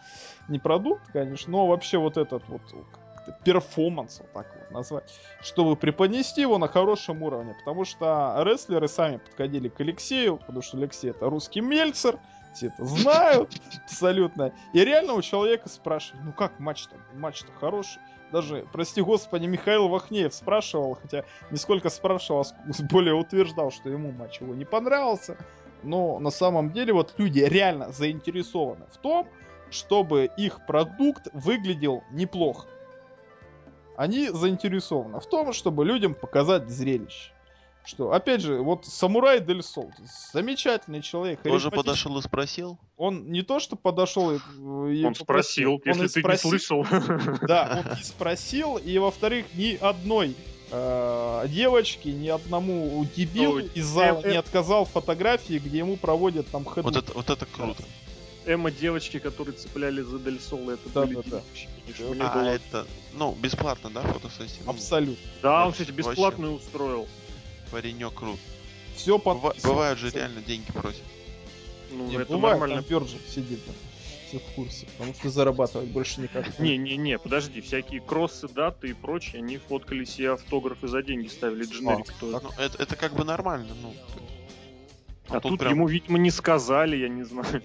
Не 0.47 0.59
продукт, 0.59 1.03
конечно, 1.11 1.51
но 1.51 1.67
вообще 1.67 1.97
вот 1.97 2.17
этот 2.17 2.47
вот 2.47 2.61
как-то 3.25 3.43
перформанс, 3.43 4.19
вот 4.19 4.31
так 4.31 4.47
вот 4.55 4.71
назвать, 4.71 5.11
чтобы 5.41 5.75
преподнести 5.75 6.41
его 6.41 6.57
на 6.57 6.67
хорошем 6.67 7.21
уровне, 7.23 7.55
потому 7.59 7.85
что 7.85 8.35
рестлеры 8.45 8.87
сами 8.87 9.17
подходили 9.17 9.69
к 9.69 9.79
Алексею, 9.81 10.37
потому 10.37 10.61
что 10.61 10.77
Алексей 10.77 11.11
это 11.11 11.29
русский 11.29 11.61
Мельцер, 11.61 12.19
это 12.61 12.85
знают 12.85 13.61
абсолютно. 13.83 14.53
И 14.73 14.83
реально 14.83 15.13
у 15.13 15.21
человека 15.21 15.69
спрашивают, 15.69 16.25
ну 16.25 16.33
как 16.33 16.59
матч-то? 16.59 16.95
Матч-то 17.13 17.51
хороший. 17.59 18.01
Даже, 18.31 18.65
прости 18.71 19.01
господи, 19.01 19.45
Михаил 19.45 19.89
Вахнеев 19.89 20.33
спрашивал, 20.33 20.95
хотя 20.95 21.25
не 21.49 21.57
сколько 21.57 21.89
спрашивал, 21.89 22.45
а 22.45 22.83
более 22.89 23.13
утверждал, 23.13 23.71
что 23.71 23.89
ему 23.89 24.11
матч 24.11 24.39
его 24.39 24.55
не 24.55 24.65
понравился. 24.65 25.37
Но 25.83 26.19
на 26.19 26.29
самом 26.29 26.71
деле 26.71 26.93
вот 26.93 27.13
люди 27.17 27.39
реально 27.39 27.91
заинтересованы 27.91 28.85
в 28.91 28.97
том, 28.97 29.27
чтобы 29.69 30.29
их 30.37 30.65
продукт 30.65 31.27
выглядел 31.33 32.03
неплохо. 32.11 32.67
они 33.97 34.29
заинтересованы 34.29 35.19
в 35.19 35.25
том, 35.25 35.53
чтобы 35.53 35.85
людям 35.85 36.13
показать 36.13 36.69
зрелище. 36.69 37.31
Что, 37.83 38.13
опять 38.13 38.41
же, 38.41 38.59
вот 38.59 38.85
Самурай 38.85 39.39
Дель 39.39 39.63
Сол, 39.63 39.91
замечательный 40.31 41.01
человек. 41.01 41.41
Тоже 41.41 41.71
подошел 41.71 42.17
и 42.17 42.21
спросил? 42.21 42.77
Он 42.95 43.31
не 43.31 43.41
то, 43.41 43.59
что 43.59 43.75
подошел 43.75 44.31
и, 44.31 44.37
и 44.37 45.03
Он 45.03 45.15
спросил, 45.15 45.73
он 45.73 45.81
если 45.85 46.05
и 46.05 46.07
ты 46.07 46.19
спросил, 46.19 46.51
не 46.51 46.59
слышал. 46.59 46.85
Да, 47.47 47.83
он 47.85 47.99
и 47.99 48.03
спросил, 48.03 48.77
и 48.77 48.97
во-вторых, 48.99 49.47
ни 49.55 49.75
одной 49.81 50.35
э, 50.69 51.45
девочке, 51.49 52.11
ни 52.11 52.27
одному 52.27 53.03
дебилу 53.15 53.59
из 53.59 53.85
зала 53.85 54.21
э, 54.23 54.27
э. 54.27 54.31
не 54.31 54.37
отказал 54.37 54.85
в 54.85 54.89
фотографии, 54.91 55.57
где 55.59 55.79
ему 55.79 55.97
проводят 55.97 56.47
там 56.49 56.65
хэдбук. 56.65 56.93
Вот 56.93 57.03
это, 57.03 57.13
вот 57.13 57.29
это 57.29 57.45
круто. 57.47 57.83
Эмо 58.45 58.71
девочки, 58.71 59.19
которые 59.19 59.55
цепляли 59.55 60.01
за 60.01 60.19
Дель 60.19 60.39
Соло, 60.39 60.71
это 60.71 60.89
Да, 60.93 61.01
были 61.01 61.15
да, 61.15 61.21
да. 61.25 61.29
девочки, 61.41 61.69
них 61.87 62.25
А 62.25 62.33
было- 62.33 62.47
это, 62.47 62.87
ну, 63.13 63.35
бесплатно, 63.39 63.89
да, 63.89 64.01
фотосессия? 64.01 64.63
Абсолютно. 64.65 65.23
Да, 65.41 65.61
он, 65.61 65.65
вообще- 65.67 65.83
кстати, 65.83 65.97
бесплатно 65.97 66.51
устроил. 66.51 67.07
Паренек 67.71 68.13
крут. 68.13 68.39
Все 68.95 69.17
Быва- 69.17 69.41
подписано. 69.41 69.73
Бывают 69.73 69.99
же 69.99 70.09
реально 70.11 70.41
деньги 70.41 70.71
просят. 70.71 71.01
Ну, 71.91 72.07
Не, 72.07 72.15
это 72.17 72.25
бывает, 72.33 72.59
нормально. 72.59 72.83
там 72.83 73.07
сидит. 73.07 73.59
да. 73.65 73.73
Все 74.27 74.39
в 74.39 74.43
курсе. 74.55 74.85
Потому 74.97 75.13
что 75.13 75.29
зарабатывать 75.29 75.89
больше 75.89 76.21
никак. 76.21 76.57
Не-не-не, 76.59 77.19
подожди, 77.19 77.59
всякие 77.59 77.99
кроссы, 77.99 78.47
даты 78.47 78.89
и 78.89 78.93
прочее, 78.93 79.39
они 79.41 79.57
фоткали 79.57 80.05
себе 80.05 80.31
автографы 80.31 80.87
за 80.87 81.03
деньги, 81.03 81.27
ставили 81.27 81.65
дженерик. 81.65 82.05
А, 82.15 82.19
тоже. 82.19 82.39
Ну, 82.43 82.49
это, 82.57 82.81
это 82.81 82.95
как 82.95 83.13
бы 83.13 83.25
нормально, 83.25 83.73
ну. 83.81 83.93
А, 85.27 85.39
тут, 85.41 85.59
прям- 85.59 85.73
ему, 85.73 85.87
видимо, 85.87 86.17
не 86.17 86.31
сказали, 86.31 86.95
я 86.97 87.09
не 87.09 87.23
знаю. 87.23 87.61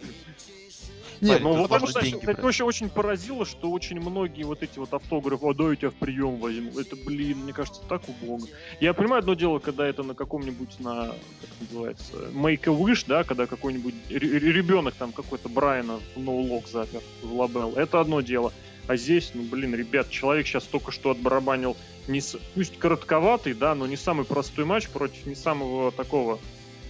Нет, 1.21 1.41
Ну, 1.41 1.55
вот 1.57 1.71
важно 1.71 1.89
это, 1.89 2.19
кстати, 2.19 2.41
вообще 2.41 2.65
очень 2.65 2.89
поразило, 2.89 3.45
что 3.45 3.71
очень 3.71 4.01
многие 4.01 4.45
вот 4.45 4.63
эти 4.63 4.79
вот 4.79 4.93
автографы, 4.93 5.47
а 5.49 5.55
дай 5.55 5.71
я 5.71 5.77
тебя 5.77 5.91
в 5.91 5.95
прием 5.95 6.37
возьму. 6.37 6.79
Это, 6.79 6.97
блин, 6.97 7.39
мне 7.39 7.53
кажется, 7.53 7.81
так 7.89 8.03
убого. 8.09 8.47
Я 8.81 8.95
понимаю 8.95 9.21
одно 9.21 9.35
дело, 9.35 9.59
когда 9.59 9.87
это 9.87 10.03
на 10.03 10.15
каком-нибудь, 10.15 10.81
на, 10.81 11.07
как 11.07 11.51
называется, 11.61 12.13
Make 12.33 12.67
a 12.67 12.73
Wish, 12.73 13.05
да, 13.07 13.25
когда 13.25 13.47
какой-нибудь 13.47 13.95
ребенок 14.11 14.95
там 14.95 15.13
какой-то 15.13 15.49
Брайана 15.49 16.01
в 16.15 16.21
ноулог 16.21 16.69
запер 16.69 17.01
в 17.23 17.33
лабел. 17.33 17.73
Это 17.77 18.01
одно 18.01 18.21
дело. 18.21 18.53
А 18.87 18.97
здесь, 18.97 19.33
ну, 19.35 19.43
блин, 19.43 19.75
ребят, 19.75 20.11
человек 20.11 20.47
сейчас 20.47 20.65
только 20.65 20.93
что 20.93 21.11
отбарабанил 21.11 21.77
не 22.07 22.23
пусть 22.55 22.79
коротковатый, 22.79 23.55
да, 23.55 23.75
но 23.75 23.87
не 23.87 23.97
самый 23.97 24.25
простой 24.25 24.65
матч 24.65 24.89
против 24.89 25.27
не 25.27 25.35
самого 25.35 25.91
такого, 25.91 26.39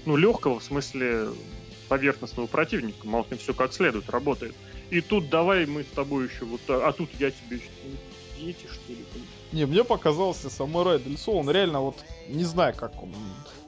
ну, 0.05 0.16
легкого, 0.16 0.61
в 0.61 0.65
смысле, 0.65 1.28
поверхностного 1.89 2.47
противника. 2.47 3.07
Малкин 3.07 3.39
все 3.39 3.55
как 3.55 3.73
следует 3.73 4.09
работает. 4.11 4.55
И 4.91 5.01
тут 5.01 5.29
давай 5.29 5.67
мы 5.67 5.83
с 5.83 5.95
тобой 5.95 6.29
еще 6.29 6.45
вот... 6.45 6.61
А 6.69 6.93
тут 6.93 7.11
я 7.19 7.31
тебе 7.31 7.61
Дети, 8.39 8.67
что 8.71 8.93
ли? 8.93 8.99
Не, 9.53 9.65
мне 9.65 9.83
показался 9.83 10.51
Самурай 10.51 10.99
Дель 10.99 11.17
Сол, 11.17 11.39
он 11.39 11.51
реально 11.51 11.81
вот, 11.81 11.97
не 12.29 12.45
знаю, 12.45 12.75
как 12.77 13.03
он, 13.03 13.11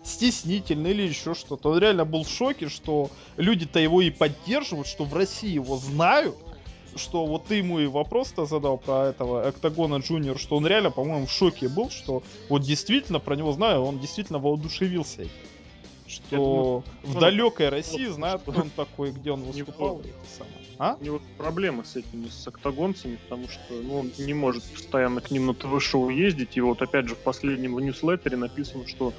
стеснительный 0.05 0.91
или 0.91 1.03
еще 1.03 1.35
что-то. 1.35 1.71
Он 1.71 1.79
реально 1.79 2.05
был 2.05 2.25
в 2.25 2.29
шоке, 2.29 2.69
что 2.69 3.11
люди-то 3.37 3.79
его 3.79 4.03
и 4.03 4.11
поддерживают, 4.11 4.87
что 4.87 5.05
в 5.05 5.15
России 5.15 5.51
его 5.51 5.77
знают, 5.79 6.37
что 6.97 7.25
вот 7.25 7.47
ты 7.47 7.57
ему 7.57 7.79
и 7.79 7.87
вопрос-то 7.87 8.45
задал 8.45 8.77
про 8.77 9.09
этого 9.09 9.47
Октагона 9.47 9.97
Джуниор, 9.97 10.39
что 10.39 10.57
он 10.57 10.67
реально, 10.67 10.91
по-моему, 10.91 11.27
в 11.27 11.33
шоке 11.33 11.69
был, 11.69 11.91
что 11.91 12.23
вот 12.49 12.63
действительно 12.63 13.21
про 13.21 13.37
него 13.37 13.53
знаю, 13.53 13.83
он 13.83 13.99
действительно 14.01 14.39
воодушевился. 14.39 15.23
этим. 15.23 15.33
Что 16.09 16.37
думаю, 16.37 16.85
в 17.03 17.21
далекой 17.21 17.69
России 17.69 18.07
вот, 18.07 18.15
знают, 18.15 18.43
кто 18.43 18.53
он 18.53 18.71
такой, 18.71 19.13
где 19.13 19.31
он 19.31 19.43
выступал. 19.45 20.03
самое. 20.37 20.55
А? 20.79 20.97
У 21.01 21.05
него 21.05 21.21
проблемы 21.37 21.85
с 21.85 21.97
этими, 21.97 22.29
с 22.29 22.49
октагонцами, 22.49 23.17
потому 23.17 23.49
что 23.49 23.75
ну, 23.75 23.99
он 23.99 24.13
не 24.17 24.33
может 24.33 24.65
постоянно 24.65 25.21
к 25.21 25.31
ним 25.31 25.47
на 25.47 25.55
ТВ-шоу 25.55 26.09
ездить. 26.09 26.57
И 26.57 26.61
вот 26.61 26.81
опять 26.81 27.09
же 27.09 27.15
в 27.15 27.19
последнем 27.19 27.79
ньюслеттере 27.79 28.37
написано, 28.37 28.87
что 28.87 29.13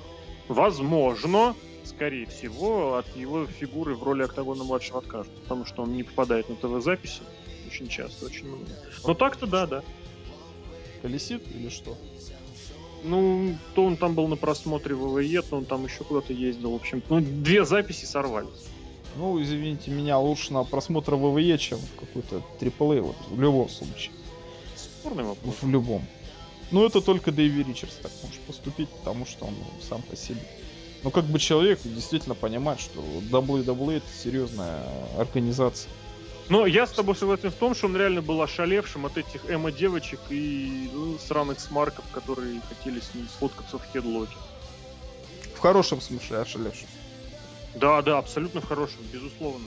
возможно, 0.48 1.56
скорее 1.84 2.26
всего, 2.26 2.96
от 2.96 3.16
его 3.16 3.46
фигуры 3.46 3.94
в 3.96 4.04
роли 4.04 4.24
октагона 4.24 4.64
младшего 4.64 5.00
откажут. 5.00 5.34
Потому 5.44 5.66
что 5.66 5.84
он 5.84 5.94
не 5.94 6.04
попадает 6.04 6.50
на 6.50 6.56
ТВ-записи 6.56 7.22
очень 7.68 7.88
часто, 7.88 8.26
очень 8.26 8.48
много. 8.48 8.66
Но 9.06 9.14
так-то 9.14 9.46
да, 9.46 9.68
да. 9.68 9.84
Колесит 11.04 11.44
или 11.56 11.70
что? 11.70 11.96
Ну, 13.04 13.56
то 13.76 13.86
он 13.86 13.98
там 13.98 14.14
был 14.16 14.28
на 14.28 14.36
просмотре 14.36 14.96
ВВЕ, 14.96 15.42
то 15.42 15.58
он 15.58 15.66
там 15.66 15.86
еще 15.86 16.04
куда-то 16.04 16.34
ездил. 16.34 16.72
В 16.72 16.76
общем, 16.76 17.02
ну, 17.10 17.20
две 17.22 17.66
записи 17.66 18.06
сорвались. 18.06 18.68
Ну, 19.16 19.42
извините 19.42 19.92
меня, 19.92 20.18
лучше 20.20 20.54
на 20.54 20.64
просмотр 20.64 21.16
ВВЕ, 21.16 21.58
чем 21.58 21.80
в 21.80 22.00
какой-то 22.00 22.44
AAA, 22.60 23.02
вот, 23.02 23.16
в 23.30 23.42
любом 23.42 23.70
случае. 23.70 24.12
Спорный 24.76 25.24
вопрос. 25.24 25.56
В 25.62 25.70
любом. 25.70 26.06
Ну, 26.72 26.86
это 26.86 27.02
только 27.02 27.32
Дэйви 27.32 27.64
Ричардс 27.64 27.96
так 27.96 28.12
может 28.24 28.40
поступить, 28.42 28.90
потому 28.90 29.26
что 29.26 29.46
он 29.46 29.54
ну, 29.58 29.66
сам 29.82 30.02
по 30.04 30.16
себе. 30.16 30.42
Ну, 31.04 31.12
как 31.12 31.26
бы 31.26 31.40
человек 31.40 31.80
действительно 31.84 32.36
понимает, 32.36 32.80
что 32.80 33.02
WWE 33.32 33.98
это 33.98 34.08
серьезная 34.24 34.84
организация. 35.18 35.90
Но 36.50 36.66
я 36.66 36.88
с 36.88 36.92
тобой 36.92 37.16
согласен 37.16 37.52
в 37.52 37.56
том, 37.56 37.76
что 37.76 37.86
он 37.86 37.96
реально 37.96 38.24
был 38.24 38.42
ошалевшим 38.42 39.06
от 39.06 39.18
этих 39.18 39.50
эмо-девочек 39.50 40.20
и 40.32 40.90
ну, 40.92 41.18
сраных 41.20 41.60
смарков, 41.60 42.06
которые 42.12 42.60
хотели 42.68 43.00
с 43.00 43.14
ним 43.14 43.28
сфоткаться 43.28 43.78
в 43.78 43.84
хедлоке. 43.94 44.34
В 45.56 45.60
хорошем 45.60 46.02
смысле 46.02 46.40
ошалевший. 46.40 46.88
Да, 47.76 48.02
да, 48.02 48.18
абсолютно 48.18 48.62
в 48.62 48.68
хорошем, 48.68 49.00
безусловно. 49.14 49.66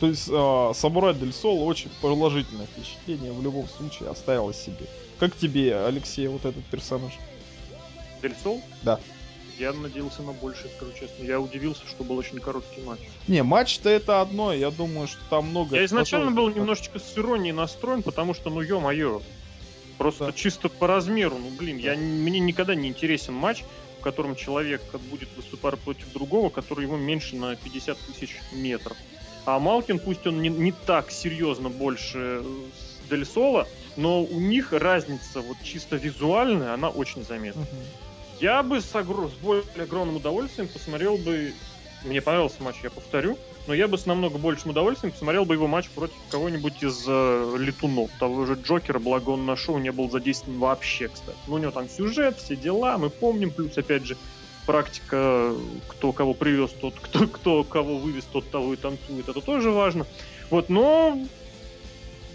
То 0.00 0.08
есть 0.08 0.28
а, 0.30 0.72
Самурай 0.74 1.14
Дель 1.14 1.32
Сол 1.32 1.66
очень 1.66 1.90
положительное 2.02 2.66
впечатление 2.66 3.32
в 3.32 3.42
любом 3.42 3.68
случае 3.68 4.10
оставил 4.10 4.48
о 4.48 4.52
себе. 4.52 4.86
Как 5.20 5.36
тебе, 5.36 5.76
Алексей, 5.76 6.26
вот 6.26 6.44
этот 6.44 6.64
персонаж? 6.64 7.12
Дель 8.22 8.34
Сол? 8.42 8.60
Да. 8.82 8.98
Я 9.58 9.72
надеялся 9.72 10.22
на 10.22 10.32
большее, 10.32 10.70
скажу 10.76 10.92
честно. 10.92 11.24
Я 11.24 11.40
удивился, 11.40 11.86
что 11.86 12.04
был 12.04 12.16
очень 12.18 12.38
короткий 12.38 12.82
матч. 12.82 13.00
Не, 13.26 13.42
матч-то 13.42 13.88
это 13.88 14.20
одно, 14.20 14.52
я 14.52 14.70
думаю, 14.70 15.06
что 15.06 15.20
там 15.30 15.46
много... 15.46 15.76
Я 15.76 15.84
изначально 15.86 16.30
был 16.30 16.50
немножечко 16.50 16.98
с 16.98 17.16
иронией 17.16 17.52
настроен, 17.52 18.02
потому 18.02 18.34
что, 18.34 18.50
ну 18.50 18.60
ё-моё, 18.60 19.22
просто 19.96 20.26
Да. 20.26 20.32
чисто 20.32 20.68
по 20.68 20.86
размеру, 20.86 21.38
ну 21.38 21.50
блин, 21.50 21.78
я, 21.78 21.96
мне 21.96 22.38
никогда 22.38 22.74
не 22.74 22.88
интересен 22.88 23.34
матч, 23.34 23.64
в 23.98 24.02
котором 24.02 24.36
человек 24.36 24.82
будет 25.10 25.28
выступать 25.36 25.80
против 25.80 26.12
другого, 26.12 26.50
который 26.50 26.84
ему 26.84 26.96
меньше 26.96 27.36
на 27.36 27.56
50 27.56 27.98
тысяч 27.98 28.36
метров. 28.52 28.96
А 29.46 29.58
Малкин, 29.58 30.00
пусть 30.00 30.26
он 30.26 30.42
не, 30.42 30.48
не 30.48 30.72
так 30.72 31.10
серьезно 31.10 31.70
больше 31.70 32.42
э, 32.42 32.64
Дель 33.08 33.24
Соло, 33.24 33.68
но 33.96 34.22
у 34.22 34.40
них 34.40 34.72
разница 34.72 35.40
вот 35.40 35.56
чисто 35.62 35.96
визуальная, 35.96 36.74
она 36.74 36.88
очень 36.88 37.22
заметна. 37.24 37.62
Мгм. 37.62 37.84
Я 38.40 38.62
бы 38.62 38.80
с, 38.80 38.94
огр- 38.94 39.30
с 39.30 39.34
более 39.34 39.64
огромным 39.76 40.16
удовольствием 40.16 40.68
посмотрел 40.68 41.16
бы... 41.16 41.52
Мне 42.04 42.20
понравился 42.20 42.62
матч, 42.62 42.76
я 42.82 42.90
повторю. 42.90 43.38
Но 43.66 43.74
я 43.74 43.88
бы 43.88 43.98
с 43.98 44.06
намного 44.06 44.38
большим 44.38 44.70
удовольствием 44.70 45.12
посмотрел 45.12 45.44
бы 45.44 45.54
его 45.54 45.66
матч 45.66 45.88
против 45.88 46.14
кого-нибудь 46.30 46.82
из 46.82 47.04
э, 47.08 47.56
летунов. 47.58 48.10
Того 48.20 48.46
же 48.46 48.54
Джокера, 48.54 49.00
благо 49.00 49.30
он 49.30 49.44
на 49.44 49.56
шоу 49.56 49.78
не 49.78 49.90
был 49.90 50.08
задействован 50.08 50.60
вообще, 50.60 51.08
кстати. 51.08 51.36
Ну, 51.48 51.54
у 51.54 51.58
него 51.58 51.72
там 51.72 51.88
сюжет, 51.88 52.38
все 52.38 52.54
дела, 52.54 52.96
мы 52.96 53.10
помним. 53.10 53.50
Плюс, 53.50 53.76
опять 53.76 54.04
же, 54.04 54.16
практика, 54.66 55.52
кто 55.88 56.12
кого 56.12 56.34
привез, 56.34 56.70
тот, 56.80 56.94
кто, 57.00 57.26
кто 57.26 57.64
кого 57.64 57.98
вывез, 57.98 58.24
тот 58.24 58.48
того 58.50 58.74
и 58.74 58.76
танцует. 58.76 59.28
Это 59.28 59.40
тоже 59.40 59.70
важно. 59.70 60.06
Вот, 60.50 60.68
но... 60.68 61.18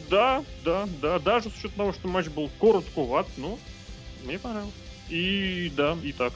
Да, 0.09 0.43
да, 0.65 0.89
да, 1.01 1.19
даже 1.19 1.49
с 1.49 1.53
учетом 1.53 1.77
того, 1.77 1.93
что 1.93 2.09
матч 2.09 2.27
был 2.27 2.49
коротковат, 2.59 3.27
но 3.37 3.57
мне 4.25 4.37
понравилось. 4.37 4.73
И 5.11 5.71
да, 5.75 5.97
и 6.01 6.13
так. 6.13 6.33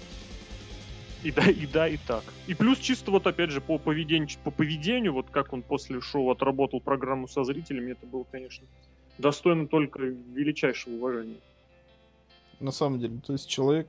И 1.23 1.31
да, 1.31 1.49
и 1.49 1.65
да, 1.65 1.87
и 1.87 1.97
так. 1.97 2.23
И 2.45 2.53
плюс 2.53 2.77
чисто 2.77 3.09
вот 3.09 3.25
опять 3.25 3.49
же 3.49 3.61
по 3.61 3.79
поведению, 3.79 4.29
по 4.43 4.51
поведению, 4.51 5.13
вот 5.13 5.29
как 5.31 5.53
он 5.53 5.63
после 5.63 6.01
шоу 6.01 6.29
отработал 6.29 6.81
программу 6.81 7.27
со 7.27 7.43
зрителями, 7.43 7.93
это 7.93 8.05
было, 8.05 8.25
конечно, 8.31 8.67
достойно 9.17 9.67
только 9.67 10.01
величайшего 10.01 10.95
уважения. 10.95 11.39
на 12.59 12.71
самом 12.71 12.99
деле. 12.99 13.19
То 13.25 13.33
есть 13.33 13.49
человек 13.49 13.87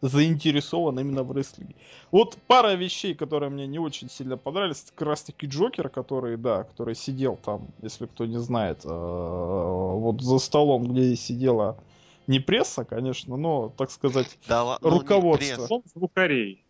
заинтересован 0.00 0.98
именно 0.98 1.22
в 1.22 1.32
рестлинге. 1.32 1.76
Вот 2.10 2.36
пара 2.48 2.74
вещей, 2.74 3.14
которые 3.14 3.50
мне 3.50 3.66
не 3.66 3.78
очень 3.78 4.10
сильно 4.10 4.36
понравились, 4.36 4.86
как 4.94 5.06
раз 5.06 5.22
таки 5.22 5.46
Джокер, 5.46 5.88
который, 5.88 6.36
да, 6.36 6.64
который 6.64 6.94
сидел 6.94 7.36
там, 7.36 7.68
если 7.82 8.06
кто 8.06 8.26
не 8.26 8.38
знает, 8.38 8.84
э, 8.84 8.88
вот 8.88 10.20
за 10.20 10.38
столом, 10.38 10.92
где 10.92 11.14
сидела 11.14 11.76
не 12.26 12.40
пресса, 12.40 12.84
конечно, 12.84 13.36
но, 13.36 13.68
так 13.70 13.90
сказать, 13.90 14.38
Да 14.48 14.78
ну, 14.80 14.90
не 14.90 14.98
Руководство. 14.98 15.56
пресс. 15.56 15.70
Он 15.70 15.82
звукарей. 15.94 16.64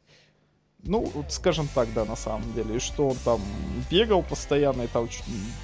Ну, 0.84 1.10
вот 1.14 1.32
скажем 1.32 1.68
так, 1.74 1.92
да, 1.94 2.04
на 2.04 2.16
самом 2.16 2.52
деле, 2.54 2.76
и 2.76 2.78
что 2.80 3.08
он 3.08 3.16
там 3.24 3.40
бегал 3.90 4.22
постоянно 4.22 4.82
и 4.82 4.86
там 4.88 5.08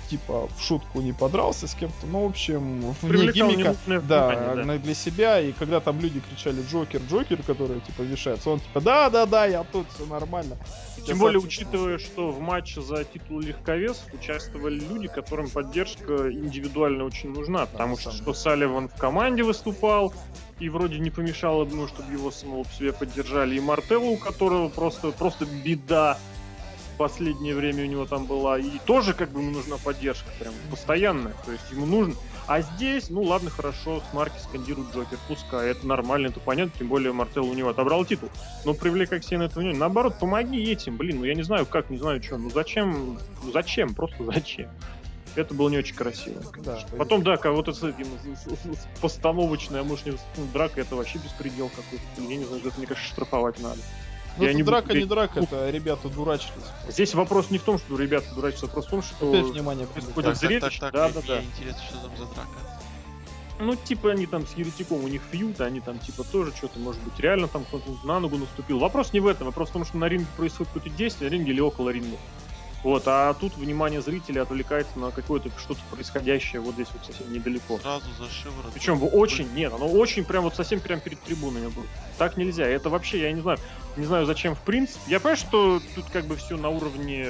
типа 0.08 0.48
в 0.56 0.62
шутку 0.62 1.00
не 1.00 1.12
подрался 1.12 1.66
с 1.66 1.74
кем-то, 1.74 2.06
ну, 2.06 2.26
в 2.26 2.30
общем, 2.30 2.94
вне 3.02 3.32
гиммика, 3.32 3.74
да, 3.86 4.28
внимание, 4.28 4.64
да. 4.64 4.78
для 4.78 4.94
себя, 4.94 5.40
и 5.40 5.52
когда 5.52 5.80
там 5.80 5.98
люди 6.00 6.20
кричали 6.20 6.62
Джокер, 6.70 7.00
Джокер, 7.10 7.42
который 7.42 7.80
типа 7.80 8.02
вешается, 8.02 8.50
он 8.50 8.60
типа, 8.60 8.80
да, 8.80 9.10
да, 9.10 9.26
да, 9.26 9.46
я 9.46 9.64
тут, 9.64 9.86
все 9.94 10.06
нормально. 10.06 10.56
Тем 11.04 11.18
более, 11.18 11.40
учитывая, 11.40 11.98
что 11.98 12.30
в 12.30 12.40
матче 12.40 12.82
за 12.82 13.02
титул 13.04 13.40
легковес 13.40 14.04
участвовали 14.12 14.78
люди, 14.78 15.08
которым 15.08 15.48
поддержка 15.48 16.30
индивидуально 16.30 17.04
очень 17.04 17.30
нужна. 17.30 17.66
Потому 17.66 17.96
что, 17.96 18.10
сам. 18.10 18.20
что 18.20 18.34
Салливан 18.34 18.88
в 18.88 18.94
команде 18.94 19.42
выступал, 19.42 20.12
и 20.60 20.68
вроде 20.68 20.98
не 20.98 21.10
помешало 21.10 21.64
бы, 21.64 21.76
ну, 21.76 21.88
чтобы 21.88 22.12
его 22.12 22.30
самого 22.30 22.64
себе 22.76 22.92
поддержали. 22.92 23.56
И 23.56 23.60
Мартелло, 23.60 24.06
у 24.06 24.16
которого 24.16 24.68
просто, 24.68 25.07
просто 25.12 25.46
беда 25.46 26.18
в 26.94 26.98
последнее 26.98 27.54
время 27.54 27.84
у 27.84 27.86
него 27.86 28.06
там 28.06 28.26
была. 28.26 28.58
И 28.58 28.78
тоже 28.86 29.14
как 29.14 29.30
бы 29.30 29.40
ему 29.40 29.50
нужна 29.52 29.76
поддержка, 29.76 30.28
прям 30.38 30.52
постоянная. 30.70 31.34
То 31.44 31.52
есть 31.52 31.64
ему 31.70 31.86
нужно. 31.86 32.14
А 32.48 32.62
здесь, 32.62 33.10
ну 33.10 33.22
ладно, 33.22 33.50
хорошо, 33.50 34.02
с 34.10 34.14
марки 34.14 34.38
скандирует 34.40 34.94
Джокер, 34.94 35.18
пускай, 35.28 35.68
это 35.68 35.86
нормально, 35.86 36.28
это 36.28 36.40
понятно, 36.40 36.72
тем 36.78 36.88
более 36.88 37.12
Мартелло 37.12 37.44
у 37.46 37.52
него 37.52 37.68
отобрал 37.68 38.06
титул. 38.06 38.30
Но 38.64 38.72
привлекай 38.72 39.20
к 39.20 39.24
себе 39.24 39.38
на 39.38 39.42
это 39.44 39.56
внимание. 39.58 39.78
Наоборот, 39.78 40.18
помоги 40.18 40.62
этим, 40.72 40.96
блин, 40.96 41.18
ну 41.18 41.24
я 41.24 41.34
не 41.34 41.42
знаю 41.42 41.66
как, 41.66 41.90
не 41.90 41.98
знаю 41.98 42.22
что, 42.22 42.38
ну 42.38 42.48
зачем, 42.48 43.18
ну 43.44 43.52
зачем, 43.52 43.94
просто 43.94 44.24
зачем. 44.24 44.70
Это 45.36 45.54
было 45.54 45.68
не 45.68 45.76
очень 45.76 45.94
красиво. 45.94 46.42
Да, 46.64 46.80
Потом, 46.96 47.22
да, 47.22 47.34
это 47.34 47.72
с 47.72 47.82
этим 47.84 48.06
с- 48.06 48.44
с- 48.50 48.78
с- 48.80 48.88
постановочная, 49.00 49.82
может, 49.82 50.06
не 50.06 50.12
ну, 50.12 50.18
драка, 50.52 50.80
это 50.80 50.96
вообще 50.96 51.18
беспредел 51.18 51.68
какой-то. 51.68 52.28
Я 52.28 52.36
не 52.38 52.44
знаю, 52.44 52.62
это, 52.64 52.76
мне 52.78 52.86
кажется, 52.86 53.08
штрафовать 53.10 53.60
надо. 53.60 53.78
Ну, 54.38 54.44
я 54.44 54.50
это 54.50 54.56
не 54.56 54.62
буду 54.62 54.70
драка, 54.72 54.94
не 54.94 55.00
говорить- 55.00 55.08
драка, 55.08 55.40
это 55.40 55.70
ребята 55.70 56.08
дурачились. 56.08 56.52
Здесь 56.88 57.14
вопрос 57.14 57.50
не 57.50 57.58
в 57.58 57.62
том, 57.62 57.78
что 57.78 57.98
ребята 57.98 58.26
дурачатся, 58.34 58.66
вопрос 58.66 58.86
в 58.86 58.90
том, 58.90 59.02
что... 59.02 59.28
Опять 59.30 59.46
внимание 59.46 59.86
происходит 59.86 60.14
привлекает. 60.14 60.38
зрелище, 60.62 60.80
так, 60.80 60.92
да, 60.92 61.04
мне- 61.08 61.14
да, 61.14 61.20
да. 61.26 61.42
интересно, 61.42 61.82
что 61.88 61.98
там 61.98 62.16
за 62.16 62.24
драка. 62.26 62.48
Ну, 63.60 63.74
типа, 63.74 64.12
они 64.12 64.26
там 64.26 64.46
с 64.46 64.54
еретиком, 64.54 65.02
у 65.02 65.08
них 65.08 65.20
фьют, 65.32 65.60
они 65.60 65.80
там, 65.80 65.98
типа, 65.98 66.22
тоже 66.22 66.52
что-то, 66.56 66.78
может 66.78 67.02
быть, 67.02 67.18
реально 67.18 67.48
там 67.48 67.64
кто-то 67.64 67.90
на 68.04 68.20
ногу 68.20 68.38
наступил. 68.38 68.78
Вопрос 68.78 69.12
не 69.12 69.18
в 69.18 69.26
этом, 69.26 69.46
вопрос 69.46 69.70
в 69.70 69.72
том, 69.72 69.84
что 69.84 69.96
на 69.98 70.04
ринге 70.08 70.26
происходит 70.36 70.72
какое-то 70.72 70.96
действие, 70.96 71.28
на 71.28 71.34
ринге 71.34 71.50
или 71.52 71.60
около 71.60 71.90
ринга. 71.90 72.16
Вот, 72.84 73.02
а 73.06 73.34
тут 73.34 73.56
внимание 73.56 74.00
зрителя 74.00 74.42
отвлекается 74.42 74.98
на 74.98 75.10
какое-то 75.10 75.50
что-то 75.58 75.80
происходящее 75.90 76.60
вот 76.60 76.74
здесь 76.74 76.88
вот 76.92 77.04
совсем 77.04 77.32
недалеко. 77.32 77.78
Сразу 77.78 78.06
за 78.18 78.30
шиворот. 78.30 78.72
Причем 78.72 79.02
очень, 79.02 79.52
нет, 79.52 79.72
оно 79.72 79.88
очень 79.88 80.24
прям 80.24 80.44
вот 80.44 80.54
совсем 80.54 80.78
прям 80.80 81.00
перед 81.00 81.20
трибунами 81.20 81.68
было. 81.68 81.86
Так 82.18 82.36
нельзя. 82.36 82.66
Это 82.66 82.88
вообще, 82.88 83.20
я 83.22 83.32
не 83.32 83.40
знаю, 83.40 83.58
не 83.96 84.04
знаю 84.04 84.26
зачем 84.26 84.54
в 84.54 84.60
принципе. 84.60 85.00
Я 85.08 85.18
понимаю, 85.18 85.36
что 85.36 85.82
тут 85.96 86.04
как 86.12 86.26
бы 86.26 86.36
все 86.36 86.56
на 86.56 86.68
уровне 86.68 87.26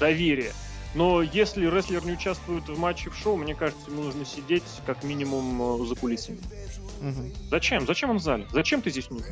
доверия. 0.00 0.52
Но 0.94 1.20
если 1.20 1.66
рестлер 1.66 2.06
не 2.06 2.12
участвует 2.12 2.66
в 2.68 2.78
матче 2.78 3.10
в 3.10 3.16
шоу, 3.16 3.36
мне 3.36 3.54
кажется, 3.54 3.90
ему 3.90 4.04
нужно 4.04 4.24
сидеть 4.24 4.64
как 4.86 5.04
минимум 5.04 5.82
э, 5.82 5.86
за 5.86 5.94
кулисами. 5.94 6.38
Мгм. 7.02 7.32
Зачем? 7.50 7.86
Зачем 7.86 8.10
он 8.10 8.16
в 8.16 8.22
зале? 8.22 8.46
Зачем 8.50 8.80
ты 8.80 8.90
здесь 8.90 9.10
нужен? 9.10 9.26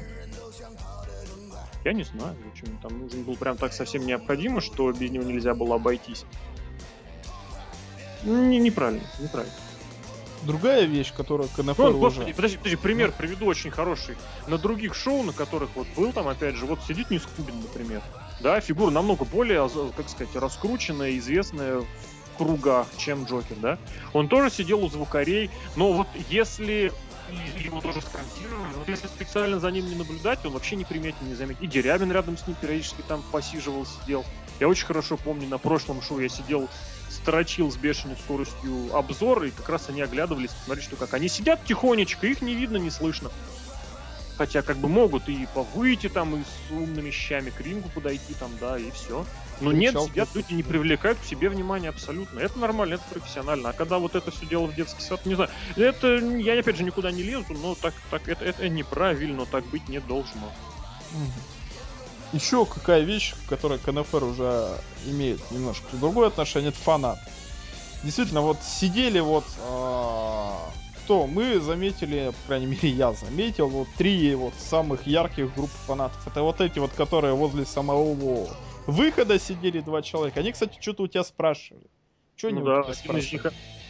Я 1.84 1.92
не 1.92 2.02
знаю, 2.02 2.34
зачем 2.50 2.74
он 2.74 2.80
там 2.80 2.98
нужен 2.98 3.24
был 3.24 3.36
прям 3.36 3.56
так 3.58 3.72
совсем 3.72 4.06
необходимо, 4.06 4.60
что 4.60 4.90
без 4.92 5.10
него 5.10 5.24
нельзя 5.24 5.54
было 5.54 5.76
обойтись. 5.76 6.24
Не- 8.24 8.58
неправильно, 8.58 9.02
неправильно. 9.20 9.54
Другая 10.44 10.84
вещь, 10.84 11.12
которая 11.14 11.48
КНФ 11.48 11.78
Ну, 11.78 11.84
уже... 11.86 11.98
господи, 11.98 12.32
подожди, 12.32 12.56
подожди, 12.58 12.76
пример 12.76 13.12
приведу 13.12 13.46
очень 13.46 13.70
хороший. 13.70 14.16
На 14.46 14.58
других 14.58 14.94
шоу, 14.94 15.22
на 15.22 15.32
которых 15.32 15.70
вот 15.74 15.86
был 15.96 16.12
там, 16.12 16.28
опять 16.28 16.54
же, 16.56 16.66
вот 16.66 16.80
сидит 16.86 17.10
Нискубин, 17.10 17.60
например. 17.60 18.02
Да, 18.40 18.60
фигура 18.60 18.90
намного 18.90 19.24
более, 19.24 19.64
а, 19.64 19.92
как 19.96 20.08
сказать, 20.08 20.34
раскрученная, 20.36 21.16
известная 21.18 21.80
в 21.80 21.86
кругах, 22.36 22.86
чем 22.98 23.24
Джокер, 23.24 23.56
да. 23.56 23.78
Он 24.12 24.28
тоже 24.28 24.50
сидел 24.50 24.84
у 24.84 24.88
звукарей, 24.90 25.50
но 25.76 25.92
вот 25.92 26.08
если 26.28 26.92
его 27.58 27.80
тоже 27.80 28.00
сконтировали, 28.00 28.74
вот 28.76 28.88
если 28.88 29.06
специально 29.06 29.58
за 29.58 29.70
ним 29.70 29.88
не 29.88 29.94
наблюдать, 29.94 30.44
он 30.44 30.52
вообще 30.52 30.76
не 30.76 30.84
приметен, 30.84 31.28
не 31.28 31.34
заметен. 31.34 31.62
И 31.62 31.66
Дерябин 31.66 32.12
рядом 32.12 32.36
с 32.36 32.46
ним 32.46 32.56
периодически 32.60 33.02
там 33.06 33.22
посиживал, 33.32 33.86
сидел. 33.86 34.24
Я 34.60 34.68
очень 34.68 34.86
хорошо 34.86 35.16
помню, 35.16 35.48
на 35.48 35.58
прошлом 35.58 36.02
шоу 36.02 36.20
я 36.20 36.28
сидел 36.28 36.68
строчил 37.10 37.70
с 37.70 37.76
бешеной 37.76 38.16
скоростью 38.16 38.94
обзор, 38.94 39.44
и 39.44 39.50
как 39.50 39.68
раз 39.68 39.88
они 39.88 40.02
оглядывались, 40.02 40.50
посмотреть, 40.50 40.86
что 40.86 40.96
как. 40.96 41.14
Они 41.14 41.28
сидят 41.28 41.64
тихонечко, 41.64 42.26
их 42.26 42.42
не 42.42 42.54
видно, 42.54 42.76
не 42.76 42.90
слышно. 42.90 43.30
Хотя 44.36 44.62
как 44.62 44.76
бы 44.78 44.88
могут 44.88 45.28
и 45.28 45.46
выйти 45.74 46.08
там, 46.08 46.36
и 46.36 46.42
с 46.42 46.70
умными 46.72 47.10
щами 47.10 47.50
к 47.50 47.60
рингу 47.60 47.88
подойти 47.88 48.34
там, 48.34 48.50
да, 48.60 48.78
и 48.78 48.90
все. 48.90 49.24
Но 49.60 49.72
нет, 49.72 49.92
Кричалки. 49.92 50.10
сидят 50.10 50.28
люди, 50.34 50.52
не 50.52 50.62
привлекают 50.62 51.18
к 51.18 51.24
себе 51.24 51.48
внимания 51.48 51.88
абсолютно. 51.88 52.40
Это 52.40 52.58
нормально, 52.58 52.94
это 52.94 53.04
профессионально. 53.10 53.70
А 53.70 53.72
когда 53.72 53.98
вот 53.98 54.14
это 54.14 54.30
все 54.30 54.46
дело 54.46 54.66
в 54.66 54.74
детский 54.74 55.02
сад, 55.02 55.24
не 55.26 55.34
знаю. 55.34 55.50
Это, 55.76 56.16
я 56.16 56.58
опять 56.58 56.76
же 56.76 56.84
никуда 56.84 57.10
не 57.10 57.22
лезу, 57.22 57.54
но 57.54 57.74
так, 57.74 57.94
так 58.10 58.28
это, 58.28 58.44
это 58.44 58.68
неправильно, 58.68 59.46
так 59.46 59.64
быть 59.66 59.88
не 59.88 60.00
должно. 60.00 60.52
Еще 62.32 62.66
какая 62.66 63.02
вещь, 63.02 63.34
к 63.46 63.48
которой 63.48 63.78
КНФР 63.78 64.24
уже 64.24 64.68
имеет 65.06 65.50
немножко 65.52 65.96
другое 65.96 66.28
отношение, 66.28 66.70
это 66.70 66.78
фанат. 66.78 67.18
Действительно, 68.02 68.40
вот 68.40 68.58
сидели 68.62 69.20
вот... 69.20 69.44
а, 69.60 70.58
кто? 71.04 71.26
Мы 71.26 71.60
заметили, 71.60 72.32
по 72.42 72.48
крайней 72.48 72.66
мере, 72.66 72.88
я 72.88 73.12
заметил, 73.12 73.68
вот 73.68 73.88
три 73.96 74.34
вот 74.34 74.54
самых 74.58 75.06
ярких 75.06 75.54
групп 75.54 75.70
фанатов. 75.86 76.26
Это 76.26 76.42
вот 76.42 76.60
эти 76.60 76.78
вот, 76.78 76.92
которые 76.92 77.34
возле 77.34 77.64
самого 77.66 78.48
выхода 78.86 79.38
сидели 79.38 79.80
два 79.80 80.02
человека. 80.02 80.40
Они, 80.40 80.52
кстати, 80.52 80.78
что-то 80.80 81.04
у 81.04 81.08
тебя 81.08 81.24
спрашивали. 81.24 81.86
Что 82.36 82.48
они 82.48 82.58
Ну 82.58 82.64
у 82.64 82.66
да, 82.66 82.80
один 82.80 83.16
из, 83.16 83.32
них, 83.32 83.46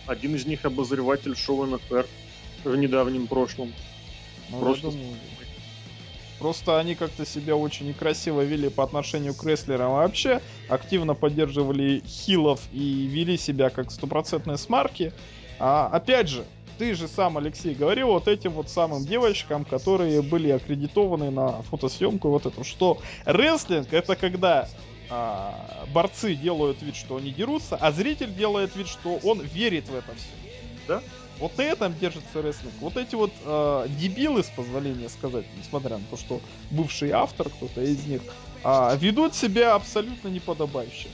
один 0.06 0.34
из 0.34 0.46
них 0.46 0.64
обозреватель 0.64 1.36
шоу 1.36 1.66
НФР 1.66 2.06
в 2.64 2.76
недавнем 2.76 3.26
прошлом. 3.26 3.72
Ну, 4.50 4.60
просто 4.60 4.90
думаю, 4.90 5.16
Просто 6.38 6.78
они 6.78 6.94
как-то 6.94 7.24
себя 7.24 7.56
очень 7.56 7.88
некрасиво 7.88 8.42
вели 8.42 8.68
по 8.68 8.84
отношению 8.84 9.34
к 9.34 9.44
рестлерам 9.44 9.92
вообще, 9.92 10.42
активно 10.68 11.14
поддерживали 11.14 12.02
хилов 12.06 12.60
и 12.72 13.06
вели 13.06 13.38
себя 13.38 13.70
как 13.70 13.90
стопроцентные 13.90 14.58
смарки. 14.58 15.12
А 15.58 15.86
опять 15.86 16.28
же, 16.28 16.44
ты 16.78 16.94
же 16.94 17.08
сам, 17.08 17.38
Алексей, 17.38 17.74
говорил 17.74 18.08
вот 18.08 18.28
этим 18.28 18.52
вот 18.52 18.68
самым 18.68 19.04
девочкам, 19.04 19.64
которые 19.64 20.22
были 20.22 20.50
аккредитованы 20.50 21.30
на 21.30 21.62
фотосъемку 21.62 22.28
вот 22.28 22.46
эту, 22.46 22.64
что 22.64 23.00
рестлинг 23.24 23.92
это 23.92 24.16
когда 24.16 24.68
а, 25.10 25.86
борцы 25.92 26.34
делают 26.34 26.82
вид, 26.82 26.96
что 26.96 27.16
они 27.16 27.30
дерутся, 27.30 27.76
а 27.76 27.92
зритель 27.92 28.34
делает 28.34 28.74
вид, 28.76 28.88
что 28.88 29.18
он 29.22 29.40
верит 29.40 29.88
в 29.88 29.94
это 29.94 30.14
все. 30.14 30.50
Да. 30.88 31.02
Вот 31.38 31.56
на 31.58 31.62
этом 31.62 31.96
держится 31.98 32.42
рестлинг. 32.42 32.74
Вот 32.80 32.96
эти 32.96 33.14
вот 33.14 33.32
э, 33.44 33.86
дебилы, 33.98 34.44
с 34.44 34.50
позволения 34.50 35.08
сказать, 35.08 35.44
несмотря 35.58 35.98
на 35.98 36.04
то, 36.04 36.16
что 36.16 36.40
бывший 36.70 37.10
автор, 37.10 37.48
кто-то 37.48 37.82
из 37.82 38.06
них, 38.06 38.22
а, 38.62 38.94
ведут 38.96 39.34
себя 39.34 39.74
абсолютно 39.74 40.28
неподобающе. 40.28 41.08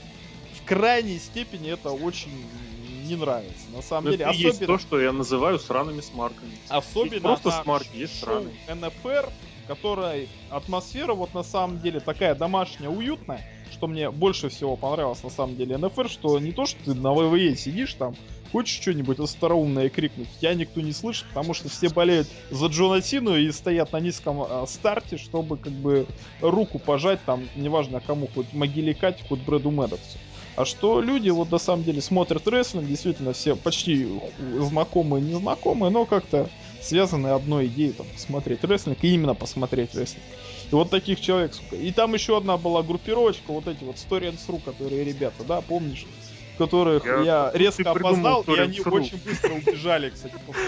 В 0.53 0.65
крайней 0.65 1.17
степени 1.17 1.71
это 1.71 1.91
очень 1.91 2.45
не 3.11 3.17
нравится. 3.17 3.69
На 3.75 3.81
самом 3.81 4.05
Но 4.05 4.11
деле, 4.11 4.23
это 4.25 4.33
и 4.33 4.37
есть 4.37 4.55
особенно, 4.55 4.77
то, 4.77 4.81
что 4.81 4.99
я 4.99 5.11
называю 5.11 5.59
сраными 5.59 6.01
смарками. 6.01 6.51
особенно 6.69 7.11
есть 7.13 7.21
просто 7.21 7.49
на 7.49 7.63
смарки, 7.63 7.97
есть 7.97 8.19
шоу 8.19 8.43
сраные. 8.67 8.89
НФР, 8.89 9.29
которой 9.67 10.29
атмосфера 10.49 11.13
вот 11.13 11.33
на 11.33 11.43
самом 11.43 11.79
деле 11.81 11.99
такая 11.99 12.35
домашняя, 12.35 12.89
уютная, 12.89 13.45
что 13.71 13.87
мне 13.87 14.09
больше 14.11 14.49
всего 14.49 14.75
понравилось 14.75 15.23
на 15.23 15.29
самом 15.29 15.55
деле 15.55 15.77
НФР, 15.77 16.09
что 16.09 16.39
не 16.39 16.51
то, 16.51 16.65
что 16.65 16.83
ты 16.83 16.93
на 16.93 17.13
ВВЕ 17.13 17.55
сидишь 17.55 17.93
там, 17.95 18.15
хочешь 18.51 18.81
что-нибудь 18.81 19.19
остроумное 19.19 19.89
крикнуть, 19.89 20.27
тебя 20.39 20.53
никто 20.53 20.81
не 20.81 20.91
слышит, 20.93 21.25
потому 21.29 21.53
что 21.53 21.69
все 21.69 21.89
болеют 21.89 22.27
за 22.49 22.67
Джона 22.67 23.01
Сину 23.01 23.35
и 23.35 23.51
стоят 23.51 23.91
на 23.91 23.99
низком 23.99 24.41
а, 24.41 24.65
старте, 24.67 25.17
чтобы 25.17 25.57
как 25.57 25.73
бы 25.73 26.05
руку 26.41 26.79
пожать 26.79 27.19
там, 27.25 27.47
неважно 27.55 28.01
кому, 28.01 28.27
хоть 28.33 28.53
Могиле 28.53 28.93
Кате, 28.93 29.23
хоть 29.27 29.39
Брэду 29.39 29.71
Мэддоксу. 29.71 30.17
А 30.61 30.65
что 30.65 31.01
люди 31.01 31.29
вот 31.31 31.49
на 31.49 31.57
самом 31.57 31.83
деле 31.83 32.01
смотрят 32.01 32.47
рестлинг, 32.47 32.85
действительно 32.85 33.33
все 33.33 33.55
почти 33.55 34.07
знакомые, 34.59 35.23
незнакомые, 35.23 35.89
но 35.89 36.05
как-то 36.05 36.51
связаны 36.79 37.29
одной 37.29 37.65
идеей, 37.65 37.93
там, 37.93 38.05
посмотреть 38.05 38.63
рестлинг, 38.63 39.03
и 39.03 39.07
именно 39.15 39.33
посмотреть 39.33 39.95
рестлинг. 39.95 40.23
И 40.71 40.75
вот 40.75 40.91
таких 40.91 41.19
человек, 41.19 41.55
сука. 41.55 41.75
И 41.77 41.91
там 41.91 42.13
еще 42.13 42.37
одна 42.37 42.57
была 42.57 42.83
группировочка, 42.83 43.51
вот 43.51 43.67
эти 43.67 43.83
вот 43.83 43.95
Stories.ru, 43.95 44.61
которые 44.63 45.03
ребята, 45.03 45.43
да, 45.43 45.61
помнишь? 45.61 46.05
Которых 46.59 47.05
я, 47.05 47.23
Я- 47.23 47.51
резко 47.55 47.89
опознал, 47.89 48.43
и 48.43 48.55
они 48.59 48.79
очень 48.81 49.17
быстро 49.17 49.53
убежали, 49.53 50.11
кстати, 50.11 50.35
после. 50.45 50.63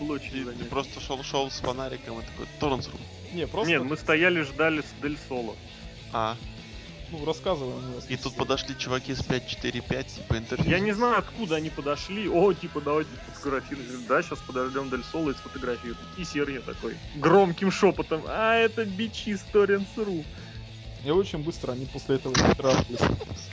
Было 0.00 0.18
Ты, 0.18 0.64
просто 0.70 1.00
шел, 1.00 1.22
шел 1.22 1.50
с 1.50 1.60
фонариком 1.60 2.18
и 2.18 2.22
такой, 2.22 2.46
Торренс.ру. 2.58 2.98
Не, 3.34 3.46
просто, 3.46 3.72
Нет, 3.72 3.82
мы 3.82 3.98
стояли, 3.98 4.40
ждали 4.40 4.80
с 4.80 5.02
Дель 5.02 5.18
Соло. 5.28 5.54
А, 6.14 6.36
ну, 7.12 7.24
рассказывай 7.24 7.74
мне. 7.74 8.00
и 8.08 8.16
тут 8.16 8.34
подошли 8.34 8.76
чуваки 8.76 9.14
с 9.14 9.22
545, 9.22 10.06
типа 10.06 10.38
интервью. 10.38 10.70
Я 10.70 10.80
не 10.80 10.92
знаю, 10.92 11.18
откуда 11.18 11.56
они 11.56 11.70
подошли. 11.70 12.28
О, 12.28 12.52
типа, 12.52 12.80
давайте 12.80 13.10
сфотографируем. 13.34 14.04
Да, 14.08 14.22
сейчас 14.22 14.38
подождем 14.40 14.90
Дель 14.90 15.04
Соло 15.04 15.30
и 15.30 15.34
сфотографируем. 15.34 15.98
И 16.16 16.24
Сергей 16.24 16.60
такой 16.60 16.96
громким 17.16 17.70
шепотом. 17.70 18.22
А, 18.26 18.54
это 18.54 18.84
бичи 18.84 19.30
Stories.ru. 19.30 20.24
И 21.04 21.10
очень 21.10 21.40
быстро 21.40 21.72
они 21.72 21.86
после 21.86 22.16
этого. 22.16 22.34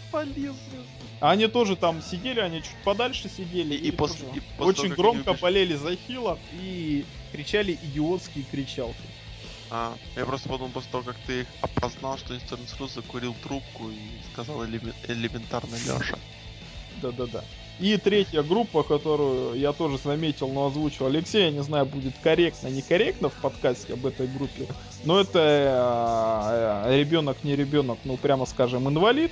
Спалил, 0.07 0.56
А 1.19 1.31
они 1.31 1.48
тоже 1.48 1.76
там 1.76 2.02
сидели, 2.02 2.40
они 2.40 2.61
чуть 2.61 2.76
подальше 2.84 3.27
сидели. 3.27 3.73
И, 3.73 3.88
и 3.88 3.91
после, 3.91 4.26
тоже 4.26 4.38
и 4.38 4.41
после 4.57 4.65
очень 4.65 4.95
того, 4.95 5.14
громко 5.14 5.34
болели 5.34 5.76
за 5.76 5.95
хилов 5.95 6.40
и 6.53 7.06
кричали 7.31 7.77
идиотские 7.84 8.45
кричалки. 8.49 8.95
А, 9.71 9.95
я 10.15 10.25
просто 10.25 10.49
подумал, 10.49 10.71
после 10.71 10.91
того, 10.91 11.03
как 11.03 11.15
ты 11.27 11.41
их 11.41 11.47
опознал, 11.61 12.17
что 12.17 12.35
Инстернс 12.35 12.75
Рус 12.79 12.95
закурил 12.95 13.35
трубку 13.43 13.89
и 13.89 14.31
сказал 14.31 14.63
элемен- 14.63 14.95
элементарно 15.07 15.75
Леша. 15.75 16.17
Да-да-да. 17.01 17.43
И 17.79 17.95
третья 17.97 18.43
группа, 18.43 18.83
которую 18.83 19.57
я 19.57 19.71
тоже 19.71 19.97
заметил, 19.97 20.49
но 20.49 20.65
озвучил 20.65 21.05
Алексей, 21.05 21.45
я 21.45 21.51
не 21.51 21.63
знаю, 21.63 21.85
будет 21.85 22.13
корректно, 22.21 22.67
некорректно 22.67 23.29
в 23.29 23.35
подкасте 23.35 23.93
об 23.93 24.05
этой 24.05 24.27
группе, 24.27 24.67
но 25.05 25.21
это 25.21 26.85
ребенок, 26.89 27.37
не 27.43 27.55
ребенок, 27.55 27.99
ну 28.03 28.17
прямо 28.17 28.45
скажем, 28.45 28.89
инвалид. 28.89 29.31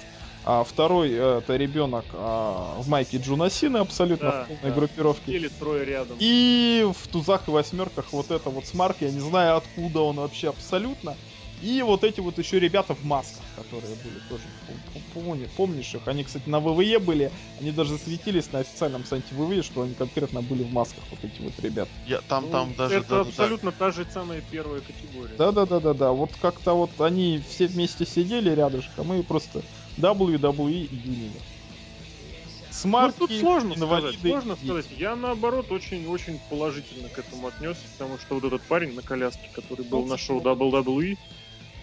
А 0.49 0.64
второй 0.64 1.11
э, 1.11 1.40
это 1.40 1.57
ребенок 1.57 2.06
а, 2.14 2.80
в 2.80 2.88
майке 2.88 3.18
Джунасины 3.18 3.78
абсолютно 3.78 4.32
Да, 4.32 4.44
в 4.45 4.48
полной 4.48 4.69
да. 4.69 4.76
группировке. 4.80 5.34
Или 5.34 5.49
трое 5.49 5.84
рядом. 5.84 6.15
И 6.22 6.90
в 6.98 7.07
тузах 7.10 7.49
и 7.49 7.52
восьмерках 7.52 8.14
вот 8.14 8.32
это 8.32 8.49
вот 8.49 8.65
смарк, 8.65 9.02
я 9.02 9.11
не 9.11 9.19
знаю 9.19 9.57
откуда 9.57 9.99
он 9.99 10.15
вообще 10.15 10.48
абсолютно. 10.48 11.18
И 11.61 11.82
вот 11.82 12.06
эти 12.06 12.22
вот 12.22 12.38
еще 12.38 12.60
ребята 12.60 12.94
в 12.95 13.03
масках, 13.03 13.44
которые 13.57 13.95
были 13.95 14.19
тоже, 14.30 14.44
пом- 14.69 14.80
пом- 14.94 15.03
помни- 15.14 15.49
помнишь 15.57 15.94
их? 15.95 16.07
Они, 16.07 16.24
кстати, 16.24 16.48
на 16.48 16.61
ВВЕ 16.61 16.99
были, 16.99 17.30
они 17.60 17.72
даже 17.72 17.98
светились 17.98 18.52
на 18.53 18.60
официальном 18.60 19.03
сайте 19.03 19.36
ВВЕ, 19.36 19.64
что 19.64 19.82
они 19.82 19.95
конкретно 19.95 20.41
были 20.41 20.64
в 20.64 20.72
масках, 20.72 21.03
вот 21.11 21.19
эти 21.24 21.41
вот 21.41 21.60
ребята. 21.60 21.91
Я, 22.06 22.22
там, 22.22 22.45
Ну, 22.45 22.52
там 22.52 22.76
даже... 22.76 22.98
Это 22.99 23.10
да, 23.10 23.15
да, 23.18 23.24
да. 23.24 23.30
абсолютно 23.30 23.72
та 23.74 23.91
же 23.91 24.06
самая 24.10 24.41
первая 24.41 24.80
категория. 24.82 25.36
Да-да-да-да-да, 25.36 26.11
вот 26.11 26.38
как-то 26.40 26.74
вот 26.74 27.02
они 27.02 27.40
все 27.40 27.68
вместе 27.68 28.06
сидели 28.06 28.52
рядышком 28.52 29.11
и 29.14 29.24
просто 29.24 29.64
WWE 29.98 30.72
и 30.72 30.95
юнили. 30.95 31.32
Ну, 31.34 32.72
Смарки, 32.72 33.18
тут 33.18 33.32
сложно 33.32 33.76
сказать, 33.76 34.19
сложно 34.19 34.53
и- 34.53 34.65
сказать. 34.65 34.86
Я 34.91 35.15
наоборот 35.15 35.72
очень-очень 35.72 36.40
положительно 36.49 37.10
к 37.10 37.18
этому 37.18 37.48
отнесся, 37.48 37.88
потому 37.98 38.19
что 38.19 38.36
вот 38.36 38.44
этот 38.44 38.61
парень 38.64 38.94
на 38.94 39.02
коляске, 39.02 39.49
который 39.52 39.84
был 39.86 40.02
Ну, 40.02 40.07
на 40.07 40.18
шоу 40.18 40.41
WWE, 40.41 41.18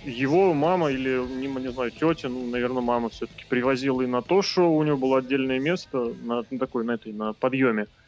его 0.04 0.52
мама 0.54 0.90
или, 0.90 1.18
не, 1.18 1.48
не 1.48 1.72
знаю, 1.72 1.90
тетя, 1.90 2.28
ну, 2.28 2.46
наверное, 2.46 2.82
мама 2.82 3.08
все-таки 3.08 3.44
привозила 3.48 4.02
и 4.02 4.06
на 4.06 4.22
то 4.22 4.42
шоу, 4.42 4.74
у 4.76 4.82
него 4.84 4.96
было 4.98 5.18
отдельное 5.18 5.58
место 5.58 6.14
на, 6.22 6.44
на 6.48 6.58
такой, 6.58 6.84
на 6.84 6.92
этой, 6.92 7.12
на 7.12 7.32
подъеме, 7.32 7.84
Да. 7.84 8.03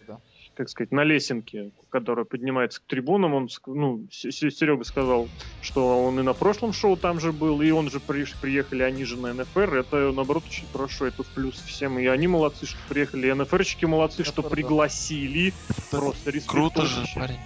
Как 0.56 0.70
сказать, 0.70 0.90
на 0.90 1.04
лесенке, 1.04 1.70
которая 1.90 2.24
поднимается 2.24 2.80
к 2.80 2.84
трибунам. 2.84 3.34
Он, 3.34 3.48
ну, 3.66 4.06
Серега 4.10 4.84
сказал, 4.84 5.28
что 5.60 6.04
он 6.04 6.18
и 6.18 6.22
на 6.22 6.32
прошлом 6.32 6.72
шоу 6.72 6.96
там 6.96 7.20
же 7.20 7.32
был, 7.32 7.60
и 7.60 7.70
он 7.70 7.90
же 7.90 7.98
приш- 7.98 8.34
приехали, 8.40 8.82
они 8.82 9.04
же 9.04 9.18
на 9.18 9.34
НФР. 9.34 9.76
Это, 9.76 10.12
наоборот, 10.12 10.44
очень 10.48 10.66
хорошо, 10.72 11.06
это 11.06 11.22
в 11.22 11.26
плюс 11.28 11.54
всем. 11.54 11.98
И 11.98 12.06
они 12.06 12.26
молодцы, 12.26 12.66
что 12.66 12.78
приехали, 12.88 13.28
и 13.28 13.32
НФРщики 13.32 13.84
молодцы, 13.84 14.24
что 14.24 14.42
да. 14.42 14.48
пригласили. 14.48 15.52
Да, 15.68 15.98
Просто. 15.98 16.32
Круто 16.46 16.86
же, 16.86 17.04
парень. 17.14 17.38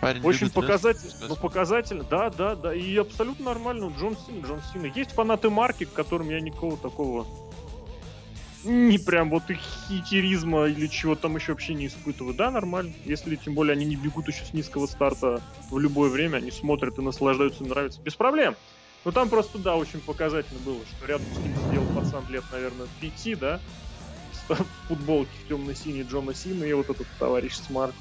Парень 0.00 0.22
Очень 0.22 0.42
любит 0.42 0.54
показательно, 0.54 1.10
рестлинг, 1.10 1.28
ну 1.28 1.36
показательно, 1.36 2.04
да, 2.04 2.30
да, 2.30 2.54
да, 2.54 2.72
и 2.72 2.96
абсолютно 2.96 3.46
нормально, 3.46 3.92
Джон 3.98 4.16
Сина, 4.16 4.46
Джон 4.46 4.60
Сина. 4.72 4.92
Есть 4.94 5.10
фанаты 5.10 5.50
марки, 5.50 5.84
к 5.84 5.92
которым 5.92 6.30
я 6.30 6.40
никакого 6.40 6.76
такого 6.76 7.26
не 8.64 8.98
прям 8.98 9.30
вот 9.30 9.48
их 9.50 9.58
хейтеризма 9.88 10.66
или 10.66 10.86
чего 10.86 11.14
там 11.14 11.36
еще 11.36 11.52
вообще 11.52 11.74
не 11.74 11.86
испытываю. 11.86 12.34
Да, 12.34 12.50
нормально. 12.50 12.92
Если 13.04 13.36
тем 13.36 13.54
более 13.54 13.72
они 13.72 13.84
не 13.86 13.96
бегут 13.96 14.28
еще 14.28 14.44
с 14.44 14.52
низкого 14.52 14.86
старта 14.86 15.40
в 15.70 15.78
любое 15.78 16.10
время, 16.10 16.38
они 16.38 16.50
смотрят 16.50 16.98
и 16.98 17.02
наслаждаются, 17.02 17.64
им 17.64 17.70
нравится. 17.70 18.00
Без 18.00 18.14
проблем. 18.14 18.56
Но 19.04 19.12
там 19.12 19.28
просто, 19.28 19.58
да, 19.58 19.76
очень 19.76 20.00
показательно 20.00 20.60
было, 20.60 20.80
что 20.96 21.06
рядом 21.06 21.26
с 21.34 21.38
ним 21.38 21.54
сидел 21.66 21.84
пацан 21.94 22.24
лет, 22.28 22.44
наверное, 22.52 22.88
пяти, 23.00 23.34
да, 23.34 23.60
в 24.48 24.66
футболке 24.88 25.30
в 25.44 25.48
темно-синий 25.48 26.02
Джона 26.02 26.34
Сина 26.34 26.64
и 26.64 26.72
вот 26.72 26.90
этот 26.90 27.06
товарищ 27.18 27.54
smart 27.54 27.94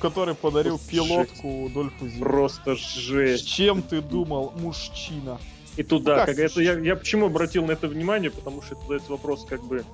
который 0.00 0.34
подарил 0.34 0.78
Просто 0.78 0.90
пилотку 0.90 1.70
Дольфу 1.72 2.08
Зиглеру. 2.08 2.30
Просто 2.30 2.76
С 2.76 2.94
жесть. 2.96 3.46
чем 3.48 3.82
ты 3.82 4.00
думал, 4.00 4.54
мужчина? 4.56 5.38
И 5.76 5.82
туда, 5.82 6.16
Как 6.16 6.26
как, 6.26 6.36
ты 6.36 6.42
это 6.42 6.60
я, 6.60 6.78
я 6.78 6.96
почему 6.96 7.26
обратил 7.26 7.64
на 7.64 7.72
это 7.72 7.88
внимание, 7.88 8.30
потому 8.30 8.60
что 8.62 8.74
это 8.74 8.82
задается 8.82 9.10
вопрос, 9.10 9.46
как 9.48 9.62
бы, 9.64 9.84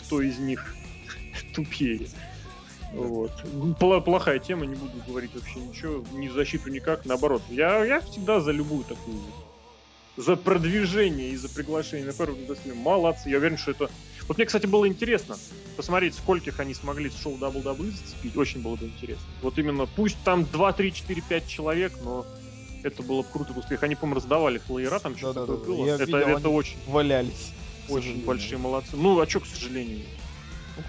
кто 0.00 0.20
из 0.20 0.38
них 0.38 0.74
тупее. 1.54 2.08
Вот. 2.92 3.30
Плохая 3.78 4.38
тема, 4.38 4.66
не 4.66 4.74
буду 4.74 4.92
говорить 5.06 5.30
вообще 5.34 5.60
ничего, 5.60 6.04
ни 6.14 6.28
в 6.28 6.32
защиту 6.32 6.70
никак, 6.70 7.04
наоборот. 7.04 7.42
Я, 7.50 7.84
я 7.84 8.00
всегда 8.00 8.40
за 8.40 8.50
любую 8.50 8.84
такую 8.84 9.20
за 10.18 10.34
продвижение 10.34 11.30
и 11.30 11.36
за 11.36 11.48
приглашение 11.48 12.06
на 12.06 12.12
первую 12.12 12.42
индустрию. 12.42 12.74
Молодцы, 12.74 13.28
я 13.28 13.38
уверен, 13.38 13.56
что 13.56 13.70
это... 13.70 13.88
Вот 14.26 14.36
мне, 14.36 14.46
кстати, 14.46 14.66
было 14.66 14.86
интересно 14.86 15.36
посмотреть, 15.76 16.16
скольких 16.16 16.58
они 16.58 16.74
смогли 16.74 17.08
с 17.08 17.16
шоу 17.16 17.38
WWE 17.38 17.92
зацепить. 17.92 18.36
Очень 18.36 18.60
было 18.60 18.74
бы 18.74 18.86
интересно. 18.86 19.24
Вот 19.42 19.58
именно, 19.58 19.86
пусть 19.86 20.18
там 20.24 20.44
2, 20.44 20.72
3, 20.72 20.92
4, 20.92 21.22
5 21.22 21.46
человек, 21.46 21.92
но 22.02 22.26
это 22.82 23.02
было 23.02 23.22
бы 23.22 23.28
круто 23.32 23.52
успех. 23.58 23.82
Они, 23.82 23.94
по-моему, 23.94 24.16
раздавали 24.16 24.58
флеера, 24.58 24.98
там 24.98 25.16
что-то 25.16 25.40
Да-да-да, 25.40 25.58
такое 25.58 25.76
было. 25.76 25.86
я 25.86 25.94
это 25.94 26.04
видел, 26.04 26.20
это 26.20 26.48
очень, 26.48 26.76
Валялись. 26.86 27.52
очень 27.88 28.24
большие 28.24 28.58
молодцы. 28.58 28.96
Ну, 28.96 29.18
а 29.20 29.28
что, 29.28 29.40
к 29.40 29.46
сожалению? 29.46 30.04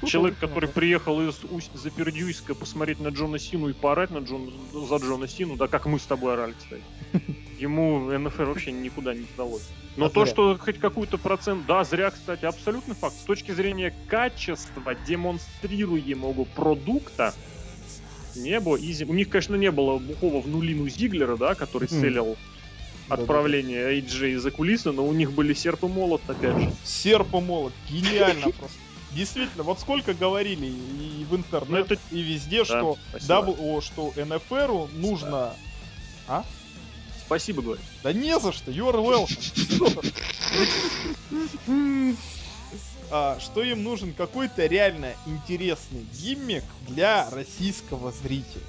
Ну, 0.01 0.07
Человек, 0.07 0.37
который 0.37 0.69
приехал 0.69 1.19
из 1.27 1.43
усть 1.49 1.71
Запердюйска 1.73 2.53
посмотреть 2.53 2.99
на 2.99 3.07
Джона 3.07 3.39
Сину 3.39 3.69
и 3.69 3.73
поорать 3.73 4.11
на 4.11 4.19
Джона, 4.19 4.51
за 4.71 4.97
Джона 4.97 5.27
Сину, 5.27 5.55
да 5.55 5.67
как 5.67 5.87
мы 5.87 5.97
с 5.99 6.03
тобой 6.03 6.33
орали, 6.33 6.53
кстати. 6.57 6.83
Ему 7.59 7.99
НФР 8.15 8.43
вообще 8.45 8.71
никуда 8.71 9.15
не 9.15 9.25
сдалось. 9.33 9.67
Но 9.97 10.05
А 10.05 10.09
то, 10.09 10.25
зря. 10.25 10.31
что 10.31 10.57
хоть 10.59 10.77
какой-то 10.79 11.17
процент, 11.17 11.65
да, 11.65 11.83
зря, 11.83 12.11
кстати, 12.11 12.45
абсолютный 12.45 12.93
факт. 12.93 13.15
С 13.15 13.23
точки 13.23 13.51
зрения 13.51 13.91
качества 14.07 14.93
демонстрируемого 15.07 16.43
продукта, 16.45 17.33
не 18.39 18.59
было. 18.59 18.77
Easy. 18.77 19.05
У 19.05 19.13
них, 19.13 19.29
конечно, 19.29 19.55
не 19.55 19.71
было 19.71 19.97
бухого 19.99 20.41
в 20.41 20.47
нулину 20.47 20.87
Зиглера, 20.89 21.37
да, 21.37 21.55
который 21.55 21.87
Мгм. 21.91 22.01
селлил 22.01 22.37
отправление 23.09 23.99
AJ 23.99 24.37
за 24.37 24.51
кулисы, 24.51 24.91
но 24.91 25.05
у 25.05 25.13
них 25.13 25.31
были 25.31 25.53
серп 25.53 25.83
и 25.83 25.87
молот, 25.87 26.21
опять 26.27 26.57
же. 26.57 26.71
Серп 26.83 27.33
и 27.33 27.39
молот. 27.39 27.73
Гениально 27.89 28.49
просто. 28.57 28.77
Действительно, 29.11 29.63
вот 29.63 29.79
сколько 29.79 30.13
говорили 30.13 30.67
и 30.67 31.25
в 31.27 31.35
интернете, 31.35 31.71
Ну, 31.71 31.77
это- 31.95 31.97
и 32.11 32.21
везде, 32.21 32.63
что, 32.63 32.97
спасибо. 33.09 33.27
double, 33.27 33.55
о, 33.59 33.81
что 33.81 34.13
НФРу 34.15 34.87
нужно... 34.93 35.53
А? 36.27 36.43
Спасибо, 37.25 37.63
говорю. 37.63 37.81
Да 38.03 38.13
не 38.13 38.39
за 38.39 38.51
что, 38.51 38.69
you're 38.71 38.93
welcome. 39.03 40.13
А, 43.11 43.39
что 43.39 43.63
им 43.63 43.83
нужен 43.83 44.13
какой-то 44.13 44.65
реально 44.67 45.13
интересный 45.25 46.05
gimmick 46.13 46.63
для 46.87 47.29
российского 47.29 48.11
зрителя. 48.11 48.61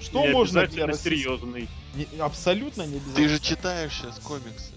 Что 0.00 0.24
Не 0.24 0.32
можно 0.32 0.66
для 0.66 0.86
российского... 0.86 1.10
серьезный. 1.10 1.68
Не- 1.94 2.20
абсолютно 2.20 2.82
не 2.82 2.96
обязательно. 2.96 3.16
Ты 3.16 3.28
же 3.28 3.40
читаешь 3.40 3.92
сейчас 3.92 4.18
комиксы. 4.20 4.72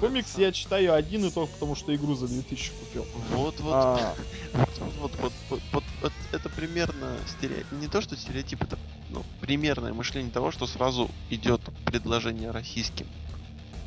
Комикс 0.00 0.38
я 0.38 0.50
читаю 0.50 0.94
один 0.94 1.26
и 1.26 1.30
только 1.30 1.52
потому, 1.52 1.74
что 1.74 1.94
игру 1.94 2.14
за 2.14 2.26
2000 2.26 2.72
купил. 2.80 3.06
Вот, 3.30 3.60
вот, 3.60 3.74
А, 3.74 4.14
вот, 4.54 4.68
вот, 4.78 4.94
вот, 4.98 5.12
вот, 5.20 5.32
вот, 5.50 5.60
вот, 5.72 5.84
вот 6.00 6.12
это 6.32 6.48
примерно 6.48 7.18
стереотип. 7.26 7.72
Не 7.72 7.86
то, 7.86 8.00
что 8.00 8.16
стереотип, 8.16 8.62
это 8.62 8.78
ну, 9.10 9.22
примерное 9.40 9.92
мышление 9.92 10.32
того, 10.32 10.50
что 10.50 10.66
сразу 10.66 11.10
идет 11.28 11.60
предложение 11.84 12.50
российским 12.50 13.06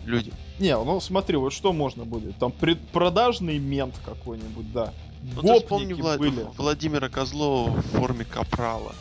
людям. 0.05 0.33
Не, 0.59 0.77
ну 0.77 0.99
смотри, 0.99 1.37
вот 1.37 1.53
что 1.53 1.73
можно 1.73 2.05
будет? 2.05 2.37
Там 2.37 2.51
предпродажный 2.51 3.57
мент 3.57 3.95
какой-нибудь, 4.05 4.71
да. 4.71 4.93
Ну 5.35 5.41
ты 5.41 5.59
вспомни 5.61 5.93
Гопники 5.93 6.01
Влад- 6.01 6.17
были. 6.17 6.45
Владимира 6.57 7.09
Козлова 7.09 7.69
в 7.71 7.81
форме 7.97 8.25
капрала 8.25 8.93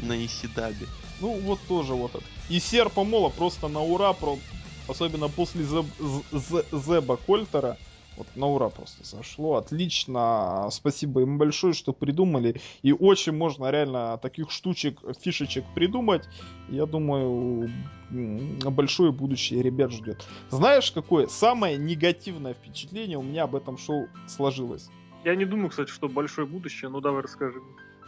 на 0.00 0.24
Исидабе. 0.24 0.86
Ну 1.20 1.38
вот 1.40 1.58
тоже 1.68 1.94
вот 1.94 2.14
это. 2.14 2.24
И 2.48 2.60
серпа 2.60 3.04
мола 3.04 3.30
просто 3.30 3.68
на 3.68 3.82
ура, 3.82 4.12
про... 4.12 4.38
особенно 4.86 5.28
после 5.28 5.64
Зеб- 5.64 6.64
Зеба 6.72 7.16
Кольтера. 7.16 7.76
Вот 8.18 8.26
на 8.34 8.48
ура 8.48 8.68
просто 8.68 9.06
сошло. 9.06 9.54
Отлично. 9.54 10.68
Спасибо 10.72 11.22
им 11.22 11.38
большое, 11.38 11.72
что 11.72 11.92
придумали. 11.92 12.60
И 12.82 12.92
очень 12.92 13.32
можно 13.32 13.70
реально 13.70 14.18
таких 14.20 14.50
штучек, 14.50 14.98
фишечек 15.20 15.64
придумать. 15.72 16.28
Я 16.68 16.86
думаю, 16.86 17.70
большое 18.10 19.12
будущее 19.12 19.62
ребят 19.62 19.92
ждет. 19.92 20.26
Знаешь, 20.50 20.90
какое 20.90 21.28
самое 21.28 21.76
негативное 21.76 22.54
впечатление 22.54 23.18
у 23.18 23.22
меня 23.22 23.44
об 23.44 23.54
этом 23.54 23.78
шоу 23.78 24.08
сложилось? 24.26 24.90
Я 25.24 25.36
не 25.36 25.44
думаю, 25.44 25.70
кстати, 25.70 25.90
что 25.90 26.08
большое 26.08 26.46
будущее, 26.46 26.90
ну 26.90 27.00
давай 27.00 27.22
расскажи. 27.22 27.60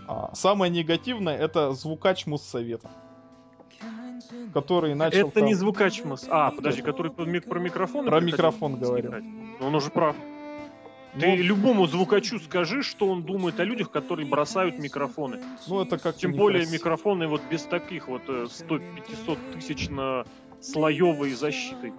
А, 0.09 0.35
самое 0.35 0.73
негативное 0.73 1.39
это 1.39 1.73
звукач 1.73 2.27
Моссовета. 2.27 2.91
Который 4.55 4.95
начал 4.95 5.29
Это 5.29 5.41
не 5.41 5.53
там- 5.53 5.59
звукач 5.61 6.01
Мос- 6.03 6.27
А, 6.29 6.51
подожди, 6.51 6.83
который 6.83 7.11
про, 7.13 7.25
мик- 7.25 7.49
про 7.49 7.59
микрофон? 7.61 8.07
Про 8.07 8.21
микрофон 8.21 8.77
говорил. 8.79 9.15
Он 9.61 9.75
уже 9.75 9.91
прав. 9.91 10.17
Ну, 11.15 11.21
Ты 11.23 11.37
любому 11.37 11.87
звукачу 11.89 12.39
скажи, 12.39 12.83
что 12.85 13.09
он 13.09 13.25
думает 13.25 13.59
о 13.59 13.65
людях, 13.65 13.91
которые 13.91 14.29
бросают 14.29 14.79
микрофоны. 14.79 15.41
ну, 15.67 15.83
это 15.83 15.99
как 15.99 16.15
Тем 16.17 16.33
более 16.35 16.67
микрофоны 16.67 17.27
вот 17.27 17.43
без 17.51 17.63
таких 17.65 18.07
вот 18.07 18.23
э, 18.29 18.47
100-500 18.49 19.39
тысяч 19.55 19.89
на 19.89 20.25
слоевой 20.61 21.33
защитой. 21.33 21.93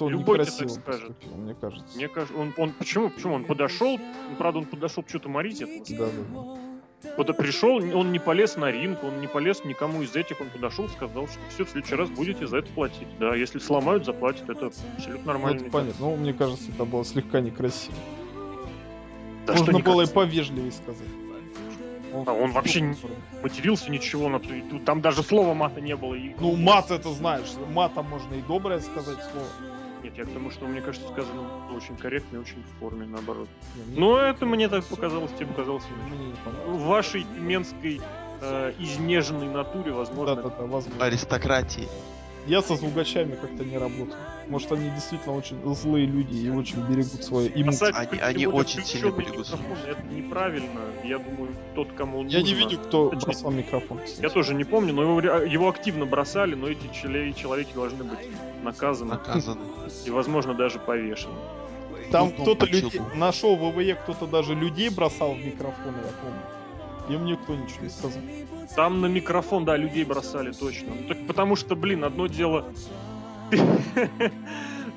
Он 0.00 0.10
Любой 0.10 0.38
тебе 0.38 0.44
так 0.46 0.70
скажет. 0.70 0.84
поступил, 0.84 1.36
мне 1.36 1.54
кажется. 1.54 1.96
Мне 1.96 2.08
кажется, 2.08 2.36
он, 2.36 2.52
он 2.58 2.72
почему, 2.72 3.08
почему 3.10 3.34
он 3.34 3.44
подошел, 3.44 3.98
правда, 4.38 4.58
он 4.60 4.64
подошел 4.66 5.04
что-то 5.06 5.28
морить 5.28 5.62
этого. 5.62 5.82
Да, 5.98 6.06
да. 6.06 6.60
Вот 7.16 7.34
пришел, 7.36 7.76
он 7.76 8.12
не 8.12 8.18
полез 8.18 8.56
на 8.56 8.70
ринг, 8.70 9.02
он 9.02 9.20
не 9.20 9.26
полез 9.26 9.64
никому 9.64 10.02
из 10.02 10.14
этих, 10.14 10.40
он 10.40 10.50
подошел, 10.50 10.88
сказал, 10.88 11.26
что 11.28 11.38
все, 11.48 11.64
в 11.64 11.70
следующий 11.70 11.94
раз 11.94 12.10
будете 12.10 12.46
за 12.46 12.58
это 12.58 12.70
платить. 12.72 13.08
Да, 13.18 13.34
если 13.34 13.58
сломают, 13.58 14.04
заплатят, 14.04 14.48
это 14.50 14.66
абсолютно 14.66 15.14
Ну, 15.24 15.32
нормально. 15.32 15.54
это 15.56 15.62
мне 15.64 15.70
понятно. 15.70 16.06
Ну, 16.06 16.16
мне 16.16 16.32
кажется, 16.34 16.70
это 16.74 16.84
было 16.84 17.04
слегка 17.04 17.40
некрасиво. 17.40 17.94
Да 19.46 19.54
Можно 19.54 19.78
было 19.78 20.02
и 20.02 20.06
повежливее 20.06 20.72
сказать. 20.72 21.08
А 22.12 22.32
он 22.32 22.50
вообще 22.52 22.80
не- 22.80 22.96
матерился 23.42 23.90
ничего, 23.90 24.28
на- 24.28 24.40
там 24.84 25.00
даже 25.00 25.22
слова 25.22 25.54
мата 25.54 25.80
не 25.80 25.94
было. 25.96 26.14
И... 26.14 26.34
Ну, 26.40 26.56
мат 26.56 26.90
это 26.90 27.10
знаешь. 27.10 27.46
Матом 27.72 28.06
можно 28.10 28.34
и 28.34 28.42
доброе 28.42 28.80
сказать 28.80 29.18
слово. 29.30 29.46
Нет, 30.10 30.18
я 30.18 30.24
к 30.24 30.34
тому, 30.34 30.50
что 30.50 30.66
мне 30.66 30.80
кажется, 30.80 31.08
сказано 31.08 31.42
очень 31.74 31.96
корректно 31.96 32.36
и 32.36 32.40
очень 32.40 32.62
в 32.62 32.80
форме, 32.80 33.06
наоборот. 33.06 33.48
Но 33.96 34.18
это 34.18 34.46
мне 34.46 34.68
так 34.68 34.84
показалось, 34.84 35.30
тебе 35.32 35.46
показалось. 35.46 35.84
мне. 36.08 36.34
В 36.66 36.84
вашей 36.84 37.24
тюменской 37.24 38.00
э, 38.40 38.72
изнеженной 38.78 39.48
натуре, 39.48 39.92
возможно, 39.92 40.36
Да-да-да, 40.36 40.66
возможно. 40.66 41.04
Аристократии. 41.04 41.88
Я 42.46 42.62
со 42.62 42.76
звукачами 42.76 43.36
как-то 43.36 43.64
не 43.64 43.78
работаю. 43.78 44.18
Может, 44.50 44.72
они 44.72 44.90
действительно 44.90 45.36
очень 45.36 45.56
злые 45.76 46.06
люди 46.06 46.34
и 46.36 46.50
очень 46.50 46.80
берегут 46.88 47.22
свое 47.22 47.52
имущество. 47.54 47.88
Они- 47.94 48.20
они 48.20 48.46
очень 48.48 48.82
сильно 48.84 49.12
берегут 49.12 49.46
микрофон, 49.48 49.76
Это 49.88 50.02
неправильно. 50.12 50.80
Я 51.04 51.18
думаю, 51.18 51.50
тот, 51.76 51.92
кому 51.92 52.18
он 52.18 52.26
Я 52.26 52.42
не 52.42 52.54
видел, 52.54 52.78
кто 52.80 53.10
Точнее, 53.10 53.26
бросал 53.26 53.50
микрофон. 53.52 54.00
Я 54.18 54.28
тоже 54.28 54.54
не 54.54 54.64
помню, 54.64 54.92
но 54.92 55.02
его, 55.02 55.20
его 55.20 55.68
активно 55.68 56.04
бросали, 56.04 56.56
но 56.56 56.66
эти 56.68 56.88
человеки 56.92 57.72
должны 57.74 58.02
быть 58.02 58.18
наказаны 58.64 59.12
Наказаны. 59.12 59.60
и, 60.04 60.10
возможно, 60.10 60.52
даже 60.54 60.80
повешены. 60.80 61.34
Там 62.10 62.32
Ну, 62.36 62.42
кто-то 62.42 62.66
людей... 62.66 62.90
чёрту. 62.90 63.04
на 63.16 63.30
шоу 63.32 63.54
ВВЕ 63.54 63.94
кто-то 63.94 64.26
даже 64.26 64.54
людей 64.56 64.88
бросал 64.90 65.34
в 65.34 65.38
микрофон, 65.38 65.94
я 65.94 66.12
помню. 66.20 67.20
Им 67.20 67.24
никто 67.24 67.54
ничего 67.54 67.84
не 67.84 67.88
сказал. 67.88 68.20
Там 68.74 69.00
на 69.00 69.06
микрофон, 69.06 69.64
да, 69.64 69.76
людей 69.76 70.02
бросали 70.04 70.50
точно. 70.50 70.88
Ну, 71.00 71.06
так 71.06 71.24
потому 71.28 71.54
что, 71.54 71.76
блин, 71.76 72.02
одно 72.02 72.26
дело... 72.26 72.64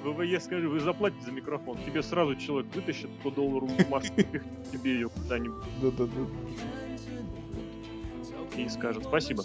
ВВЕ, 0.04 0.40
скажи, 0.40 0.68
вы 0.68 0.80
заплатите 0.80 1.26
за 1.26 1.32
микрофон, 1.32 1.78
тебе 1.86 2.04
сразу 2.04 2.36
человек 2.36 2.74
вытащит 2.76 3.10
100 3.22 3.32
долларов 3.32 3.70
бумажку, 3.78 4.16
пихнет 4.16 4.72
тебе 4.72 4.94
ее 4.94 5.10
куда-нибудь 5.10 5.64
Да-да-да. 5.82 6.22
и 8.62 8.70
скажет 8.70 9.04
спасибо. 9.06 9.44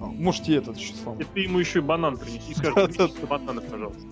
А, 0.00 0.06
Можете 0.06 0.56
этот 0.56 0.76
еще 0.76 0.94
сломать. 0.94 1.26
Ты 1.32 1.40
ему 1.40 1.58
еще 1.58 1.78
и 1.78 1.82
банан 1.82 2.16
принеси 2.16 2.52
и 2.52 2.54
принесите 2.54 3.26
бананы, 3.26 3.60
пожалуйста. 3.60 4.06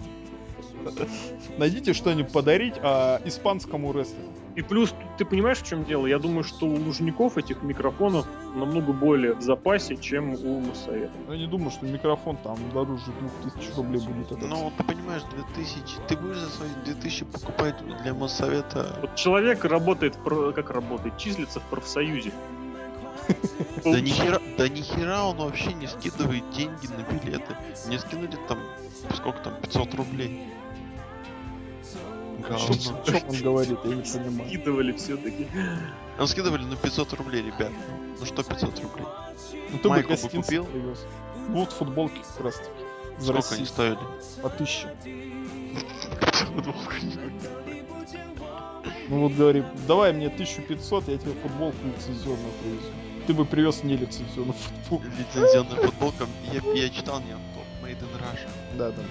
Найдите 1.58 1.92
что-нибудь 1.92 2.32
подарить 2.32 2.74
а, 2.82 3.20
испанскому 3.24 3.92
рестлеру. 3.92 4.28
И 4.54 4.62
плюс, 4.62 4.94
ты 5.18 5.24
понимаешь, 5.24 5.58
в 5.58 5.66
чем 5.66 5.84
дело? 5.84 6.06
Я 6.06 6.20
думаю, 6.20 6.44
что 6.44 6.66
у 6.66 6.76
Лужников 6.76 7.36
этих 7.36 7.62
микрофонов 7.62 8.24
намного 8.54 8.92
более 8.92 9.34
в 9.34 9.42
запасе, 9.42 9.96
чем 9.96 10.34
у 10.34 10.60
Моссовета. 10.60 11.12
Я 11.28 11.36
не 11.36 11.46
думаю, 11.48 11.72
что 11.72 11.86
микрофон 11.86 12.36
там 12.36 12.56
дороже 12.72 13.02
2000 13.42 13.76
рублей 13.76 14.00
будет. 14.06 14.30
этот. 14.30 14.48
Ну, 14.48 14.72
ты 14.78 14.84
понимаешь, 14.84 15.22
2000. 15.56 16.06
Ты 16.06 16.16
будешь 16.16 16.38
за 16.38 16.50
свои 16.50 16.68
2000 16.84 17.24
покупать 17.24 17.74
для 18.02 18.14
Моссовета? 18.14 18.96
Вот 19.00 19.16
человек 19.16 19.64
работает, 19.64 20.14
в 20.14 20.22
про- 20.22 20.52
как 20.52 20.70
работает, 20.70 21.18
числится 21.18 21.58
в 21.58 21.64
профсоюзе. 21.64 22.32
Да 23.84 24.00
нихера, 24.00 24.40
да 24.58 24.68
нихера 24.68 25.22
он 25.22 25.36
вообще 25.38 25.72
не 25.72 25.86
скидывает 25.86 26.48
деньги 26.50 26.86
на 26.86 27.02
билеты. 27.12 27.56
Мне 27.86 27.98
скинули 27.98 28.36
там, 28.48 28.58
сколько 29.14 29.38
там, 29.40 29.54
500 29.62 29.94
рублей. 29.94 30.42
Что, 32.40 32.48
Говно. 32.48 32.74
что 33.06 33.26
он 33.28 33.36
говорит, 33.42 33.78
я 33.84 33.94
не 33.94 34.02
понимаю. 34.02 34.48
Скидывали 34.48 34.92
все-таки. 34.92 35.48
Он 36.18 36.28
скидывали 36.28 36.62
на 36.64 36.76
500 36.76 37.12
рублей, 37.14 37.42
ребят. 37.42 37.72
Ну 38.20 38.26
что 38.26 38.42
500 38.42 38.80
рублей? 38.80 39.06
Ну 39.70 39.78
ты 39.78 39.82
бы 39.84 39.88
Майку 39.90 40.10
бы 40.12 40.16
купил? 40.28 40.64
привез. 40.66 41.04
Вот 41.48 41.72
футболки 41.72 42.20
как 42.36 42.44
раз 42.44 42.56
таки. 42.56 42.70
За 43.18 43.24
Сколько 43.26 43.36
Россию. 43.36 43.58
они 43.58 43.66
стоили? 43.66 43.98
По 44.42 44.48
тысяче. 44.50 44.88
Ну 49.08 49.20
вот 49.20 49.32
говори, 49.32 49.62
давай 49.86 50.12
мне 50.12 50.26
1500, 50.26 51.08
я 51.08 51.18
тебе 51.18 51.32
футболку 51.42 51.76
лицензионную 51.86 52.52
привезу. 52.62 52.88
Ты 53.26 53.34
бы 53.34 53.44
привез 53.44 53.82
не 53.82 53.96
лицензионную 53.96 54.54
футболку. 54.54 55.04
Лицензионная 55.18 55.76
футболка. 55.76 56.26
Я, 56.52 56.72
я 56.72 56.88
читал 56.90 57.20
не 57.20 57.32
топ 57.32 57.64
Made 57.82 57.98
in 58.00 58.20
Russia. 58.20 58.48
Да, 58.76 58.90
да. 58.90 59.02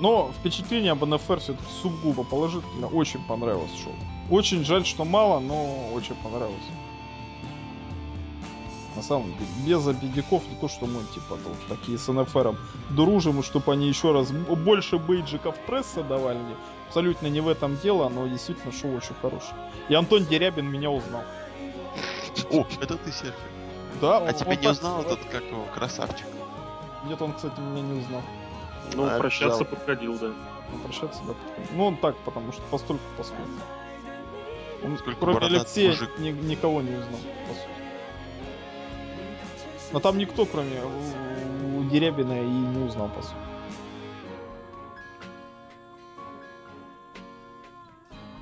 Но 0.00 0.30
впечатление 0.40 0.92
об 0.92 1.04
НФР 1.04 1.40
все-таки 1.40 1.70
сугубо 1.82 2.24
положительно. 2.24 2.88
Очень 2.88 3.22
понравилось 3.24 3.70
шоу. 3.82 3.92
Очень 4.30 4.64
жаль, 4.64 4.84
что 4.84 5.04
мало, 5.04 5.40
но 5.40 5.92
очень 5.92 6.14
понравилось. 6.16 6.64
На 8.96 9.02
самом 9.02 9.32
деле, 9.32 9.46
без 9.66 9.86
обидиков, 9.86 10.42
не 10.50 10.56
то, 10.56 10.68
что 10.68 10.86
мы, 10.86 11.00
типа, 11.14 11.38
тут 11.42 11.56
такие 11.68 11.98
с 11.98 12.12
НФРом 12.12 12.58
дружим, 12.90 13.40
и 13.40 13.42
чтобы 13.42 13.72
они 13.72 13.88
еще 13.88 14.12
раз 14.12 14.30
больше 14.30 14.98
бейджиков 14.98 15.58
пресса 15.66 16.02
давали. 16.02 16.38
мне. 16.38 16.56
Абсолютно 16.88 17.28
не 17.28 17.40
в 17.40 17.48
этом 17.48 17.78
дело, 17.78 18.10
но 18.10 18.26
действительно 18.26 18.70
шоу 18.70 18.94
очень 18.94 19.14
хорошее. 19.22 19.54
И 19.88 19.94
Антон 19.94 20.26
Дерябин 20.26 20.66
меня 20.66 20.90
узнал. 20.90 21.22
О, 22.50 22.66
это 22.82 22.98
ты, 22.98 23.10
Серхио. 23.10 23.34
Да, 24.00 24.18
А 24.18 24.32
тебя 24.32 24.56
не 24.56 24.68
узнал 24.68 25.00
этот, 25.00 25.24
как 25.30 25.42
его, 25.42 25.64
красавчик? 25.74 26.26
Нет, 27.06 27.20
он, 27.22 27.32
кстати, 27.32 27.58
меня 27.60 27.80
не 27.82 28.00
узнал. 28.00 28.20
Ну, 28.96 29.06
А, 29.06 29.18
прощаться 29.18 29.56
взял. 29.64 29.68
подходил, 29.68 30.18
да. 30.18 30.32
Ну, 30.72 30.78
прощаться, 30.84 31.20
да. 31.26 31.34
Ну, 31.72 31.86
он 31.86 31.96
так, 31.96 32.16
потому 32.18 32.52
что 32.52 32.62
постольку 32.70 33.02
поскольку. 33.16 33.42
Он, 34.84 34.98
Сколько 34.98 35.20
кроме 35.20 35.38
Алексея, 35.46 35.90
мужик. 35.90 36.18
ни- 36.18 36.30
никого 36.30 36.82
не 36.82 36.90
узнал, 36.96 37.20
по 37.48 37.54
сути. 37.54 37.68
Но 39.92 40.00
там 40.00 40.18
никто, 40.18 40.44
кроме 40.46 40.80
у, 40.82 41.78
у 41.80 41.84
Дерябина, 41.84 42.40
и 42.40 42.46
не 42.46 42.84
узнал, 42.84 43.08
по 43.10 43.22
сути. 43.22 43.36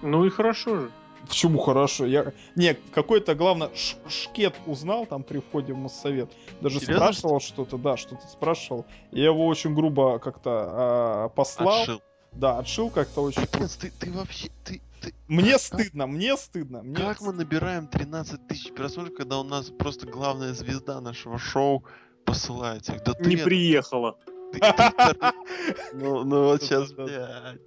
Ну 0.02 0.24
и 0.24 0.30
хорошо 0.30 0.76
же. 0.76 0.90
Почему 1.30 1.58
хорошо? 1.60 2.06
Я... 2.06 2.32
Не, 2.56 2.74
какой-то, 2.74 3.36
главное, 3.36 3.70
ш- 3.74 3.96
шкет 4.08 4.52
узнал 4.66 5.06
там 5.06 5.22
при 5.22 5.38
входе 5.38 5.72
в 5.72 5.76
Моссовет. 5.76 6.28
Даже 6.60 6.80
Серьезно? 6.80 6.96
спрашивал 7.12 7.40
что-то, 7.40 7.78
да, 7.78 7.96
что-то 7.96 8.26
спрашивал. 8.26 8.84
Я 9.12 9.26
его 9.26 9.46
очень 9.46 9.72
грубо 9.74 10.18
как-то 10.18 10.50
а, 10.50 11.28
послал. 11.28 11.82
Отшил. 11.82 12.02
Да, 12.32 12.58
отшил 12.58 12.90
как-то 12.90 13.22
очень. 13.22 13.42
Капец, 13.46 13.76
ты, 13.76 13.92
ты 13.92 14.10
вообще, 14.12 14.48
ты, 14.64 14.80
ты, 15.00 15.14
Мне 15.28 15.52
как- 15.52 15.60
стыдно, 15.60 16.06
мне 16.08 16.36
стыдно. 16.36 16.82
Мне 16.82 16.96
Как 16.96 17.20
мы 17.20 17.32
набираем 17.32 17.86
13 17.86 18.48
тысяч 18.48 18.72
просмотров, 18.72 19.14
когда 19.16 19.38
у 19.38 19.44
нас 19.44 19.66
просто 19.70 20.08
главная 20.08 20.52
звезда 20.52 21.00
нашего 21.00 21.38
шоу 21.38 21.84
посылается? 22.24 23.00
Да 23.04 23.12
ты, 23.12 23.30
Не 23.30 23.36
приехала. 23.36 24.18
ты- 24.52 24.58
это- 24.60 25.32
Ну, 25.94 26.24
ну 26.24 26.44
вот 26.46 26.62
сейчас, 26.64 26.90
блядь? 26.92 27.60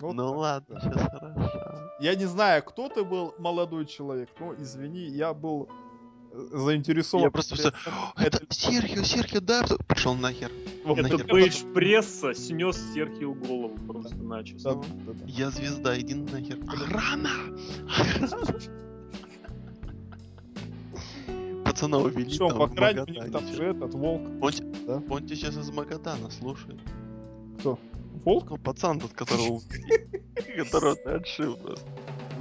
Вот 0.00 0.14
Ну 0.14 0.28
так, 0.28 0.36
ладно, 0.36 0.80
сейчас 0.80 1.02
хорошо. 1.10 1.90
Я 2.00 2.14
не 2.16 2.24
знаю, 2.26 2.62
кто 2.64 2.88
ты 2.88 3.04
был, 3.04 3.34
молодой 3.38 3.86
человек, 3.86 4.28
но 4.40 4.52
извини, 4.54 5.06
я 5.06 5.32
был 5.32 5.68
э, 6.32 6.48
заинтересован. 6.52 7.24
Я 7.26 7.30
просто 7.30 7.54
все, 7.54 7.70
это 8.16 8.42
Серхио, 8.50 9.04
Серхио, 9.04 9.40
да? 9.40 9.62
Пошел 9.86 10.14
нахер. 10.14 10.50
Вот 10.84 10.98
Это 10.98 11.12
нахер. 11.12 11.26
пейдж 11.26 11.62
пресса 11.72 12.34
снес 12.34 12.76
Серхио 12.92 13.34
голову 13.34 13.76
просто 13.86 14.16
Да, 14.16 14.24
начисто. 14.24 14.74
да, 14.74 14.80
да, 15.06 15.12
да. 15.12 15.24
Я 15.26 15.50
звезда, 15.50 15.98
иди 16.00 16.14
нахер. 16.14 16.58
Охрана! 16.66 17.30
Пацана 21.64 21.98
увели 21.98 22.36
там 22.38 22.58
по 22.58 22.68
крайней 22.68 23.10
мере, 23.10 23.30
там 23.30 23.46
же 23.46 23.64
этот 23.64 23.94
волк. 23.94 24.22
Он, 24.42 24.52
Да? 24.86 25.02
он 25.08 25.24
тебя 25.26 25.36
сейчас 25.36 25.56
из 25.56 25.70
Магадана 25.70 26.30
слушает. 26.30 26.78
Кто? 27.60 27.78
Волк? 28.24 28.50
Ну, 28.50 28.56
пацан 28.56 29.00
тот, 29.00 29.12
которого. 29.12 29.60
Которого 30.56 30.96
ты 30.96 31.10
отшил 31.10 31.56
просто. 31.56 31.86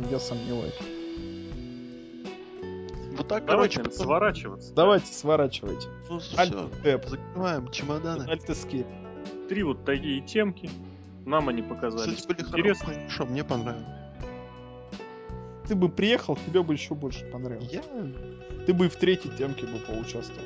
Я 0.10 0.20
сомневаюсь. 0.20 0.74
Вот 3.18 3.28
так, 3.28 3.46
короче, 3.46 3.84
сворачиваться. 3.92 4.74
Давайте, 4.74 5.14
сворачивайте. 5.14 5.88
Ну 6.10 6.20
Альт 6.38 6.54
закрываем 7.10 7.70
чемоданы. 7.72 8.24
Escape. 8.24 8.88
Три 9.48 9.64
вот 9.64 9.86
такие 9.86 10.22
темки. 10.22 10.70
Нам 11.26 11.50
они 11.50 11.62
показались 11.62 12.18
Кстати, 12.18 12.42
были 12.42 12.48
интересны. 12.48 12.94
хорошо, 12.96 13.26
мне 13.26 13.44
понравилось. 13.44 13.86
Ты 15.68 15.76
бы 15.76 15.90
приехал, 15.90 16.38
тебе 16.46 16.62
бы 16.64 16.74
еще 16.74 16.94
больше 16.96 17.26
понравилось. 17.26 17.72
Я, 17.72 17.84
Ты 18.66 18.74
бы 18.74 18.88
и 18.88 18.90
в 18.90 18.96
третьей 18.98 19.32
темке 19.38 19.66
бы 19.66 19.80
поучаствовал. 19.80 20.42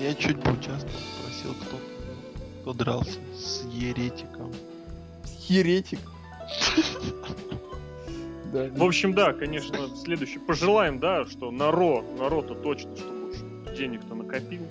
я 0.00 0.14
чуть 0.14 0.40
поучаствовал, 0.42 0.98
спросил, 1.20 1.54
кто, 1.54 1.76
кто 2.68 2.72
дрался 2.84 3.18
с 3.34 3.64
еретиком. 3.72 4.52
Еретик. 5.48 6.00
Да. 8.52 8.68
В 8.74 8.82
общем, 8.84 9.14
да, 9.14 9.32
конечно, 9.32 9.88
следующий. 9.96 10.38
Пожелаем, 10.38 10.98
да, 10.98 11.24
что 11.26 11.50
Наро, 11.50 12.02
Наро-то 12.18 12.54
точно, 12.54 12.94
чтобы 12.96 13.34
денег-то 13.76 14.14
накопил. 14.14 14.62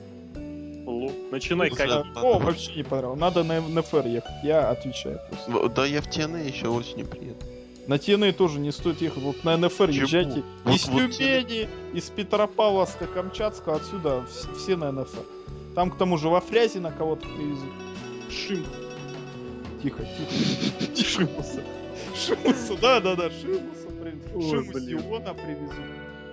Ло. 0.86 1.12
Начинай 1.32 1.70
Слушай, 1.70 1.88
копить. 1.88 2.18
О, 2.18 2.38
вообще 2.40 2.76
не 2.76 2.84
понравилось. 2.84 3.20
Надо 3.20 3.44
на 3.44 3.62
НФР 3.62 4.06
ехать. 4.08 4.44
Я 4.44 4.70
отвечаю 4.70 5.20
просто. 5.30 5.70
Да 5.70 5.86
я 5.86 6.02
в 6.02 6.08
TNA 6.08 6.48
еще 6.48 6.68
осенью 6.70 7.08
приеду. 7.08 7.38
На 7.88 7.98
ТНА 7.98 8.32
тоже 8.34 8.60
не 8.60 8.72
стоит 8.72 9.02
ехать. 9.02 9.24
Вот 9.24 9.44
на 9.44 9.58
НФР 9.58 9.88
Почему? 9.88 10.04
езжайте. 10.06 10.44
Вот- 10.66 10.76
из 10.76 10.88
вот 10.88 11.12
Тюмени, 11.12 11.68
из 11.94 12.10
Петропавловска, 12.10 13.08
Камчатска, 13.08 13.74
отсюда 13.76 14.26
вс- 14.28 14.56
все 14.56 14.76
на 14.76 14.92
НФР. 14.92 15.24
Там 15.78 15.92
к 15.92 15.98
тому 16.00 16.18
же 16.18 16.28
во 16.28 16.42
Фрязино 16.42 16.92
кого-то 16.92 17.28
привезут. 17.28 17.70
Шим. 18.32 18.66
Тихо, 19.84 20.04
тихо. 20.18 20.96
Шимуса. 21.08 21.64
Шимуса, 22.16 22.78
да, 22.82 23.00
да, 23.00 23.16
да, 23.16 23.30
Шимуса 23.30 23.88
привезут. 24.02 24.74
Блин. 24.74 24.98
Привезут. 25.36 25.76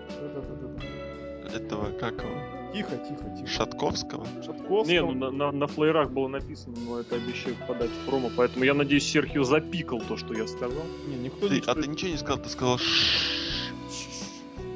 Да-да-да. 0.09 1.55
Этого, 1.55 1.91
как 1.99 2.15
его, 2.23 2.73
Тихо, 2.73 2.97
тихо, 2.97 3.37
тихо. 3.37 3.47
Шатковского? 3.47 4.27
Шатковского. 4.43 4.85
Не, 4.87 5.03
ну 5.03 5.13
на, 5.13 5.31
на, 5.31 5.53
на 5.53 5.67
флеерах 5.67 6.09
было 6.09 6.29
написано, 6.29 6.77
но 6.79 7.01
это 7.01 7.17
обещают 7.17 7.59
подать 7.67 7.91
в 7.91 8.09
промо, 8.09 8.31
поэтому 8.35 8.65
я 8.65 8.73
надеюсь, 8.73 9.05
Серхио 9.05 9.45
запикал 9.45 10.01
то, 10.01 10.17
что 10.17 10.33
я 10.33 10.47
сказал. 10.47 10.85
Не, 11.07 11.17
никто 11.17 11.49
Ты- 11.49 11.57
не 11.57 11.63
а 11.67 11.75
ты 11.75 11.87
ничего 11.87 12.13
не 12.13 12.17
сказал, 12.17 12.39
ты 12.39 12.49
сказал 12.49 12.79
«Шшш». 12.79 13.21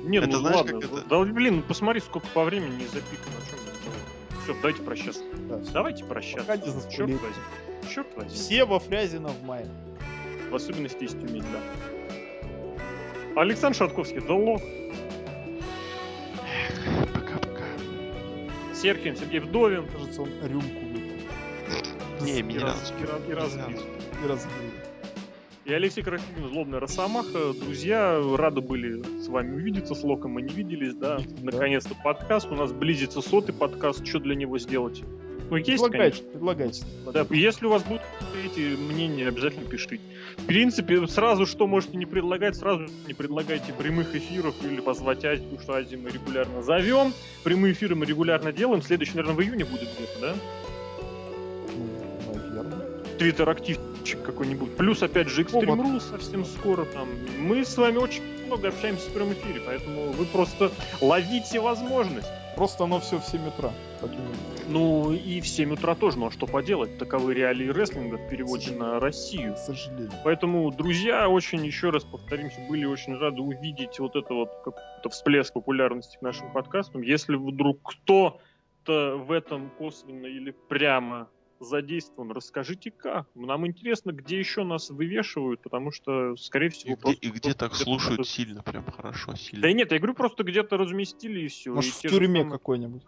Не, 0.05 0.19
Это 0.19 0.27
ну 0.29 0.39
знаешь, 0.41 0.57
ладно. 0.57 0.73
как 0.81 0.93
это? 0.93 1.09
Да, 1.09 1.21
блин, 1.21 1.57
ну 1.57 1.63
посмотри, 1.63 2.03
сколько 2.03 2.27
по 2.35 2.45
времени 2.45 2.75
не 2.83 2.87
запикано. 2.87 3.35
О 3.39 3.51
чем 3.51 3.68
Все, 4.49 4.57
давайте 4.63 4.83
прощаться. 4.83 5.21
Да. 5.47 5.61
Давайте 5.75 6.05
прощаться. 6.07 6.47
Пока 6.47 6.57
не 6.57 6.91
Черт 6.91 7.11
возьми. 7.11 7.93
Черт 7.95 8.07
возьми. 8.17 8.31
Все 8.31 8.65
во 8.65 8.79
Фрязино 8.79 9.29
в 9.29 9.43
мае. 9.43 9.69
В 10.51 10.55
особенности 10.55 11.05
из 11.05 11.11
Тюмени, 11.13 11.45
да. 11.53 11.61
Александр 13.43 13.77
Шатковский, 13.77 14.23
да 14.23 14.33
лох. 14.33 14.63
Пока-пока. 17.13 17.67
Серхием 18.75 19.17
Сергей 19.17 19.41
Вдовин. 19.41 19.87
Кажется, 19.87 20.23
он 20.23 20.31
рюмку 20.43 20.87
выпил. 20.87 21.27
Не, 22.23 22.39
и, 22.39 22.43
меня 22.43 22.63
раз, 22.63 22.95
и, 22.99 23.05
раз- 23.05 23.21
и 23.29 23.33
разбил. 23.35 23.83
И 24.25 24.27
разбил. 24.27 24.53
И 25.69 25.73
Алексей 25.75 26.03
Крапивин, 26.03 26.49
Злобная 26.49 26.81
Росомаха. 26.81 27.53
Друзья, 27.53 28.19
рады 28.39 28.63
были 28.63 29.03
с 29.21 29.29
вами 29.29 29.55
увидеться, 29.55 29.95
с 29.95 30.03
Локом 30.03 30.31
мы 30.31 30.41
не 30.41 30.55
виделись, 30.55 30.95
да. 30.95 31.19
Наконец-то 31.43 31.95
подкаст. 32.03 32.51
У 32.51 32.55
нас 32.55 32.73
близится 32.73 33.21
сотый 33.21 33.55
подкаст. 33.55 34.07
Что 34.07 34.19
для 34.19 34.35
него 34.35 34.59
сделать? 34.59 35.03
Ну, 35.51 35.57
есть, 35.57 35.69
Предлагайте, 35.69 36.23
конечно. 36.23 36.31
предлагайте. 36.31 36.85
Да, 37.13 37.27
если 37.29 37.67
у 37.67 37.69
вас 37.69 37.83
будут 37.83 38.01
эти 38.47 38.77
мнения, 38.77 39.29
обязательно 39.29 39.69
пишите. 39.69 40.01
В 40.39 40.47
принципе, 40.47 41.07
сразу 41.07 41.45
что 41.45 41.67
можете 41.67 41.99
не 41.99 42.07
предлагать, 42.07 42.57
сразу 42.57 42.87
не 43.07 43.13
предлагайте 43.13 43.75
прямых 43.75 44.15
эфиров 44.15 44.55
или 44.65 44.81
позвать 44.81 45.23
Азию, 45.27 45.51
потому 45.51 45.61
что 45.61 45.75
Азию 45.75 46.01
мы 46.01 46.09
регулярно 46.09 46.63
зовем. 46.63 47.13
Прямые 47.45 47.75
эфиры 47.75 47.95
мы 47.95 48.07
регулярно 48.07 48.53
делаем. 48.53 48.81
Следующий, 48.81 49.17
наверное, 49.17 49.37
в 49.37 49.43
июне 49.43 49.67
будет 49.67 49.89
где-то, 49.99 50.21
да? 50.23 50.35
Наверное. 52.33 52.89
Твиттер 53.19 53.51
активчик 53.99 54.23
какой-нибудь. 54.23 54.77
Плюс, 54.77 55.03
опять 55.03 55.29
же, 55.29 55.43
Extreme 55.43 55.73
Опа. 55.73 55.83
Rules 55.83 56.01
совсем 56.01 56.45
скоро 56.45 56.85
там. 56.85 57.09
Мы 57.39 57.65
с 57.65 57.77
вами 57.77 57.97
очень 57.97 58.23
много 58.47 58.69
общаемся 58.69 59.11
в 59.11 59.13
прямом 59.13 59.33
эфире, 59.35 59.61
поэтому 59.65 60.13
вы 60.13 60.25
просто 60.27 60.71
ловите 61.01 61.61
возможность. 61.61 62.29
Просто 62.57 62.85
оно 62.85 62.99
все 62.99 63.21
в 63.21 63.25
7 63.25 63.47
утра. 63.47 63.71
Ну 64.69 65.13
и 65.13 65.41
в 65.41 65.47
7 65.47 65.75
утра 65.75 65.95
тоже, 65.95 66.19
ну 66.19 66.27
а 66.27 66.31
что 66.33 66.47
поделать? 66.47 66.99
Таковы 66.99 67.33
реалии 67.33 67.69
рестлинга 67.69 68.17
в 68.17 68.29
переводе 68.29 68.73
на 68.73 68.99
Россию. 68.99 69.55
К 69.55 69.59
сожалению. 69.59 70.11
Поэтому, 70.25 70.71
друзья, 70.73 71.29
очень, 71.29 71.65
еще 71.65 71.91
раз 71.91 72.03
повторимся, 72.05 72.61
были 72.69 72.85
очень 72.85 73.17
рады 73.17 73.41
увидеть 73.41 74.01
вот 74.01 74.17
это 74.17 74.35
вот 74.35 74.51
какой-то 74.65 75.09
всплеск 75.11 75.53
популярности 75.53 76.19
к 76.19 76.23
нашим 76.23 76.53
подкастам. 76.53 77.03
Если 77.03 77.37
вдруг 77.37 77.79
кто-то 77.83 79.17
в 79.17 79.31
этом 79.31 79.71
косвенно 79.79 80.27
или 80.27 80.51
прямо 80.51 81.29
задействован, 81.61 82.33
расскажите 82.33 82.91
как. 82.91 83.29
Нам 83.35 83.67
интересно, 83.67 84.13
где 84.13 84.39
еще 84.39 84.65
нас 84.65 84.91
вывешивают, 84.91 85.63
потому 85.63 85.91
что, 85.93 86.37
скорее 86.37 86.69
И 86.69 86.71
всего, 86.71 86.95
где, 86.95 87.01
просто 87.03 87.27
и 87.27 87.31
где 87.31 87.55
так 87.55 87.71
где-то 87.73 87.85
слушают 87.85 88.15
что-то- 88.15 88.29
сильно, 88.29 88.63
прям 88.63 88.91
хорошо, 88.91 89.35
сильно. 89.35 89.63
Да 89.63 89.71
и 89.71 89.75
нет, 89.75 89.93
я 89.93 89.99
говорю, 89.99 90.15
просто 90.15 90.45
где-то 90.45 90.77
разместили 90.77 91.41
и 91.41 91.49
все. 91.49 91.73
Может, 91.73 91.95
в 91.95 92.01
тюрьме 92.01 92.49
какой-нибудь. 92.49 93.03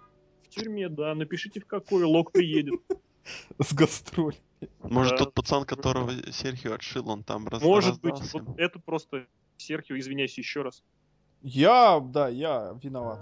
В 0.45 0.49
тюрьме, 0.49 0.89
да. 0.89 1.15
Напишите 1.15 1.61
в 1.61 1.67
какой, 1.67 2.05
лог 2.05 2.33
приедет. 2.33 2.75
С 3.59 3.73
гастроль. 3.73 4.35
Может, 4.83 5.19
тот 5.19 5.35
пацан, 5.35 5.65
которого 5.65 6.11
Серхио 6.33 6.75
отшил, 6.75 7.09
он 7.09 7.23
там 7.23 7.47
раз, 7.49 7.63
Может 7.63 8.01
быть, 8.01 8.15
это 8.57 8.79
просто 8.81 9.27
Серхио, 9.57 9.99
извиняюсь 9.99 10.37
еще 10.39 10.63
раз. 10.63 10.83
Я, 11.43 12.01
да, 12.01 12.29
я 12.29 12.79
виноват. 12.83 13.21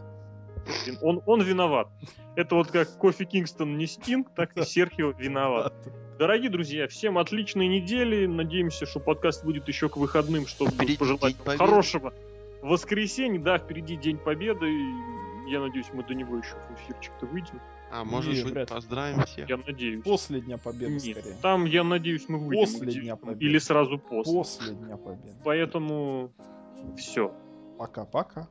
Он, 1.03 1.23
он 1.27 1.43
виноват. 1.43 1.89
Это 2.37 2.55
вот 2.55 2.71
как 2.71 2.99
Кофи 2.99 3.25
Кингстон 3.25 3.79
не 3.79 3.87
Стинг, 3.87 4.35
так 4.35 4.57
и 4.57 4.63
Серхио 4.65 5.11
виноват. 5.11 5.75
Дорогие 6.19 6.51
друзья, 6.51 6.89
всем 6.89 7.17
отличной 7.19 7.69
недели. 7.69 8.27
Надеемся, 8.27 8.87
что 8.87 9.01
подкаст 9.01 9.45
выйдет 9.45 9.69
еще 9.69 9.89
к 9.89 9.97
выходным, 9.97 10.47
чтобы 10.47 10.73
Впереди 10.73 10.97
пожелать 10.97 11.37
хорошего 11.45 12.13
воскресенья. 12.63 13.41
Да, 13.41 13.59
впереди 13.59 13.97
День 13.97 14.19
Победы. 14.19 14.69
и 14.69 15.51
Я 15.51 15.61
надеюсь, 15.61 15.87
мы 15.93 16.03
до 16.03 16.15
него 16.15 16.37
еще 16.37 16.55
в 16.69 16.75
эфирчик-то 16.75 17.27
выйдем. 17.27 17.61
А 17.91 18.05
может 18.05 18.35
быть, 18.35 18.45
вряд 18.45 18.69
поздравим 18.69 19.23
всех. 19.25 19.49
Я 19.49 19.57
надеюсь. 19.57 20.03
После 20.05 20.41
Дня 20.41 20.59
Победы, 20.59 20.93
Нет, 20.93 21.19
скорее. 21.19 21.37
там, 21.41 21.65
я 21.65 21.85
надеюсь, 21.85 22.29
мы 22.29 22.39
выйдем. 22.39 22.67
После 22.67 23.01
Дня 23.01 23.17
Победы. 23.17 23.45
Или 23.45 23.59
сразу 23.59 23.99
после. 23.99 24.33
После 24.33 24.75
Дня 24.75 24.97
Победы. 24.97 25.37
Поэтому 25.45 26.33
все. 26.97 27.33
Пока-пока. 27.79 28.49